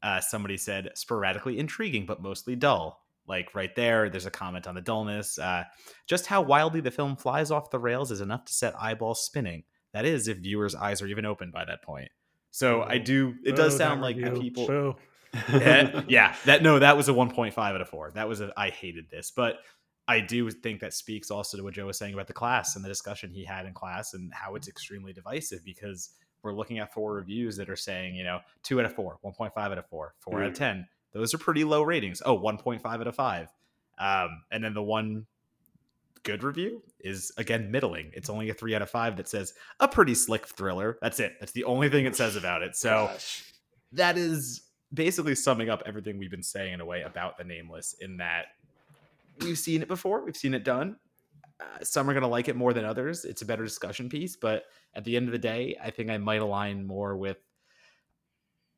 uh, 0.02 0.19
somebody 0.19 0.57
said, 0.57 0.90
sporadically 0.95 1.60
intriguing, 1.60 2.06
but 2.06 2.22
mostly 2.22 2.56
dull. 2.56 3.03
Like 3.28 3.53
right 3.53 3.76
there, 3.76 4.10
there's 4.10 4.26
a 4.26 4.32
comment 4.32 4.68
on 4.68 4.76
the 4.76 4.82
dullness. 4.82 5.38
Uh, 5.38 5.65
just 6.07 6.28
how 6.28 6.41
wildly 6.41 6.80
the 6.80 6.91
film 6.91 7.18
flies 7.18 7.52
off 7.52 7.72
the 7.72 7.80
rails 7.80 8.10
is 8.10 8.22
enough 8.22 8.45
to 8.45 8.53
set 8.53 8.74
eyeballs 8.82 9.24
spinning. 9.24 9.64
That 9.94 10.06
is, 10.06 10.28
if 10.28 10.38
viewers' 10.38 10.76
eyes 10.76 11.02
are 11.02 11.07
even 11.07 11.26
open 11.26 11.52
by 11.52 11.65
that 11.65 11.84
point. 11.84 12.10
So 12.52 12.84
oh, 12.84 12.88
I 12.88 12.98
do. 12.98 13.36
It 13.44 13.56
does 13.56 13.76
oh, 13.76 13.78
sound 13.78 14.02
like 14.02 14.15
review. 14.15 14.41
people. 14.41 14.98
yeah, 15.49 16.03
yeah, 16.07 16.36
that 16.45 16.64
no, 16.64 16.80
that 16.80 16.95
was 16.95 17.10
a 17.10 17.14
1.5 17.14 17.57
out 17.57 17.82
of 17.82 17.90
four. 17.90 18.11
That 18.15 18.30
was 18.30 18.41
a 18.41 18.52
I 18.56 18.69
hated 18.69 19.10
this, 19.10 19.32
but 19.32 19.57
I 20.07 20.22
do 20.22 20.49
think 20.49 20.80
that 20.80 20.94
speaks 20.94 21.30
also 21.30 21.57
to 21.57 21.64
what 21.64 21.74
Joe 21.74 21.86
was 21.86 21.98
saying 21.98 22.14
about 22.14 22.28
the 22.28 22.34
class 22.34 22.76
and 22.76 22.86
the 22.86 22.90
discussion 22.90 23.30
he 23.30 23.44
had 23.44 23.65
in 23.65 23.74
class 23.74 24.14
and 24.14 24.34
how 24.34 24.56
it's 24.56 24.69
extremely 24.69 25.11
divisive 25.11 25.65
because 25.65 26.11
we're 26.48 26.53
looking 26.53 26.80
at 26.80 26.94
four 26.94 27.14
reviews 27.14 27.57
that 27.57 27.69
are 27.69 27.76
saying, 27.76 28.15
you 28.15 28.24
know, 28.24 28.40
two 28.64 28.80
out 28.80 28.86
of 28.86 28.95
four, 28.95 29.18
1.5 29.24 29.52
out 29.57 29.78
of 29.78 29.86
four, 29.88 30.15
four 30.19 30.36
mm. 30.36 30.44
out 30.44 30.48
of 30.48 30.53
mm. 30.53 30.57
10. 30.57 30.88
Those 31.14 31.34
are 31.34 31.38
pretty 31.38 31.64
low 31.64 31.82
ratings. 31.84 32.22
Oh, 32.26 32.40
1.5 32.40 32.86
out 32.86 33.07
of 33.07 33.15
five. 33.15 33.49
Um, 33.99 34.44
and 34.52 34.64
then 34.64 34.74
the 34.74 34.82
one 34.82 35.26
good 36.24 36.44
review 36.44 36.82
is 36.99 37.32
again 37.38 37.72
middling. 37.72 38.11
It's 38.14 38.30
only 38.30 38.49
a 38.49 38.53
three 38.53 38.76
out 38.76 38.82
of 38.82 38.90
five 38.90 39.18
that 39.18 39.28
says 39.28 39.53
a 39.80 39.88
pretty 39.88 40.15
slick 40.15 40.48
thriller. 40.48 40.98
That's 41.02 41.19
it. 41.19 41.34
That's 41.40 41.52
the 41.52 41.64
only 41.65 41.90
thing 41.90 42.06
it 42.06 42.15
says 42.15 42.36
about 42.36 42.64
it. 42.64 42.76
So 42.76 43.07
Gosh. 43.11 43.44
that 43.94 44.18
is 44.18 44.61
basically 44.94 45.36
summing 45.36 45.69
up 45.69 45.84
everything 45.86 46.18
we've 46.18 46.32
been 46.32 46.44
saying 46.44 46.74
in 46.74 46.82
a 46.82 46.86
way 46.86 47.02
about 47.02 47.38
the 47.38 47.44
nameless 47.44 47.95
in 47.99 48.18
that 48.18 48.45
we've 49.41 49.57
seen 49.57 49.82
it 49.82 49.88
before. 49.88 50.24
We've 50.24 50.38
seen 50.38 50.53
it 50.53 50.64
done. 50.64 50.98
Uh, 51.59 51.84
some 51.84 52.09
are 52.09 52.13
going 52.13 52.21
to 52.21 52.27
like 52.27 52.47
it 52.47 52.55
more 52.55 52.73
than 52.73 52.85
others. 52.85 53.25
It's 53.25 53.41
a 53.41 53.45
better 53.45 53.63
discussion 53.63 54.09
piece, 54.09 54.35
but 54.35 54.65
at 54.93 55.03
the 55.03 55.17
end 55.17 55.27
of 55.27 55.31
the 55.31 55.39
day, 55.39 55.77
I 55.81 55.89
think 55.89 56.09
I 56.09 56.17
might 56.17 56.41
align 56.41 56.85
more 56.85 57.15
with. 57.15 57.38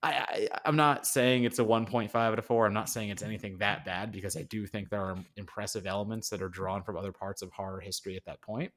I, 0.02 0.48
I 0.64 0.70
am 0.70 0.78
not 0.78 1.06
saying 1.06 1.44
it's 1.44 1.60
a 1.60 1.64
1.5 1.64 2.16
out 2.16 2.40
of 2.40 2.46
four. 2.46 2.66
I'm 2.66 2.74
not 2.74 2.88
saying 2.88 3.10
it's 3.10 3.22
anything 3.22 3.58
that 3.58 3.84
bad 3.84 4.14
because 4.14 4.38
I 4.38 4.44
do 4.44 4.66
think 4.66 4.90
there 4.90 5.02
are 5.02 5.18
impressive 5.36 5.86
elements 5.86 6.30
that 6.30 6.42
are 6.42 6.48
drawn 6.48 6.84
from 6.84 6.96
other 6.96 7.12
parts 7.12 7.42
of 7.42 7.52
horror 7.52 7.82
history 7.82 8.16
at 8.16 8.24
that 8.26 8.42
point. 8.42 8.72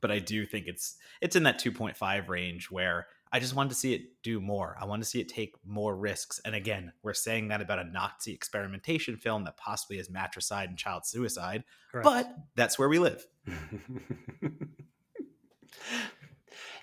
But 0.00 0.10
I 0.10 0.20
do 0.20 0.46
think 0.46 0.66
it's 0.66 0.96
it's 1.20 1.36
in 1.36 1.42
that 1.42 1.60
2.5 1.60 2.28
range 2.28 2.70
where 2.70 3.08
I 3.32 3.40
just 3.40 3.54
wanted 3.54 3.70
to 3.70 3.74
see 3.74 3.94
it 3.94 4.22
do 4.22 4.40
more. 4.40 4.76
I 4.80 4.84
wanted 4.84 5.02
to 5.04 5.08
see 5.08 5.20
it 5.20 5.28
take 5.28 5.54
more 5.64 5.96
risks. 5.96 6.40
And 6.44 6.54
again, 6.54 6.92
we're 7.02 7.14
saying 7.14 7.48
that 7.48 7.60
about 7.60 7.78
a 7.78 7.84
Nazi 7.84 8.32
experimentation 8.32 9.16
film 9.16 9.44
that 9.44 9.56
possibly 9.56 9.98
is 9.98 10.10
matricide 10.10 10.68
and 10.68 10.78
child 10.78 11.06
suicide, 11.06 11.64
Correct. 11.92 12.04
but 12.04 12.34
that's 12.54 12.78
where 12.78 12.88
we 12.88 12.98
live. 12.98 13.26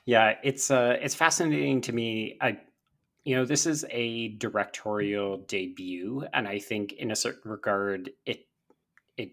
yeah, 0.05 0.35
it's 0.43 0.69
uh, 0.69 0.97
it's 1.01 1.15
fascinating 1.15 1.81
to 1.81 1.91
me. 1.91 2.37
I, 2.41 2.59
you 3.23 3.35
know, 3.35 3.45
this 3.45 3.65
is 3.65 3.85
a 3.89 4.29
directorial 4.37 5.37
debut, 5.47 6.25
and 6.33 6.47
I 6.47 6.59
think 6.59 6.93
in 6.93 7.11
a 7.11 7.15
certain 7.15 7.49
regard, 7.49 8.11
it 8.25 8.45
it 9.17 9.31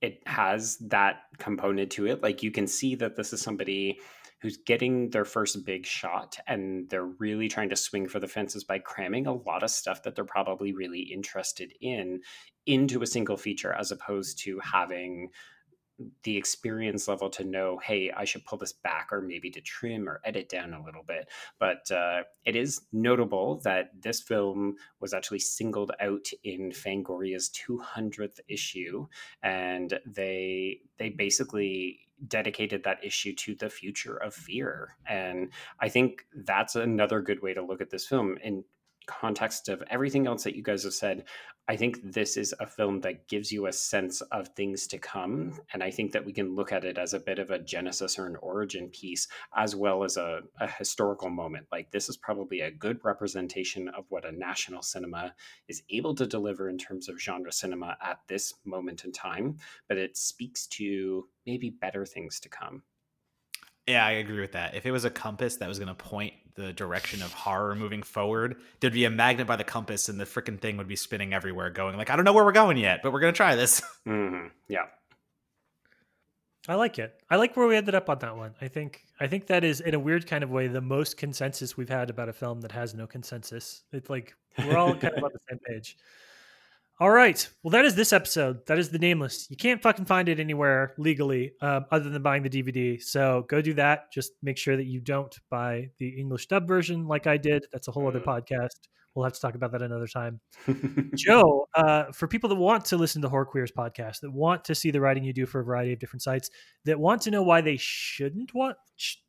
it 0.00 0.22
has 0.26 0.76
that 0.78 1.22
component 1.38 1.92
to 1.92 2.06
it. 2.06 2.22
Like 2.22 2.42
you 2.42 2.50
can 2.50 2.66
see 2.66 2.96
that 2.96 3.16
this 3.16 3.32
is 3.32 3.40
somebody 3.40 4.00
who's 4.42 4.56
getting 4.56 5.08
their 5.10 5.24
first 5.24 5.64
big 5.64 5.86
shot 5.86 6.36
and 6.48 6.90
they're 6.90 7.06
really 7.06 7.48
trying 7.48 7.68
to 7.68 7.76
swing 7.76 8.08
for 8.08 8.18
the 8.18 8.26
fences 8.26 8.64
by 8.64 8.78
cramming 8.78 9.26
a 9.26 9.32
lot 9.32 9.62
of 9.62 9.70
stuff 9.70 10.02
that 10.02 10.16
they're 10.16 10.24
probably 10.24 10.72
really 10.72 11.00
interested 11.00 11.72
in 11.80 12.20
into 12.66 13.02
a 13.02 13.06
single 13.06 13.36
feature 13.36 13.72
as 13.72 13.92
opposed 13.92 14.38
to 14.38 14.58
having 14.58 15.30
the 16.24 16.36
experience 16.36 17.06
level 17.06 17.30
to 17.30 17.44
know, 17.44 17.78
hey, 17.78 18.10
I 18.10 18.24
should 18.24 18.44
pull 18.44 18.58
this 18.58 18.72
back 18.72 19.08
or 19.12 19.20
maybe 19.20 19.50
to 19.50 19.60
trim 19.60 20.08
or 20.08 20.20
edit 20.24 20.48
down 20.48 20.72
a 20.72 20.82
little 20.82 21.04
bit. 21.06 21.28
But 21.58 21.90
uh, 21.90 22.22
it 22.44 22.56
is 22.56 22.80
notable 22.92 23.60
that 23.64 23.90
this 24.00 24.20
film 24.20 24.76
was 25.00 25.12
actually 25.12 25.40
singled 25.40 25.92
out 26.00 26.26
in 26.42 26.72
Fangoria's 26.72 27.50
200th 27.50 28.40
issue, 28.48 29.06
and 29.42 29.98
they 30.06 30.80
they 30.98 31.10
basically 31.10 32.01
dedicated 32.26 32.84
that 32.84 33.04
issue 33.04 33.34
to 33.34 33.54
the 33.54 33.70
future 33.70 34.16
of 34.16 34.34
mm-hmm. 34.34 34.44
fear. 34.44 34.96
And 35.06 35.50
I 35.80 35.88
think 35.88 36.26
that's 36.34 36.76
another 36.76 37.20
good 37.20 37.42
way 37.42 37.54
to 37.54 37.62
look 37.62 37.80
at 37.80 37.90
this 37.90 38.06
film. 38.06 38.38
in 38.42 38.64
context 39.06 39.68
of 39.68 39.82
everything 39.90 40.26
else 40.26 40.44
that 40.44 40.56
you 40.56 40.62
guys 40.62 40.84
have 40.84 40.94
said, 40.94 41.24
I 41.68 41.76
think 41.76 42.00
this 42.02 42.36
is 42.36 42.52
a 42.58 42.66
film 42.66 43.00
that 43.02 43.28
gives 43.28 43.52
you 43.52 43.66
a 43.66 43.72
sense 43.72 44.20
of 44.20 44.48
things 44.48 44.88
to 44.88 44.98
come. 44.98 45.60
And 45.72 45.82
I 45.82 45.92
think 45.92 46.10
that 46.12 46.24
we 46.24 46.32
can 46.32 46.56
look 46.56 46.72
at 46.72 46.84
it 46.84 46.98
as 46.98 47.14
a 47.14 47.20
bit 47.20 47.38
of 47.38 47.50
a 47.50 47.58
genesis 47.60 48.18
or 48.18 48.26
an 48.26 48.36
origin 48.42 48.88
piece, 48.88 49.28
as 49.56 49.76
well 49.76 50.02
as 50.02 50.16
a, 50.16 50.40
a 50.60 50.66
historical 50.66 51.30
moment. 51.30 51.66
Like, 51.70 51.92
this 51.92 52.08
is 52.08 52.16
probably 52.16 52.60
a 52.60 52.70
good 52.70 52.98
representation 53.04 53.88
of 53.88 54.06
what 54.08 54.24
a 54.24 54.32
national 54.32 54.82
cinema 54.82 55.34
is 55.68 55.82
able 55.88 56.16
to 56.16 56.26
deliver 56.26 56.68
in 56.68 56.78
terms 56.78 57.08
of 57.08 57.20
genre 57.20 57.52
cinema 57.52 57.96
at 58.02 58.18
this 58.26 58.54
moment 58.64 59.04
in 59.04 59.12
time, 59.12 59.58
but 59.88 59.98
it 59.98 60.16
speaks 60.16 60.66
to 60.66 61.28
maybe 61.46 61.70
better 61.70 62.04
things 62.04 62.40
to 62.40 62.48
come. 62.48 62.82
Yeah, 63.86 64.06
I 64.06 64.12
agree 64.12 64.40
with 64.40 64.52
that. 64.52 64.74
If 64.74 64.86
it 64.86 64.92
was 64.92 65.04
a 65.04 65.10
compass 65.10 65.56
that 65.56 65.68
was 65.68 65.78
going 65.78 65.88
to 65.88 65.94
point 65.94 66.34
the 66.54 66.72
direction 66.72 67.22
of 67.22 67.32
horror 67.32 67.74
moving 67.74 68.02
forward, 68.02 68.56
there'd 68.80 68.92
be 68.92 69.04
a 69.04 69.10
magnet 69.10 69.46
by 69.46 69.56
the 69.56 69.64
compass, 69.64 70.08
and 70.08 70.20
the 70.20 70.24
freaking 70.24 70.60
thing 70.60 70.76
would 70.76 70.88
be 70.88 70.96
spinning 70.96 71.34
everywhere, 71.34 71.70
going 71.70 71.96
like, 71.96 72.10
"I 72.10 72.16
don't 72.16 72.24
know 72.24 72.32
where 72.32 72.44
we're 72.44 72.52
going 72.52 72.76
yet, 72.76 73.00
but 73.02 73.12
we're 73.12 73.20
going 73.20 73.32
to 73.32 73.36
try 73.36 73.54
this." 73.54 73.82
Mm-hmm. 74.04 74.48
Yeah, 74.68 74.86
I 76.68 76.76
like 76.76 76.98
it. 76.98 77.20
I 77.28 77.36
like 77.36 77.56
where 77.56 77.66
we 77.66 77.76
ended 77.76 77.94
up 77.94 78.08
on 78.08 78.18
that 78.20 78.36
one. 78.36 78.54
I 78.60 78.68
think 78.68 79.04
I 79.18 79.26
think 79.26 79.46
that 79.46 79.64
is 79.64 79.80
in 79.80 79.94
a 79.94 79.98
weird 79.98 80.28
kind 80.28 80.44
of 80.44 80.50
way 80.50 80.68
the 80.68 80.80
most 80.80 81.16
consensus 81.16 81.76
we've 81.76 81.88
had 81.88 82.08
about 82.08 82.28
a 82.28 82.32
film 82.32 82.60
that 82.60 82.72
has 82.72 82.94
no 82.94 83.06
consensus. 83.06 83.82
It's 83.92 84.08
like 84.08 84.34
we're 84.58 84.76
all 84.76 84.94
kind 84.94 85.14
of 85.14 85.24
on 85.24 85.30
the 85.32 85.40
same 85.48 85.58
page. 85.66 85.96
All 87.02 87.10
right. 87.10 87.48
Well, 87.64 87.72
that 87.72 87.84
is 87.84 87.96
this 87.96 88.12
episode. 88.12 88.64
That 88.66 88.78
is 88.78 88.90
the 88.90 88.98
Nameless. 89.00 89.48
You 89.50 89.56
can't 89.56 89.82
fucking 89.82 90.04
find 90.04 90.28
it 90.28 90.38
anywhere 90.38 90.94
legally 90.98 91.50
um, 91.60 91.84
other 91.90 92.08
than 92.08 92.22
buying 92.22 92.44
the 92.44 92.48
DVD. 92.48 93.02
So 93.02 93.44
go 93.48 93.60
do 93.60 93.74
that. 93.74 94.12
Just 94.12 94.34
make 94.40 94.56
sure 94.56 94.76
that 94.76 94.84
you 94.86 95.00
don't 95.00 95.36
buy 95.50 95.90
the 95.98 96.10
English 96.10 96.46
dub 96.46 96.68
version 96.68 97.08
like 97.08 97.26
I 97.26 97.38
did. 97.38 97.66
That's 97.72 97.88
a 97.88 97.90
whole 97.90 98.06
other 98.06 98.20
Mm. 98.20 98.26
podcast. 98.26 98.86
We'll 99.16 99.24
have 99.24 99.32
to 99.32 99.40
talk 99.40 99.56
about 99.56 99.72
that 99.72 99.82
another 99.82 100.06
time. 100.06 100.40
Joe, 101.16 101.66
uh, 101.74 102.12
for 102.12 102.28
people 102.28 102.48
that 102.50 102.54
want 102.54 102.84
to 102.84 102.96
listen 102.96 103.20
to 103.22 103.28
Horror 103.28 103.46
Queers 103.46 103.72
podcast, 103.76 104.20
that 104.20 104.30
want 104.30 104.64
to 104.66 104.74
see 104.76 104.92
the 104.92 105.00
writing 105.00 105.24
you 105.24 105.32
do 105.32 105.44
for 105.44 105.58
a 105.58 105.64
variety 105.64 105.92
of 105.92 105.98
different 105.98 106.22
sites, 106.22 106.50
that 106.84 107.00
want 107.00 107.20
to 107.22 107.32
know 107.32 107.42
why 107.42 107.62
they 107.62 107.78
shouldn't 107.80 108.54
watch 108.54 108.76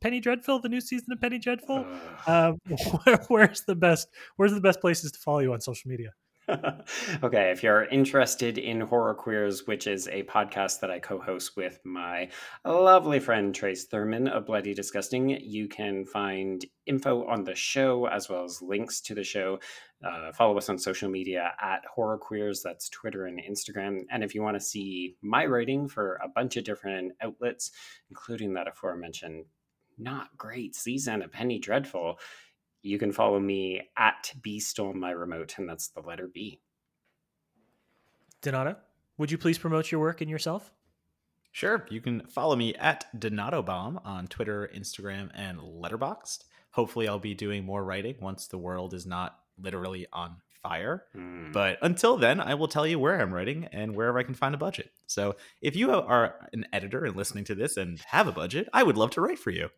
Penny 0.00 0.20
Dreadful, 0.20 0.60
the 0.60 0.68
new 0.68 0.80
season 0.80 1.08
of 1.12 1.20
Penny 1.20 1.40
Dreadful, 1.40 1.84
um, 2.28 2.56
where, 3.02 3.16
where's 3.26 3.62
the 3.62 3.74
best? 3.74 4.06
Where's 4.36 4.52
the 4.54 4.60
best 4.60 4.80
places 4.80 5.10
to 5.10 5.18
follow 5.18 5.40
you 5.40 5.52
on 5.52 5.60
social 5.60 5.90
media? 5.90 6.10
okay, 7.22 7.50
if 7.50 7.62
you're 7.62 7.84
interested 7.84 8.58
in 8.58 8.82
Horror 8.82 9.14
Queers, 9.14 9.66
which 9.66 9.86
is 9.86 10.08
a 10.08 10.24
podcast 10.24 10.80
that 10.80 10.90
I 10.90 10.98
co 10.98 11.18
host 11.18 11.56
with 11.56 11.80
my 11.84 12.28
lovely 12.64 13.18
friend 13.18 13.54
Trace 13.54 13.84
Thurman 13.84 14.28
of 14.28 14.44
Bloody 14.44 14.74
Disgusting, 14.74 15.30
you 15.30 15.68
can 15.68 16.04
find 16.04 16.64
info 16.86 17.24
on 17.26 17.44
the 17.44 17.54
show 17.54 18.06
as 18.06 18.28
well 18.28 18.44
as 18.44 18.60
links 18.60 19.00
to 19.02 19.14
the 19.14 19.24
show. 19.24 19.58
Uh, 20.06 20.32
follow 20.32 20.58
us 20.58 20.68
on 20.68 20.78
social 20.78 21.08
media 21.08 21.52
at 21.62 21.82
Horror 21.86 22.18
Queers, 22.18 22.62
that's 22.62 22.90
Twitter 22.90 23.24
and 23.24 23.40
Instagram. 23.40 24.02
And 24.10 24.22
if 24.22 24.34
you 24.34 24.42
want 24.42 24.56
to 24.56 24.64
see 24.64 25.16
my 25.22 25.46
writing 25.46 25.88
for 25.88 26.20
a 26.22 26.28
bunch 26.28 26.58
of 26.58 26.64
different 26.64 27.12
outlets, 27.22 27.70
including 28.10 28.52
that 28.54 28.68
aforementioned 28.68 29.46
not 29.98 30.36
great 30.36 30.74
season 30.74 31.22
of 31.22 31.32
Penny 31.32 31.58
Dreadful, 31.58 32.18
you 32.84 32.98
can 32.98 33.12
follow 33.12 33.40
me 33.40 33.88
at 33.96 34.32
B 34.42 34.60
Stole 34.60 34.92
My 34.92 35.10
Remote, 35.10 35.54
and 35.58 35.68
that's 35.68 35.88
the 35.88 36.00
letter 36.00 36.28
B. 36.32 36.60
Donato, 38.42 38.76
would 39.16 39.30
you 39.30 39.38
please 39.38 39.58
promote 39.58 39.90
your 39.90 40.00
work 40.00 40.20
and 40.20 40.30
yourself? 40.30 40.70
Sure. 41.50 41.86
You 41.88 42.00
can 42.00 42.26
follow 42.26 42.56
me 42.56 42.74
at 42.74 43.06
Donato 43.18 43.62
Bomb 43.62 44.00
on 44.04 44.26
Twitter, 44.26 44.70
Instagram, 44.74 45.30
and 45.34 45.58
Letterboxd. 45.58 46.44
Hopefully, 46.72 47.08
I'll 47.08 47.18
be 47.18 47.34
doing 47.34 47.64
more 47.64 47.82
writing 47.82 48.16
once 48.20 48.48
the 48.48 48.58
world 48.58 48.92
is 48.92 49.06
not 49.06 49.38
literally 49.58 50.06
on 50.12 50.36
fire. 50.62 51.04
Hmm. 51.14 51.52
But 51.52 51.78
until 51.80 52.16
then, 52.16 52.40
I 52.40 52.54
will 52.54 52.68
tell 52.68 52.86
you 52.86 52.98
where 52.98 53.20
I'm 53.20 53.32
writing 53.32 53.68
and 53.72 53.94
wherever 53.94 54.18
I 54.18 54.24
can 54.24 54.34
find 54.34 54.54
a 54.54 54.58
budget. 54.58 54.90
So 55.06 55.36
if 55.62 55.76
you 55.76 55.92
are 55.92 56.34
an 56.52 56.66
editor 56.72 57.04
and 57.04 57.16
listening 57.16 57.44
to 57.44 57.54
this 57.54 57.76
and 57.76 58.00
have 58.08 58.26
a 58.26 58.32
budget, 58.32 58.68
I 58.72 58.82
would 58.82 58.96
love 58.96 59.10
to 59.12 59.20
write 59.20 59.38
for 59.38 59.50
you. 59.50 59.70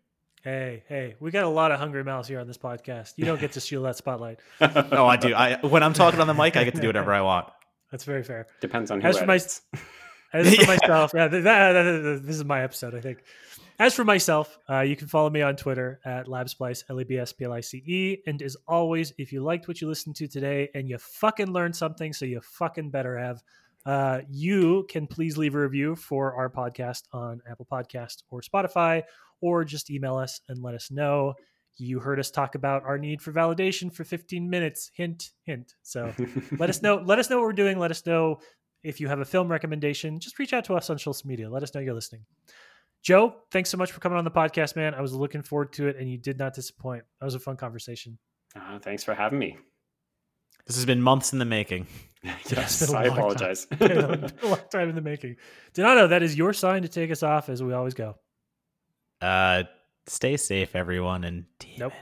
Hey, 0.47 0.85
hey, 0.89 1.17
we 1.19 1.33
got 1.33 1.43
a 1.43 1.49
lot 1.49 1.73
of 1.73 1.81
hungry 1.81 2.05
mouths 2.05 2.29
here 2.29 2.39
on 2.39 2.47
this 2.47 2.57
podcast. 2.57 3.15
You 3.17 3.25
don't 3.25 3.41
get 3.41 3.51
to 3.53 3.61
steal 3.61 3.83
that 3.83 3.97
spotlight. 3.97 4.39
No, 4.61 5.05
I 5.05 5.17
do. 5.17 5.35
I 5.35 5.57
when 5.67 5.83
I'm 5.83 5.93
talking 5.93 6.21
on 6.21 6.29
the 6.29 6.35
mic, 6.35 6.57
I 6.57 6.63
get 6.63 6.77
to 6.77 6.81
do 6.81 6.87
whatever 6.87 7.13
I 7.13 7.21
want. 7.21 7.49
That's 7.91 8.05
very 8.05 8.23
fair. 8.23 8.47
Depends 8.61 8.93
on 8.93 9.01
who 9.01 9.09
As 9.09 9.19
for 9.19 9.27
my- 9.27 9.35
As 9.35 9.61
for 10.33 10.39
Yeah. 10.63 10.67
myself, 10.69 11.11
yeah, 11.17 11.27
th- 11.27 11.43
that- 11.43 11.73
that- 11.73 11.83
that- 11.83 12.23
this 12.25 12.37
is 12.37 12.45
my 12.45 12.63
episode, 12.63 12.95
I 12.95 13.01
think. 13.01 13.25
As 13.81 13.93
for 13.93 14.05
myself, 14.05 14.57
uh, 14.71 14.83
you 14.83 14.95
can 14.95 15.09
follow 15.09 15.31
me 15.31 15.43
on 15.43 15.57
Twitter 15.57 15.99
at 16.05 16.27
LebSplice, 16.29 16.85
L 16.91 17.01
E 17.01 17.05
B 17.05 17.19
S 17.19 17.33
P 17.33 17.45
L 17.45 17.53
I 17.53 17.61
C 17.61 17.79
E. 17.85 18.19
And 18.29 18.41
as 18.41 18.57
always, 18.69 19.13
if 19.19 19.33
you 19.33 19.43
liked 19.43 19.67
what 19.67 19.81
you 19.81 19.89
listened 19.89 20.15
to 20.17 20.29
today 20.29 20.69
and 20.77 20.89
you 20.89 20.97
fucking 20.99 21.51
learned 21.53 21.75
something, 21.75 22.13
so 22.13 22.25
you 22.25 22.41
fucking 22.41 22.91
better 22.91 23.19
have, 23.19 23.43
uh, 23.85 24.21
you 24.31 24.87
can 24.89 25.09
please 25.09 25.37
leave 25.37 25.57
a 25.57 25.61
review 25.61 25.97
for 25.97 26.35
our 26.37 26.49
podcast 26.49 27.03
on 27.13 27.41
Apple 27.51 27.67
Podcast 27.71 28.23
or 28.31 28.41
Spotify, 28.43 29.03
or 29.41 29.65
just 29.65 29.91
email 29.91 30.17
us 30.17 30.41
and 30.49 30.63
let 30.63 30.75
us 30.75 30.91
know 30.91 31.35
you 31.79 32.01
heard 32.01 32.19
us 32.19 32.31
talk 32.31 32.55
about 32.55 32.85
our 32.85 32.97
need 32.97 33.21
for 33.21 33.33
validation 33.33 33.93
for 33.93 34.03
15 34.03 34.49
minutes. 34.49 34.91
Hint, 34.95 35.31
hint. 35.45 35.75
So 35.83 36.11
let 36.59 36.71
us 36.71 36.81
know 36.81 36.97
let 37.05 37.19
us 37.19 37.29
know 37.29 37.37
what 37.37 37.45
we're 37.45 37.53
doing 37.53 37.79
let 37.79 37.91
us 37.91 38.07
know 38.07 38.39
if 38.83 38.99
you 39.01 39.09
have 39.09 39.21
a 39.21 39.25
film 39.25 39.49
recommendation 39.51 40.19
just 40.21 40.39
reach 40.39 40.53
out 40.53 40.65
to 40.67 40.75
us 40.75 40.89
on 40.91 40.99
social 40.99 41.29
media 41.29 41.51
let 41.51 41.63
us 41.63 41.75
know 41.75 41.81
you're 41.81 41.93
listening 41.95 42.25
joe 43.03 43.35
thanks 43.51 43.69
so 43.69 43.77
much 43.77 43.91
for 43.93 44.01
coming 44.01 44.17
on 44.17 44.25
the 44.25 44.31
podcast 44.31 44.77
man 44.77 44.95
i 44.95 45.01
was 45.01 45.13
looking 45.13 45.43
forward 45.43 45.73
to 45.73 45.89
it 45.89 45.97
and 45.97 46.09
you 46.11 46.17
did 46.17 46.39
not 46.39 46.55
disappoint 46.55 47.03
that 47.21 47.25
was 47.25 47.35
a 47.35 47.39
fun 47.41 47.57
conversation 47.57 48.17
Uh, 48.55 48.79
thanks 48.79 49.03
for 49.05 49.13
having 49.15 49.39
me. 49.39 49.59
This 50.67 50.77
has 50.77 50.87
been 50.87 51.03
months 51.03 51.33
in 51.33 51.39
the 51.39 51.45
making. 51.45 51.87
it's 52.23 52.53
yes, 52.53 52.93
I 52.93 53.05
a 53.05 53.05
I 53.05 53.09
long 53.09 53.11
time. 53.11 53.19
apologize. 53.19 53.67
Been 53.79 53.93
a, 53.99 54.17
been 54.17 54.33
a 54.43 54.47
long 54.47 54.61
time 54.73 54.89
in 54.89 54.95
the 54.95 55.01
making 55.03 55.37
donato 55.75 56.07
that 56.09 56.23
is 56.23 56.37
your 56.37 56.53
sign 56.53 56.83
to 56.83 56.89
take 56.89 57.11
us 57.11 57.23
off 57.23 57.49
as 57.49 57.63
we 57.63 57.73
always 57.73 57.95
go 57.95 58.17
Uh, 59.21 59.65
stay 60.07 60.37
safe, 60.37 60.75
everyone, 60.77 61.25
and 61.25 61.45
demon 61.59 61.79
Nope. 61.81 61.93